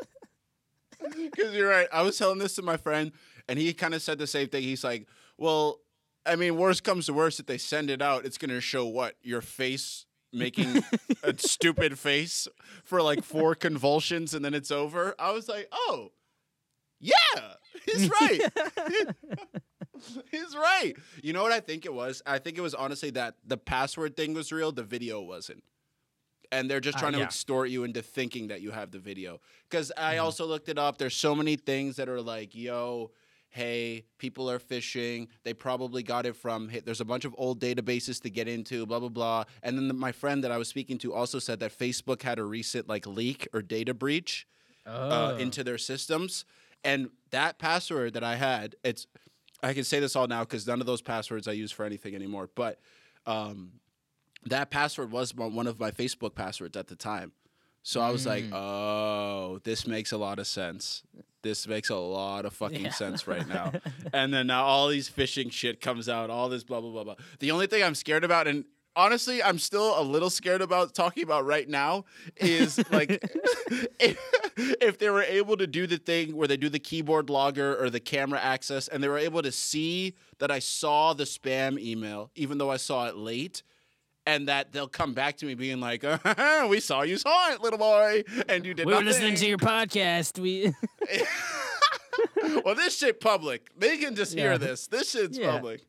Because 1.16 1.52
you're 1.52 1.68
right. 1.68 1.88
I 1.92 2.02
was 2.02 2.16
telling 2.16 2.38
this 2.38 2.54
to 2.54 2.62
my 2.62 2.76
friend, 2.76 3.10
and 3.48 3.58
he 3.58 3.72
kind 3.72 3.92
of 3.92 4.00
said 4.02 4.18
the 4.18 4.26
same 4.28 4.46
thing. 4.48 4.62
He's 4.62 4.84
like, 4.84 5.08
"Well, 5.36 5.80
I 6.24 6.36
mean, 6.36 6.56
worst 6.56 6.84
comes 6.84 7.06
to 7.06 7.12
worst, 7.12 7.40
if 7.40 7.46
they 7.46 7.58
send 7.58 7.90
it 7.90 8.00
out, 8.00 8.24
it's 8.24 8.38
gonna 8.38 8.60
show 8.60 8.86
what 8.86 9.16
your 9.20 9.40
face 9.40 10.06
making 10.32 10.84
a 11.24 11.36
stupid 11.36 11.98
face 11.98 12.46
for 12.84 13.02
like 13.02 13.24
four 13.24 13.56
convulsions, 13.56 14.32
and 14.32 14.44
then 14.44 14.54
it's 14.54 14.70
over." 14.70 15.16
I 15.18 15.32
was 15.32 15.48
like, 15.48 15.66
"Oh, 15.72 16.12
yeah, 17.00 17.12
he's 17.84 18.08
right. 18.20 18.40
he's 20.30 20.54
right." 20.56 20.94
You 21.22 21.32
know 21.32 21.42
what 21.42 21.52
I 21.52 21.60
think 21.60 21.84
it 21.84 21.92
was? 21.94 22.22
I 22.26 22.38
think 22.38 22.58
it 22.58 22.60
was 22.62 22.74
honestly 22.74 23.10
that 23.10 23.36
the 23.46 23.56
password 23.56 24.16
thing 24.16 24.34
was 24.34 24.52
real, 24.52 24.72
the 24.72 24.82
video 24.84 25.20
wasn't. 25.20 25.62
And 26.50 26.70
they're 26.70 26.80
just 26.80 26.98
Uh, 26.98 27.00
trying 27.00 27.12
to 27.14 27.20
extort 27.22 27.70
you 27.70 27.82
into 27.84 28.02
thinking 28.02 28.48
that 28.48 28.60
you 28.60 28.72
have 28.72 28.90
the 28.90 28.98
video. 28.98 29.40
Because 29.70 29.90
I 29.96 30.14
Mm-hmm. 30.16 30.24
also 30.24 30.44
looked 30.46 30.68
it 30.68 30.78
up. 30.78 30.98
There's 30.98 31.16
so 31.16 31.34
many 31.34 31.56
things 31.56 31.96
that 31.96 32.08
are 32.10 32.20
like, 32.20 32.54
yo, 32.54 33.10
hey, 33.48 34.04
people 34.18 34.50
are 34.50 34.58
phishing. 34.58 35.28
They 35.44 35.54
probably 35.54 36.02
got 36.02 36.26
it 36.26 36.36
from, 36.36 36.68
hey, 36.68 36.80
there's 36.80 37.00
a 37.00 37.06
bunch 37.06 37.24
of 37.24 37.34
old 37.38 37.58
databases 37.60 38.20
to 38.22 38.30
get 38.30 38.48
into, 38.48 38.84
blah, 38.86 38.98
blah, 39.00 39.08
blah. 39.08 39.44
And 39.62 39.78
then 39.78 39.88
the, 39.88 39.94
my 39.94 40.12
friend 40.12 40.44
that 40.44 40.50
I 40.52 40.58
was 40.58 40.68
speaking 40.68 40.98
to 40.98 41.14
also 41.14 41.38
said 41.38 41.58
that 41.60 41.76
Facebook 41.76 42.20
had 42.22 42.38
a 42.38 42.44
recent 42.44 42.86
like 42.86 43.06
leak 43.06 43.48
or 43.54 43.62
data 43.62 43.94
breach 43.94 44.46
uh, 44.86 45.32
Oh. 45.34 45.36
into 45.36 45.64
their 45.64 45.78
systems. 45.78 46.44
And 46.84 47.10
that 47.30 47.58
password 47.58 48.12
that 48.14 48.24
I 48.24 48.36
had, 48.36 48.74
it's, 48.84 49.06
I 49.62 49.74
can 49.74 49.84
say 49.84 50.00
this 50.00 50.16
all 50.16 50.26
now 50.26 50.40
because 50.44 50.66
none 50.66 50.80
of 50.80 50.86
those 50.86 51.02
passwords 51.02 51.46
I 51.46 51.52
use 51.52 51.70
for 51.72 51.84
anything 51.84 52.14
anymore. 52.14 52.50
But 52.54 52.80
um, 53.26 53.72
that 54.46 54.70
password 54.70 55.12
was 55.12 55.34
one 55.34 55.66
of 55.66 55.78
my 55.78 55.90
Facebook 55.90 56.34
passwords 56.34 56.76
at 56.76 56.88
the 56.88 56.96
time. 56.96 57.32
So 57.84 58.00
I 58.00 58.10
was 58.10 58.26
like, 58.26 58.44
oh, 58.52 59.58
this 59.64 59.86
makes 59.88 60.12
a 60.12 60.16
lot 60.16 60.38
of 60.38 60.46
sense. 60.46 61.02
This 61.42 61.66
makes 61.66 61.90
a 61.90 61.96
lot 61.96 62.44
of 62.44 62.52
fucking 62.54 62.84
Yeah. 62.84 62.90
sense 62.92 63.26
right 63.26 63.46
now. 63.48 63.72
and 64.12 64.32
then 64.32 64.46
now 64.46 64.62
all 64.64 64.86
these 64.88 65.10
phishing 65.10 65.50
shit 65.50 65.80
comes 65.80 66.08
out, 66.08 66.30
all 66.30 66.48
this 66.48 66.62
blah, 66.62 66.80
blah, 66.80 66.90
blah, 66.92 67.02
blah. 67.04 67.16
The 67.40 67.50
only 67.50 67.66
thing 67.66 67.82
I'm 67.82 67.96
scared 67.96 68.22
about, 68.22 68.46
and 68.46 68.64
honestly, 68.96 69.42
I'm 69.42 69.58
still 69.58 69.98
a 69.98 70.02
little 70.02 70.30
scared 70.30 70.62
about 70.62 70.94
talking 70.94 71.22
about 71.22 71.44
right 71.46 71.68
now, 71.68 72.04
is 72.36 72.78
like 72.92 73.10
if, 74.00 74.18
if 74.56 74.98
they 74.98 75.10
were 75.10 75.22
able 75.22 75.56
to 75.56 75.66
do 75.66 75.86
the 75.86 75.98
thing 75.98 76.36
where 76.36 76.48
they 76.48 76.56
do 76.56 76.68
the 76.68 76.78
keyboard 76.78 77.30
logger 77.30 77.76
or 77.82 77.90
the 77.90 78.00
camera 78.00 78.40
access 78.40 78.88
and 78.88 79.02
they 79.02 79.08
were 79.08 79.18
able 79.18 79.42
to 79.42 79.52
see 79.52 80.14
that 80.38 80.50
I 80.50 80.58
saw 80.58 81.12
the 81.14 81.24
spam 81.24 81.78
email, 81.80 82.30
even 82.34 82.58
though 82.58 82.70
I 82.70 82.76
saw 82.76 83.06
it 83.06 83.16
late 83.16 83.62
and 84.24 84.46
that 84.48 84.70
they'll 84.72 84.86
come 84.86 85.14
back 85.14 85.36
to 85.38 85.46
me 85.46 85.54
being 85.54 85.80
like, 85.80 86.04
"We 86.68 86.78
saw 86.80 87.02
you 87.02 87.16
saw 87.16 87.50
it, 87.52 87.60
little 87.60 87.78
boy, 87.78 88.22
and 88.48 88.64
you 88.64 88.72
did 88.72 88.86
we 88.86 88.92
were 88.92 89.00
nothing." 89.02 89.06
listening 89.08 89.34
to 89.34 89.46
your 89.46 89.58
podcast. 89.58 90.38
We 90.38 90.72
well, 92.64 92.74
this 92.74 92.96
shit 92.98 93.20
public. 93.20 93.70
They 93.76 93.96
can 93.96 94.14
just 94.14 94.34
hear 94.34 94.58
this. 94.58 94.86
This 94.86 95.10
shit's 95.10 95.38
Yeah. 95.38 95.50
public. 95.52 95.82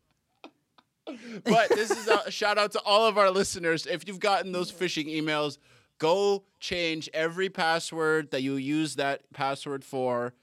But 1.43 1.70
this 1.70 1.91
is 1.91 2.08
a 2.08 2.32
shout 2.32 2.58
out 2.58 2.72
to 2.74 2.80
all 2.82 3.06
of 3.06 3.18
our 3.18 3.30
listeners. 3.30 3.86
If 3.86 4.08
you've 4.08 4.20
gotten 4.20 4.51
those 4.51 4.72
phishing 4.72 5.08
emails, 5.14 5.58
go 5.99 6.43
change 6.60 7.10
every 7.14 7.49
password 7.49 8.32
that 8.32 8.41
you 8.41 8.56
use 8.56 8.95
that 8.95 9.22
password 9.34 9.84
for, 9.84 10.34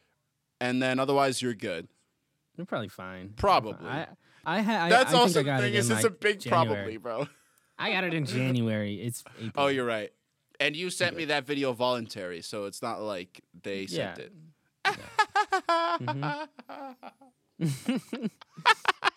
and 0.60 0.82
then 0.82 0.98
otherwise 0.98 1.40
you're 1.40 1.54
good. 1.54 1.88
You're 2.56 2.66
probably 2.66 2.88
fine. 2.88 3.32
Probably. 3.36 3.86
I 3.86 4.06
I, 4.44 4.60
ha- 4.62 4.84
I 4.84 4.88
That's 4.90 5.14
I 5.14 5.18
also 5.18 5.34
think 5.34 5.46
the 5.46 5.52
I 5.52 5.54
got 5.56 5.60
thing. 5.62 5.74
it 5.74 5.78
Is 5.78 5.90
it's 5.90 6.02
like 6.02 6.12
a 6.12 6.14
big 6.14 6.40
January. 6.40 6.66
probably, 6.74 6.96
bro. 6.98 7.28
I 7.78 7.92
got 7.92 8.04
it 8.04 8.12
in 8.14 8.26
January. 8.26 8.94
It's 9.00 9.24
April. 9.38 9.52
Oh, 9.64 9.66
you're 9.68 9.86
right. 9.86 10.12
And 10.58 10.76
you 10.76 10.90
sent 10.90 11.16
me 11.16 11.24
that 11.26 11.46
video 11.46 11.72
voluntary, 11.72 12.42
so 12.42 12.66
it's 12.66 12.82
not 12.82 13.00
like 13.00 13.40
they 13.62 13.86
sent 13.86 14.18
Yeah. 14.18 14.24
it. 14.24 14.32
Mm-hmm. 17.60 18.26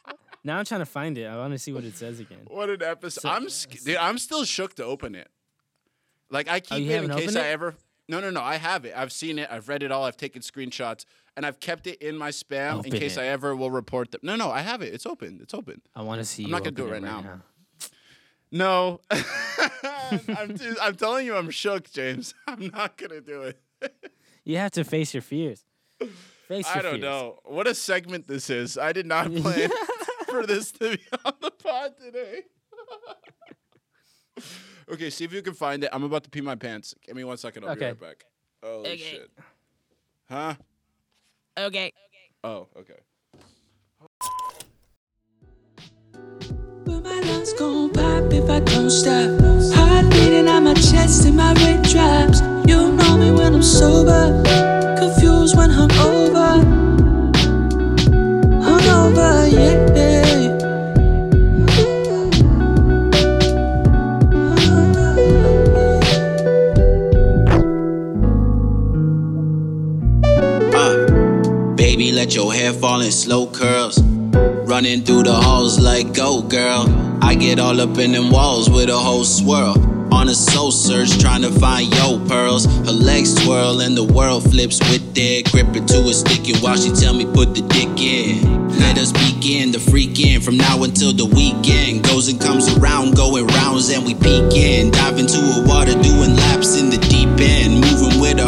Now 0.44 0.58
I'm 0.60 0.66
trying 0.66 0.82
to 0.82 0.86
find 0.86 1.18
it. 1.18 1.26
I 1.26 1.38
want 1.38 1.54
to 1.54 1.60
see 1.60 1.72
what 1.72 1.84
it 1.84 1.96
says 1.96 2.20
again. 2.20 2.39
What 2.48 2.70
an 2.70 2.84
episode! 2.84 3.22
So- 3.22 3.30
I'm 3.30 3.50
sc- 3.50 3.84
dude. 3.84 3.96
I'm 3.98 4.18
still 4.18 4.44
shook 4.46 4.76
to 4.76 4.84
open 4.86 5.16
it. 5.16 5.30
Like 6.30 6.48
I 6.50 6.58
oh, 6.58 6.60
keep 6.60 6.89
Oh, 6.89 6.94
it 6.94 7.04
in 7.04 7.12
case 7.12 7.36
I 7.36 7.41
it? 7.48 7.52
ever. 7.52 7.76
No, 8.10 8.20
no, 8.20 8.30
no. 8.30 8.41
I 8.41 8.58
have 8.58 8.84
it. 8.86 8.94
I've 8.96 9.12
seen 9.14 9.39
it. 9.39 9.48
I've 9.50 9.70
read 9.70 9.82
it 9.84 9.91
all. 9.91 10.04
I've 10.04 10.18
taken 10.18 10.41
screenshots, 10.41 11.06
and 11.38 11.46
I've 11.46 11.60
kept 11.60 11.88
it 11.88 12.02
in 12.02 12.18
my 12.18 12.30
spam 12.32 12.86
in 12.86 12.91
case 12.91 13.16
it. 13.18 13.22
I 13.22 13.28
ever 13.28 13.56
will 13.56 13.72
report 13.72 14.12
them. 14.12 14.20
No, 14.24 14.36
no. 14.36 14.52
I 14.52 14.62
have 14.62 14.82
it. 14.82 14.94
It's 14.94 15.06
open. 15.06 15.39
It's 15.41 15.54
open. 15.54 15.82
I 15.96 16.02
want 16.02 16.20
to 16.20 16.26
see. 16.26 16.44
I'm 16.46 16.52
not 16.52 16.64
gonna 16.64 16.72
do 16.72 16.84
open 16.88 17.04
it 17.06 17.08
right 17.08 17.24
now. 17.24 17.41
No, 18.52 19.00
I'm, 19.10 20.56
too, 20.56 20.76
I'm 20.80 20.96
telling 20.96 21.26
you, 21.26 21.36
I'm 21.36 21.50
shook, 21.50 21.89
James. 21.91 22.36
I'm 22.48 22.68
not 22.68 22.98
gonna 22.98 23.20
do 23.22 23.41
it. 23.44 23.60
You 24.44 24.58
have 24.58 24.72
to 24.74 24.84
face 24.84 25.14
your 25.14 25.24
fears. 25.24 25.64
Face 26.48 26.68
your 26.68 26.78
I 26.78 26.82
don't 26.84 26.91
fears. 26.94 27.02
know 27.02 27.39
what 27.46 27.66
a 27.68 27.74
segment 27.74 28.28
this 28.28 28.50
is. 28.52 28.78
I 28.78 28.91
did 28.91 29.06
not 29.08 29.34
plan 29.34 29.70
for 30.34 30.48
this 30.48 30.72
to 30.74 30.98
be 30.98 31.00
on 31.26 31.34
the 31.42 31.52
pod 31.52 31.94
today. 32.04 32.42
okay, 34.92 35.10
see 35.10 35.24
if 35.26 35.34
you 35.34 35.42
can 35.42 35.54
find 35.54 35.84
it. 35.84 35.90
I'm 35.94 36.04
about 36.04 36.24
to 36.24 36.30
pee 36.30 36.42
my 36.42 36.56
pants. 36.56 36.96
Give 37.06 37.16
me 37.16 37.24
one 37.24 37.38
second. 37.38 37.64
I'll 37.66 37.76
be 37.76 37.80
Okay. 37.82 37.88
right 37.88 38.00
back. 38.00 38.26
Holy 38.64 38.90
Okay. 38.92 38.98
shit. 38.98 39.32
Huh? 40.30 40.56
Okay. 41.58 41.92
Oh, 42.44 42.68
okay. 42.78 43.00
But 46.86 47.04
my 47.04 47.20
lungs 47.22 47.54
gon' 47.54 47.92
pop 47.92 48.32
if 48.34 48.50
I 48.50 48.60
don't 48.60 48.90
stop. 48.90 49.30
Heart 49.76 50.10
beating 50.12 50.48
on 50.48 50.64
my 50.66 50.74
chest 50.74 51.26
and 51.26 51.38
my 51.38 51.54
rate 51.54 51.84
drops. 51.92 52.42
You 52.68 52.92
know 52.92 53.18
me 53.18 53.32
when 53.32 53.54
I'm 53.56 53.62
sober, 53.64 54.42
confused 54.98 55.56
when 55.56 55.70
hungover. 55.70 56.64
Hungover, 56.64 56.83
let 72.24 72.36
your 72.36 72.54
hair 72.54 72.72
fall 72.72 73.02
in 73.02 73.12
slow 73.12 73.46
curls. 73.46 74.02
Running 74.02 75.02
through 75.02 75.24
the 75.24 75.34
halls 75.34 75.78
like 75.78 76.14
go, 76.14 76.42
girl. 76.42 76.86
I 77.22 77.36
get 77.36 77.60
all 77.60 77.82
up 77.82 77.98
in 77.98 78.14
them 78.14 78.32
walls 78.32 78.70
with 78.70 78.88
a 78.88 78.98
whole 78.98 79.26
swirl. 79.26 79.76
On 80.14 80.30
a 80.30 80.34
soul 80.34 80.72
search, 80.72 81.20
trying 81.20 81.42
to 81.42 81.52
find 81.52 81.94
yo 81.94 82.26
pearls. 82.30 82.66
Her 82.88 82.94
legs 82.94 83.36
twirl 83.44 83.82
and 83.82 83.98
the 83.98 84.06
world 84.06 84.44
flips 84.44 84.80
with 84.90 85.14
their 85.14 85.44
grip 85.52 85.76
it 85.76 85.86
to 85.90 86.00
a 86.08 86.14
stick. 86.14 86.48
And 86.48 86.64
while 86.64 86.78
she 86.78 86.94
tell 86.94 87.14
me 87.14 87.26
put 87.26 87.56
the 87.56 87.62
dick 87.68 87.92
in, 88.00 88.70
let 88.80 88.98
us 88.98 89.12
begin 89.12 89.74
the 89.74 89.80
freak 89.80 90.18
in 90.18 90.40
from 90.40 90.56
now 90.56 90.84
until 90.84 91.12
the 91.12 91.26
weekend. 91.26 92.06
Goes 92.06 92.30
and 92.30 92.40
comes 92.40 92.72
around, 92.78 93.18
going 93.18 93.48
rounds 93.48 93.90
and 93.90 94.06
we 94.06 94.14
peek 94.16 94.56
in. 94.56 94.92
Dive 94.92 95.20
into 95.20 95.40
a 95.40 95.68
water, 95.68 95.92
doing 96.02 96.38
laps 96.38 96.80
in 96.80 96.90
the 96.90 97.00
deep 97.12 97.36
end. 97.44 97.82
Moving 97.82 98.03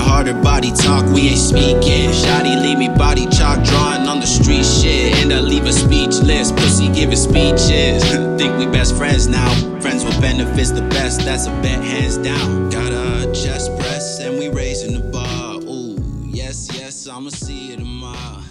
harder 0.05 0.33
body 0.33 0.71
talk, 0.71 1.03
we 1.13 1.29
ain't 1.29 1.39
speaking. 1.39 2.09
Shotty 2.11 2.61
leave 2.61 2.77
me 2.77 2.89
body 2.89 3.25
chalk 3.27 3.63
drawing 3.65 4.07
on 4.07 4.19
the 4.19 4.27
street 4.27 4.63
shit. 4.63 5.15
And 5.17 5.33
I 5.33 5.39
leave 5.39 5.65
her 5.65 5.71
speechless, 5.71 6.51
pussy 6.51 6.89
giving 6.93 7.17
speeches. 7.17 8.03
Think 8.37 8.57
we 8.57 8.67
best 8.67 8.95
friends 8.95 9.27
now. 9.27 9.49
Friends 9.81 10.05
with 10.05 10.19
benefits 10.21 10.71
the 10.71 10.83
best, 10.89 11.21
that's 11.21 11.47
a 11.47 11.51
bet 11.61 11.83
hands 11.83 12.17
down. 12.17 12.69
Got 12.69 12.91
a 12.91 13.25
chest 13.33 13.75
press 13.79 14.19
and 14.19 14.37
we 14.37 14.49
raising 14.49 14.93
the 14.93 15.03
bar. 15.11 15.55
Ooh, 15.63 15.97
yes, 16.23 16.69
yes, 16.77 17.07
I'ma 17.07 17.29
see 17.29 17.71
you 17.71 17.77
tomorrow. 17.77 18.43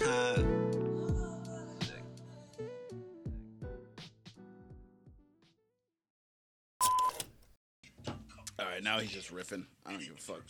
All 8.57 8.65
right, 8.65 8.83
now 8.83 8.99
he's 8.99 9.11
just 9.11 9.33
riffing. 9.33 9.65
I 9.85 9.91
don't 9.91 9.99
give 9.99 10.15
a 10.17 10.21
fuck. 10.21 10.41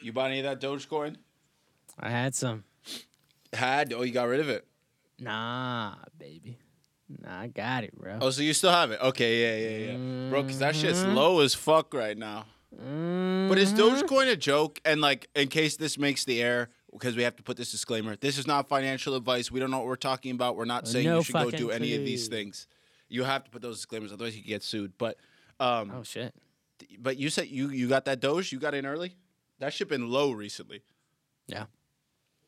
You 0.00 0.12
bought 0.12 0.30
any 0.30 0.40
of 0.40 0.44
that 0.44 0.60
Dogecoin? 0.66 1.16
I 1.98 2.10
had 2.10 2.34
some. 2.34 2.64
Had? 3.52 3.92
Oh, 3.92 4.02
you 4.02 4.12
got 4.12 4.28
rid 4.28 4.40
of 4.40 4.48
it. 4.48 4.66
Nah, 5.18 5.94
baby. 6.18 6.58
Nah, 7.08 7.40
I 7.40 7.46
got 7.46 7.84
it, 7.84 7.96
bro. 7.96 8.18
Oh, 8.20 8.30
so 8.30 8.42
you 8.42 8.52
still 8.52 8.70
have 8.70 8.90
it? 8.90 9.00
Okay, 9.00 9.40
yeah, 9.42 9.68
yeah, 9.70 9.92
yeah. 9.92 9.96
Bro, 10.28 10.42
because 10.42 10.58
that 10.58 10.74
shit's 10.74 11.02
Mm-hmm. 11.04 11.14
low 11.14 11.40
as 11.40 11.54
fuck 11.54 11.94
right 11.94 12.16
now. 12.18 12.46
But 13.48 13.58
is 13.58 13.72
Dogecoin 13.72 14.30
a 14.30 14.36
joke? 14.36 14.80
And 14.84 15.00
like, 15.00 15.28
in 15.36 15.48
case 15.48 15.76
this 15.76 15.98
makes 15.98 16.24
the 16.24 16.42
air, 16.42 16.68
because 16.92 17.14
we 17.16 17.22
have 17.22 17.36
to 17.36 17.42
put 17.44 17.56
this 17.56 17.70
disclaimer: 17.70 18.16
this 18.16 18.38
is 18.38 18.46
not 18.46 18.68
financial 18.68 19.14
advice. 19.14 19.50
We 19.52 19.60
don't 19.60 19.70
know 19.70 19.78
what 19.78 19.86
we're 19.86 19.94
talking 19.96 20.32
about. 20.32 20.56
We're 20.56 20.64
not 20.64 20.88
saying 20.88 21.06
No 21.06 21.18
you 21.18 21.22
should 21.22 21.34
go 21.34 21.50
do 21.52 21.70
any 21.70 21.94
of 21.94 22.04
these 22.04 22.26
things. 22.28 22.66
You 23.08 23.22
have 23.22 23.44
to 23.44 23.50
put 23.50 23.62
those 23.62 23.76
disclaimers, 23.76 24.12
otherwise 24.12 24.36
you 24.36 24.42
get 24.42 24.64
sued. 24.64 24.94
But, 24.98 25.16
um, 25.60 25.92
Oh 25.94 26.02
shit. 26.02 26.34
but 26.98 27.16
you 27.18 27.30
said 27.30 27.46
you 27.46 27.68
you 27.70 27.88
got 27.88 28.04
that 28.06 28.18
Doge. 28.20 28.50
You 28.50 28.58
got 28.58 28.74
in 28.74 28.84
early. 28.84 29.14
That 29.58 29.72
shit 29.72 29.88
been 29.88 30.10
low 30.10 30.32
recently. 30.32 30.82
Yeah. 31.46 31.64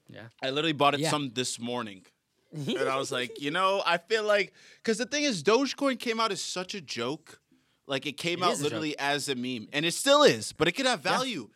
Yeah. 0.08 0.28
I 0.42 0.50
literally 0.50 0.72
bought 0.72 0.94
it 0.94 1.00
Yeah. 1.00 1.10
some 1.10 1.30
this 1.34 1.58
morning. 1.58 2.04
and 2.52 2.88
I 2.88 2.96
was 2.96 3.12
like, 3.12 3.40
you 3.40 3.50
know, 3.50 3.82
I 3.84 3.98
feel 3.98 4.24
like 4.24 4.52
because 4.82 4.96
the 4.98 5.04
thing 5.06 5.24
is, 5.24 5.42
Dogecoin 5.42 5.98
came 5.98 6.18
out 6.18 6.32
as 6.32 6.40
such 6.40 6.74
a 6.74 6.80
joke. 6.80 7.40
Like 7.86 8.06
it 8.06 8.16
came 8.16 8.42
It 8.42 8.46
out 8.46 8.52
is 8.52 8.60
a 8.60 8.64
literally 8.64 8.98
as 8.98 9.28
a 9.28 9.34
meme, 9.34 9.68
and 9.72 9.84
it 9.86 9.92
still 9.94 10.22
is, 10.22 10.52
but 10.52 10.66
it 10.68 10.72
could 10.72 10.86
have 10.86 11.00
value. 11.00 11.48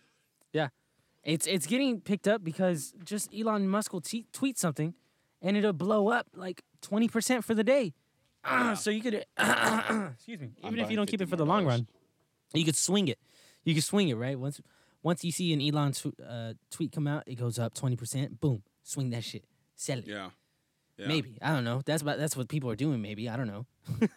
Yeah, 0.52 0.68
it's 1.24 1.46
it's 1.46 1.66
getting 1.66 2.00
picked 2.00 2.26
up 2.28 2.42
because 2.44 2.92
just 3.04 3.30
Elon 3.34 3.68
Musk 3.68 3.92
will 3.92 4.00
te- 4.02 4.26
tweet 4.32 4.58
something, 4.58 4.94
and 5.42 5.56
it'll 5.56 5.72
blow 5.74 6.08
up 6.08 6.26
like 6.34 6.62
twenty 6.82 7.08
percent 7.08 7.44
for 7.44 7.54
the 7.54 7.64
day. 7.64 7.92
Ah, 8.44 8.74
so 8.74 8.90
you 8.90 9.00
could, 9.02 9.14
excuse 9.38 10.40
me, 10.40 10.50
even 10.64 10.78
if 10.78 10.90
you 10.90 10.96
don't 10.96 11.06
keep 11.08 11.20
it 11.20 11.28
for 11.28 11.36
the 11.36 11.44
long 11.46 11.64
dollars. 11.64 11.80
run, 11.80 11.86
you 12.54 12.64
could 12.64 12.76
swing 12.76 13.08
it. 13.08 13.18
You 13.64 13.74
could 13.74 13.84
swing 13.84 14.08
it 14.08 14.14
right 14.14 14.38
once. 14.38 14.60
Once 15.02 15.24
you 15.24 15.32
see 15.32 15.52
an 15.52 15.60
Elon 15.60 15.92
tw- 15.92 16.18
uh, 16.26 16.52
tweet 16.70 16.92
come 16.92 17.06
out, 17.06 17.24
it 17.26 17.34
goes 17.36 17.58
up 17.58 17.74
twenty 17.74 17.96
percent. 17.96 18.40
Boom, 18.40 18.62
swing 18.82 19.10
that 19.10 19.24
shit, 19.24 19.44
sell 19.76 19.98
it. 19.98 20.06
Yeah. 20.06 20.30
Yeah. 20.98 21.08
Maybe 21.08 21.38
I 21.42 21.52
don't 21.52 21.64
know. 21.64 21.82
That's 21.84 22.02
about 22.02 22.18
that's 22.18 22.36
what 22.36 22.48
people 22.48 22.70
are 22.70 22.76
doing. 22.76 23.00
Maybe 23.02 23.28
I 23.28 23.36
don't 23.36 23.48
know. 23.48 23.66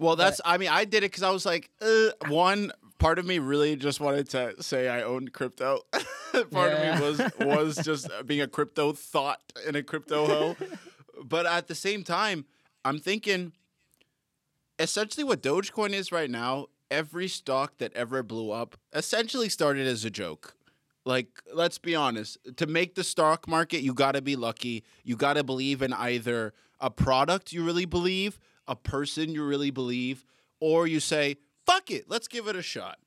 Well, 0.00 0.14
that's. 0.14 0.40
I 0.44 0.58
mean, 0.58 0.68
I 0.68 0.84
did 0.84 0.98
it 0.98 1.10
because 1.10 1.24
I 1.24 1.30
was 1.30 1.44
like, 1.44 1.70
uh, 1.82 2.10
one 2.28 2.70
part 3.00 3.18
of 3.18 3.26
me 3.26 3.40
really 3.40 3.74
just 3.74 3.98
wanted 3.98 4.28
to 4.30 4.54
say 4.62 4.88
I 4.88 5.02
owned 5.02 5.32
crypto. 5.32 5.80
part 6.52 6.70
Yeah. 6.70 6.98
of 7.00 7.00
me 7.00 7.04
was 7.04 7.32
was 7.40 7.84
just 7.84 8.08
being 8.24 8.40
a 8.40 8.46
crypto 8.46 8.92
thought 8.92 9.40
and 9.66 9.74
a 9.74 9.82
crypto 9.82 10.24
hoe. 10.28 10.56
but 11.24 11.46
at 11.46 11.66
the 11.66 11.74
same 11.74 12.04
time, 12.04 12.44
I'm 12.84 13.00
thinking, 13.00 13.50
essentially, 14.78 15.24
what 15.24 15.42
Dogecoin 15.42 15.92
is 15.92 16.12
right 16.12 16.30
now. 16.30 16.66
Every 16.90 17.28
stock 17.28 17.78
that 17.78 17.92
ever 17.94 18.22
blew 18.22 18.50
up 18.50 18.76
essentially 18.92 19.48
started 19.48 19.86
as 19.86 20.04
a 20.04 20.10
joke. 20.10 20.54
Like, 21.04 21.28
let's 21.54 21.78
be 21.78 21.94
honest. 21.94 22.38
To 22.56 22.66
make 22.66 22.94
the 22.94 23.04
stock 23.04 23.46
market, 23.48 23.80
you 23.80 23.94
got 23.94 24.12
to 24.12 24.22
be 24.22 24.36
lucky. 24.36 24.84
You 25.04 25.16
got 25.16 25.34
to 25.34 25.44
believe 25.44 25.82
in 25.82 25.92
either 25.92 26.52
a 26.80 26.90
product 26.90 27.52
you 27.52 27.64
really 27.64 27.86
believe, 27.86 28.38
a 28.66 28.76
person 28.76 29.32
you 29.32 29.44
really 29.44 29.70
believe, 29.70 30.24
or 30.60 30.86
you 30.86 31.00
say, 31.00 31.36
fuck 31.66 31.90
it, 31.90 32.08
let's 32.08 32.28
give 32.28 32.46
it 32.48 32.56
a 32.56 32.62
shot. 32.62 32.98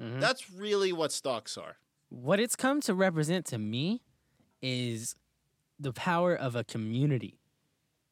Mm-hmm. 0.00 0.20
That's 0.20 0.50
really 0.50 0.92
what 0.92 1.12
stocks 1.12 1.56
are. 1.56 1.76
What 2.10 2.40
it's 2.40 2.56
come 2.56 2.80
to 2.82 2.94
represent 2.94 3.46
to 3.46 3.58
me 3.58 4.02
is 4.62 5.16
the 5.78 5.92
power 5.92 6.34
of 6.34 6.56
a 6.56 6.64
community. 6.64 7.38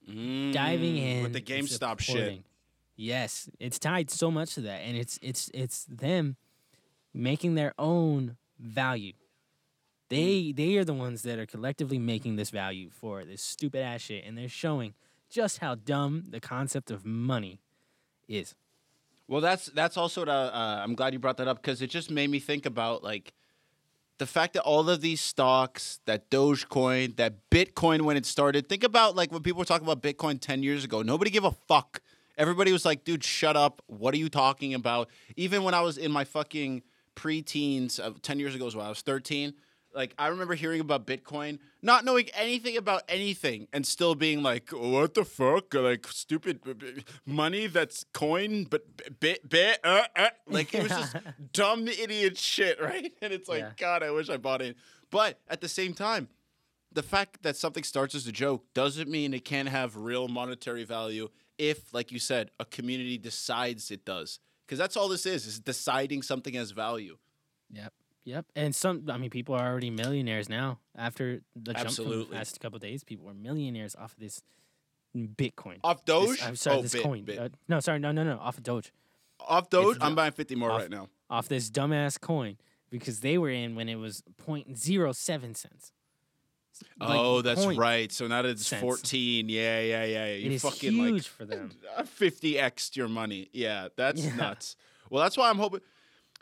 diving 0.07 0.97
in 0.97 1.19
Mm, 1.19 1.23
with 1.23 1.33
the 1.33 1.41
GameStop 1.41 2.01
shit. 2.01 2.45
Yes, 2.97 3.49
it's 3.61 3.79
tied 3.79 4.11
so 4.11 4.31
much 4.31 4.55
to 4.55 4.63
that, 4.63 4.81
and 4.81 4.97
it's 4.97 5.19
it's 5.23 5.51
it's 5.53 5.85
them 5.85 6.37
making 7.13 7.55
their 7.55 7.75
own 7.79 8.37
value. 8.59 9.13
They 10.09 10.53
they 10.53 10.77
are 10.77 10.85
the 10.85 10.95
ones 10.95 11.23
that 11.23 11.39
are 11.39 11.47
collectively 11.47 11.99
making 11.99 12.37
this 12.37 12.51
value 12.51 12.89
for 12.91 13.25
this 13.25 13.43
stupid 13.43 13.83
ass 13.83 14.03
shit, 14.03 14.25
and 14.25 14.39
they're 14.39 14.49
showing 14.49 14.95
just 15.29 15.59
how 15.59 15.75
dumb 15.75 16.25
the 16.31 16.41
concept 16.41 16.91
of 16.91 17.05
money 17.05 17.61
is. 18.29 18.55
Well, 19.29 19.41
that's 19.41 19.67
that's 19.67 19.97
also 19.97 20.23
what, 20.23 20.29
uh, 20.29 20.51
uh, 20.55 20.81
I'm 20.83 20.95
glad 20.95 21.13
you 21.13 21.19
brought 21.19 21.37
that 21.39 21.49
up 21.49 21.61
because 21.61 21.83
it 21.83 21.91
just 21.91 22.11
made 22.11 22.31
me 22.31 22.39
think 22.39 22.65
about 22.65 23.03
like 23.03 23.35
the 24.19 24.27
fact 24.27 24.55
that 24.55 24.63
all 24.63 24.89
of 24.89 25.01
these 25.01 25.21
stocks, 25.21 26.01
that 26.07 26.31
Dogecoin, 26.31 27.17
that 27.17 27.51
Bitcoin 27.51 28.03
when 28.03 28.17
it 28.17 28.25
started. 28.25 28.69
Think 28.69 28.85
about 28.85 29.17
like 29.17 29.33
when 29.33 29.43
people 29.43 29.59
were 29.59 29.65
talking 29.65 29.87
about 29.87 30.03
Bitcoin 30.03 30.41
ten 30.41 30.63
years 30.63 30.85
ago. 30.85 31.03
Nobody 31.03 31.31
gave 31.31 31.45
a 31.45 31.51
fuck. 31.51 32.01
Everybody 32.37 32.73
was 32.73 32.85
like, 32.85 33.05
"Dude, 33.05 33.25
shut 33.25 33.57
up! 33.57 33.83
What 33.87 34.15
are 34.15 34.19
you 34.19 34.29
talking 34.29 34.75
about?" 34.75 35.09
Even 35.37 35.63
when 35.63 35.75
I 35.75 35.81
was 35.81 35.97
in 35.99 36.11
my 36.13 36.25
fucking 36.25 36.83
pre-teens, 37.15 37.99
uh, 37.99 38.13
ten 38.23 38.39
years 38.39 38.55
ago, 38.55 38.65
was 38.65 38.77
when 38.77 38.87
I 38.87 38.89
was 38.89 39.03
thirteen. 39.03 39.55
Like 39.95 40.13
I 40.19 40.27
remember 40.29 40.55
hearing 40.55 40.83
about 40.83 41.07
Bitcoin, 41.07 41.59
not 41.81 42.05
knowing 42.05 42.29
anything 42.35 42.77
about 42.77 43.03
anything, 43.09 43.67
and 43.73 43.87
still 43.87 44.15
being 44.15 44.43
like, 44.43 44.69
"What 44.71 45.15
the 45.15 45.25
fuck? 45.25 45.73
Like 45.73 46.07
stupid 46.09 46.63
b- 46.63 46.75
b- 46.75 47.05
money 47.25 47.67
that's 47.67 48.05
coin, 48.13 48.65
but 48.65 48.83
bit 49.21 49.49
bit." 49.49 49.81
Uh, 49.83 50.03
uh. 50.15 50.29
Like 50.47 50.75
it 50.75 50.83
was 50.83 50.93
just 50.93 51.17
dumb 51.53 51.89
idiot 51.89 52.37
shit, 52.37 52.79
right? 52.83 53.11
And 53.23 53.33
it's 53.33 53.49
like, 53.49 53.61
Yeah. 53.61 53.71
God, 53.79 54.03
I 54.03 54.11
wish 54.11 54.29
I 54.29 54.37
bought 54.37 54.61
in. 54.61 54.75
But 55.11 55.41
at 55.49 55.63
the 55.63 55.69
same 55.69 55.95
time, 55.95 56.29
the 56.93 57.03
fact 57.03 57.43
that 57.43 57.57
something 57.57 57.83
starts 57.83 58.15
as 58.15 58.27
a 58.27 58.33
joke 58.33 58.65
doesn't 58.75 59.09
mean 59.09 59.33
it 59.33 59.45
can't 59.47 59.69
have 59.71 59.97
real 59.97 60.29
monetary 60.29 60.85
value 60.85 61.31
if, 61.59 61.93
like 61.93 62.13
you 62.13 62.19
said, 62.19 62.51
a 62.61 62.65
community 62.65 63.19
decides 63.19 63.91
it 63.91 64.05
does. 64.05 64.41
Because 64.67 64.79
that's 64.79 64.97
all 64.97 65.09
this 65.09 65.27
is: 65.27 65.47
is 65.47 65.61
deciding 65.61 66.23
something 66.23 66.55
has 66.55 66.71
value. 66.73 67.17
Yep. 67.73 67.93
Yep. 68.25 68.47
And 68.57 68.75
some, 68.75 69.05
I 69.09 69.19
mean, 69.19 69.31
people 69.31 69.55
are 69.55 69.65
already 69.71 69.91
millionaires 69.91 70.49
now. 70.49 70.81
After 70.97 71.43
the 71.55 71.73
jump 71.75 71.91
from 71.93 72.09
the 72.19 72.25
past 72.25 72.59
couple 72.61 72.79
days, 72.81 73.05
people 73.05 73.29
are 73.31 73.35
millionaires 73.35 73.95
off 73.95 74.13
of 74.15 74.19
this 74.19 74.43
Bitcoin. 75.17 75.79
Off 75.85 76.05
This- 76.05 76.15
Doge, 76.15 76.43
I'm 76.43 76.57
sorry, 76.57 76.79
oh, 76.79 76.83
this 76.83 76.93
bit, 76.93 77.03
coin. 77.03 77.25
bit. 77.25 77.39
Uh, 77.39 77.49
no, 77.69 77.81
sorry, 77.81 77.99
no, 78.01 78.13
no, 78.13 78.25
no, 78.25 78.39
off 78.39 78.59
of 78.59 78.65
Doge. 78.65 78.93
Off 79.41 79.71
Doge, 79.71 79.97
it's 79.97 80.05
I'm 80.05 80.15
buying 80.15 80.33
50 80.33 80.57
more 80.57 80.71
off- 80.73 80.81
right 80.83 80.91
now. 80.91 81.09
Off 81.31 81.49
this 81.49 81.71
dumbass 81.71 82.21
coin 82.21 82.57
because 82.91 83.21
they 83.21 83.39
were 83.39 83.51
in 83.51 83.75
when 83.75 83.89
it 83.89 83.97
was 83.97 84.23
0.07 84.45 85.57
cents. 85.57 85.93
Like, 86.99 87.11
oh, 87.19 87.43
that's 87.43 87.67
right. 87.67 88.11
So 88.13 88.27
now 88.27 88.43
that 88.43 88.51
it's 88.51 88.67
cents. 88.67 88.83
14. 88.83 89.49
Yeah, 89.49 89.81
yeah, 89.81 90.05
yeah. 90.05 90.05
yeah. 90.05 90.35
You 90.35 90.51
It 90.51 90.55
is 90.55 90.63
fucking 90.63 90.93
huge 90.93 91.13
like 91.13 91.23
for 91.25 91.45
them. 91.45 91.71
50x 92.01 92.97
your 92.97 93.09
money. 93.09 93.49
Yeah, 93.53 93.89
that's 93.97 94.25
Yeah. 94.25 94.37
nuts. 94.37 94.77
Well, 95.11 95.23
that's 95.23 95.37
why 95.37 95.51
I'm 95.51 95.59
hoping. 95.59 95.81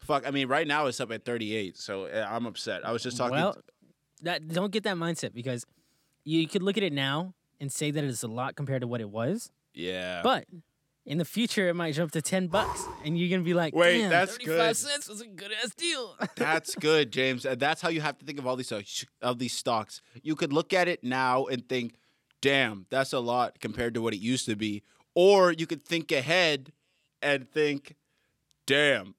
Fuck, 0.01 0.26
I 0.26 0.30
mean, 0.30 0.49
right 0.49 0.66
now 0.66 0.87
it's 0.87 1.01
up 1.01 1.11
at 1.12 1.24
38, 1.24 1.78
so 1.78 2.05
uh, 2.05 2.26
I'm 2.30 2.47
upset. 2.47 2.87
I 2.87 2.93
was 2.93 3.03
just 3.03 3.16
talking. 3.16 3.37
Well, 3.37 3.57
that 4.22 4.49
don't 4.49 4.70
get 4.70 4.85
that 4.85 4.97
mindset 4.97 5.35
because 5.35 5.64
you 6.24 6.47
could 6.47 6.62
look 6.62 6.76
at 6.76 6.82
it 6.82 6.93
now 6.93 7.35
and 7.61 7.72
say 7.72 7.91
that 7.91 8.05
it's 8.05 8.22
a 8.22 8.28
lot 8.28 8.55
compared 8.55 8.82
to 8.82 8.87
what 8.87 9.01
it 9.01 9.09
was, 9.09 9.51
yeah. 9.72 10.20
but 10.22 10.47
in 11.07 11.18
the 11.18 11.24
future 11.24 11.68
it 11.68 11.74
might 11.74 11.92
jump 11.94 12.12
to 12.12 12.22
10 12.22 12.46
bucks 12.46 12.82
and 13.05 13.18
you're 13.18 13.28
going 13.28 13.42
to 13.42 13.44
be 13.44 13.52
like, 13.55 13.74
Wait, 13.74 13.98
Damn, 13.98 14.11
that's 14.11 14.32
35 14.32 14.57
good. 14.57 14.76
cents 14.76 15.09
was 15.09 15.20
a 15.20 15.26
good 15.26 15.52
ass 15.62 15.74
deal. 15.74 16.16
That's 16.36 16.74
good, 16.76 17.11
James. 17.12 17.44
And 17.44 17.61
that's 17.61 17.82
how 17.82 17.90
you 17.90 18.00
have 18.00 18.16
to 18.18 18.24
think 18.24 18.38
of 18.38 18.46
all 18.46 18.57
these 18.57 18.72
uh, 18.72 18.80
of 19.20 19.38
these 19.38 19.52
stocks. 19.52 20.00
You 20.22 20.34
could 20.34 20.52
look 20.52 20.72
at 20.72 20.88
it 20.88 21.05
now 21.05 21.44
and 21.46 21.68
think, 21.68 21.96
"Damn, 22.40 22.86
that's 22.90 23.12
a 23.12 23.20
lot 23.20 23.61
compared 23.61 23.92
to 23.94 24.00
what 24.02 24.14
it 24.14 24.20
used 24.20 24.46
to 24.46 24.57
be." 24.57 24.82
Or 25.14 25.52
you 25.52 25.66
could 25.66 25.84
think 25.84 26.11
ahead 26.11 26.72
and 27.22 27.48
think, 27.50 27.96
"Damn, 28.66 29.14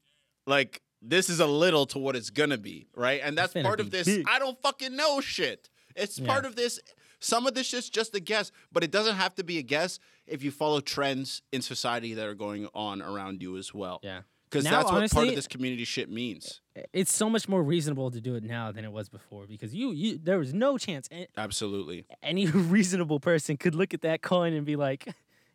like 0.47 0.81
this 1.01 1.29
is 1.29 1.39
a 1.39 1.45
little 1.47 1.85
to 1.87 1.99
what 1.99 2.15
it's 2.15 2.29
gonna 2.31 2.57
be, 2.57 2.87
right?" 2.95 3.21
And 3.23 3.37
that's 3.37 3.53
finna 3.53 3.63
part 3.63 3.79
of 3.79 3.91
this. 3.91 4.07
big. 4.07 4.25
I 4.27 4.39
don't 4.39 4.59
fucking 4.61 4.95
know 4.95 5.21
shit. 5.21 5.69
It's 5.95 6.17
Yeah. 6.19 6.27
part 6.27 6.45
of 6.45 6.55
this. 6.55 6.79
Some 7.19 7.47
of 7.47 7.53
this 7.53 7.73
is 7.73 7.89
just 7.89 8.15
a 8.15 8.19
guess, 8.19 8.51
but 8.71 8.83
it 8.83 8.91
doesn't 8.91 9.15
have 9.15 9.35
to 9.35 9.43
be 9.43 9.57
a 9.57 9.61
guess 9.63 9.99
if 10.27 10.43
you 10.43 10.51
follow 10.51 10.79
trends 10.79 11.41
in 11.51 11.61
society 11.61 12.13
that 12.13 12.25
are 12.27 12.33
going 12.35 12.67
on 12.73 13.01
around 13.01 13.41
you 13.41 13.57
as 13.57 13.73
well. 13.73 13.99
yeah. 14.03 14.21
Because 14.49 14.63
Now, 14.65 14.71
that's 14.71 14.83
what 14.85 14.89
part 14.91 14.97
honestly- 14.99 15.29
of 15.29 15.35
this 15.35 15.47
community 15.47 15.83
shit 15.85 16.09
means. 16.09 16.61
It's 16.93 17.11
so 17.13 17.29
much 17.29 17.49
more 17.49 17.63
reasonable 17.63 18.11
to 18.11 18.21
do 18.21 18.35
it 18.35 18.43
now 18.43 18.71
than 18.71 18.85
it 18.85 18.91
was 18.91 19.09
before 19.09 19.47
because 19.47 19.73
you, 19.73 19.91
you 19.91 20.17
there 20.21 20.37
was 20.37 20.53
no 20.53 20.77
chance 20.77 21.09
a- 21.11 21.27
Absolutely. 21.35 22.05
any 22.21 22.45
reasonable 22.75 23.19
person 23.19 23.57
could 23.57 23.73
look 23.75 23.93
at 23.93 24.01
that 24.01 24.21
coin 24.21 24.53
and 24.53 24.65
be 24.65 24.75
like, 24.75 25.07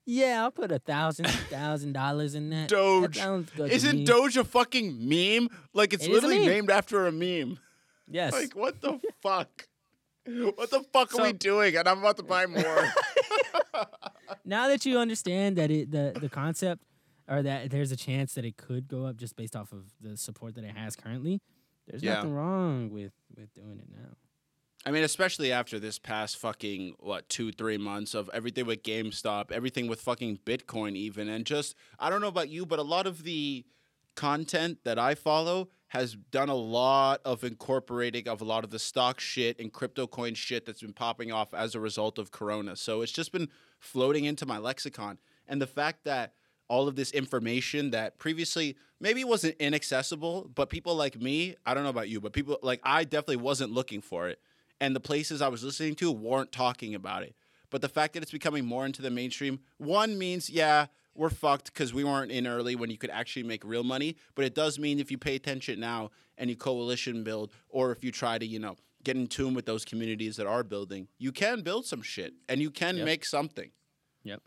"Yeah, 0.04 0.42
I'll 0.42 0.50
put 0.50 0.72
a 0.72 0.78
thousand, 0.80 1.28
thousand 1.28 1.92
dollars 1.92 2.34
in 2.34 2.50
that." 2.50 2.68
That 2.68 2.74
Doge. 2.76 3.16
sounds 3.16 3.50
good 3.56 3.68
to 3.70 3.74
Isn't 3.74 3.98
me." 4.00 4.04
Doge 4.04 4.36
a 4.36 4.44
fucking 4.44 4.98
meme? 5.08 5.48
Like 5.72 5.92
it's 5.94 6.04
It 6.04 6.10
is 6.10 6.18
a 6.18 6.20
literally 6.20 6.38
meme. 6.40 6.48
named 6.48 6.70
after 6.70 7.06
a 7.06 7.12
meme. 7.12 7.58
Yes. 8.10 8.32
Like 8.32 8.54
what 8.56 8.80
the 8.80 8.98
fuck? 9.22 9.68
What 10.56 10.70
the 10.70 10.82
fuck 10.92 11.14
are 11.18 11.22
we 11.22 11.32
doing? 11.32 11.76
And 11.76 11.88
I'm 11.88 11.98
about 11.98 12.16
to 12.18 12.22
buy 12.22 12.46
more. 12.46 12.92
now 14.44 14.68
that 14.68 14.84
you 14.86 14.98
understand 14.98 15.56
that 15.56 15.70
it 15.70 15.90
the 15.90 16.16
the 16.20 16.28
concept 16.28 16.82
or 17.28 17.42
that 17.42 17.70
there's 17.70 17.92
a 17.92 17.96
chance 17.96 18.34
that 18.34 18.44
it 18.44 18.56
could 18.56 18.88
go 18.88 19.06
up 19.06 19.16
just 19.16 19.36
based 19.36 19.54
off 19.56 19.72
of 19.72 19.84
the 20.00 20.16
support 20.16 20.54
that 20.56 20.64
it 20.64 20.76
has 20.76 20.96
currently, 20.96 21.40
there's 21.86 22.02
Yeah. 22.02 22.14
nothing 22.16 22.34
wrong 22.34 22.90
with 22.90 23.12
with 23.36 23.52
doing 23.54 23.78
it 23.78 23.88
now. 23.90 24.16
I 24.86 24.90
mean, 24.92 25.04
especially 25.04 25.52
after 25.52 25.78
this 25.78 25.98
past 25.98 26.38
fucking 26.38 26.94
what 27.00 27.28
two, 27.28 27.52
three 27.52 27.76
months 27.76 28.14
of 28.14 28.30
everything 28.32 28.64
with 28.66 28.82
GameStop, 28.82 29.52
everything 29.52 29.88
with 29.88 30.00
fucking 30.00 30.38
Bitcoin, 30.46 30.96
even, 30.96 31.28
and 31.28 31.44
just 31.44 31.74
I 31.98 32.08
don't 32.10 32.20
know 32.20 32.28
about 32.28 32.48
you, 32.48 32.64
but 32.66 32.78
a 32.78 32.82
lot 32.84 33.06
of 33.06 33.22
the 33.24 33.64
content 34.20 34.80
that 34.84 34.98
I 34.98 35.14
follow 35.14 35.70
has 35.88 36.14
done 36.30 36.50
a 36.50 36.54
lot 36.54 37.22
of 37.24 37.42
incorporating 37.42 38.28
of 38.28 38.42
a 38.42 38.44
lot 38.44 38.64
of 38.64 38.70
the 38.70 38.78
stock 38.78 39.18
shit 39.18 39.58
and 39.58 39.72
crypto 39.72 40.06
coin 40.06 40.34
shit 40.34 40.66
that's 40.66 40.82
been 40.82 40.92
popping 40.92 41.32
off 41.32 41.54
as 41.54 41.74
a 41.74 41.80
result 41.80 42.18
of 42.18 42.30
Corona. 42.30 42.76
So 42.76 43.00
it's 43.00 43.12
just 43.12 43.32
been 43.32 43.48
floating 43.78 44.26
into 44.26 44.44
my 44.44 44.58
lexicon, 44.58 45.16
and 45.48 45.60
the 45.60 45.66
fact 45.66 46.04
that 46.04 46.34
all 46.68 46.86
of 46.86 46.96
this 46.96 47.10
information 47.12 47.92
that 47.92 48.18
previously 48.18 48.76
maybe 49.00 49.24
wasn't 49.24 49.56
inaccessible, 49.58 50.50
but 50.54 50.68
people 50.68 50.94
like 50.94 51.18
me, 51.18 51.56
I 51.64 51.72
don't 51.72 51.84
know 51.84 51.88
about 51.88 52.10
you, 52.10 52.20
but 52.20 52.34
people 52.34 52.58
like 52.62 52.80
I 52.84 53.04
definitely 53.04 53.36
wasn't 53.36 53.72
looking 53.72 54.02
for 54.02 54.28
it. 54.28 54.38
And 54.82 54.94
the 54.94 55.00
places 55.00 55.40
I 55.40 55.48
was 55.48 55.64
listening 55.64 55.94
to 55.96 56.12
weren't 56.12 56.52
talking 56.52 56.94
about 56.94 57.22
it. 57.22 57.34
But 57.70 57.80
the 57.80 57.88
fact 57.88 58.12
that 58.12 58.22
it's 58.22 58.32
becoming 58.32 58.66
more 58.66 58.84
into 58.84 59.00
the 59.00 59.10
mainstream, 59.10 59.60
one 59.78 60.18
means, 60.18 60.50
yeah, 60.50 60.86
we're 61.14 61.30
fucked 61.30 61.66
because 61.72 61.92
we 61.92 62.04
weren't 62.04 62.30
in 62.30 62.46
early 62.46 62.76
when 62.76 62.90
you 62.90 62.96
could 62.98 63.10
actually 63.10 63.42
make 63.42 63.64
real 63.64 63.82
money. 63.84 64.16
But 64.34 64.44
it 64.44 64.54
does 64.54 64.78
mean 64.78 64.98
if 64.98 65.10
you 65.10 65.18
pay 65.18 65.34
attention 65.36 65.80
now 65.80 66.10
and 66.38 66.48
you 66.48 66.56
coalition 66.56 67.24
build, 67.24 67.50
or 67.68 67.92
if 67.92 68.04
you 68.04 68.12
try 68.12 68.38
to, 68.38 68.46
you 68.46 68.58
know, 68.58 68.76
get 69.02 69.16
in 69.16 69.26
tune 69.26 69.54
with 69.54 69.66
those 69.66 69.84
communities 69.84 70.36
that 70.36 70.46
are 70.46 70.62
building, 70.62 71.08
you 71.18 71.32
can 71.32 71.62
build 71.62 71.86
some 71.86 72.02
shit 72.02 72.34
and 72.48 72.60
you 72.60 72.70
can 72.70 72.96
Yep. 72.96 73.04
make 73.04 73.24
something. 73.24 73.70
Yep. 74.24 74.42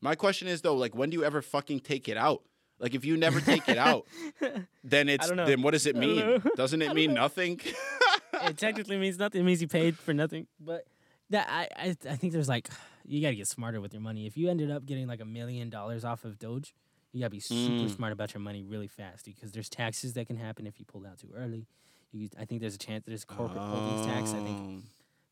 My 0.00 0.14
question 0.14 0.48
is 0.48 0.60
though, 0.62 0.76
like, 0.76 0.94
when 0.94 1.10
do 1.10 1.16
you 1.16 1.24
ever 1.24 1.40
fucking 1.42 1.80
take 1.80 2.08
it 2.08 2.16
out? 2.16 2.42
Like, 2.78 2.94
if 2.94 3.04
you 3.04 3.16
never 3.16 3.40
take 3.40 3.68
it 3.68 3.78
out, 3.78 4.06
then 4.84 5.08
it's 5.08 5.30
then 5.30 5.62
what 5.62 5.70
does 5.70 5.86
it 5.86 5.96
mean? 5.96 6.42
Doesn't 6.56 6.82
it 6.82 6.94
mean 6.94 7.14
nothing? 7.14 7.58
it 8.34 8.58
technically 8.58 8.98
means 8.98 9.18
nothing. 9.18 9.40
It 9.40 9.44
means 9.44 9.62
you 9.62 9.68
paid 9.68 9.96
for 9.96 10.12
nothing. 10.12 10.46
But 10.60 10.84
that 11.30 11.48
I, 11.50 11.68
I 11.74 11.96
I 12.10 12.16
think 12.16 12.34
there's 12.34 12.50
like 12.50 12.68
you 13.08 13.20
gotta 13.22 13.34
get 13.34 13.46
smarter 13.48 13.80
with 13.80 13.92
your 13.92 14.02
money. 14.02 14.26
If 14.26 14.36
you 14.36 14.48
ended 14.50 14.70
up 14.70 14.84
getting 14.86 15.06
like 15.06 15.20
a 15.20 15.24
million 15.24 15.70
dollars 15.70 16.04
off 16.04 16.24
of 16.24 16.38
Doge, 16.38 16.74
you 17.12 17.20
gotta 17.20 17.30
be 17.30 17.40
super 17.40 17.84
Mm. 17.84 17.94
smart 17.94 18.12
about 18.12 18.34
your 18.34 18.40
money 18.40 18.62
really 18.62 18.88
fast 18.88 19.24
because 19.24 19.52
there's 19.52 19.68
taxes 19.68 20.12
that 20.14 20.26
can 20.26 20.36
happen 20.36 20.66
if 20.66 20.78
you 20.78 20.84
pull 20.84 21.06
out 21.06 21.18
too 21.18 21.30
early. 21.34 21.66
You, 22.12 22.28
I 22.38 22.44
think 22.44 22.60
there's 22.60 22.74
a 22.74 22.78
chance 22.78 23.04
there's 23.06 23.24
corporate 23.24 23.62
holdings 23.62 24.06
tax. 24.06 24.30
I 24.32 24.42
think 24.42 24.58
Oh, 24.58 24.82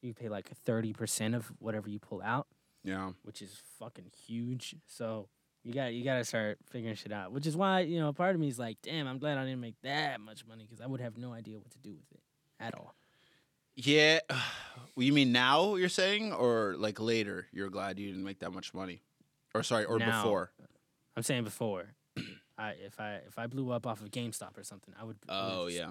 you 0.02 0.14
pay 0.14 0.28
like 0.28 0.48
thirty 0.64 0.92
percent 0.92 1.34
of 1.34 1.46
whatever 1.58 1.88
you 1.88 1.98
pull 1.98 2.20
out, 2.22 2.46
Yeah. 2.84 3.12
which 3.22 3.40
is 3.42 3.60
fucking 3.78 4.10
huge. 4.26 4.76
So 4.86 5.28
you 5.62 5.72
got 5.72 5.94
you 5.94 6.04
got 6.04 6.18
to 6.18 6.24
start 6.24 6.58
figuring 6.70 6.94
shit 6.94 7.12
out. 7.12 7.32
Which 7.32 7.46
is 7.46 7.56
why 7.56 7.80
you 7.80 7.98
know 8.00 8.12
part 8.12 8.34
of 8.34 8.40
me 8.40 8.48
is 8.48 8.58
like, 8.58 8.78
damn, 8.82 9.06
I'm 9.06 9.18
glad 9.18 9.38
I 9.38 9.44
didn't 9.44 9.60
make 9.60 9.80
that 9.82 10.20
much 10.20 10.46
money 10.46 10.64
because 10.64 10.80
I 10.82 10.86
would 10.86 11.00
have 11.00 11.16
no 11.16 11.32
idea 11.32 11.58
what 11.58 11.70
to 11.70 11.78
do 11.78 11.94
with 11.94 12.10
it 12.12 12.20
at 12.60 12.74
all. 12.74 12.94
Yeah. 13.76 14.20
You 14.96 15.12
mean 15.12 15.32
now 15.32 15.74
you're 15.74 15.88
saying, 15.88 16.32
or 16.32 16.76
like 16.78 17.00
later? 17.00 17.48
You're 17.52 17.68
glad 17.68 17.98
you 17.98 18.06
didn't 18.06 18.22
make 18.22 18.38
that 18.38 18.52
much 18.52 18.72
money, 18.72 19.02
or 19.52 19.64
sorry, 19.64 19.84
or 19.86 19.98
Now. 19.98 20.22
before? 20.22 20.52
I'm 21.16 21.24
saying 21.24 21.42
before. 21.42 21.86
I 22.56 22.74
if 22.86 23.00
I 23.00 23.18
if 23.26 23.36
I 23.36 23.48
blew 23.48 23.72
up 23.72 23.88
off 23.88 24.00
of 24.02 24.12
GameStop 24.12 24.56
or 24.56 24.62
something, 24.62 24.94
I 24.96 25.02
would. 25.02 25.16
I 25.28 25.32
would 25.46 25.52
Oh 25.52 25.66
just- 25.66 25.78
yeah. 25.78 25.90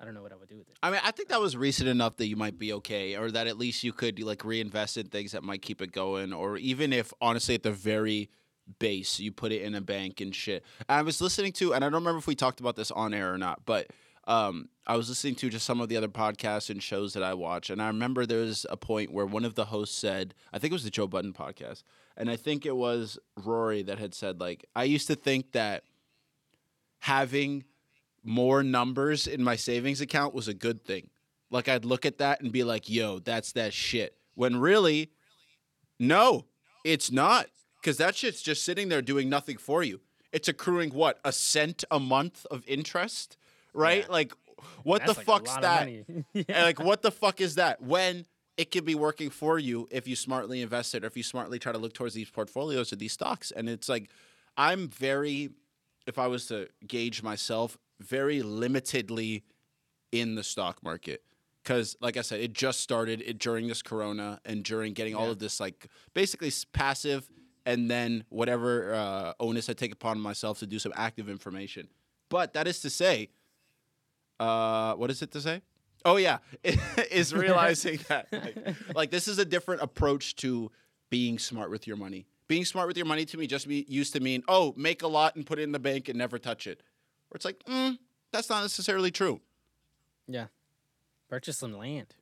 I 0.00 0.06
don't 0.06 0.14
know 0.14 0.22
what 0.22 0.32
I 0.32 0.36
would 0.36 0.48
do 0.48 0.56
with 0.56 0.66
it. 0.70 0.78
I 0.82 0.90
mean, 0.90 1.00
I 1.04 1.10
think 1.10 1.28
that 1.28 1.42
was 1.42 1.58
recent 1.58 1.90
enough 1.90 2.16
that 2.16 2.26
you 2.26 2.36
might 2.36 2.58
be 2.58 2.72
okay, 2.72 3.14
or 3.18 3.30
that 3.30 3.46
at 3.46 3.58
least 3.58 3.84
you 3.84 3.92
could 3.92 4.18
like 4.22 4.46
reinvest 4.46 4.96
in 4.96 5.08
things 5.08 5.32
that 5.32 5.42
might 5.44 5.60
keep 5.60 5.82
it 5.82 5.92
going, 5.92 6.32
or 6.32 6.56
even 6.56 6.94
if 6.94 7.12
honestly 7.20 7.54
at 7.54 7.62
the 7.62 7.70
very 7.70 8.30
base 8.78 9.20
you 9.20 9.30
put 9.30 9.52
it 9.52 9.60
in 9.60 9.74
a 9.74 9.82
bank 9.82 10.22
and 10.22 10.34
shit. 10.34 10.64
I 10.88 11.02
was 11.02 11.20
listening 11.20 11.52
to, 11.52 11.74
and 11.74 11.84
I 11.84 11.88
don't 11.88 12.00
remember 12.00 12.18
if 12.18 12.26
we 12.26 12.34
talked 12.34 12.60
about 12.60 12.76
this 12.76 12.90
on 12.90 13.12
air 13.12 13.30
or 13.34 13.36
not, 13.36 13.66
but 13.66 13.88
um, 14.26 14.70
I 14.86 14.96
was 14.96 15.08
listening 15.08 15.36
to 15.36 15.48
just 15.48 15.64
some 15.64 15.80
of 15.80 15.88
the 15.88 15.96
other 15.96 16.08
podcasts 16.08 16.68
and 16.68 16.82
shows 16.82 17.12
that 17.12 17.22
I 17.22 17.34
watch, 17.34 17.70
and 17.70 17.80
I 17.80 17.86
remember 17.86 18.26
there 18.26 18.40
was 18.40 18.66
a 18.68 18.76
point 18.76 19.12
where 19.12 19.26
one 19.26 19.44
of 19.44 19.54
the 19.54 19.66
hosts 19.66 19.96
said, 19.96 20.34
I 20.52 20.58
think 20.58 20.72
it 20.72 20.74
was 20.74 20.84
the 20.84 20.90
Joe 20.90 21.06
Budden 21.06 21.32
podcast, 21.32 21.84
and 22.16 22.28
I 22.28 22.36
think 22.36 22.66
it 22.66 22.76
was 22.76 23.18
Rory 23.36 23.82
that 23.82 23.98
had 23.98 24.14
said 24.14 24.40
like, 24.40 24.64
I 24.74 24.84
used 24.84 25.06
to 25.06 25.14
think 25.14 25.52
that 25.52 25.84
having 27.00 27.64
more 28.24 28.62
numbers 28.62 29.26
in 29.26 29.42
my 29.42 29.56
savings 29.56 30.00
account 30.00 30.34
was 30.34 30.48
a 30.48 30.54
good 30.54 30.84
thing. 30.84 31.10
Like 31.50 31.68
I'd 31.68 31.84
look 31.84 32.06
at 32.06 32.18
that 32.18 32.40
and 32.40 32.50
be 32.50 32.64
like, 32.64 32.88
"Yo, 32.88 33.18
that's 33.18 33.52
that 33.52 33.72
shit." 33.72 34.16
When 34.34 34.56
really, 34.56 35.10
no, 35.98 36.46
it's 36.84 37.10
not, 37.12 37.46
because 37.80 37.98
that 37.98 38.16
shit's 38.16 38.40
just 38.42 38.64
sitting 38.64 38.88
there 38.88 39.02
doing 39.02 39.28
nothing 39.28 39.58
for 39.58 39.82
you. 39.82 40.00
It's 40.32 40.48
accruing 40.48 40.90
what 40.90 41.18
a 41.24 41.32
cent 41.32 41.84
a 41.90 42.00
month 42.00 42.46
of 42.50 42.64
interest, 42.66 43.36
right? 43.74 44.04
Yeah. 44.06 44.12
Like, 44.12 44.32
what 44.82 45.04
the 45.06 45.12
like 45.12 45.26
fuck's 45.26 45.54
that? 45.56 45.88
And, 46.34 46.46
like 46.48 46.80
what 46.80 47.02
the 47.02 47.10
fuck 47.10 47.40
is 47.40 47.56
that? 47.56 47.82
When 47.82 48.26
it 48.56 48.70
could 48.70 48.84
be 48.84 48.94
working 48.94 49.30
for 49.30 49.58
you 49.58 49.88
if 49.90 50.06
you 50.06 50.16
smartly 50.16 50.60
invest 50.60 50.94
it 50.94 51.04
or 51.04 51.06
if 51.06 51.16
you 51.16 51.22
smartly 51.22 51.58
try 51.58 51.72
to 51.72 51.78
look 51.78 51.94
towards 51.94 52.14
these 52.14 52.30
portfolios 52.30 52.92
or 52.92 52.96
these 52.96 53.12
stocks. 53.12 53.50
And 53.50 53.68
it's 53.68 53.88
like 53.88 54.10
i'm 54.56 54.88
very 54.88 55.50
if 56.06 56.18
i 56.18 56.26
was 56.26 56.46
to 56.46 56.68
gauge 56.86 57.22
myself 57.22 57.78
very 58.00 58.42
limitedly 58.42 59.42
in 60.10 60.34
the 60.34 60.42
stock 60.42 60.82
market. 60.82 61.22
Because 61.62 61.96
like 62.00 62.16
i 62.16 62.22
said 62.22 62.40
it 62.40 62.52
just 62.52 62.80
started 62.80 63.22
it 63.22 63.38
during 63.38 63.68
this 63.68 63.82
corona 63.82 64.40
and 64.44 64.62
during 64.64 64.92
getting 64.92 65.14
all 65.14 65.30
of 65.30 65.38
this 65.38 65.60
like 65.60 65.86
basically 66.12 66.52
passive 66.72 67.28
and 67.64 67.90
then 67.90 68.24
whatever 68.28 68.94
uh, 68.94 69.32
onus 69.40 69.68
i 69.70 69.72
take 69.72 69.92
upon 69.92 70.20
myself 70.20 70.58
to 70.58 70.66
do 70.66 70.78
some 70.78 70.92
active 70.96 71.28
information. 71.28 71.88
But 72.28 72.54
that 72.54 72.66
is 72.66 72.80
to 72.80 72.90
say 72.90 73.28
uh, 74.42 74.94
what 74.96 75.10
is 75.10 75.22
it 75.22 75.30
to 75.32 75.40
say? 75.40 75.62
Oh 76.04 76.16
yeah, 76.16 76.38
is 77.10 77.32
realizing 77.32 78.00
that 78.08 78.26
like, 78.32 78.76
like 78.94 79.10
this 79.10 79.28
is 79.28 79.38
a 79.38 79.44
different 79.44 79.82
approach 79.82 80.34
to 80.36 80.70
being 81.10 81.38
smart 81.38 81.70
with 81.70 81.86
your 81.86 81.96
money. 81.96 82.26
Being 82.48 82.64
smart 82.64 82.88
with 82.88 82.96
your 82.96 83.06
money 83.06 83.24
to 83.26 83.36
me 83.38 83.46
just 83.46 83.68
be, 83.68 83.84
used 83.88 84.12
to 84.14 84.20
mean 84.20 84.42
oh 84.48 84.74
make 84.76 85.02
a 85.02 85.06
lot 85.06 85.36
and 85.36 85.46
put 85.46 85.58
it 85.58 85.62
in 85.62 85.72
the 85.72 85.78
bank 85.78 86.08
and 86.08 86.18
never 86.18 86.38
touch 86.38 86.66
it. 86.66 86.82
Or 87.30 87.36
it's 87.36 87.44
like 87.44 87.62
mm, 87.64 87.96
that's 88.32 88.50
not 88.50 88.62
necessarily 88.62 89.10
true. 89.10 89.40
yeah. 90.26 90.46
Purchase 91.28 91.56
some 91.58 91.72
land. 91.78 92.14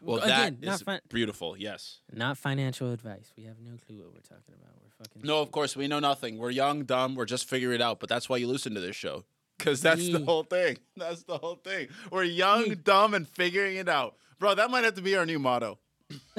Well, 0.00 0.18
Again, 0.18 0.58
that 0.60 0.66
not 0.66 0.74
is 0.76 0.82
fin- 0.82 1.00
beautiful. 1.08 1.56
Yes. 1.56 1.98
Not 2.12 2.38
financial 2.38 2.92
advice. 2.92 3.32
We 3.36 3.44
have 3.44 3.58
no 3.58 3.72
clue 3.84 3.96
what 3.98 4.12
we're 4.14 4.20
talking 4.20 4.54
about. 4.54 4.74
We're 4.80 4.90
fucking. 5.04 5.22
No, 5.24 5.40
of 5.42 5.50
course 5.50 5.74
we 5.74 5.88
know 5.88 5.98
nothing. 5.98 6.38
We're 6.38 6.50
young, 6.50 6.84
dumb. 6.84 7.16
We're 7.16 7.24
just 7.24 7.48
figuring 7.48 7.74
it 7.76 7.82
out. 7.82 7.98
But 7.98 8.08
that's 8.08 8.28
why 8.28 8.36
you 8.36 8.46
listen 8.46 8.74
to 8.74 8.80
this 8.80 8.94
show. 8.94 9.24
Because 9.58 9.80
that's 9.80 10.08
the 10.08 10.24
whole 10.24 10.44
thing. 10.44 10.78
That's 10.96 11.24
the 11.24 11.36
whole 11.36 11.56
thing. 11.56 11.88
We're 12.10 12.24
young, 12.24 12.76
dumb, 12.84 13.14
and 13.14 13.28
figuring 13.28 13.76
it 13.76 13.88
out. 13.88 14.14
Bro, 14.38 14.54
that 14.54 14.70
might 14.70 14.84
have 14.84 14.94
to 14.94 15.02
be 15.02 15.16
our 15.16 15.26
new 15.26 15.38
motto. 15.38 15.78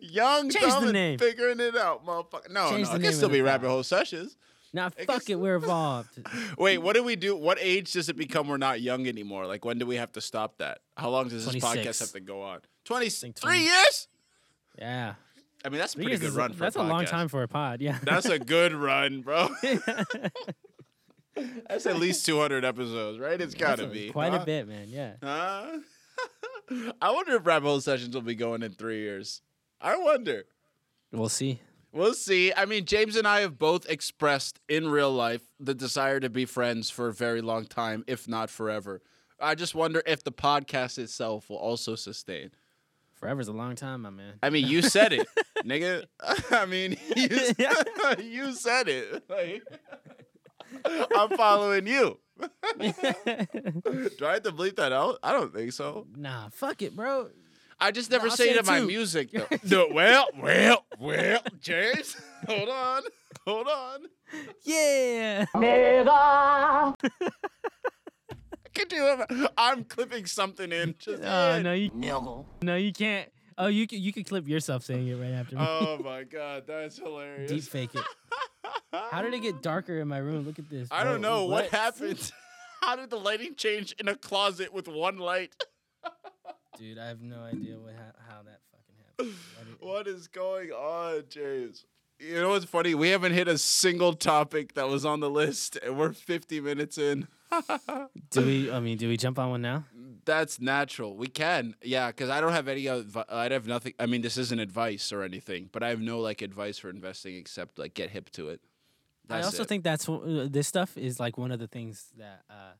young, 0.00 0.50
Change 0.50 0.66
dumb, 0.66 0.94
and 0.94 1.18
figuring 1.18 1.60
it 1.60 1.76
out, 1.76 2.04
motherfucker. 2.04 2.50
No, 2.50 2.70
Change 2.70 2.88
no, 2.88 2.94
it 2.96 3.02
can 3.02 3.12
still 3.12 3.28
be 3.28 3.40
rabbit 3.40 3.68
hole 3.68 3.82
sessions. 3.82 4.36
Nah, 4.72 4.90
fuck 4.90 5.30
it. 5.30 5.36
We're 5.36 5.56
evolved. 5.56 6.10
Wait, 6.58 6.78
what 6.78 6.94
do 6.94 7.02
we 7.02 7.16
do? 7.16 7.34
What 7.34 7.58
age 7.60 7.92
does 7.92 8.08
it 8.08 8.16
become 8.16 8.48
we're 8.48 8.58
not 8.58 8.82
young 8.82 9.06
anymore? 9.06 9.46
Like, 9.46 9.64
when 9.64 9.78
do 9.78 9.86
we 9.86 9.96
have 9.96 10.12
to 10.12 10.20
stop 10.20 10.58
that? 10.58 10.80
How 10.96 11.08
long 11.08 11.28
does 11.28 11.46
this 11.46 11.54
podcast 11.54 12.00
have 12.00 12.12
to 12.12 12.20
go 12.20 12.42
on? 12.42 12.60
20, 12.84 13.08
think 13.08 13.36
three 13.36 13.50
20. 13.50 13.64
years? 13.64 14.08
Yeah. 14.78 15.14
I 15.64 15.70
mean, 15.70 15.78
that's 15.78 15.94
a 15.94 15.96
pretty 15.96 16.16
good 16.18 16.22
is 16.22 16.36
a- 16.36 16.38
run 16.38 16.52
for 16.52 16.58
That's 16.58 16.76
a 16.76 16.80
a, 16.80 16.82
long 16.82 17.04
time 17.06 17.28
for 17.28 17.42
a 17.42 17.48
pod. 17.48 17.80
Yeah. 17.80 17.98
That's 18.02 18.26
a 18.26 18.38
good 18.38 18.72
run, 18.74 19.22
bro. 19.22 19.48
That's 21.68 21.86
at 21.86 21.98
least 21.98 22.26
200 22.26 22.64
episodes, 22.64 23.18
right? 23.18 23.40
It's 23.40 23.54
got 23.54 23.78
to 23.78 23.86
be. 23.86 24.10
quite 24.10 24.32
huh? 24.32 24.40
a 24.42 24.44
bit, 24.44 24.68
man. 24.68 24.88
Yeah. 24.88 25.12
Huh? 25.22 25.78
I 27.02 27.10
wonder 27.10 27.36
if 27.36 27.46
rabbit 27.46 27.66
hole 27.66 27.80
sessions 27.80 28.14
will 28.14 28.22
be 28.22 28.34
going 28.34 28.62
in 28.62 28.72
three 28.72 29.00
years. 29.00 29.42
I 29.80 29.96
wonder. 29.96 30.44
We'll 31.12 31.28
see. 31.28 31.60
We'll 31.92 32.14
see. 32.14 32.52
I 32.54 32.66
mean, 32.66 32.84
James 32.84 33.16
and 33.16 33.26
I 33.26 33.40
have 33.40 33.58
both 33.58 33.88
expressed 33.88 34.60
in 34.68 34.88
real 34.88 35.10
life 35.10 35.42
the 35.58 35.74
desire 35.74 36.20
to 36.20 36.28
be 36.28 36.44
friends 36.44 36.90
for 36.90 37.08
a 37.08 37.12
very 37.12 37.40
long 37.40 37.64
time, 37.64 38.04
if 38.06 38.28
not 38.28 38.50
forever. 38.50 39.00
I 39.40 39.54
just 39.54 39.74
wonder 39.74 40.02
if 40.04 40.22
the 40.22 40.32
podcast 40.32 40.98
itself 40.98 41.48
will 41.48 41.56
also 41.56 41.94
sustain. 41.94 42.50
Forever's 43.14 43.48
a 43.48 43.52
long 43.52 43.74
time, 43.74 44.02
my 44.02 44.10
man. 44.10 44.34
I 44.42 44.50
mean, 44.50 44.66
you 44.66 44.82
said 44.82 45.12
it, 45.12 45.26
nigga. 45.64 46.04
I 46.50 46.66
mean, 46.66 46.96
you, 47.16 47.28
you 48.22 48.52
said 48.52 48.88
it. 48.88 49.24
Like, 49.28 49.62
I'm 51.14 51.30
following 51.36 51.86
you. 51.86 52.18
Do 52.40 52.46
I 52.80 54.34
have 54.34 54.42
to 54.44 54.52
bleep 54.52 54.76
that 54.76 54.92
out? 54.92 55.18
I 55.22 55.32
don't 55.32 55.52
think 55.52 55.72
so. 55.72 56.06
nah, 56.16 56.48
fuck 56.50 56.82
it, 56.82 56.94
bro. 56.94 57.30
I 57.80 57.90
just 57.92 58.10
never 58.10 58.26
I'll 58.28 58.30
say 58.36 58.46
say 58.46 58.50
it 58.50 58.56
in 58.60 58.66
my 58.66 58.80
music 58.80 59.30
though. 59.32 59.46
no, 59.64 59.88
well, 59.94 60.26
well, 60.40 60.84
well, 60.98 61.40
James, 61.60 62.16
hold 62.46 62.68
on, 62.68 63.02
hold 63.46 63.68
on. 63.68 64.00
Yeah. 64.64 65.46
I 65.54 66.92
can 68.74 68.88
do 68.88 69.16
it. 69.28 69.50
I'm 69.56 69.84
clipping 69.84 70.26
something 70.26 70.70
in. 70.72 70.94
Just 70.98 71.22
Oh 71.24 71.54
in. 71.54 71.62
no, 71.62 71.72
you 71.72 71.90
no, 72.62 72.76
you 72.76 72.92
can't. 72.92 73.28
Oh, 73.56 73.66
you 73.66 73.86
can 73.88 74.00
you 74.00 74.12
can 74.12 74.24
clip 74.24 74.46
yourself 74.46 74.84
saying 74.84 75.08
it 75.08 75.16
right 75.16 75.32
after 75.32 75.56
me. 75.56 75.62
Oh 75.66 75.98
my 76.04 76.22
god, 76.24 76.64
that's 76.66 76.96
hilarious. 76.98 77.50
Deep 77.50 77.62
fake 77.64 77.94
it. 77.94 78.04
How 78.92 79.22
did 79.22 79.34
it 79.34 79.40
get 79.40 79.62
darker 79.62 79.98
in 80.00 80.08
my 80.08 80.18
room? 80.18 80.46
Look 80.46 80.58
at 80.58 80.68
this. 80.68 80.88
I 80.90 81.02
bro. 81.02 81.12
don't 81.12 81.20
know 81.22 81.46
what, 81.46 81.68
happened. 81.70 82.30
How 82.80 82.96
did 82.96 83.10
the 83.10 83.16
lighting 83.16 83.54
change 83.56 83.92
in 83.98 84.08
a 84.08 84.14
closet 84.14 84.72
with 84.72 84.88
one 84.88 85.18
light? 85.18 85.52
dude. 86.78 86.98
I 86.98 87.08
have 87.08 87.20
no 87.20 87.40
idea 87.42 87.76
what 87.78 87.94
ha- 87.94 88.22
how 88.28 88.42
that 88.42 88.60
fucking 88.70 89.34
happened. 89.58 89.76
What 89.80 90.06
is 90.06 90.28
going 90.28 90.70
on, 90.70 91.24
James? 91.28 91.84
You 92.20 92.40
know 92.40 92.50
what's 92.50 92.64
funny? 92.64 92.94
We 92.94 93.10
haven't 93.10 93.32
hit 93.32 93.46
a 93.48 93.58
single 93.58 94.12
topic 94.12 94.74
that 94.74 94.88
was 94.88 95.04
on 95.04 95.20
the 95.20 95.30
list, 95.30 95.76
and 95.76 95.96
we're 95.96 96.12
50 96.12 96.60
minutes 96.60 96.98
in. 96.98 97.28
Do 98.30 98.44
we? 98.44 98.70
I 98.70 98.80
mean, 98.80 98.98
do 98.98 99.08
we 99.08 99.16
jump 99.16 99.38
on 99.38 99.50
one 99.50 99.62
now? 99.62 99.84
That's 100.28 100.60
natural. 100.60 101.16
We 101.16 101.28
can, 101.28 101.74
yeah, 101.82 102.08
because 102.08 102.28
I 102.28 102.42
don't 102.42 102.52
have 102.52 102.68
any. 102.68 102.84
Advi- 102.84 103.24
I 103.30 103.48
have 103.48 103.66
nothing. 103.66 103.94
I 103.98 104.04
mean, 104.04 104.20
this 104.20 104.36
isn't 104.36 104.60
advice 104.60 105.10
or 105.10 105.22
anything, 105.22 105.70
but 105.72 105.82
I 105.82 105.88
have 105.88 106.02
no 106.02 106.20
like 106.20 106.42
advice 106.42 106.76
for 106.76 106.90
investing 106.90 107.34
except 107.36 107.78
like 107.78 107.94
get 107.94 108.10
hip 108.10 108.28
to 108.32 108.50
it. 108.50 108.60
I 109.30 109.40
also 109.40 109.62
it. 109.62 109.68
think 109.68 109.84
that's 109.84 110.06
uh, 110.06 110.46
this 110.50 110.68
stuff 110.68 110.98
is 110.98 111.18
like 111.18 111.38
one 111.38 111.50
of 111.50 111.58
the 111.58 111.66
things 111.66 112.08
that 112.18 112.42
uh, 112.50 112.74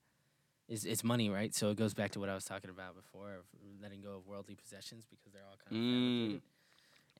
is 0.69 0.85
it's 0.85 1.03
money, 1.03 1.31
right? 1.31 1.55
So 1.55 1.71
it 1.71 1.79
goes 1.79 1.95
back 1.95 2.11
to 2.13 2.21
what 2.21 2.29
I 2.29 2.35
was 2.35 2.45
talking 2.45 2.69
about 2.69 2.95
before 2.95 3.37
of 3.37 3.45
letting 3.83 4.03
go 4.03 4.17
of 4.17 4.27
worldly 4.27 4.55
possessions 4.55 5.07
because 5.09 5.33
they're 5.33 5.47
all 5.49 5.57
kind 5.71 5.75
of 5.75 6.33
Mm. 6.37 6.41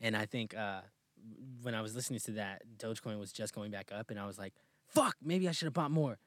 And 0.03 0.15
I 0.15 0.27
think 0.27 0.55
uh, 0.55 0.83
when 1.63 1.75
I 1.75 1.81
was 1.81 1.95
listening 1.95 2.21
to 2.21 2.33
that, 2.33 2.65
Dogecoin 2.77 3.19
was 3.19 3.33
just 3.33 3.55
going 3.55 3.71
back 3.71 3.91
up, 3.93 4.11
and 4.11 4.21
I 4.21 4.27
was 4.27 4.39
like, 4.39 4.53
"Fuck, 4.89 5.17
maybe 5.23 5.49
I 5.49 5.53
should 5.53 5.67
have 5.67 5.73
bought 5.73 5.91
more. 5.91 6.19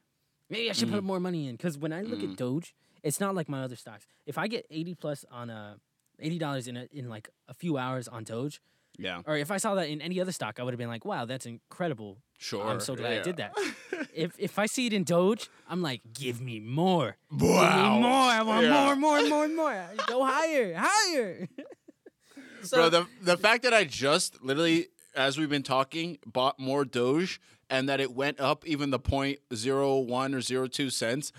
Maybe 0.52 0.70
I 0.70 0.74
should 0.74 0.90
Mm. 0.90 0.96
put 0.98 1.04
more 1.04 1.20
money 1.20 1.48
in." 1.48 1.56
Because 1.56 1.78
when 1.78 1.92
I 1.94 2.02
look 2.02 2.22
at 2.22 2.36
Doge, 2.36 2.76
it's 3.04 3.20
not 3.20 3.34
like 3.36 3.48
my 3.50 3.64
other 3.64 3.76
stocks. 3.76 4.06
If 4.26 4.38
I 4.38 4.48
get 4.48 4.66
eighty 4.70 4.94
plus 4.94 5.26
on 5.32 5.50
a 5.50 5.80
eighty 6.20 6.38
dollars 6.38 6.68
in 6.68 6.76
a, 6.78 6.88
in 6.92 7.10
like 7.10 7.30
a 7.48 7.54
few 7.54 7.78
hours 7.78 8.08
on 8.08 8.24
Doge, 8.24 8.62
Yeah. 9.00 9.22
or 9.26 9.36
if 9.38 9.50
I 9.50 9.58
saw 9.58 9.74
that 9.76 9.88
in 9.90 10.02
any 10.02 10.20
other 10.22 10.32
stock, 10.32 10.60
I 10.60 10.64
would 10.64 10.74
have 10.74 10.78
been 10.84 10.90
like, 10.96 11.06
"Wow, 11.06 11.26
that's 11.26 11.46
incredible." 11.48 12.22
Sure. 12.38 12.64
I'm 12.70 12.80
so 12.80 12.96
glad 12.96 13.14
I 13.20 13.22
did 13.24 13.38
that. 13.38 13.54
if 14.14 14.32
if 14.38 14.60
I 14.60 14.66
see 14.68 14.86
it 14.88 14.94
in 14.94 15.04
Doge, 15.04 15.50
I'm 15.70 15.82
like, 15.82 16.02
"Give 16.14 16.42
me 16.42 16.60
more, 16.60 17.18
Wow. 17.32 17.38
give 17.40 17.94
me 17.96 18.00
more. 18.08 18.30
I 18.40 18.42
want 18.44 18.64
Yeah. 18.66 18.84
more, 18.84 18.96
more, 18.96 19.22
more, 19.34 19.48
more. 19.48 19.90
Go 20.08 20.26
higher, 20.26 20.76
higher." 20.78 21.48
so 22.64 22.78
Bro, 22.78 22.90
the 22.90 23.08
the 23.22 23.38
fact 23.38 23.64
that 23.64 23.74
I 23.74 23.84
just 23.86 24.42
literally, 24.44 24.88
as 25.16 25.38
we've 25.38 25.50
been 25.50 25.64
talking, 25.64 26.18
bought 26.26 26.60
more 26.60 26.86
Doge 26.86 27.40
and 27.70 27.88
that 27.90 28.00
it 28.00 28.14
went 28.14 28.40
up 28.40 28.66
even 28.68 28.90
the 28.90 29.00
point 29.00 29.40
zero 29.54 29.98
one 30.00 30.34
or 30.34 30.42
zero 30.42 30.68
two 30.68 30.90
cents 30.90 31.32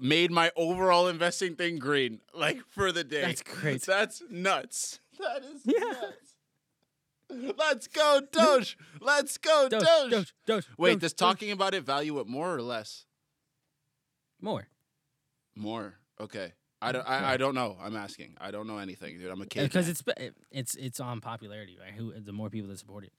made 0.00 0.30
my 0.30 0.50
overall 0.56 1.08
investing 1.08 1.54
thing 1.56 1.78
green. 1.78 2.20
Like 2.34 2.60
for 2.68 2.92
the 2.92 3.04
day. 3.04 3.22
That's 3.22 3.42
crazy. 3.42 3.84
That's 3.86 4.22
nuts. 4.30 5.00
That 5.18 5.42
is 5.44 5.62
Yeah. 5.64 5.78
nuts. 5.80 7.56
Let's 7.58 7.88
go, 7.88 8.20
Doge. 8.32 8.78
Let's 9.00 9.36
go, 9.38 9.68
Doge. 9.68 9.82
Doge, 9.82 10.10
Doge, 10.10 10.34
Doge. 10.46 10.66
Wait, 10.78 10.92
Doge, 10.92 11.00
does 11.00 11.12
talking 11.12 11.50
about 11.50 11.74
it 11.74 11.84
value 11.84 12.18
it 12.20 12.26
more 12.26 12.54
or 12.54 12.62
less? 12.62 13.04
more? 14.40 14.68
More. 15.56 15.94
Okay. 16.20 16.52
I 16.80 16.92
don't. 16.92 17.02
I, 17.08 17.32
I 17.32 17.36
don't 17.36 17.56
know. 17.56 17.76
I'm 17.82 17.96
asking. 17.96 18.36
I 18.40 18.52
don't 18.52 18.68
know 18.68 18.78
anything, 18.78 19.18
dude. 19.18 19.30
I'm 19.30 19.42
a 19.42 19.46
kid. 19.46 19.60
Uh, 19.60 19.64
because 19.64 19.88
it's 19.88 20.02
it's 20.52 20.74
it's 20.76 21.00
on 21.00 21.20
popularity, 21.20 21.76
right? 21.80 21.92
Who 21.92 22.12
the 22.20 22.32
more 22.32 22.48
people 22.50 22.70
that 22.70 22.78
support 22.78 23.02
it. 23.04 23.12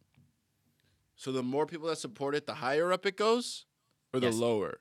So 1.20 1.34
the 1.34 1.43
more 1.43 1.65
people 1.65 1.89
that 1.89 1.97
support 1.97 2.34
it, 2.34 2.47
the 2.47 2.53
higher 2.55 2.93
up 2.93 3.05
it 3.05 3.17
goes, 3.17 3.65
or 4.13 4.22
the 4.22 4.28
Yes. 4.28 4.36
lower. 4.36 4.80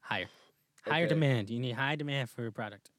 Higher. 0.00 0.30
Higher 0.86 1.04
Okay. 1.04 1.08
demand. 1.14 1.50
You 1.50 1.60
need 1.60 1.72
high 1.72 1.94
demand 1.94 2.30
for 2.30 2.40
your 2.40 2.50
product. 2.50 2.90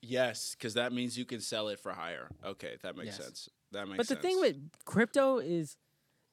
Yes, 0.00 0.54
because 0.54 0.74
that 0.74 0.92
means 0.92 1.18
you 1.18 1.24
can 1.24 1.40
sell 1.40 1.66
it 1.68 1.80
for 1.80 1.92
higher. 1.94 2.30
Okay, 2.44 2.76
that 2.82 2.94
makes 2.96 3.18
Yes. 3.18 3.24
sense. 3.26 3.48
That 3.72 3.86
makes 3.88 3.96
But 3.96 4.06
the 4.08 4.14
sense. 4.14 4.22
thing 4.22 4.40
with 4.40 4.70
crypto 4.84 5.38
is 5.38 5.76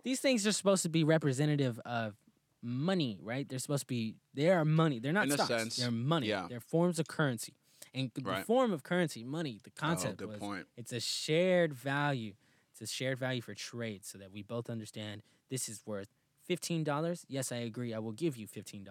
these 0.04 0.20
things 0.20 0.46
are 0.46 0.52
supposed 0.52 0.84
to 0.84 0.90
be 0.90 1.04
representative 1.04 1.80
of 1.80 2.16
money, 2.62 3.18
right? 3.20 3.50
They're 3.50 3.58
supposed 3.58 3.84
to 3.84 3.88
be 3.88 4.16
they 4.36 4.52
are 4.52 4.64
money. 4.64 5.00
They're 5.00 5.12
not 5.12 5.26
In 5.26 5.32
a 5.32 5.36
stocks. 5.36 5.48
sense, 5.48 5.76
They're 5.78 5.90
money. 5.90 6.28
yeah. 6.28 6.46
They're 6.48 6.60
forms 6.60 7.00
of 7.00 7.08
currency. 7.08 7.56
And 7.96 8.12
the 8.14 8.22
Right. 8.22 8.46
form 8.46 8.72
of 8.72 8.84
currency, 8.84 9.24
money, 9.24 9.60
the 9.64 9.72
oh, 9.72 9.80
concept 9.80 10.14
oh, 10.22 10.28
good 10.28 10.28
was 10.30 10.40
point. 10.40 10.68
it's 10.78 10.94
a 10.94 11.00
shared 11.00 11.74
value. 11.74 12.36
A 12.82 12.88
shared 12.88 13.20
value 13.20 13.42
for 13.42 13.54
trade 13.54 14.06
so 14.06 14.18
that 14.18 14.32
we 14.32 14.42
both 14.42 14.70
understand 14.70 15.22
this 15.50 15.68
is 15.68 15.82
worth 15.86 16.08
$15. 16.50 17.26
Yes, 17.28 17.52
I 17.52 17.58
agree. 17.58 17.94
I 17.94 18.00
will 18.00 18.12
give 18.12 18.38
you 18.38 18.48
$15. 18.48 18.88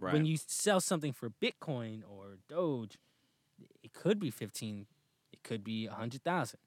Right. 0.00 0.12
When 0.12 0.26
you 0.26 0.36
sell 0.36 0.80
something 0.80 1.12
for 1.12 1.30
Bitcoin 1.30 2.02
or 2.08 2.38
Doge, 2.48 2.98
it 3.82 3.92
could 3.92 4.18
be 4.18 4.30
15, 4.30 4.86
it 5.32 5.42
could 5.42 5.62
be 5.62 5.86
100,000. 5.86 6.58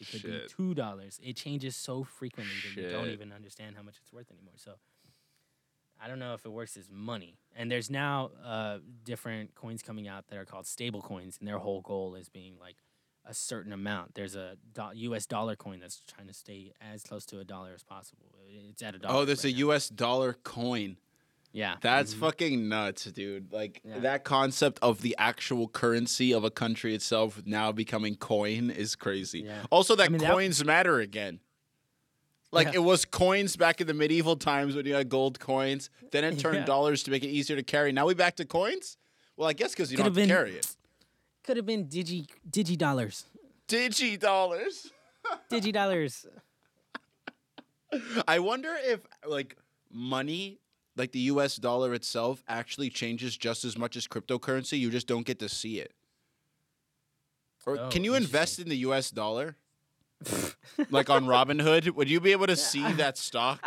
It 0.00 0.10
could 0.10 0.20
Shit. 0.20 0.48
be 0.48 0.48
two 0.48 0.74
dollars. 0.74 1.20
It 1.22 1.36
changes 1.36 1.76
so 1.76 2.02
frequently 2.02 2.54
that 2.74 2.82
you 2.82 2.90
don't 2.90 3.08
even 3.08 3.32
understand 3.32 3.76
how 3.76 3.82
much 3.82 3.94
it's 4.02 4.12
worth 4.12 4.30
anymore. 4.30 4.54
So 4.56 4.72
I 6.02 6.08
don't 6.08 6.18
know 6.18 6.34
if 6.34 6.44
it 6.44 6.50
works 6.50 6.76
as 6.76 6.90
money. 6.90 7.38
And 7.56 7.70
there's 7.70 7.90
now 7.90 8.30
uh, 8.44 8.78
different 9.04 9.54
coins 9.54 9.82
coming 9.82 10.08
out 10.08 10.26
that 10.28 10.36
are 10.36 10.44
called 10.44 10.66
stable 10.66 11.00
coins, 11.00 11.36
and 11.38 11.46
their 11.46 11.58
whole 11.58 11.80
goal 11.80 12.16
is 12.16 12.28
being 12.28 12.56
like 12.60 12.76
a 13.26 13.32
certain 13.34 13.72
amount. 13.72 14.14
There's 14.14 14.34
a 14.36 14.56
do- 14.74 14.90
U.S. 14.94 15.26
dollar 15.26 15.56
coin 15.56 15.80
that's 15.80 16.02
trying 16.06 16.26
to 16.28 16.34
stay 16.34 16.72
as 16.80 17.02
close 17.02 17.24
to 17.26 17.38
a 17.40 17.44
dollar 17.44 17.70
as 17.74 17.82
possible. 17.82 18.26
It's 18.70 18.82
at 18.82 18.94
a 18.94 18.98
dollar. 18.98 19.14
oh, 19.20 19.24
there's 19.24 19.44
right 19.44 19.52
a 19.52 19.56
now. 19.56 19.58
U.S. 19.60 19.88
dollar 19.88 20.34
coin. 20.44 20.96
Yeah, 21.52 21.76
That's 21.80 22.14
mhm. 22.14 22.18
fucking 22.18 22.68
nuts, 22.68 23.04
dude. 23.04 23.52
Like 23.52 23.80
Yeah. 23.84 24.00
that 24.00 24.24
concept 24.24 24.80
of 24.82 25.02
the 25.02 25.14
actual 25.18 25.68
currency 25.68 26.34
of 26.34 26.42
a 26.42 26.50
country 26.50 26.94
itself 26.96 27.40
now 27.46 27.70
becoming 27.70 28.16
coin 28.16 28.70
is 28.70 28.96
crazy. 28.96 29.42
Yeah. 29.42 29.62
Also, 29.70 29.94
that 29.94 30.06
I 30.06 30.08
mean, 30.08 30.20
that- 30.20 30.32
coins 30.32 30.64
matter 30.64 30.98
again. 30.98 31.38
Like 32.50 32.68
Yeah. 32.68 32.74
it 32.74 32.82
was 32.82 33.04
coins 33.04 33.56
back 33.56 33.80
in 33.80 33.86
the 33.86 33.94
medieval 33.94 34.34
times 34.36 34.74
when 34.76 34.84
you 34.86 34.94
had 34.94 35.08
gold 35.08 35.38
coins. 35.40 35.90
Then 36.10 36.24
it 36.24 36.38
turned 36.40 36.64
dollars 36.66 37.02
to 37.04 37.10
make 37.12 37.22
it 37.24 37.28
easier 37.28 37.56
to 37.56 37.62
carry. 37.62 37.92
Now 37.92 38.06
we 38.06 38.14
back 38.14 38.36
to 38.36 38.44
coins. 38.44 38.96
Well, 39.36 39.48
I 39.48 39.52
guess 39.52 39.70
because 39.72 39.90
you 39.92 39.96
Could've 39.96 40.12
don't 40.14 40.22
have 40.22 40.28
to 40.28 40.34
been- 40.34 40.36
carry 40.52 40.56
it. 40.58 40.76
Could 41.44 41.56
have 41.58 41.66
been 41.66 41.86
digi 41.86 42.26
digi 42.50 42.76
dollars. 42.76 43.24
Digi 43.68 44.18
dollars. 44.18 44.90
Digi 45.50 45.72
dollars. 45.72 46.26
I 48.26 48.38
wonder 48.40 48.74
if 48.82 49.00
like 49.26 49.56
money, 49.90 50.58
like 50.96 51.12
the 51.12 51.20
U.S. 51.32 51.56
dollar 51.56 51.94
itself, 51.94 52.42
actually 52.48 52.90
changes 52.90 53.36
just 53.36 53.64
as 53.64 53.78
much 53.78 53.96
as 53.96 54.06
cryptocurrency. 54.08 54.78
You 54.78 54.90
just 54.90 55.06
don't 55.06 55.24
get 55.24 55.38
to 55.38 55.48
see 55.48 55.78
it. 55.78 55.92
Or 57.66 57.78
Oh, 57.78 57.88
can 57.88 58.04
you 58.04 58.14
invest 58.14 58.58
in 58.58 58.68
the 58.68 58.76
U.S. 58.78 59.10
dollar? 59.10 59.56
like 60.90 61.08
on 61.08 61.24
Robinhood, 61.26 61.90
would 61.92 62.10
you 62.10 62.20
be 62.20 62.32
able 62.32 62.46
to 62.46 62.56
see 62.56 62.90
that 62.94 63.16
stock? 63.16 63.64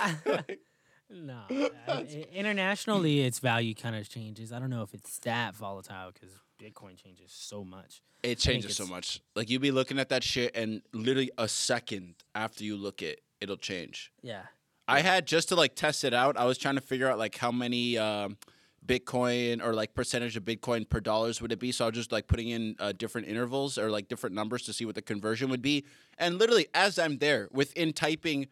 No. 1.09 1.39
uh, 1.49 1.57
i- 1.87 2.25
internationally, 2.33 3.21
its 3.21 3.39
value 3.39 3.73
kind 3.73 3.95
of 3.95 4.07
changes. 4.09 4.51
I 4.51 4.59
don't 4.59 4.69
know 4.69 4.81
if 4.83 4.93
it's 4.93 5.17
that 5.19 5.55
volatile 5.55 6.11
because 6.13 6.35
Bitcoin 6.59 6.97
changes 6.97 7.31
so 7.31 7.63
much. 7.63 8.01
it 8.23 8.39
changes 8.39 8.75
so 8.75 8.87
much. 8.87 9.21
Like 9.35 9.49
you'd 9.49 9.61
be 9.61 9.71
looking 9.71 9.99
at 9.99 10.09
that 10.09 10.23
shit, 10.23 10.55
and 10.55 10.81
literally 10.93 11.29
a 11.37 11.47
second 11.47 12.15
after 12.33 12.63
you 12.63 12.75
look 12.75 13.01
it, 13.01 13.21
it'll 13.39 13.57
change. 13.57 14.11
Yeah. 14.23 14.43
I 14.87 15.01
had 15.01 15.27
just 15.27 15.49
to 15.49 15.55
like 15.55 15.75
test 15.75 16.03
it 16.03 16.13
out. 16.13 16.37
I 16.37 16.45
was 16.45 16.57
trying 16.57 16.75
to 16.75 16.81
figure 16.81 17.09
out 17.11 17.17
like 17.19 17.37
how 17.37 17.51
many 17.51 17.97
um, 17.97 18.37
Bitcoin 18.85 19.61
or 19.63 19.73
like 19.73 19.93
percentage 19.93 20.37
of 20.37 20.43
Bitcoin 20.45 20.87
per 20.87 20.99
dollars 21.01 21.41
would 21.41 21.51
it 21.51 21.59
be. 21.59 21.71
So 21.73 21.85
I 21.85 21.89
was 21.89 21.95
just 21.95 22.11
like 22.11 22.27
putting 22.27 22.49
in 22.49 22.75
uh, 22.79 22.93
different 22.93 23.27
intervals 23.27 23.77
or 23.77 23.91
like 23.91 24.07
different 24.07 24.33
numbers 24.35 24.63
to 24.63 24.73
see 24.73 24.85
what 24.85 24.95
the 24.95 25.01
conversion 25.01 25.49
would 25.49 25.61
be. 25.61 25.83
And 26.17 26.39
literally, 26.39 26.67
as 26.73 26.97
I'm 26.97 27.17
there, 27.17 27.49
within 27.51 27.91
typing 27.93 28.47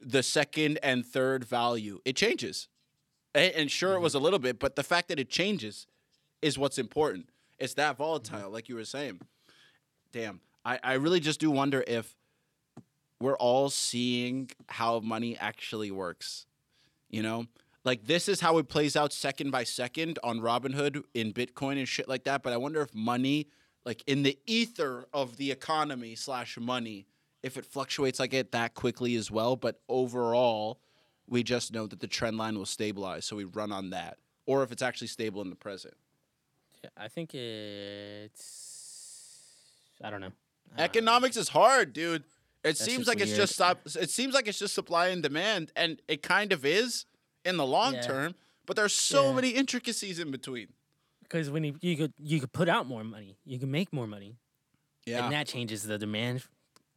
the 0.00 0.22
second 0.22 0.78
and 0.82 1.04
third 1.04 1.44
value, 1.44 2.00
it 2.04 2.14
changes. 2.14 2.68
A- 3.34 3.58
And 3.58 3.70
sure, 3.70 3.94
it 3.94 4.00
was 4.00 4.14
a 4.14 4.18
little 4.20 4.38
bit, 4.38 4.58
but 4.58 4.76
the 4.76 4.82
fact 4.84 5.08
that 5.08 5.18
it 5.18 5.30
changes 5.30 5.86
is 6.42 6.58
what's 6.58 6.78
important. 6.78 7.28
It's 7.60 7.74
that 7.74 7.92
mm-hmm. 7.92 8.02
volatile, 8.02 8.50
like 8.50 8.68
you 8.68 8.74
were 8.74 8.84
saying. 8.84 9.20
Damn, 10.12 10.40
I, 10.64 10.80
I 10.82 10.92
really 10.94 11.20
just 11.20 11.38
do 11.38 11.50
wonder 11.50 11.84
if 11.86 12.16
we're 13.20 13.36
all 13.36 13.70
seeing 13.70 14.50
how 14.66 14.98
money 15.00 15.36
actually 15.38 15.90
works. 15.90 16.46
You 17.10 17.22
know, 17.22 17.46
like 17.84 18.06
this 18.06 18.28
is 18.28 18.40
how 18.40 18.58
it 18.58 18.68
plays 18.68 18.96
out 18.96 19.12
second 19.12 19.50
by 19.50 19.64
second 19.64 20.18
on 20.24 20.40
Robinhood 20.40 21.02
in 21.14 21.32
Bitcoin 21.32 21.78
and 21.78 21.86
shit 21.86 22.08
like 22.08 22.24
that. 22.24 22.42
But 22.42 22.52
I 22.52 22.56
wonder 22.56 22.80
if 22.80 22.94
money, 22.94 23.48
like 23.84 24.02
in 24.06 24.22
the 24.22 24.38
ether 24.46 25.06
of 25.12 25.36
the 25.36 25.50
economy 25.50 26.14
slash 26.14 26.58
money, 26.58 27.06
if 27.42 27.56
it 27.56 27.64
fluctuates 27.64 28.20
like 28.20 28.34
it 28.34 28.52
that 28.52 28.74
quickly 28.74 29.16
as 29.16 29.30
well. 29.30 29.56
But 29.56 29.80
overall, 29.88 30.80
we 31.26 31.42
just 31.42 31.72
know 31.72 31.86
that 31.86 32.00
the 32.00 32.06
trend 32.06 32.36
line 32.36 32.56
will 32.56 32.66
stabilize, 32.66 33.24
so 33.24 33.36
we 33.36 33.44
run 33.44 33.72
on 33.72 33.90
that. 33.90 34.18
Or 34.46 34.62
if 34.62 34.72
it's 34.72 34.82
actually 34.82 35.08
stable 35.08 35.42
in 35.42 35.50
the 35.50 35.56
present. 35.56 35.94
I 36.96 37.08
think 37.08 37.34
it's. 37.34 38.76
I 40.02 40.10
don't 40.10 40.20
know. 40.20 40.32
Economics 40.78 41.36
is 41.36 41.48
hard, 41.48 41.92
dude. 41.92 42.22
It 42.22 42.26
That's 42.62 42.84
seems 42.84 43.06
like 43.06 43.20
it's 43.20 43.36
just 43.36 43.54
stop. 43.54 43.80
It 43.98 44.10
seems 44.10 44.34
like 44.34 44.48
it's 44.48 44.58
just 44.58 44.74
supply 44.74 45.08
and 45.08 45.22
demand, 45.22 45.72
and 45.76 46.00
it 46.08 46.22
kind 46.22 46.52
of 46.52 46.64
is 46.64 47.04
in 47.44 47.56
the 47.56 47.66
long 47.66 47.94
Yeah. 47.94 48.02
term. 48.02 48.34
But 48.66 48.76
there's 48.76 48.94
so 48.94 49.28
Yeah. 49.30 49.34
many 49.34 49.50
intricacies 49.50 50.18
in 50.18 50.30
between. 50.30 50.68
Because 51.22 51.50
when 51.50 51.64
you, 51.64 51.76
you 51.80 51.96
could 51.96 52.12
you 52.18 52.40
could 52.40 52.52
put 52.52 52.68
out 52.68 52.86
more 52.86 53.04
money, 53.04 53.36
you 53.44 53.58
can 53.58 53.70
make 53.70 53.92
more 53.92 54.06
money, 54.06 54.36
Yeah. 55.06 55.24
and 55.24 55.32
that 55.32 55.46
changes 55.46 55.84
the 55.84 55.98
demand. 55.98 56.44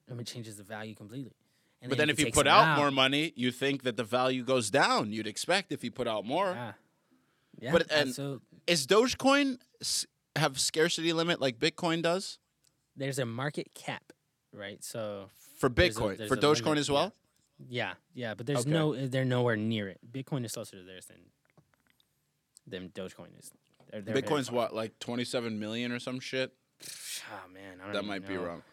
I 0.10 0.12
mean, 0.12 0.22
it 0.22 0.28
changes 0.28 0.58
the 0.58 0.64
value 0.64 0.96
completely. 0.96 1.34
And 1.82 1.90
but 1.90 1.98
then 1.98 2.10
if 2.10 2.20
you 2.20 2.32
put 2.32 2.46
them 2.46 2.54
out 2.54 2.78
more 2.78 2.92
money, 2.92 3.34
you 3.36 3.52
think 3.52 3.84
that 3.84 3.98
the 3.98 4.04
value 4.04 4.44
goes 4.44 4.70
down. 4.70 5.12
You'd 5.12 5.28
expect 5.28 5.72
if 5.72 5.84
you 5.84 5.92
put 5.92 6.08
out 6.08 6.26
more. 6.26 6.52
yeah, 6.52 6.74
yeah. 7.64 7.72
But- 7.72 7.92
and- 7.92 8.14
so 8.14 8.42
Is 8.68 8.86
Dogecoin 8.88 9.60
have 10.36 10.60
scarcity 10.60 11.14
limit 11.14 11.40
like 11.42 11.60
Bitcoin 11.60 12.02
does 12.02 12.40
there's 12.96 13.20
a 13.20 13.26
market 13.26 13.74
cap, 13.74 14.14
right? 14.52 14.84
So 14.84 15.30
for 15.58 15.70
There's 15.70 15.98
a- 15.98 16.00
Bitcoin 16.02 16.18
there's 16.18 16.28
for 16.30 16.36
Dogecoin 16.38 16.66
limit, 16.66 16.80
as 16.80 16.92
well? 16.92 17.14
Yeah, 17.70 17.94
yeah, 18.14 18.34
but 18.34 18.46
there's 18.46 18.60
Okay. 18.62 18.70
no, 18.72 19.08
they're 19.08 19.26
nowhere 19.26 19.56
near 19.56 19.88
it. 19.88 20.00
Bitcoin 20.12 20.44
is 20.46 20.52
closer 20.54 20.78
to 20.78 20.84
theirs 20.84 21.06
than 21.08 21.18
than 22.68 22.90
Dogecoin 22.90 23.38
is. 23.40 23.52
They're, 23.92 24.02
they're 24.02 24.16
Bitcoin's 24.16 24.50
what 24.52 24.74
like 24.74 24.98
27 25.00 25.60
million 25.60 25.92
or 25.92 26.00
some 26.00 26.20
shit. 26.20 26.54
Oh 27.32 27.48
man, 27.54 27.80
I 27.82 27.86
don't 27.86 27.94
That 27.94 28.06
might 28.06 28.28
be 28.28 28.38
wrong. 28.38 28.64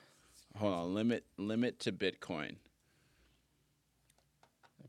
Hold 0.57 0.75
on, 0.75 0.95
limit 0.95 1.25
limit 1.37 1.79
to 1.81 1.93
Bitcoin. 1.93 2.57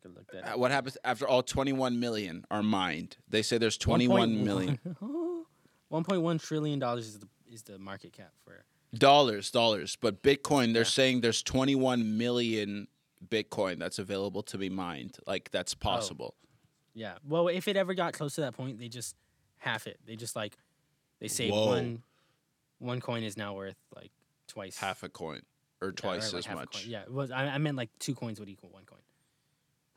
I 0.02 0.08
could 0.08 0.16
look 0.16 0.32
that 0.32 0.46
Uh, 0.46 0.54
up. 0.54 0.60
What 0.60 0.72
happens 0.72 0.98
after 1.04 1.28
all 1.28 1.44
21 1.44 2.00
million 2.00 2.46
are 2.52 2.64
mined? 2.64 3.18
They 3.30 3.42
say 3.42 3.58
there's 3.58 3.78
21 3.78 4.44
million. 4.44 4.80
One 5.90 6.06
point 6.06 6.22
one 6.22 6.38
trillion 6.40 6.80
dollars 6.80 7.06
is 7.08 7.20
the 7.20 7.28
is 7.52 7.64
the 7.64 7.78
market 7.78 8.14
cap 8.14 8.32
for. 8.46 8.64
dollars, 8.98 9.52
dollars. 9.52 9.98
But 10.00 10.24
Bitcoin, 10.24 10.72
they're 10.74 10.84
Yeah. 10.84 10.88
saying 10.88 11.20
there's 11.22 11.44
21 11.44 12.18
million 12.18 12.88
Bitcoin 13.28 13.78
that's 13.78 14.00
available 14.00 14.42
to 14.44 14.58
be 14.58 14.70
mined. 14.70 15.18
Like 15.28 15.52
that's 15.52 15.74
possible. 15.74 16.36
Yeah. 16.94 17.16
Well, 17.28 17.50
if 17.50 17.68
it 17.68 17.76
ever 17.76 17.94
got 17.94 18.14
close 18.14 18.36
to 18.36 18.42
that 18.42 18.54
point, 18.54 18.80
they 18.80 18.88
just 18.88 19.16
half 19.58 19.86
it. 19.86 20.00
They 20.06 20.16
just 20.16 20.34
like 20.34 20.56
they 21.20 21.28
say 21.28 21.50
Whoa. 21.50 21.66
one 21.68 22.04
one 22.80 23.02
coin 23.02 23.24
is 23.24 23.36
now 23.36 23.54
worth 23.54 23.76
like 23.94 24.12
twice 24.48 24.78
Half 24.78 25.04
a 25.04 25.10
coin 25.10 25.42
or 25.82 25.88
yeah, 25.88 25.90
or, 25.90 25.92
twice 25.92 26.32
like, 26.34 26.48
as 26.48 26.56
much. 26.56 26.86
Yeah. 26.86 27.04
Was 27.10 27.32
I, 27.32 27.48
I 27.48 27.58
meant 27.58 27.76
like 27.76 27.90
two 28.00 28.16
coins 28.16 28.40
would 28.40 28.48
equal 28.48 28.70
one 28.70 28.86
coin 28.86 29.00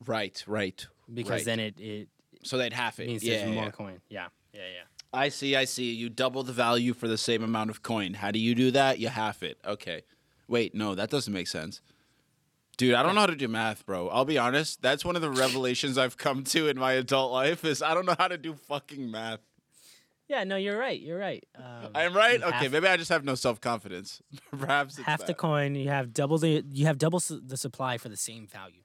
Right, 0.07 0.43
right. 0.47 0.87
because 1.13 1.31
Right. 1.31 1.45
then 1.45 1.61
it 1.61 1.81
it 1.81 2.09
So 2.43 2.59
they'd 2.59 2.73
half 2.73 2.99
it. 3.01 3.07
means 3.07 3.23
yeah, 3.25 3.39
there's 3.39 3.49
yeah, 3.49 3.55
more 3.55 3.65
yeah. 3.65 3.71
coin. 3.71 4.01
Yeah. 4.09 4.27
Yeah. 4.53 4.61
Yeah. 4.61 4.83
I 5.13 5.29
see, 5.29 5.55
I 5.55 5.65
see. 5.65 5.93
You 5.93 6.09
double 6.09 6.43
the 6.43 6.53
value 6.53 6.93
for 6.93 7.07
the 7.09 7.17
same 7.19 7.43
amount 7.45 7.71
of 7.71 7.83
coin. 7.83 8.15
How 8.15 8.31
do 8.33 8.39
you 8.39 8.55
do 8.55 8.71
that? 8.73 8.99
You 8.99 9.09
half 9.09 9.43
it. 9.43 9.59
Okay. 9.65 10.03
Wait, 10.49 10.75
no, 10.75 10.95
that 10.95 11.09
doesn't 11.11 11.33
make 11.33 11.47
sense. 11.49 11.81
Dude, 12.77 12.95
I 12.95 13.03
don't 13.05 13.15
know 13.15 13.21
how 13.21 13.27
to 13.29 13.37
do 13.37 13.47
math, 13.47 13.87
bro. 13.87 14.09
I'll 14.09 14.25
be 14.25 14.37
honest. 14.39 14.83
That's 14.83 15.05
one 15.05 15.15
of 15.15 15.23
the 15.23 15.31
revelations 15.31 15.97
I've 15.97 16.17
come 16.17 16.43
to 16.45 16.67
in 16.69 16.77
my 16.79 16.95
adult 16.95 17.31
life 17.33 17.65
is 17.65 17.81
I 17.81 17.95
don't 17.95 18.05
know 18.07 18.17
how 18.19 18.27
to 18.29 18.37
do 18.37 18.55
fucking 18.55 19.09
math. 19.11 19.39
Yeah. 20.29 20.43
No, 20.43 20.57
you're 20.57 20.77
right. 20.79 20.99
You're 21.01 21.19
right. 21.19 21.45
Um, 21.57 21.91
I 21.95 22.03
am 22.03 22.15
right? 22.17 22.43
Okay, 22.43 22.51
half- 22.51 22.73
maybe 22.73 22.89
I 22.89 22.97
just 22.97 23.11
have 23.11 23.25
no 23.25 23.37
self-confidence. 23.37 24.21
Perhaps 24.59 24.99
it's 24.99 25.07
half 25.07 25.25
the 25.25 25.35
coin 25.35 25.77
you 25.77 25.89
have 25.91 26.13
double 26.13 26.39
the 26.39 26.65
you 26.73 26.87
have 26.87 26.99
double 26.99 27.21
su- 27.21 27.41
the 27.47 27.57
supply 27.57 27.99
for 27.99 28.09
the 28.09 28.17
same 28.17 28.47
value 28.49 28.81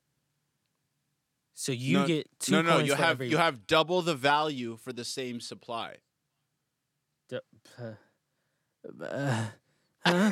so 1.62 1.74
you 1.74 1.98
No, 2.00 2.08
get 2.08 2.28
two 2.40 2.54
No, 2.54 2.62
no, 2.62 2.78
you 2.80 2.94
have 2.94 3.10
every 3.12 3.28
you 3.30 3.36
have 3.36 3.68
double 3.68 4.02
the 4.02 4.16
value 4.16 4.78
for 4.78 4.94
the 4.94 5.04
same 5.04 5.42
supply. 5.42 5.98
du- 7.28 7.42
uh, 7.78 9.04
uh, 9.04 9.46
huh? 10.06 10.32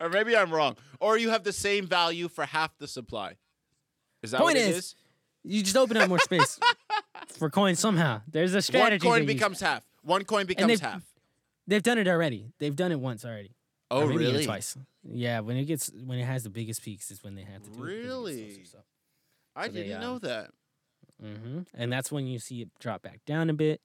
or 0.00 0.10
maybe 0.10 0.36
I'm 0.36 0.52
wrong. 0.52 0.76
Or 1.00 1.16
you 1.16 1.30
have 1.30 1.42
the 1.42 1.54
same 1.54 1.86
value 1.86 2.28
for 2.28 2.44
half 2.44 2.76
the 2.76 2.86
supply. 2.86 3.36
Is 4.22 4.32
that 4.32 4.40
Point 4.42 4.56
what 4.56 4.62
it 4.62 4.68
is, 4.68 4.76
is? 4.76 4.94
you 5.44 5.62
just 5.62 5.76
open 5.76 5.96
up 5.96 6.08
more 6.10 6.18
space 6.18 6.58
for 7.38 7.48
coins 7.48 7.78
somehow 7.80 8.20
there's 8.28 8.52
a 8.54 8.60
strategy. 8.60 9.06
One 9.08 9.20
coin 9.20 9.26
becomes 9.26 9.60
half. 9.60 9.82
One 10.02 10.24
coin 10.24 10.44
becomes 10.46 10.68
they've- 10.68 10.80
half. 10.80 11.02
they've 11.66 11.82
done 11.82 11.96
it 11.98 12.08
already 12.08 12.52
they've 12.58 12.76
done 12.76 12.92
it 12.92 13.00
once 13.00 13.24
already 13.24 13.52
Oh, 13.90 14.06
maybe 14.06 14.18
really? 14.18 14.44
twice 14.44 14.76
yeah 15.08 15.40
when 15.40 15.56
it 15.56 15.64
gets 15.64 15.90
when 16.04 16.18
it 16.18 16.24
has 16.24 16.42
the 16.42 16.50
biggest 16.50 16.82
peaks 16.82 17.10
is 17.12 17.22
when 17.24 17.34
they 17.36 17.42
have 17.44 17.62
to 17.62 17.70
do 17.70 17.82
Really? 17.82 18.42
it 18.42 18.66
I 19.56 19.66
So 19.66 19.72
they, 19.72 19.82
didn't 19.84 19.96
um, 19.96 20.00
know 20.02 20.18
that. 20.20 20.50
hmm 21.20 21.60
And 21.74 21.92
that's 21.92 22.12
when 22.12 22.26
you 22.26 22.38
see 22.38 22.62
it 22.62 22.68
drop 22.78 23.02
back 23.02 23.24
down 23.26 23.50
a 23.50 23.54
bit. 23.54 23.80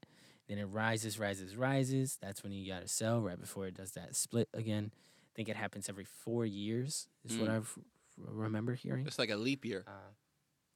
Then 0.48 0.58
it 0.58 0.66
rises, 0.66 1.18
rises, 1.18 1.56
rises. 1.56 2.18
That's 2.22 2.44
when 2.44 2.52
you 2.52 2.70
got 2.72 2.82
to 2.82 2.88
sell 2.88 3.22
right 3.22 3.40
before 3.40 3.68
it 3.68 3.74
does 3.76 3.92
that 3.94 4.16
split 4.16 4.50
again. 4.54 4.92
I 4.94 5.32
think 5.36 5.48
it 5.48 5.56
happens 5.56 5.88
every 5.88 6.04
four 6.04 6.46
years, 6.46 7.08
is 7.24 7.38
what 7.38 7.50
Mm. 7.50 7.56
I've 7.56 7.78
remember 8.18 8.74
hearing. 8.76 9.08
It's 9.08 9.18
like 9.18 9.30
a 9.30 9.38
leap 9.38 9.64
year. 9.66 9.86
Uh, 9.88 9.92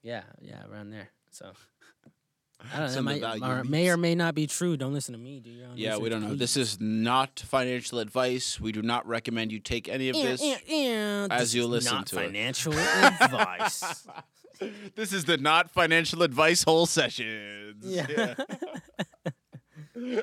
yeah, 0.01 0.23
yeah, 0.41 0.65
around 0.71 0.91
there. 0.91 1.09
So 1.31 1.51
I 2.61 2.63
don't 2.63 2.79
know. 2.79 2.85
That 2.87 2.93
Some 2.93 3.07
of 3.09 3.15
the 3.19 3.27
might, 3.39 3.41
or 3.43 3.63
may 3.65 3.89
or 3.89 3.97
may 3.97 4.15
not 4.15 4.33
be 4.33 4.47
true. 4.47 4.77
Don't 4.77 4.93
listen 4.93 5.11
to 5.13 5.19
me. 5.19 5.41
Do 5.41 5.49
your 5.49 5.67
own 5.67 5.73
Yeah, 5.77 5.97
we 5.97 6.07
don't 6.07 6.21
know. 6.21 6.29
please. 6.29 6.39
This 6.39 6.55
is 6.57 6.79
not 6.79 7.43
financial 7.45 7.99
advice. 7.99 8.61
We 8.61 8.71
do 8.71 8.81
not 8.81 9.05
recommend 9.05 9.51
you 9.51 9.59
take 9.59 9.89
any 9.89 10.07
of 10.07 10.15
this. 10.15 10.41
as 10.41 11.29
This 11.39 11.53
you 11.53 11.67
listen 11.67 12.05
to 12.05 12.17
it. 12.19 12.25
financial 12.27 12.73
advice. 12.77 14.07
This 14.95 15.13
is 15.13 15.25
the 15.25 15.37
not 15.37 15.71
financial 15.71 16.23
advice 16.23 16.63
whole 16.63 16.85
sessions. 16.85 17.85
Yeah. 17.85 18.35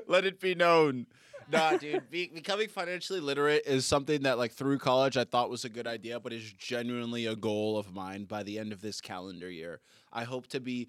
Let 0.06 0.24
it 0.24 0.40
be 0.40 0.54
known. 0.54 1.06
Nah, 1.50 1.76
dude, 1.76 2.08
be, 2.10 2.30
becoming 2.32 2.68
financially 2.68 3.20
literate 3.20 3.64
is 3.66 3.84
something 3.84 4.22
that, 4.22 4.38
like, 4.38 4.52
through 4.52 4.78
college, 4.78 5.16
I 5.16 5.24
thought 5.24 5.50
was 5.50 5.64
a 5.64 5.68
good 5.68 5.86
idea, 5.86 6.18
but 6.18 6.32
is 6.32 6.50
genuinely 6.52 7.26
a 7.26 7.36
goal 7.36 7.76
of 7.76 7.92
mine 7.92 8.24
by 8.24 8.42
the 8.42 8.58
end 8.58 8.72
of 8.72 8.80
this 8.80 9.00
calendar 9.00 9.50
year. 9.50 9.80
I 10.12 10.24
hope 10.24 10.46
to 10.48 10.60
be, 10.60 10.88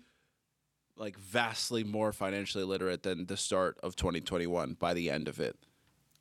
like, 0.95 1.17
vastly 1.17 1.83
more 1.83 2.13
financially 2.13 2.63
literate 2.63 3.03
than 3.03 3.25
the 3.25 3.35
start 3.35 3.77
of 3.83 3.95
2021 3.95 4.75
by 4.79 4.93
the 4.93 5.09
end 5.09 5.27
of 5.27 5.39
it. 5.39 5.57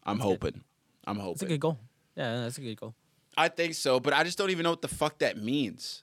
I'm 0.03 0.19
hoping. 0.19 0.65
I'm 1.07 1.19
hoping. 1.19 1.35
That's 1.35 1.43
a 1.43 1.47
good 1.47 1.61
goal. 1.61 1.79
Yeah, 2.17 2.41
that's 2.41 2.59
a 2.59 2.63
good 2.63 2.77
goal. 2.77 2.95
I 3.37 3.49
think 3.49 3.75
so, 3.75 4.01
but 4.01 4.13
I 4.13 4.25
just 4.25 4.39
don't 4.39 4.51
even 4.51 4.65
know 4.65 4.71
what 4.71 4.83
the 4.83 4.89
fuck 4.89 5.19
that 5.19 5.39
means. 5.39 6.03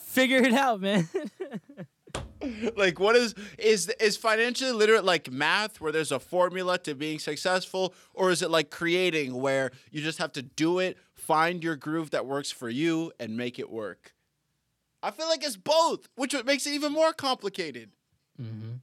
Figure 0.00 0.38
it 0.38 0.54
out, 0.54 0.80
man. 0.80 1.08
like 2.76 2.98
what 2.98 3.16
is 3.16 3.34
is 3.58 3.88
is 4.00 4.16
financially 4.16 4.72
literate 4.72 5.04
like 5.04 5.30
math 5.30 5.80
where 5.80 5.92
there's 5.92 6.12
a 6.12 6.18
formula 6.18 6.78
to 6.78 6.94
being 6.94 7.18
successful 7.18 7.94
or 8.14 8.30
is 8.30 8.42
it 8.42 8.50
like 8.50 8.70
creating 8.70 9.34
where 9.34 9.70
you 9.90 10.02
just 10.02 10.18
have 10.18 10.32
to 10.32 10.42
do 10.42 10.78
it 10.78 10.96
find 11.14 11.64
your 11.64 11.76
groove 11.76 12.10
that 12.10 12.26
works 12.26 12.50
for 12.50 12.68
you 12.68 13.12
and 13.18 13.36
make 13.36 13.58
it 13.58 13.70
work 13.70 14.14
i 15.02 15.10
feel 15.10 15.28
like 15.28 15.44
it's 15.44 15.56
both 15.56 16.08
which 16.16 16.34
makes 16.44 16.66
it 16.66 16.72
even 16.72 16.92
more 16.92 17.12
complicated 17.12 17.90
mm-hmm. 18.40 18.74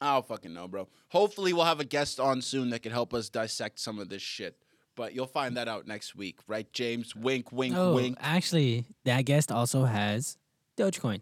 i 0.00 0.14
don't 0.14 0.26
fucking 0.26 0.52
know 0.52 0.68
bro 0.68 0.88
hopefully 1.08 1.52
we'll 1.52 1.64
have 1.64 1.80
a 1.80 1.84
guest 1.84 2.18
on 2.18 2.42
soon 2.42 2.70
that 2.70 2.82
can 2.82 2.92
help 2.92 3.14
us 3.14 3.28
dissect 3.28 3.78
some 3.78 3.98
of 3.98 4.08
this 4.08 4.22
shit 4.22 4.63
but 4.96 5.14
you'll 5.14 5.26
find 5.26 5.56
that 5.56 5.68
out 5.68 5.86
next 5.86 6.14
week 6.14 6.38
right 6.46 6.72
james 6.72 7.14
wink 7.16 7.50
wink 7.52 7.74
Oh, 7.76 7.94
wink 7.94 8.16
actually, 8.20 8.84
that 9.04 9.22
guest 9.22 9.50
also 9.52 9.84
has 9.84 10.36
Dogecoin. 10.76 11.20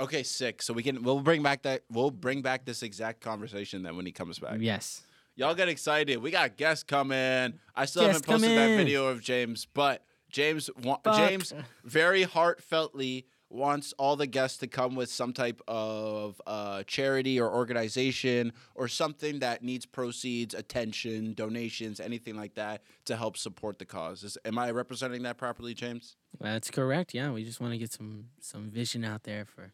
okay 0.00 0.22
sick 0.22 0.62
so 0.62 0.72
we 0.72 0.82
can 0.82 1.02
we'll 1.02 1.20
bring 1.20 1.42
back 1.42 1.62
that 1.62 1.82
we'll 1.90 2.10
bring 2.10 2.42
back 2.42 2.64
this 2.64 2.82
exact 2.82 3.20
conversation 3.20 3.82
then 3.82 3.96
when 3.96 4.06
he 4.06 4.12
comes 4.12 4.38
back 4.38 4.56
Yes. 4.60 5.02
Y'all 5.36 5.54
get 5.54 5.68
excited. 5.68 6.18
We 6.20 6.30
got 6.30 6.58
guests 6.58 6.82
coming. 6.84 7.54
I 7.74 7.86
still 7.86 8.02
Guests 8.04 8.26
haven't 8.26 8.42
posted 8.42 8.58
that 8.58 8.76
video 8.76 9.06
of 9.06 9.22
James, 9.22 9.66
but 9.72 10.04
James 10.28 10.68
Fuck. 10.82 11.04
James 11.16 11.54
very 11.82 12.26
heartfeltly 12.26 13.24
wants 13.50 13.92
all 13.98 14.14
the 14.16 14.26
guests 14.26 14.58
to 14.58 14.66
come 14.66 14.94
with 14.94 15.10
some 15.10 15.32
type 15.32 15.60
of 15.66 16.40
uh, 16.46 16.84
charity 16.84 17.38
or 17.38 17.52
organization 17.52 18.52
or 18.74 18.88
something 18.88 19.40
that 19.40 19.62
needs 19.62 19.84
proceeds, 19.84 20.54
attention, 20.54 21.34
donations, 21.34 22.00
anything 22.00 22.36
like 22.36 22.54
that 22.54 22.82
to 23.04 23.16
help 23.16 23.36
support 23.36 23.78
the 23.78 23.84
cause. 23.84 24.22
Is, 24.22 24.38
am 24.44 24.58
I 24.58 24.70
representing 24.70 25.22
that 25.24 25.36
properly, 25.36 25.74
James? 25.74 26.16
That's 26.40 26.70
correct. 26.70 27.12
Yeah, 27.12 27.32
we 27.32 27.44
just 27.44 27.60
want 27.60 27.72
to 27.72 27.78
get 27.78 27.92
some 27.92 28.26
some 28.40 28.70
vision 28.70 29.04
out 29.04 29.24
there 29.24 29.44
for 29.44 29.72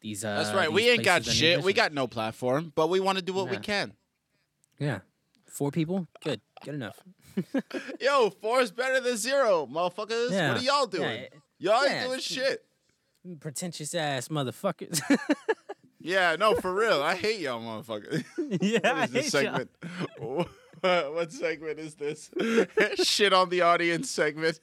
these. 0.00 0.24
Uh, 0.24 0.36
That's 0.36 0.54
right. 0.54 0.72
We 0.72 0.88
ain't 0.88 1.04
got 1.04 1.22
places 1.22 1.40
that 1.40 1.46
need 1.46 1.54
shit. 1.56 1.64
We 1.64 1.72
got 1.74 1.92
no 1.92 2.06
platform, 2.06 2.72
but 2.74 2.88
we 2.88 2.98
want 2.98 3.18
to 3.18 3.22
do 3.22 3.34
what 3.34 3.50
we 3.50 3.58
can. 3.58 3.92
yeah, 4.78 5.00
four 5.46 5.70
people. 5.70 6.08
Good, 6.24 6.40
good 6.64 6.74
enough. 6.74 6.98
Yo, 8.00 8.30
four 8.30 8.60
is 8.60 8.70
better 8.72 9.00
than 9.00 9.16
zero, 9.16 9.66
motherfuckers. 9.70 10.30
Yeah. 10.30 10.52
What 10.52 10.60
are 10.60 10.64
y'all 10.64 10.86
doing? 10.86 11.20
Yeah, 11.22 11.38
Y'all 11.60 11.82
ain't 11.82 11.92
yeah, 11.92 12.06
doing 12.06 12.20
shit. 12.20 12.64
Pretentious 13.40 13.94
ass 13.94 14.28
motherfuckers. 14.28 15.00
Yeah, 16.02 16.34
no, 16.38 16.54
for 16.54 16.72
real. 16.72 17.02
I 17.02 17.14
hate 17.14 17.40
y'all, 17.40 17.60
motherfuckers. 17.60 18.24
yeah, 18.62 18.78
what 18.82 18.86
I 18.96 19.04
is 19.04 19.10
this 19.10 19.32
hate 19.34 19.44
y'all. 19.44 19.66
segment? 20.18 20.48
what 21.14 21.30
segment 21.30 21.78
is 21.78 21.94
this? 21.96 22.30
Shit 23.04 23.34
on 23.34 23.50
the 23.50 23.60
audience 23.60 24.10
segment. 24.10 24.60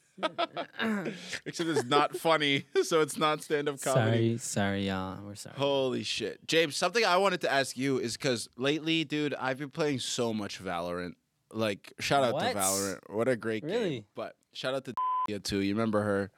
Except 1.45 1.70
it's 1.70 1.84
not 1.86 2.18
funny, 2.18 2.66
so 2.82 3.01
it's 3.01 3.18
not 3.18 3.43
stand-up 3.43 3.80
comedy. 3.80 4.38
Sorry, 4.38 4.38
sorry, 4.39 4.88
y'all. 4.88 5.20
We're 5.24 5.36
sorry. 5.36 5.55
Holy 5.60 6.01
shit, 6.01 6.45
James! 6.47 6.76
Something 6.76 7.05
I 7.05 7.18
wanted 7.18 7.41
to 7.41 7.51
ask 7.51 7.78
you 7.78 7.99
is 7.99 8.18
because 8.18 8.49
lately, 8.58 9.03
dude, 9.03 9.36
I've 9.36 9.60
been 9.60 9.70
playing 9.70 9.99
so 9.99 10.34
much 10.34 10.60
Valorant. 10.60 11.14
Like, 11.53 11.93
shout 11.99 12.24
out 12.24 12.34
What? 12.34 12.51
to 12.51 12.58
Valorant. 12.58 12.99
What 13.10 13.28
a 13.28 13.36
great 13.36 13.62
game! 13.62 13.72
Really? 13.72 14.05
But 14.16 14.36
shout 14.53 14.74
out 14.74 14.86
to 14.86 15.39
too. 15.39 15.60
You 15.60 15.76
remember 15.76 16.01
her? 16.01 16.32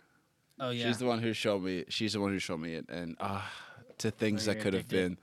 Oh 0.60 0.70
yeah. 0.72 0.88
She's 0.88 0.98
the 0.98 1.06
one 1.06 1.20
who 1.20 1.34
showed 1.34 1.64
me. 1.64 1.86
She's 1.90 2.14
the 2.14 2.20
one 2.20 2.32
who 2.32 2.40
showed 2.40 2.60
me 2.60 2.76
it, 2.76 2.86
and 2.90 3.16
ah, 3.20 3.50
to 4.00 4.12
things 4.12 4.46
that 4.46 4.60
could 4.60 4.74
have 4.74 4.88
been. 4.88 5.18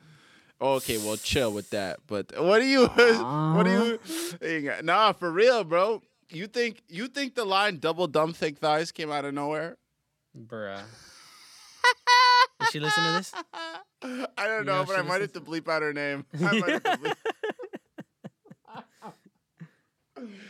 Okay, 0.61 0.97
well, 0.97 1.17
chill 1.19 1.53
with 1.53 1.71
that. 1.71 2.01
But 2.07 2.33
what 2.43 2.61
do 2.61 2.67
you? 2.67 2.87
what 2.87 3.65
do 3.65 3.99
you? 4.43 4.73
Nah, 4.83 5.13
for 5.13 5.31
real, 5.31 5.65
bro. 5.65 6.03
You 6.31 6.47
think 6.47 6.83
you 6.89 7.09
think 7.09 7.35
the 7.35 7.45
line 7.45 7.79
"double 7.79 8.07
dumb 8.07 8.33
thick 8.33 8.59
thighs" 8.59 8.91
came 8.93 9.13
out 9.13 9.25
of 9.25 9.35
nowhere? 9.35 9.77
Bruh. 10.37 10.81
Did 12.61 12.69
she 12.71 12.81
listen 12.81 13.05
to 13.05 13.11
this? 13.13 13.33
I 14.03 14.27
don't 14.47 14.61
You 14.61 14.65
know, 14.65 14.79
know 14.81 14.85
but 14.87 14.99
I 14.99 15.03
might 15.03 15.21
have 15.21 15.33
to 15.35 15.41
bleep 15.41 15.69
out 15.69 15.83
her 15.83 15.93
name. 15.93 16.25
I 16.35 16.59
might 16.59 16.69
have 16.71 16.83
to 16.83 16.91
bleep- 16.99 17.15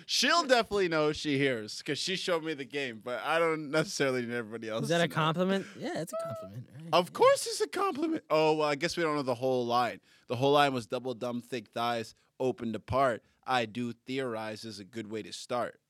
She'll 0.07 0.45
definitely 0.45 0.89
know 0.89 1.13
she 1.13 1.39
hears 1.39 1.79
because 1.79 1.99
she 1.99 2.17
showed 2.17 2.45
me 2.45 2.55
the 2.55 2.65
game, 2.65 3.01
but 3.03 3.21
I 3.25 3.39
don't 3.39 3.71
necessarily 3.71 4.23
need 4.23 4.35
everybody 4.35 4.69
else. 4.69 4.85
Is 4.85 4.89
that 4.91 5.01
a 5.01 5.09
compliment? 5.09 5.67
Yeah, 5.79 6.01
it's 6.01 6.13
a 6.13 6.25
compliment. 6.25 6.67
Right? 6.75 6.89
Of 6.93 7.13
course, 7.13 7.47
it's 7.47 7.61
a 7.61 7.69
compliment. 7.69 8.23
Oh 8.31 8.55
well, 8.55 8.69
I 8.69 8.75
guess 8.77 8.97
we 8.97 9.03
don't 9.03 9.17
know 9.17 9.23
the 9.23 9.35
whole 9.35 9.67
line. 9.67 10.01
The 10.29 10.37
whole 10.37 10.53
line 10.53 10.73
was 10.73 10.87
double 10.87 11.15
dumb 11.15 11.41
thick 11.41 11.69
thighs 11.69 12.15
opened 12.39 12.77
apart. 12.77 13.23
I 13.47 13.67
do 13.67 13.93
theorize 13.93 14.65
is 14.65 14.79
a 14.79 14.85
good 14.85 15.11
way 15.11 15.23
to 15.23 15.33
start. 15.33 15.81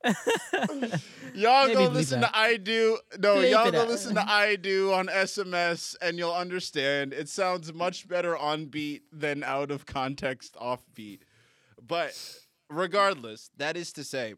Y'all 1.33 1.67
Maybe 1.67 1.73
go 1.73 1.87
listen 1.87 2.21
that. 2.21 2.33
to 2.33 2.37
I 2.37 2.57
Do. 2.57 2.99
No, 3.19 3.35
Bleep 3.35 3.51
y'all 3.51 3.71
go 3.71 3.81
out. 3.81 3.87
listen 3.87 4.15
to 4.15 4.29
I 4.29 4.55
Do 4.55 4.93
on 4.93 5.07
SMS 5.07 5.95
and 6.01 6.17
you'll 6.17 6.33
understand. 6.33 7.13
It 7.13 7.29
sounds 7.29 7.73
much 7.73 8.07
better 8.07 8.35
on 8.37 8.65
beat 8.65 9.03
than 9.11 9.43
out 9.43 9.71
of 9.71 9.85
context 9.85 10.55
off 10.59 10.81
beat. 10.95 11.23
But 11.85 12.17
regardless, 12.69 13.51
that 13.57 13.77
is 13.77 13.93
to 13.93 14.03
say, 14.03 14.35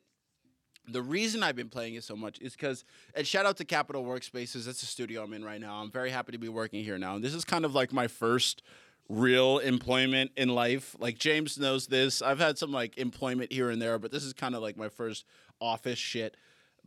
the 0.88 1.02
reason 1.02 1.44
I've 1.44 1.56
been 1.56 1.70
playing 1.70 1.94
it 1.96 2.04
so 2.04 2.16
much 2.16 2.40
is 2.42 2.54
because, 2.54 2.84
and 3.16 3.26
shout 3.26 3.46
out 3.46 3.58
to 3.58 3.66
Capital 3.66 4.04
Workspaces. 4.04 4.66
That's 4.66 4.82
the 4.82 4.88
studio 4.88 5.24
I'm 5.24 5.34
in 5.34 5.46
right 5.46 5.62
now. 5.62 5.76
I'm 5.76 5.92
very 5.92 6.10
happy 6.10 6.32
to 6.32 6.40
be 6.40 6.50
working 6.50 6.84
here 6.84 6.98
now. 6.98 7.16
And 7.16 7.24
this 7.24 7.34
is 7.36 7.46
kind 7.46 7.66
of 7.66 7.74
like 7.76 7.94
my 7.94 8.08
first 8.08 8.64
real 9.12 9.58
employment 9.60 10.32
in 10.38 10.50
life. 10.50 10.96
Like 10.98 11.18
James 11.18 11.58
knows 11.58 11.88
this. 11.88 12.22
I've 12.22 12.40
had 12.40 12.58
some 12.58 12.72
like 12.72 12.98
employment 12.98 13.52
here 13.52 13.70
and 13.70 13.82
there, 13.82 14.00
but 14.00 14.12
this 14.12 14.24
is 14.24 14.34
kind 14.34 14.56
of 14.56 14.62
like 14.62 14.78
my 14.78 14.90
first 14.90 15.26
office 15.60 16.00
shit. 16.00 16.38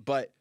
But 0.03 0.33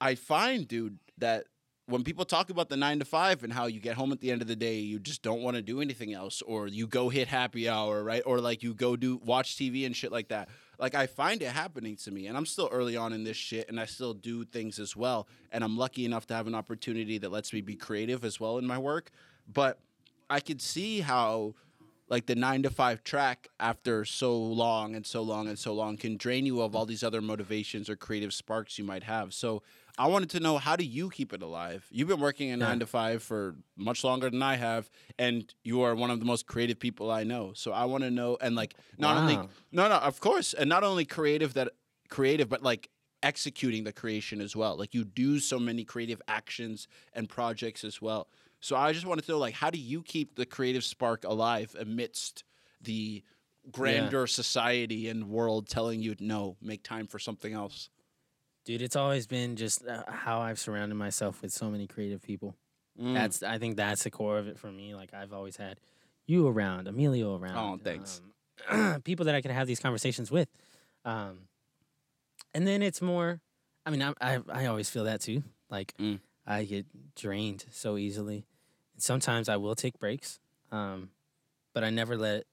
I 0.00 0.14
find, 0.14 0.66
dude, 0.66 0.98
that 1.18 1.44
when 1.86 2.02
people 2.02 2.24
talk 2.24 2.50
about 2.50 2.68
the 2.68 2.76
nine 2.76 2.98
to 2.98 3.04
five 3.04 3.44
and 3.44 3.52
how 3.52 3.66
you 3.66 3.80
get 3.80 3.96
home 3.96 4.12
at 4.12 4.20
the 4.20 4.32
end 4.32 4.42
of 4.42 4.48
the 4.48 4.56
day, 4.56 4.78
you 4.78 4.98
just 4.98 5.22
don't 5.22 5.42
want 5.42 5.56
to 5.56 5.62
do 5.62 5.80
anything 5.80 6.12
else, 6.12 6.42
or 6.42 6.66
you 6.66 6.86
go 6.86 7.10
hit 7.10 7.28
happy 7.28 7.68
hour, 7.68 8.02
right? 8.02 8.22
Or 8.26 8.40
like 8.40 8.62
you 8.62 8.74
go 8.74 8.96
do 8.96 9.20
watch 9.24 9.56
TV 9.56 9.86
and 9.86 9.94
shit 9.94 10.10
like 10.10 10.28
that. 10.28 10.48
Like 10.78 10.94
I 10.94 11.06
find 11.06 11.42
it 11.42 11.48
happening 11.48 11.96
to 11.96 12.10
me, 12.10 12.26
and 12.26 12.36
I'm 12.36 12.46
still 12.46 12.68
early 12.72 12.96
on 12.96 13.12
in 13.12 13.24
this 13.24 13.36
shit, 13.36 13.68
and 13.68 13.78
I 13.78 13.84
still 13.84 14.14
do 14.14 14.44
things 14.44 14.78
as 14.78 14.96
well. 14.96 15.28
And 15.52 15.62
I'm 15.62 15.76
lucky 15.76 16.04
enough 16.04 16.26
to 16.28 16.34
have 16.34 16.46
an 16.46 16.54
opportunity 16.54 17.18
that 17.18 17.30
lets 17.30 17.52
me 17.52 17.60
be 17.60 17.76
creative 17.76 18.24
as 18.24 18.40
well 18.40 18.58
in 18.58 18.66
my 18.66 18.78
work. 18.78 19.10
But 19.46 19.78
I 20.28 20.40
could 20.40 20.60
see 20.60 21.00
how 21.00 21.54
like 22.08 22.26
the 22.26 22.36
nine 22.36 22.62
to 22.62 22.70
five 22.70 23.02
track 23.02 23.48
after 23.58 24.04
so 24.04 24.36
long 24.38 24.94
and 24.94 25.04
so 25.04 25.22
long 25.22 25.48
and 25.48 25.58
so 25.58 25.74
long 25.74 25.96
can 25.96 26.16
drain 26.16 26.46
you 26.46 26.60
of 26.60 26.76
all 26.76 26.86
these 26.86 27.02
other 27.02 27.20
motivations 27.20 27.90
or 27.90 27.96
creative 27.96 28.32
sparks 28.32 28.78
you 28.78 28.84
might 28.84 29.02
have. 29.02 29.34
So 29.34 29.62
I 29.98 30.06
wanted 30.06 30.30
to 30.30 30.40
know 30.40 30.58
how 30.58 30.76
do 30.76 30.84
you 30.84 31.10
keep 31.10 31.32
it 31.32 31.42
alive? 31.42 31.86
You've 31.90 32.06
been 32.08 32.20
working 32.20 32.48
a 32.48 32.56
Yeah. 32.56 32.66
nine 32.66 32.78
to 32.78 32.86
five 32.86 33.22
for 33.22 33.56
much 33.76 34.04
longer 34.04 34.30
than 34.30 34.42
I 34.42 34.54
have, 34.56 34.88
and 35.18 35.52
you 35.64 35.80
are 35.82 35.94
one 35.96 36.10
of 36.10 36.20
the 36.20 36.26
most 36.26 36.46
creative 36.46 36.78
people 36.78 37.10
I 37.10 37.24
know. 37.24 37.52
So 37.54 37.72
I 37.72 37.86
want 37.86 38.04
to 38.04 38.10
know 38.10 38.36
and 38.40 38.54
like 38.54 38.74
not 38.98 39.16
only 39.16 39.36
no 39.72 39.88
no 39.88 39.96
of 39.96 40.20
course 40.20 40.54
and 40.54 40.68
not 40.68 40.84
only 40.84 41.04
creative 41.04 41.54
that 41.54 41.72
creative 42.08 42.48
but 42.48 42.62
like 42.62 42.88
executing 43.22 43.82
the 43.82 43.92
creation 43.92 44.40
as 44.40 44.54
well. 44.54 44.76
Like 44.76 44.94
you 44.94 45.04
do 45.04 45.40
so 45.40 45.58
many 45.58 45.82
creative 45.82 46.22
actions 46.28 46.86
and 47.12 47.28
projects 47.28 47.82
as 47.82 48.00
well. 48.00 48.28
So 48.60 48.76
I 48.76 48.92
just 48.92 49.06
wanted 49.06 49.24
to 49.26 49.32
know 49.32 49.38
like 49.38 49.54
how 49.54 49.70
do 49.70 49.78
you 49.78 50.02
keep 50.02 50.34
the 50.34 50.46
creative 50.46 50.84
spark 50.84 51.24
alive 51.24 51.74
amidst 51.78 52.44
the 52.80 53.22
grander 53.70 54.26
society 54.26 55.08
and 55.08 55.28
world 55.28 55.68
telling 55.68 56.00
you 56.02 56.14
no, 56.20 56.56
make 56.60 56.82
time 56.82 57.06
for 57.06 57.18
something 57.18 57.52
else. 57.52 57.90
Dude, 58.64 58.82
it's 58.82 58.96
always 58.96 59.26
been 59.26 59.56
just 59.56 59.86
uh, 59.86 60.02
how 60.08 60.40
I've 60.40 60.58
surrounded 60.58 60.96
myself 60.96 61.42
with 61.42 61.52
so 61.52 61.70
many 61.70 61.86
creative 61.86 62.22
people. 62.22 62.56
Mm. 63.00 63.14
That's 63.14 63.42
I 63.42 63.58
think 63.58 63.76
that's 63.76 64.04
the 64.04 64.10
core 64.10 64.38
of 64.38 64.48
it 64.48 64.58
for 64.58 64.70
me. 64.72 64.94
Like 64.94 65.14
I've 65.14 65.32
always 65.32 65.56
had 65.56 65.78
you 66.26 66.48
around, 66.48 66.88
Emilio 66.88 67.36
around. 67.36 67.56
Oh, 67.56 67.78
thanks. 67.82 68.20
um, 68.68 69.00
people 69.04 69.26
that 69.26 69.34
I 69.34 69.40
can 69.40 69.52
have 69.52 69.66
these 69.66 69.78
conversations 69.80 70.30
with. 70.30 70.48
Um, 71.04 71.42
and 72.54 72.66
then 72.66 72.82
it's 72.82 73.00
more. 73.00 73.40
I 73.84 73.90
mean, 73.90 74.02
I 74.02 74.12
I, 74.20 74.40
I 74.48 74.66
always 74.66 74.90
feel 74.90 75.04
that 75.04 75.20
too. 75.20 75.42
Like 75.70 75.92
Mm. 76.00 76.20
I 76.46 76.64
get 76.64 76.86
drained 77.16 77.64
so 77.70 77.96
easily. 77.96 78.46
And 78.94 79.02
sometimes 79.02 79.48
I 79.48 79.56
will 79.56 79.74
take 79.74 79.98
breaks, 79.98 80.38
um, 80.70 81.10
but 81.74 81.82
I 81.84 81.90
never 81.90 82.16
let 82.16 82.44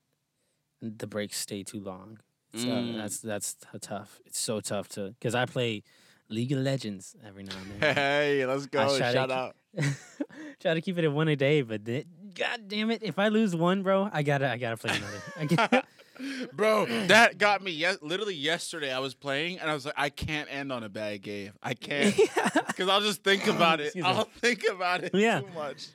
the 0.82 1.08
breaks 1.08 1.38
stay 1.38 1.64
too 1.64 1.80
long. 1.80 2.20
So 2.56 2.68
Mm. 2.68 2.98
that's 2.98 3.20
that's 3.20 3.56
tough. 3.82 4.20
It's 4.26 4.40
so 4.40 4.60
tough 4.60 4.88
to 4.90 5.10
because 5.18 5.34
I 5.36 5.46
play 5.46 5.82
League 6.30 6.52
of 6.52 6.60
Legends 6.60 7.16
every 7.26 7.44
now 7.44 7.54
and 7.62 7.82
then. 7.82 7.96
Hey, 7.96 8.46
let's 8.46 8.66
go. 8.68 8.88
To 8.88 8.98
Shout 9.12 9.32
out. 9.32 9.56
Try 10.60 10.74
to 10.76 10.82
keep 10.82 10.98
it 10.98 11.04
at 11.04 11.12
one 11.12 11.28
a 11.30 11.36
day, 11.36 11.62
but 11.64 11.84
then, 11.84 12.04
god 12.36 12.68
damn 12.68 12.92
it, 12.92 13.02
if 13.04 13.18
I 13.18 13.30
lose 13.30 13.56
one, 13.56 13.82
bro, 13.84 14.10
I 14.14 14.22
gotta 14.24 14.50
I 14.52 14.58
gotta 14.58 14.78
play 14.78 14.92
another. 14.96 15.22
I 15.40 15.46
gotta, 15.46 15.84
Bro, 16.54 16.86
that 17.08 17.38
got 17.38 17.64
me. 17.64 17.72
Yes, 17.72 17.98
literally 18.02 18.36
yesterday, 18.36 18.92
I 18.94 19.00
was 19.00 19.14
playing 19.14 19.60
and 19.60 19.70
I 19.70 19.74
was 19.74 19.86
like, 19.86 19.96
I 19.98 20.10
can't 20.10 20.48
end 20.52 20.72
on 20.72 20.84
a 20.84 20.90
bad 20.90 21.22
game. 21.22 21.52
I 21.62 21.74
can't 21.74 22.16
because 22.68 22.90
I'll 22.90 23.02
just 23.02 23.24
think 23.24 23.48
about 23.48 23.80
it. 23.80 23.86
Excuse 23.88 24.04
me. 24.06 24.10
I'll 24.10 24.26
think 24.40 24.64
about 24.70 25.04
it 25.04 25.12
Yeah. 25.14 25.42
too 25.42 25.48
much. 25.56 25.88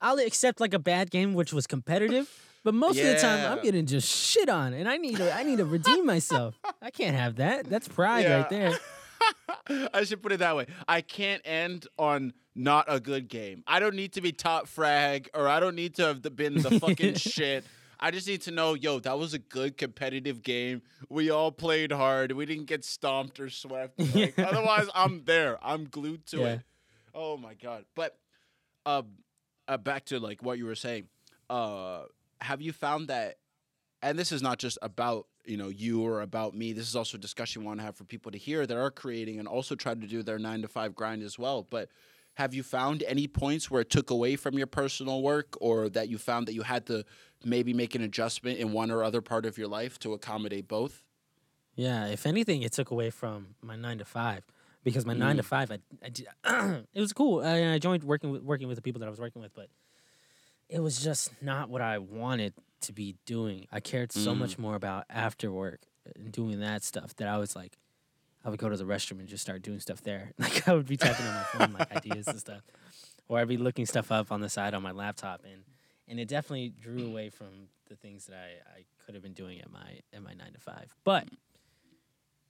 I'll 0.00 0.18
accept 0.18 0.60
like 0.60 0.74
a 0.74 0.78
bad 0.78 1.10
game 1.10 1.34
which 1.34 1.52
was 1.52 1.66
competitive, 1.66 2.28
but 2.62 2.74
most 2.74 2.98
of 2.98 3.06
the 3.06 3.14
time 3.16 3.50
I'm 3.50 3.58
Yeah. 3.58 3.62
getting 3.62 3.86
just 3.86 4.08
shit 4.08 4.48
on, 4.48 4.74
and 4.74 4.88
I 4.88 4.96
need 4.98 5.16
to 5.16 5.34
I 5.34 5.42
need 5.44 5.58
to 5.58 5.64
redeem 5.64 6.04
myself. 6.06 6.58
I 6.82 6.90
can't 6.90 7.16
have 7.16 7.36
that. 7.36 7.66
That's 7.70 7.88
pride 7.88 8.26
right 8.28 8.46
Yeah. 8.50 8.70
there. 9.68 9.88
I 9.94 10.04
should 10.04 10.22
put 10.22 10.32
it 10.32 10.38
that 10.40 10.54
way. 10.56 10.66
I 10.86 11.00
can't 11.00 11.40
end 11.44 11.86
on 11.98 12.34
not 12.54 12.84
a 12.88 13.00
good 13.00 13.28
game. 13.28 13.64
I 13.66 13.80
don't 13.80 13.94
need 13.96 14.12
to 14.14 14.20
be 14.20 14.30
top 14.32 14.68
frag 14.68 15.30
or 15.34 15.48
I 15.48 15.58
don't 15.60 15.74
need 15.74 15.94
to 15.96 16.02
have 16.06 16.22
been 16.36 16.60
the 16.60 16.78
fucking 16.78 17.14
shit. 17.14 17.64
I 18.00 18.10
just 18.10 18.26
need 18.26 18.42
to 18.42 18.50
know, 18.50 18.74
yo, 18.74 18.98
that 19.00 19.18
was 19.18 19.34
a 19.34 19.38
good 19.38 19.76
competitive 19.76 20.42
game. 20.42 20.82
We 21.08 21.30
all 21.30 21.52
played 21.52 21.92
hard. 21.92 22.32
We 22.32 22.46
didn't 22.46 22.66
get 22.66 22.84
stomped 22.84 23.40
or 23.40 23.50
swept. 23.50 24.00
Like, 24.14 24.38
Otherwise, 24.38 24.88
I'm 24.94 25.24
there. 25.24 25.58
I'm 25.64 25.84
glued 25.88 26.26
to 26.26 26.38
Yeah. 26.40 26.46
it. 26.54 26.60
Oh 27.14 27.36
my 27.36 27.54
god. 27.54 27.84
But 27.94 28.18
uh, 28.86 29.02
uh 29.68 29.76
back 29.78 30.04
to 30.06 30.18
like 30.18 30.42
what 30.42 30.58
you 30.58 30.66
were 30.66 30.74
saying. 30.74 31.08
Uh 31.48 32.02
have 32.40 32.60
you 32.60 32.72
found 32.72 33.08
that 33.08 33.36
and 34.02 34.18
this 34.18 34.32
is 34.32 34.42
not 34.42 34.58
just 34.58 34.76
about 34.82 35.26
you 35.46 35.56
know 35.56 35.68
you 35.68 36.02
or 36.02 36.20
about 36.22 36.54
me 36.54 36.72
this 36.72 36.88
is 36.88 36.96
also 36.96 37.16
a 37.16 37.20
discussion 37.20 37.62
we 37.62 37.66
want 37.66 37.78
to 37.80 37.84
have 37.84 37.96
for 37.96 38.04
people 38.04 38.32
to 38.32 38.38
hear 38.38 38.66
that 38.66 38.76
are 38.76 38.90
creating 38.90 39.38
and 39.38 39.46
also 39.48 39.74
try 39.74 39.94
to 39.94 40.06
do 40.06 40.22
their 40.22 40.38
nine 40.38 40.60
to 40.62 40.68
five 40.68 40.94
grind 40.94 41.22
as 41.22 41.38
well 41.38 41.66
but 41.70 41.88
have 42.34 42.52
you 42.54 42.62
found 42.62 43.02
any 43.04 43.26
points 43.26 43.70
where 43.70 43.80
it 43.80 43.90
took 43.90 44.10
away 44.10 44.36
from 44.36 44.58
your 44.58 44.66
personal 44.66 45.22
work 45.22 45.56
or 45.60 45.88
that 45.90 46.08
you 46.08 46.18
found 46.18 46.46
that 46.48 46.54
you 46.54 46.62
had 46.62 46.86
to 46.86 47.04
maybe 47.44 47.72
make 47.72 47.94
an 47.94 48.02
adjustment 48.02 48.58
in 48.58 48.72
one 48.72 48.90
or 48.90 49.02
other 49.04 49.20
part 49.20 49.46
of 49.46 49.56
your 49.58 49.68
life 49.68 49.98
to 50.00 50.12
accommodate 50.14 50.66
both 50.68 51.04
Yeah, 51.76 52.06
if 52.06 52.26
anything, 52.26 52.62
it 52.62 52.72
took 52.72 52.90
away 52.90 53.10
from 53.10 53.54
my 53.62 53.76
nine 53.76 53.98
to 53.98 54.04
five 54.04 54.44
because 54.84 55.04
my 55.06 55.14
nine 55.14 55.36
to 55.36 55.42
Mm. 55.42 55.46
five, 55.46 55.70
I, 55.70 55.78
I 56.04 56.08
did, 56.08 56.26
it 56.94 57.00
was 57.00 57.12
cool. 57.12 57.40
I, 57.44 57.74
I 57.74 57.78
joined 57.78 58.04
working 58.04 58.30
with 58.30 58.42
working 58.42 58.68
with 58.68 58.76
the 58.76 58.82
people 58.82 59.00
that 59.00 59.06
I 59.06 59.10
was 59.10 59.20
working 59.20 59.42
with, 59.42 59.54
but 59.54 59.68
it 60.68 60.80
was 60.80 61.02
just 61.02 61.30
not 61.42 61.68
what 61.68 61.82
I 61.82 61.98
wanted 61.98 62.54
to 62.82 62.92
be 62.92 63.16
doing. 63.26 63.66
I 63.72 63.80
cared 63.80 64.12
so 64.12 64.34
Mm. 64.34 64.38
much 64.38 64.58
more 64.58 64.74
about 64.74 65.04
after 65.10 65.50
work 65.52 65.80
and 66.16 66.30
doing 66.32 66.60
that 66.60 66.82
stuff 66.84 67.14
that 67.16 67.28
I 67.28 67.38
was 67.38 67.56
like, 67.56 67.76
I 68.44 68.50
would 68.50 68.58
go 68.58 68.68
to 68.68 68.76
the 68.76 68.84
restroom 68.84 69.20
and 69.20 69.28
just 69.28 69.42
start 69.42 69.62
doing 69.62 69.80
stuff 69.80 70.02
there. 70.02 70.32
Like 70.38 70.68
I 70.68 70.74
would 70.74 70.86
be 70.86 70.96
typing 70.96 71.26
on 71.26 71.34
my 71.34 71.44
phone 71.44 71.72
like 71.72 71.90
ideas 71.98 72.28
and 72.28 72.38
stuff, 72.40 72.62
or 73.28 73.38
I'd 73.38 73.48
be 73.48 73.56
looking 73.56 73.86
stuff 73.86 74.12
up 74.12 74.30
on 74.30 74.40
the 74.40 74.48
side 74.48 74.74
on 74.74 74.82
my 74.82 74.92
laptop, 74.92 75.42
and 75.44 75.62
and 76.08 76.20
it 76.20 76.28
definitely 76.28 76.68
drew 76.80 77.06
away 77.06 77.30
from 77.30 77.68
the 77.88 77.96
things 77.96 78.26
that 78.26 78.36
I, 78.36 78.78
I 78.80 78.84
could 79.04 79.14
have 79.14 79.22
been 79.22 79.32
doing 79.32 79.60
at 79.60 79.70
my 79.70 80.00
at 80.12 80.22
my 80.22 80.34
nine 80.34 80.52
to 80.52 80.60
five. 80.60 80.94
But 81.04 81.26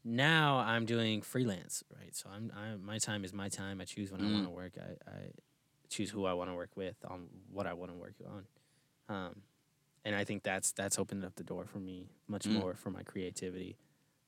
now 0.04 0.58
I'm 0.58 0.84
doing 0.84 1.22
freelance, 1.22 1.82
right? 1.96 2.14
So 2.14 2.28
I'm 2.34 2.52
I, 2.56 2.76
my 2.76 2.98
time 2.98 3.24
is 3.24 3.32
my 3.32 3.48
time. 3.48 3.80
I 3.80 3.84
choose 3.84 4.10
when 4.12 4.20
I 4.20 4.24
Mm. 4.24 4.32
want 4.32 4.44
to 4.44 4.50
work. 4.50 4.72
I, 4.78 5.10
I 5.10 5.30
choose 5.88 6.10
who 6.10 6.24
I 6.26 6.32
want 6.34 6.50
to 6.50 6.54
work 6.54 6.76
with 6.76 6.96
on 7.08 7.28
what 7.50 7.66
I 7.66 7.72
want 7.74 7.92
to 7.92 7.96
work 7.98 8.14
on. 8.26 8.44
Um, 9.08 9.42
and 10.04 10.14
I 10.14 10.24
think 10.24 10.42
that's 10.42 10.72
that's 10.72 10.98
opened 10.98 11.24
up 11.24 11.36
the 11.36 11.44
door 11.44 11.64
for 11.66 11.78
me 11.78 12.08
much 12.28 12.46
Mm. 12.46 12.52
more 12.54 12.74
for 12.74 12.90
my 12.90 13.02
creativity. 13.02 13.76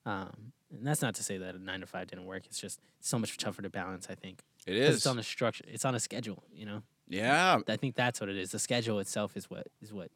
Um, 0.07 0.53
and 0.71 0.87
that's 0.87 1.03
not 1.03 1.15
to 1.17 1.23
say 1.23 1.37
that 1.39 1.55
a 1.55 1.59
nine 1.59 1.81
to 1.81 1.87
five 1.87 2.07
didn't 2.09 2.25
work. 2.27 2.47
It's 2.47 2.59
just 2.59 2.81
so 3.01 3.19
much 3.19 3.37
tougher 3.37 3.63
to 3.63 3.69
balance. 3.71 4.07
I 4.09 4.15
think 4.15 4.41
it 4.67 4.77
is. 4.77 4.97
it's 4.97 5.07
on 5.07 5.19
a 5.19 5.23
structure. 5.23 5.65
It's 5.69 5.85
on 5.85 5.95
a 5.95 6.01
schedule. 6.01 6.43
You 6.55 6.67
know, 6.67 6.83
yeah 7.09 7.59
I 7.69 7.77
think 7.77 7.95
that's 7.95 8.21
what 8.21 8.29
it 8.31 8.37
is. 8.37 8.51
The 8.51 8.59
schedule 8.59 8.99
itself 9.01 9.37
is 9.37 9.51
what 9.51 9.67
is 9.83 9.93
what 9.93 10.11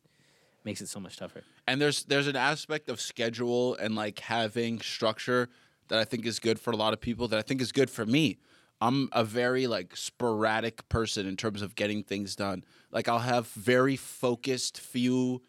makes 0.64 0.80
it 0.80 0.88
so 0.88 1.01
much 1.01 1.16
tougher. 1.16 1.43
and 1.66 1.80
there's 1.80 2.05
there's 2.05 2.26
an 2.26 2.36
aspect 2.36 2.88
of 2.88 3.01
schedule 3.01 3.74
and 3.76 3.95
like 3.95 4.18
having 4.20 4.80
structure 4.80 5.49
that 5.88 5.99
I 5.99 6.05
think 6.05 6.24
is 6.26 6.38
good 6.38 6.59
for 6.59 6.70
a 6.70 6.76
lot 6.76 6.93
of 6.93 7.01
people 7.01 7.28
that 7.28 7.38
I 7.38 7.43
think 7.43 7.61
is 7.61 7.72
good 7.72 7.91
for 7.91 8.07
me. 8.07 8.38
I'm 8.80 9.09
a 9.12 9.24
very 9.24 9.66
like 9.66 9.97
sporadic 9.97 10.88
person 10.88 11.26
in 11.26 11.36
terms 11.36 11.62
of 11.62 11.74
getting 11.74 12.03
things 12.03 12.34
done. 12.36 12.64
Like 12.91 13.09
I'll 13.09 13.18
have 13.18 13.49
very 13.49 13.97
focused 13.97 14.80
few 14.80 15.43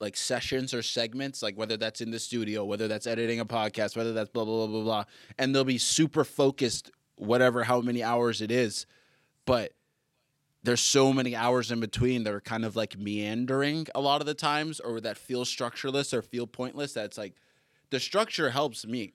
like 0.00 0.16
sessions 0.16 0.74
or 0.74 0.82
segments, 0.82 1.42
like 1.42 1.56
whether 1.56 1.76
that's 1.76 2.00
in 2.00 2.10
the 2.10 2.18
studio, 2.18 2.64
whether 2.64 2.88
that's 2.88 3.06
editing 3.06 3.40
a 3.40 3.46
podcast, 3.46 3.96
whether 3.96 4.12
that's 4.12 4.30
blah 4.30 4.44
blah 4.44 4.66
blah 4.66 4.66
blah 4.66 4.82
blah, 4.82 5.04
and 5.38 5.54
they'll 5.54 5.64
be 5.64 5.78
super 5.78 6.24
focused, 6.24 6.90
whatever 7.16 7.64
how 7.64 7.80
many 7.80 8.02
hours 8.02 8.40
it 8.40 8.50
is, 8.50 8.86
but 9.44 9.72
there's 10.62 10.80
so 10.80 11.12
many 11.12 11.34
hours 11.36 11.70
in 11.70 11.78
between 11.78 12.24
that 12.24 12.34
are 12.34 12.40
kind 12.40 12.64
of 12.64 12.74
like 12.74 12.98
meandering 12.98 13.86
a 13.94 14.00
lot 14.00 14.20
of 14.20 14.26
the 14.26 14.34
times 14.34 14.80
or 14.80 15.00
that 15.00 15.16
feel 15.16 15.44
structureless 15.44 16.12
or 16.12 16.22
feel 16.22 16.46
pointless 16.46 16.92
That's 16.92 17.16
like 17.16 17.34
the 17.90 18.00
structure 18.00 18.50
helps 18.50 18.84
me 18.84 19.14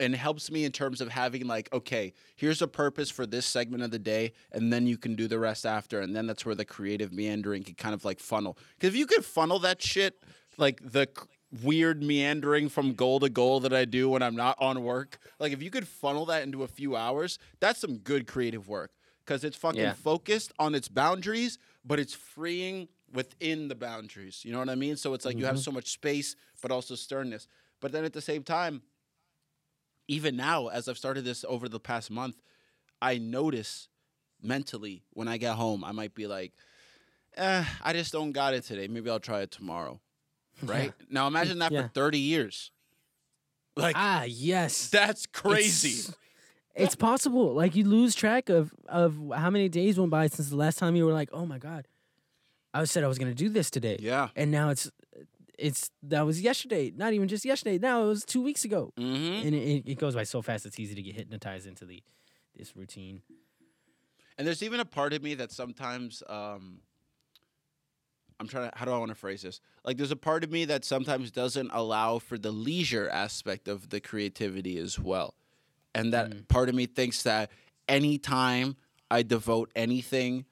and 0.00 0.14
helps 0.14 0.50
me 0.50 0.64
in 0.64 0.72
terms 0.72 1.00
of 1.00 1.08
having 1.08 1.46
like 1.46 1.68
okay 1.72 2.12
here's 2.36 2.62
a 2.62 2.68
purpose 2.68 3.10
for 3.10 3.26
this 3.26 3.46
segment 3.46 3.82
of 3.82 3.90
the 3.90 3.98
day 3.98 4.32
and 4.52 4.72
then 4.72 4.86
you 4.86 4.96
can 4.96 5.14
do 5.14 5.28
the 5.28 5.38
rest 5.38 5.66
after 5.66 6.00
and 6.00 6.16
then 6.16 6.26
that's 6.26 6.46
where 6.46 6.54
the 6.54 6.64
creative 6.64 7.12
meandering 7.12 7.62
can 7.62 7.74
kind 7.74 7.94
of 7.94 8.04
like 8.04 8.18
funnel 8.18 8.56
because 8.74 8.88
if 8.88 8.96
you 8.96 9.06
could 9.06 9.24
funnel 9.24 9.58
that 9.58 9.82
shit 9.82 10.22
like 10.58 10.80
the 10.82 11.08
weird 11.62 12.02
meandering 12.02 12.68
from 12.68 12.94
goal 12.94 13.20
to 13.20 13.28
goal 13.28 13.60
that 13.60 13.72
I 13.72 13.84
do 13.84 14.08
when 14.08 14.22
I'm 14.22 14.36
not 14.36 14.56
on 14.58 14.82
work. 14.82 15.18
Like 15.38 15.52
if 15.52 15.62
you 15.62 15.70
could 15.70 15.86
funnel 15.86 16.26
that 16.26 16.42
into 16.42 16.62
a 16.62 16.68
few 16.68 16.96
hours, 16.96 17.38
that's 17.60 17.80
some 17.80 17.98
good 17.98 18.26
creative 18.26 18.68
work 18.68 18.92
because 19.24 19.44
it's 19.44 19.56
fucking 19.56 19.80
Yeah. 19.80 19.92
focused 19.92 20.52
on 20.58 20.74
its 20.74 20.88
boundaries, 20.88 21.58
but 21.84 22.00
it's 22.00 22.14
freeing 22.14 22.88
within 23.12 23.68
the 23.68 23.74
boundaries. 23.74 24.44
You 24.44 24.52
know 24.52 24.58
what 24.58 24.70
I 24.70 24.74
mean? 24.74 24.96
So 24.96 25.12
it's 25.12 25.24
like 25.24 25.36
you 25.36 25.44
have 25.44 25.56
mm-hmm. 25.56 25.62
so 25.62 25.72
much 25.72 25.90
space, 25.90 26.34
but 26.62 26.70
also 26.70 26.94
sternness. 26.94 27.46
But 27.80 27.92
then 27.92 28.04
at 28.04 28.12
the 28.12 28.22
same 28.22 28.42
time, 28.42 28.82
even 30.12 30.36
now, 30.36 30.68
as 30.68 30.88
I've 30.88 30.98
started 30.98 31.24
this 31.24 31.44
over 31.48 31.68
the 31.68 31.80
past 31.80 32.10
month, 32.10 32.36
I 33.00 33.18
notice 33.18 33.88
mentally 34.42 35.04
when 35.14 35.26
I 35.26 35.38
get 35.38 35.54
home, 35.54 35.82
I 35.84 35.92
might 35.92 36.14
be 36.14 36.26
like, 36.26 36.52
eh, 37.36 37.64
I 37.82 37.92
just 37.94 38.12
don't 38.12 38.32
got 38.32 38.52
it 38.54 38.64
today. 38.64 38.88
Maybe 38.88 39.08
I'll 39.10 39.20
try 39.20 39.40
it 39.40 39.50
tomorrow. 39.50 40.00
Right? 40.62 40.92
Now 41.08 41.26
imagine 41.26 41.58
that 41.60 41.72
Yeah. 41.72 41.82
for 41.84 41.88
30 41.88 42.18
years. 42.18 42.70
Like, 43.74 43.96
ah, 43.98 44.24
yes. 44.24 44.90
that's 44.90 45.26
crazy. 45.26 45.88
It's, 45.88 46.14
it's 46.74 46.94
possible. 46.94 47.54
Like 47.54 47.74
you 47.74 47.84
lose 47.84 48.14
track 48.14 48.50
of 48.50 48.72
of 48.86 49.16
how 49.34 49.48
many 49.50 49.68
days 49.70 49.98
went 49.98 50.10
by 50.10 50.26
since 50.28 50.50
the 50.50 50.56
last 50.56 50.78
time 50.78 50.94
you 50.94 51.06
were 51.06 51.12
like, 51.14 51.30
"Oh 51.32 51.46
my 51.46 51.58
god, 51.58 51.88
I 52.74 52.84
said 52.84 53.02
I 53.02 53.08
was 53.08 53.18
gonna 53.18 53.34
do 53.34 53.48
this 53.48 53.70
today," 53.70 53.96
yeah. 53.98 54.28
and 54.36 54.50
now 54.50 54.68
it's 54.68 54.90
it's 55.62 55.90
that 56.02 56.26
was 56.26 56.40
yesterday. 56.40 56.92
Not 56.94 57.12
even 57.12 57.28
just 57.28 57.44
yesterday. 57.44 57.78
Now 57.78 58.02
it 58.04 58.06
was 58.06 58.24
two 58.24 58.42
weeks 58.42 58.64
ago, 58.64 58.92
Mm-hmm. 58.98 59.46
and 59.46 59.54
it, 59.54 59.82
it 59.86 59.98
goes 59.98 60.14
by 60.14 60.24
so 60.24 60.42
fast. 60.42 60.66
It's 60.66 60.78
easy 60.78 60.94
to 60.94 61.02
get 61.02 61.14
hypnotized 61.14 61.66
into 61.66 61.84
the 61.84 62.02
this 62.56 62.76
routine. 62.76 63.22
And 64.38 64.46
there's 64.46 64.62
even 64.62 64.80
a 64.80 64.84
part 64.84 65.12
of 65.12 65.22
me 65.22 65.34
that 65.34 65.52
sometimes 65.52 66.22
um 66.28 66.80
I'm 68.40 68.48
trying 68.48 68.70
to 68.70 68.76
how 68.76 68.84
do 68.84 68.90
I 68.92 68.98
want 68.98 69.10
to 69.10 69.14
phrase 69.14 69.42
this? 69.42 69.60
Like 69.84 69.96
there's 69.98 70.10
a 70.10 70.16
part 70.16 70.42
of 70.42 70.50
me 70.50 70.64
that 70.64 70.84
sometimes 70.84 71.30
doesn't 71.30 71.70
allow 71.72 72.18
for 72.18 72.36
the 72.36 72.50
leisure 72.50 73.08
aspect 73.08 73.68
of 73.68 73.90
the 73.90 74.00
creativity 74.00 74.78
as 74.78 74.98
well. 74.98 75.34
And 75.94 76.12
that 76.12 76.48
part 76.48 76.68
of 76.68 76.74
me 76.74 76.86
thinks 76.86 77.22
that 77.22 77.50
anytime 77.88 78.76
I 79.10 79.22
devote 79.22 79.70
anything 79.76 80.46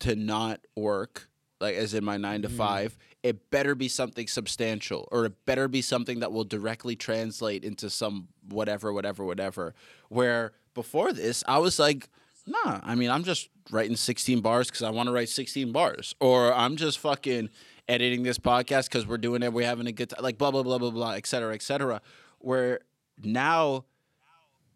to 0.00 0.16
not 0.16 0.60
work, 0.74 1.28
like 1.60 1.76
as 1.76 1.92
in 1.94 2.02
my 2.02 2.16
9 2.16 2.42
to 2.42 2.48
5, 2.48 2.96
it 3.22 3.50
better 3.50 3.74
be 3.74 3.88
something 3.88 4.26
substantial 4.26 5.08
or 5.12 5.26
it 5.26 5.44
better 5.44 5.68
be 5.68 5.82
something 5.82 6.20
that 6.20 6.32
will 6.32 6.44
directly 6.44 6.96
translate 6.96 7.64
into 7.64 7.90
some 7.90 8.28
whatever 8.48 8.92
whatever 8.92 9.24
whatever. 9.24 9.74
Where 10.08 10.52
before 10.74 11.12
this, 11.12 11.44
I 11.46 11.58
was 11.58 11.78
like 11.78 12.08
Nah, 12.46 12.80
I 12.82 12.94
mean, 12.94 13.10
I'm 13.10 13.22
just 13.22 13.48
writing 13.70 13.96
16 13.96 14.40
bars 14.40 14.68
because 14.68 14.82
I 14.82 14.90
want 14.90 15.08
to 15.08 15.12
write 15.12 15.28
16 15.28 15.72
bars, 15.72 16.14
or 16.20 16.52
I'm 16.52 16.76
just 16.76 16.98
fucking 16.98 17.50
editing 17.88 18.22
this 18.22 18.38
podcast 18.38 18.84
because 18.84 19.06
we're 19.06 19.18
doing 19.18 19.42
it, 19.42 19.52
we're 19.52 19.66
having 19.66 19.86
a 19.86 19.92
good 19.92 20.10
time, 20.10 20.22
like 20.22 20.38
blah 20.38 20.50
blah 20.50 20.62
blah 20.62 20.78
blah 20.78 20.90
blah, 20.90 21.12
et 21.12 21.26
cetera, 21.26 21.54
et 21.54 21.62
cetera. 21.62 22.00
Where 22.38 22.80
now 23.22 23.84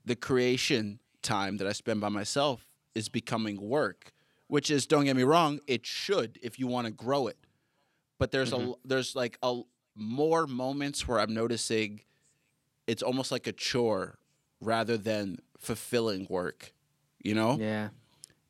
the 0.05 0.14
creation 0.14 1.01
time 1.22 1.57
that 1.57 1.66
I 1.66 1.72
spend 1.72 2.01
by 2.01 2.11
myself 2.11 2.66
is 2.95 3.09
becoming 3.09 3.61
work, 3.61 4.12
which 4.47 4.70
is 4.70 4.86
don't 4.86 5.05
get 5.05 5.16
me 5.16 5.22
wrong, 5.22 5.61
it 5.66 5.86
should 5.86 6.38
if 6.42 6.59
you 6.59 6.66
want 6.66 6.86
to 6.86 6.92
grow 6.92 7.26
it, 7.26 7.38
but 8.24 8.30
there's 8.30 8.54
a 8.54 8.56
mm-hmm. 8.56 8.72
there's 8.86 9.14
like 9.14 9.36
a 9.42 9.60
more 9.94 10.46
moments 10.46 11.06
where 11.06 11.20
I'm 11.20 11.34
noticing 11.34 12.00
it's 12.86 13.02
almost 13.02 13.30
like 13.30 13.46
a 13.46 13.52
chore 13.52 14.16
rather 14.62 14.96
than 14.96 15.40
fulfilling 15.58 16.26
work 16.30 16.72
you 17.22 17.34
know? 17.34 17.58
Yeah, 17.60 17.90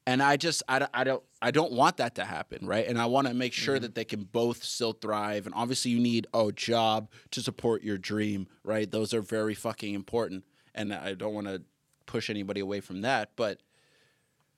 and 0.06 0.22
i 0.22 0.36
just 0.36 0.62
I, 0.68 0.78
don't- 0.78 0.90
I 0.94 1.02
don't 1.02 1.24
i 1.42 1.50
don't 1.50 1.72
want 1.72 1.96
that 1.96 2.14
to 2.14 2.24
happen 2.24 2.64
right? 2.68 2.86
And 2.86 3.00
i 3.00 3.06
want 3.06 3.26
to 3.26 3.34
make 3.34 3.52
sure 3.52 3.74
mm-hmm. 3.74 3.82
that 3.82 3.96
they 3.96 4.04
can 4.04 4.22
both 4.22 4.62
still 4.62 4.92
thrive 4.92 5.44
and 5.46 5.54
obviously 5.56 5.90
you 5.90 5.98
need 5.98 6.28
a 6.32 6.52
job 6.52 7.10
to 7.32 7.42
support 7.42 7.82
your 7.82 7.98
dream 7.98 8.46
right? 8.62 8.88
Those 8.88 9.12
are 9.12 9.22
very 9.22 9.54
fucking 9.54 9.92
important 9.92 10.44
and 10.72 10.94
i 10.94 11.14
don't 11.14 11.34
want 11.34 11.48
to 11.48 11.62
push 12.06 12.30
anybody 12.30 12.60
away 12.60 12.78
from 12.78 13.00
that 13.00 13.30
but 13.34 13.58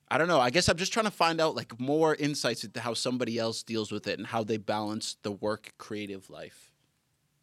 i 0.09 0.17
don't 0.17 0.27
know 0.27 0.39
i 0.39 0.49
guess 0.49 0.67
i'm 0.69 0.77
just 0.77 0.93
trying 0.93 1.05
to 1.05 1.11
find 1.11 1.39
out 1.41 1.55
like 1.55 1.79
more 1.79 2.15
insights 2.15 2.63
into 2.63 2.79
how 2.79 2.93
somebody 2.93 3.37
else 3.37 3.63
deals 3.63 3.91
with 3.91 4.07
it 4.07 4.17
and 4.17 4.27
how 4.27 4.43
they 4.43 4.57
balance 4.57 5.17
the 5.23 5.31
work 5.31 5.73
creative 5.77 6.29
life 6.29 6.71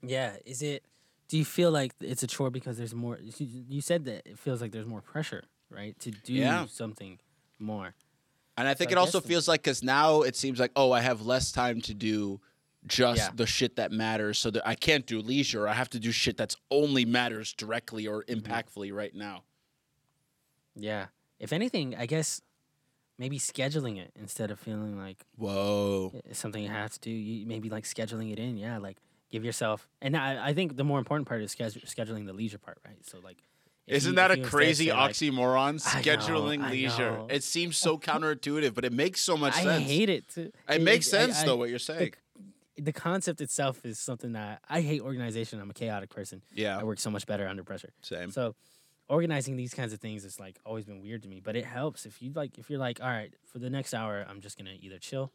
yeah. 0.07 0.37
Is 0.45 0.61
it? 0.61 0.85
Do 1.29 1.39
you 1.39 1.47
feel 1.47 1.71
like 1.71 1.93
it's 1.99 2.23
a 2.23 2.27
chore 2.27 2.51
because 2.51 2.77
there's 2.77 2.95
more? 2.95 3.19
You 3.39 3.81
said 3.81 4.05
that 4.05 4.27
it 4.29 4.39
feels 4.39 4.61
like 4.61 4.71
there's 4.71 4.85
more 4.85 5.01
pressure, 5.01 5.45
right, 5.71 5.99
to 6.01 6.11
do 6.11 6.35
Yeah. 6.35 6.67
something 6.67 7.19
more. 7.59 7.95
And 8.59 8.69
I 8.69 8.75
think 8.75 8.91
I 8.91 8.93
it 8.93 8.99
also 8.99 9.23
feels 9.23 9.49
like 9.49 9.63
because 9.63 9.83
now 9.83 10.21
it 10.21 10.37
seems 10.37 10.61
like 10.61 10.73
oh 10.77 10.93
I 10.93 11.01
have 11.01 11.23
less 11.23 11.53
time 11.53 11.81
to 11.83 11.95
do 11.95 12.43
just 12.87 13.19
Yeah. 13.19 13.31
the 13.35 13.47
shit 13.47 13.77
that 13.77 13.93
matters, 13.93 14.39
so 14.39 14.51
that 14.51 14.69
I 14.69 14.75
can't 14.75 15.07
do 15.07 15.21
leisure. 15.23 15.67
I 15.67 15.73
have 15.73 15.89
to 15.91 15.99
do 15.99 16.13
shit 16.13 16.37
that's 16.37 16.57
only 16.71 17.07
matters 17.07 17.55
directly 17.55 18.07
or 18.07 18.25
Mm-hmm. 18.25 18.41
impactfully 18.53 18.93
right 18.93 19.15
now. 19.15 19.45
Yeah. 20.77 21.07
If 21.39 21.53
anything, 21.55 21.95
I 21.97 22.05
guess 22.05 22.43
maybe 23.19 23.39
scheduling 23.39 23.99
it 23.99 24.11
instead 24.19 24.51
of 24.51 24.59
feeling 24.59 24.97
like 24.99 25.25
Whoa. 25.37 26.13
it's 26.25 26.39
something 26.39 26.63
you 26.63 26.69
have 26.69 26.93
to 26.93 27.01
do. 27.01 27.11
You 27.11 27.47
maybe 27.47 27.69
like 27.71 27.85
scheduling 27.85 28.33
it 28.33 28.39
in. 28.39 28.57
Yeah, 28.57 28.79
like 28.79 28.97
give 29.31 29.45
yourself. 29.45 29.89
And 30.03 30.17
I, 30.17 30.49
I 30.49 30.55
think 30.55 30.77
the 30.77 30.85
more 30.85 30.99
important 30.99 31.29
part 31.29 31.43
is 31.43 31.55
schedu- 31.55 31.85
scheduling 31.87 32.27
the 32.27 32.33
leisure 32.33 32.59
part, 32.59 32.79
right? 32.87 32.97
So 33.05 33.19
like, 33.23 33.39
Isn't 33.87 34.13
you- 34.13 34.17
that 34.17 34.31
a 34.31 34.41
crazy 34.43 34.87
say, 34.87 34.93
oxymoron? 34.93 35.59
I 35.59 36.01
know, 36.01 36.03
Scheduling 36.03 36.63
I 36.63 36.71
leisure. 36.71 37.23
It 37.29 37.43
seems 37.45 37.77
so 37.77 37.99
counterintuitive, 38.09 38.75
but 38.75 38.85
it 38.85 38.93
makes 38.93 39.21
so 39.21 39.37
much 39.37 39.55
I 39.57 39.63
sense. 39.63 39.85
hate 39.85 40.09
it. 40.11 40.29
Too. 40.29 40.53
It 40.69 40.83
makes 40.83 41.13
I- 41.13 41.19
sense 41.19 41.43
I- 41.43 41.47
though 41.47 41.57
what 41.57 41.71
you're 41.71 41.79
saying. 41.79 42.15
The 42.77 42.93
concept 42.93 43.41
itself 43.41 43.85
is 43.85 44.01
something 44.01 44.33
that 44.33 44.61
I 44.69 44.81
hate 44.81 45.01
organization. 45.01 45.61
I'm 45.61 45.71
a 45.71 45.75
chaotic 45.75 46.11
person. 46.11 46.43
yeah. 46.53 46.77
I 46.77 46.83
work 46.83 46.99
so 46.99 47.09
much 47.09 47.25
better 47.25 47.47
under 47.47 47.63
pressure. 47.63 47.91
Same. 48.03 48.33
So 48.33 48.57
organizing 49.09 49.57
these 49.57 49.75
kinds 49.75 49.93
of 49.93 50.01
things 50.01 50.25
is 50.25 50.41
like 50.41 50.59
always 50.65 50.85
been 50.85 51.01
weird 51.01 51.23
to 51.23 51.29
me, 51.29 51.41
but 51.41 51.57
it 51.57 51.65
helps 51.65 52.07
if 52.07 52.23
you 52.23 52.33
like 52.33 52.59
if 52.59 52.71
you're 52.71 52.79
like, 52.79 53.01
all 53.03 53.09
right, 53.09 53.35
for 53.45 53.59
the 53.59 53.71
next 53.71 53.95
hour, 53.95 54.25
I'm 54.29 54.41
just 54.41 54.57
gonna 54.59 54.75
either 54.81 54.99
chill, 54.99 55.33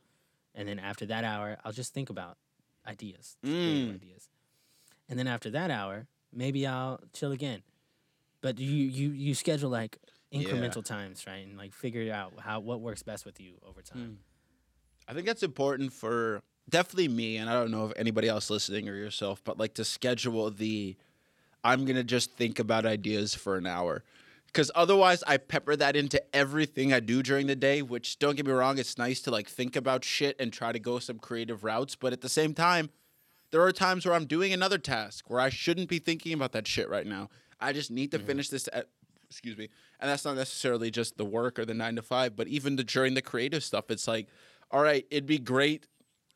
and 0.56 0.68
then 0.68 0.80
after 0.80 1.06
that 1.08 1.24
hour, 1.24 1.58
I'll 1.64 1.72
just 1.72 1.94
think 1.94 2.10
about 2.10 2.38
ideas, 2.88 3.38
Mm. 3.44 3.94
ideas, 3.96 4.30
and 5.08 5.18
then 5.20 5.28
after 5.28 5.50
that 5.52 5.70
hour, 5.72 6.08
maybe 6.34 6.66
I'll 6.66 7.00
chill 7.14 7.32
again. 7.32 7.62
But 8.42 8.60
you 8.60 8.72
you 8.86 9.10
you 9.12 9.36
schedule 9.36 9.70
like 9.70 9.98
Yeah. 10.32 10.42
incremental 10.44 10.84
times, 10.84 11.26
right, 11.28 11.46
and 11.46 11.58
like 11.58 11.74
figure 11.74 12.12
out 12.14 12.40
how 12.40 12.60
what 12.60 12.82
works 12.82 13.04
best 13.04 13.26
with 13.26 13.40
you 13.40 13.60
over 13.68 13.82
time. 13.82 14.20
I 15.08 15.14
think 15.14 15.26
that's 15.26 15.44
important 15.44 15.92
for 15.92 16.40
definitely 16.70 17.08
me, 17.08 17.38
and 17.38 17.50
I 17.50 17.54
don't 17.54 17.72
know 17.72 17.88
if 17.88 17.94
anybody 17.98 18.28
else 18.28 18.50
listening 18.50 18.88
or 18.88 18.96
yourself, 18.96 19.42
but 19.44 19.58
like 19.58 19.74
to 19.76 19.84
schedule 19.84 20.52
the 20.52 20.96
I'm 21.64 21.86
gonna 21.86 22.04
just 22.04 22.34
think 22.34 22.60
about 22.60 22.86
ideas 22.86 23.36
for 23.36 23.58
an 23.58 23.66
hour. 23.66 24.04
Because 24.48 24.72
otherwise, 24.74 25.24
I 25.28 25.38
pepper 25.38 25.76
that 25.76 25.96
into 25.96 26.22
everything 26.36 26.92
I 26.92 27.02
do 27.02 27.22
during 27.22 27.46
the 27.46 27.56
day, 27.56 27.84
which 27.84 28.18
don't 28.18 28.36
get 28.36 28.48
me 28.48 28.52
wrong, 28.52 28.80
it's 28.80 28.98
nice 28.98 29.22
to 29.22 29.32
like 29.32 29.48
think 29.48 29.76
about 29.76 30.04
shit 30.04 30.36
and 30.40 30.52
try 30.52 30.72
to 30.72 30.80
go 30.80 30.98
some 30.98 31.20
creative 31.20 31.64
routes. 31.64 31.96
But 31.96 32.14
at 32.14 32.22
the 32.22 32.30
same 32.30 32.56
time, 32.56 32.90
there 33.52 33.62
are 33.62 33.72
times 33.72 34.06
where 34.06 34.16
I'm 34.16 34.26
doing 34.26 34.52
another 34.52 34.80
task 34.80 35.30
where 35.30 35.40
I 35.40 35.50
shouldn't 35.50 35.88
be 35.88 36.00
thinking 36.00 36.34
about 36.34 36.52
that 36.54 36.68
shit 36.68 36.90
right 36.90 37.06
now. 37.06 37.30
I 37.60 37.74
just 37.74 37.92
need 37.92 38.12
to 38.12 38.20
finish 38.20 38.50
this. 38.50 38.68
At, 38.74 38.88
excuse 39.30 39.58
me. 39.58 39.70
And 40.00 40.10
that's 40.10 40.26
not 40.26 40.36
necessarily 40.36 40.90
just 40.90 41.18
the 41.18 41.26
work 41.26 41.60
or 41.60 41.66
the 41.66 41.76
nine 41.76 41.96
to 41.98 42.02
five, 42.02 42.36
but 42.36 42.48
even 42.48 42.76
the, 42.76 42.84
during 42.84 43.14
the 43.14 43.22
creative 43.22 43.64
stuff, 43.64 43.92
it's 43.92 44.08
like, 44.08 44.28
all 44.72 44.82
right, 44.82 45.06
it'd 45.12 45.28
be 45.28 45.38
great 45.38 45.86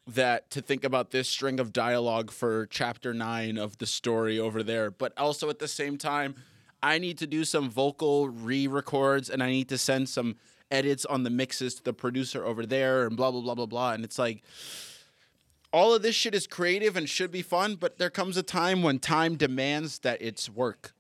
that 0.06 0.50
to 0.52 0.62
think 0.62 0.84
about 0.84 1.12
this 1.12 1.30
string 1.30 1.60
of 1.60 1.72
dialogue 1.72 2.30
for 2.32 2.66
chapter 2.68 3.14
nine 3.14 3.58
of 3.58 3.78
the 3.78 3.86
story 3.86 4.38
over 4.38 4.62
there, 4.62 4.92
but 4.92 5.14
also 5.18 5.50
at 5.50 5.60
the 5.60 5.68
same 5.68 5.98
time, 5.98 6.36
I 6.82 6.98
need 6.98 7.18
to 7.20 7.28
do 7.28 7.46
some 7.46 7.70
vocal 7.70 8.28
re-records 8.28 9.30
and 9.30 9.42
I 9.42 9.50
need 9.50 9.70
to 9.70 9.78
send 9.78 10.10
some 10.10 10.36
edits 10.70 11.06
on 11.06 11.24
the 11.24 11.30
mixes 11.30 11.76
to 11.76 11.84
the 11.84 11.94
producer 11.94 12.44
over 12.44 12.66
there 12.66 13.06
and 13.08 13.16
blah 13.16 13.32
blah 13.32 13.42
blah 13.42 13.56
blah 13.56 13.66
blah. 13.66 13.94
And 13.94 14.04
it's 14.04 14.20
like 14.20 14.44
all 15.72 15.94
of 15.94 16.02
this 16.02 16.16
shit 16.16 16.36
is 16.36 16.48
creative 16.48 16.98
and 16.98 17.08
should 17.10 17.32
be 17.32 17.42
fun, 17.42 17.76
but 17.76 17.98
there 17.98 18.10
comes 18.10 18.36
a 18.36 18.44
time 18.44 18.84
when 18.84 19.00
time 19.00 19.36
demands 19.36 20.00
that 20.00 20.22
it's 20.22 20.50
work. 20.50 20.94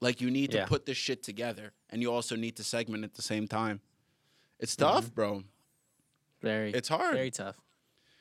Like 0.00 0.20
you 0.20 0.30
need 0.30 0.50
to 0.52 0.58
Yeah. 0.58 0.66
put 0.66 0.86
this 0.86 0.96
shit 0.96 1.22
together 1.22 1.72
and 1.90 2.00
you 2.00 2.12
also 2.12 2.36
need 2.36 2.56
to 2.56 2.64
segment 2.64 3.04
at 3.04 3.14
the 3.14 3.22
same 3.22 3.46
time. 3.46 3.80
It's 4.58 4.74
mm-hmm. 4.74 4.94
tough, 4.94 5.14
bro. 5.14 5.44
Very, 6.40 6.72
It's 6.72 6.88
hard. 6.88 7.14
very 7.14 7.30
tough. 7.30 7.56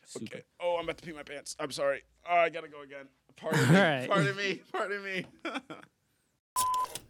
Super. 0.05 0.25
Okay. 0.25 0.43
Oh, 0.61 0.77
I'm 0.77 0.85
about 0.85 0.97
to 0.97 1.03
pee 1.05 1.13
my 1.13 1.23
pants. 1.23 1.55
I'm 1.59 1.71
sorry. 1.71 2.01
Oh, 2.29 2.35
I 2.35 2.49
gotta 2.49 2.67
go 2.67 2.81
again. 2.81 3.07
Pardon 3.35 3.61
me. 3.69 4.07
Pardon 4.07 4.35
me. 4.35 4.61
Pardon 4.71 5.03
me. 5.03 5.25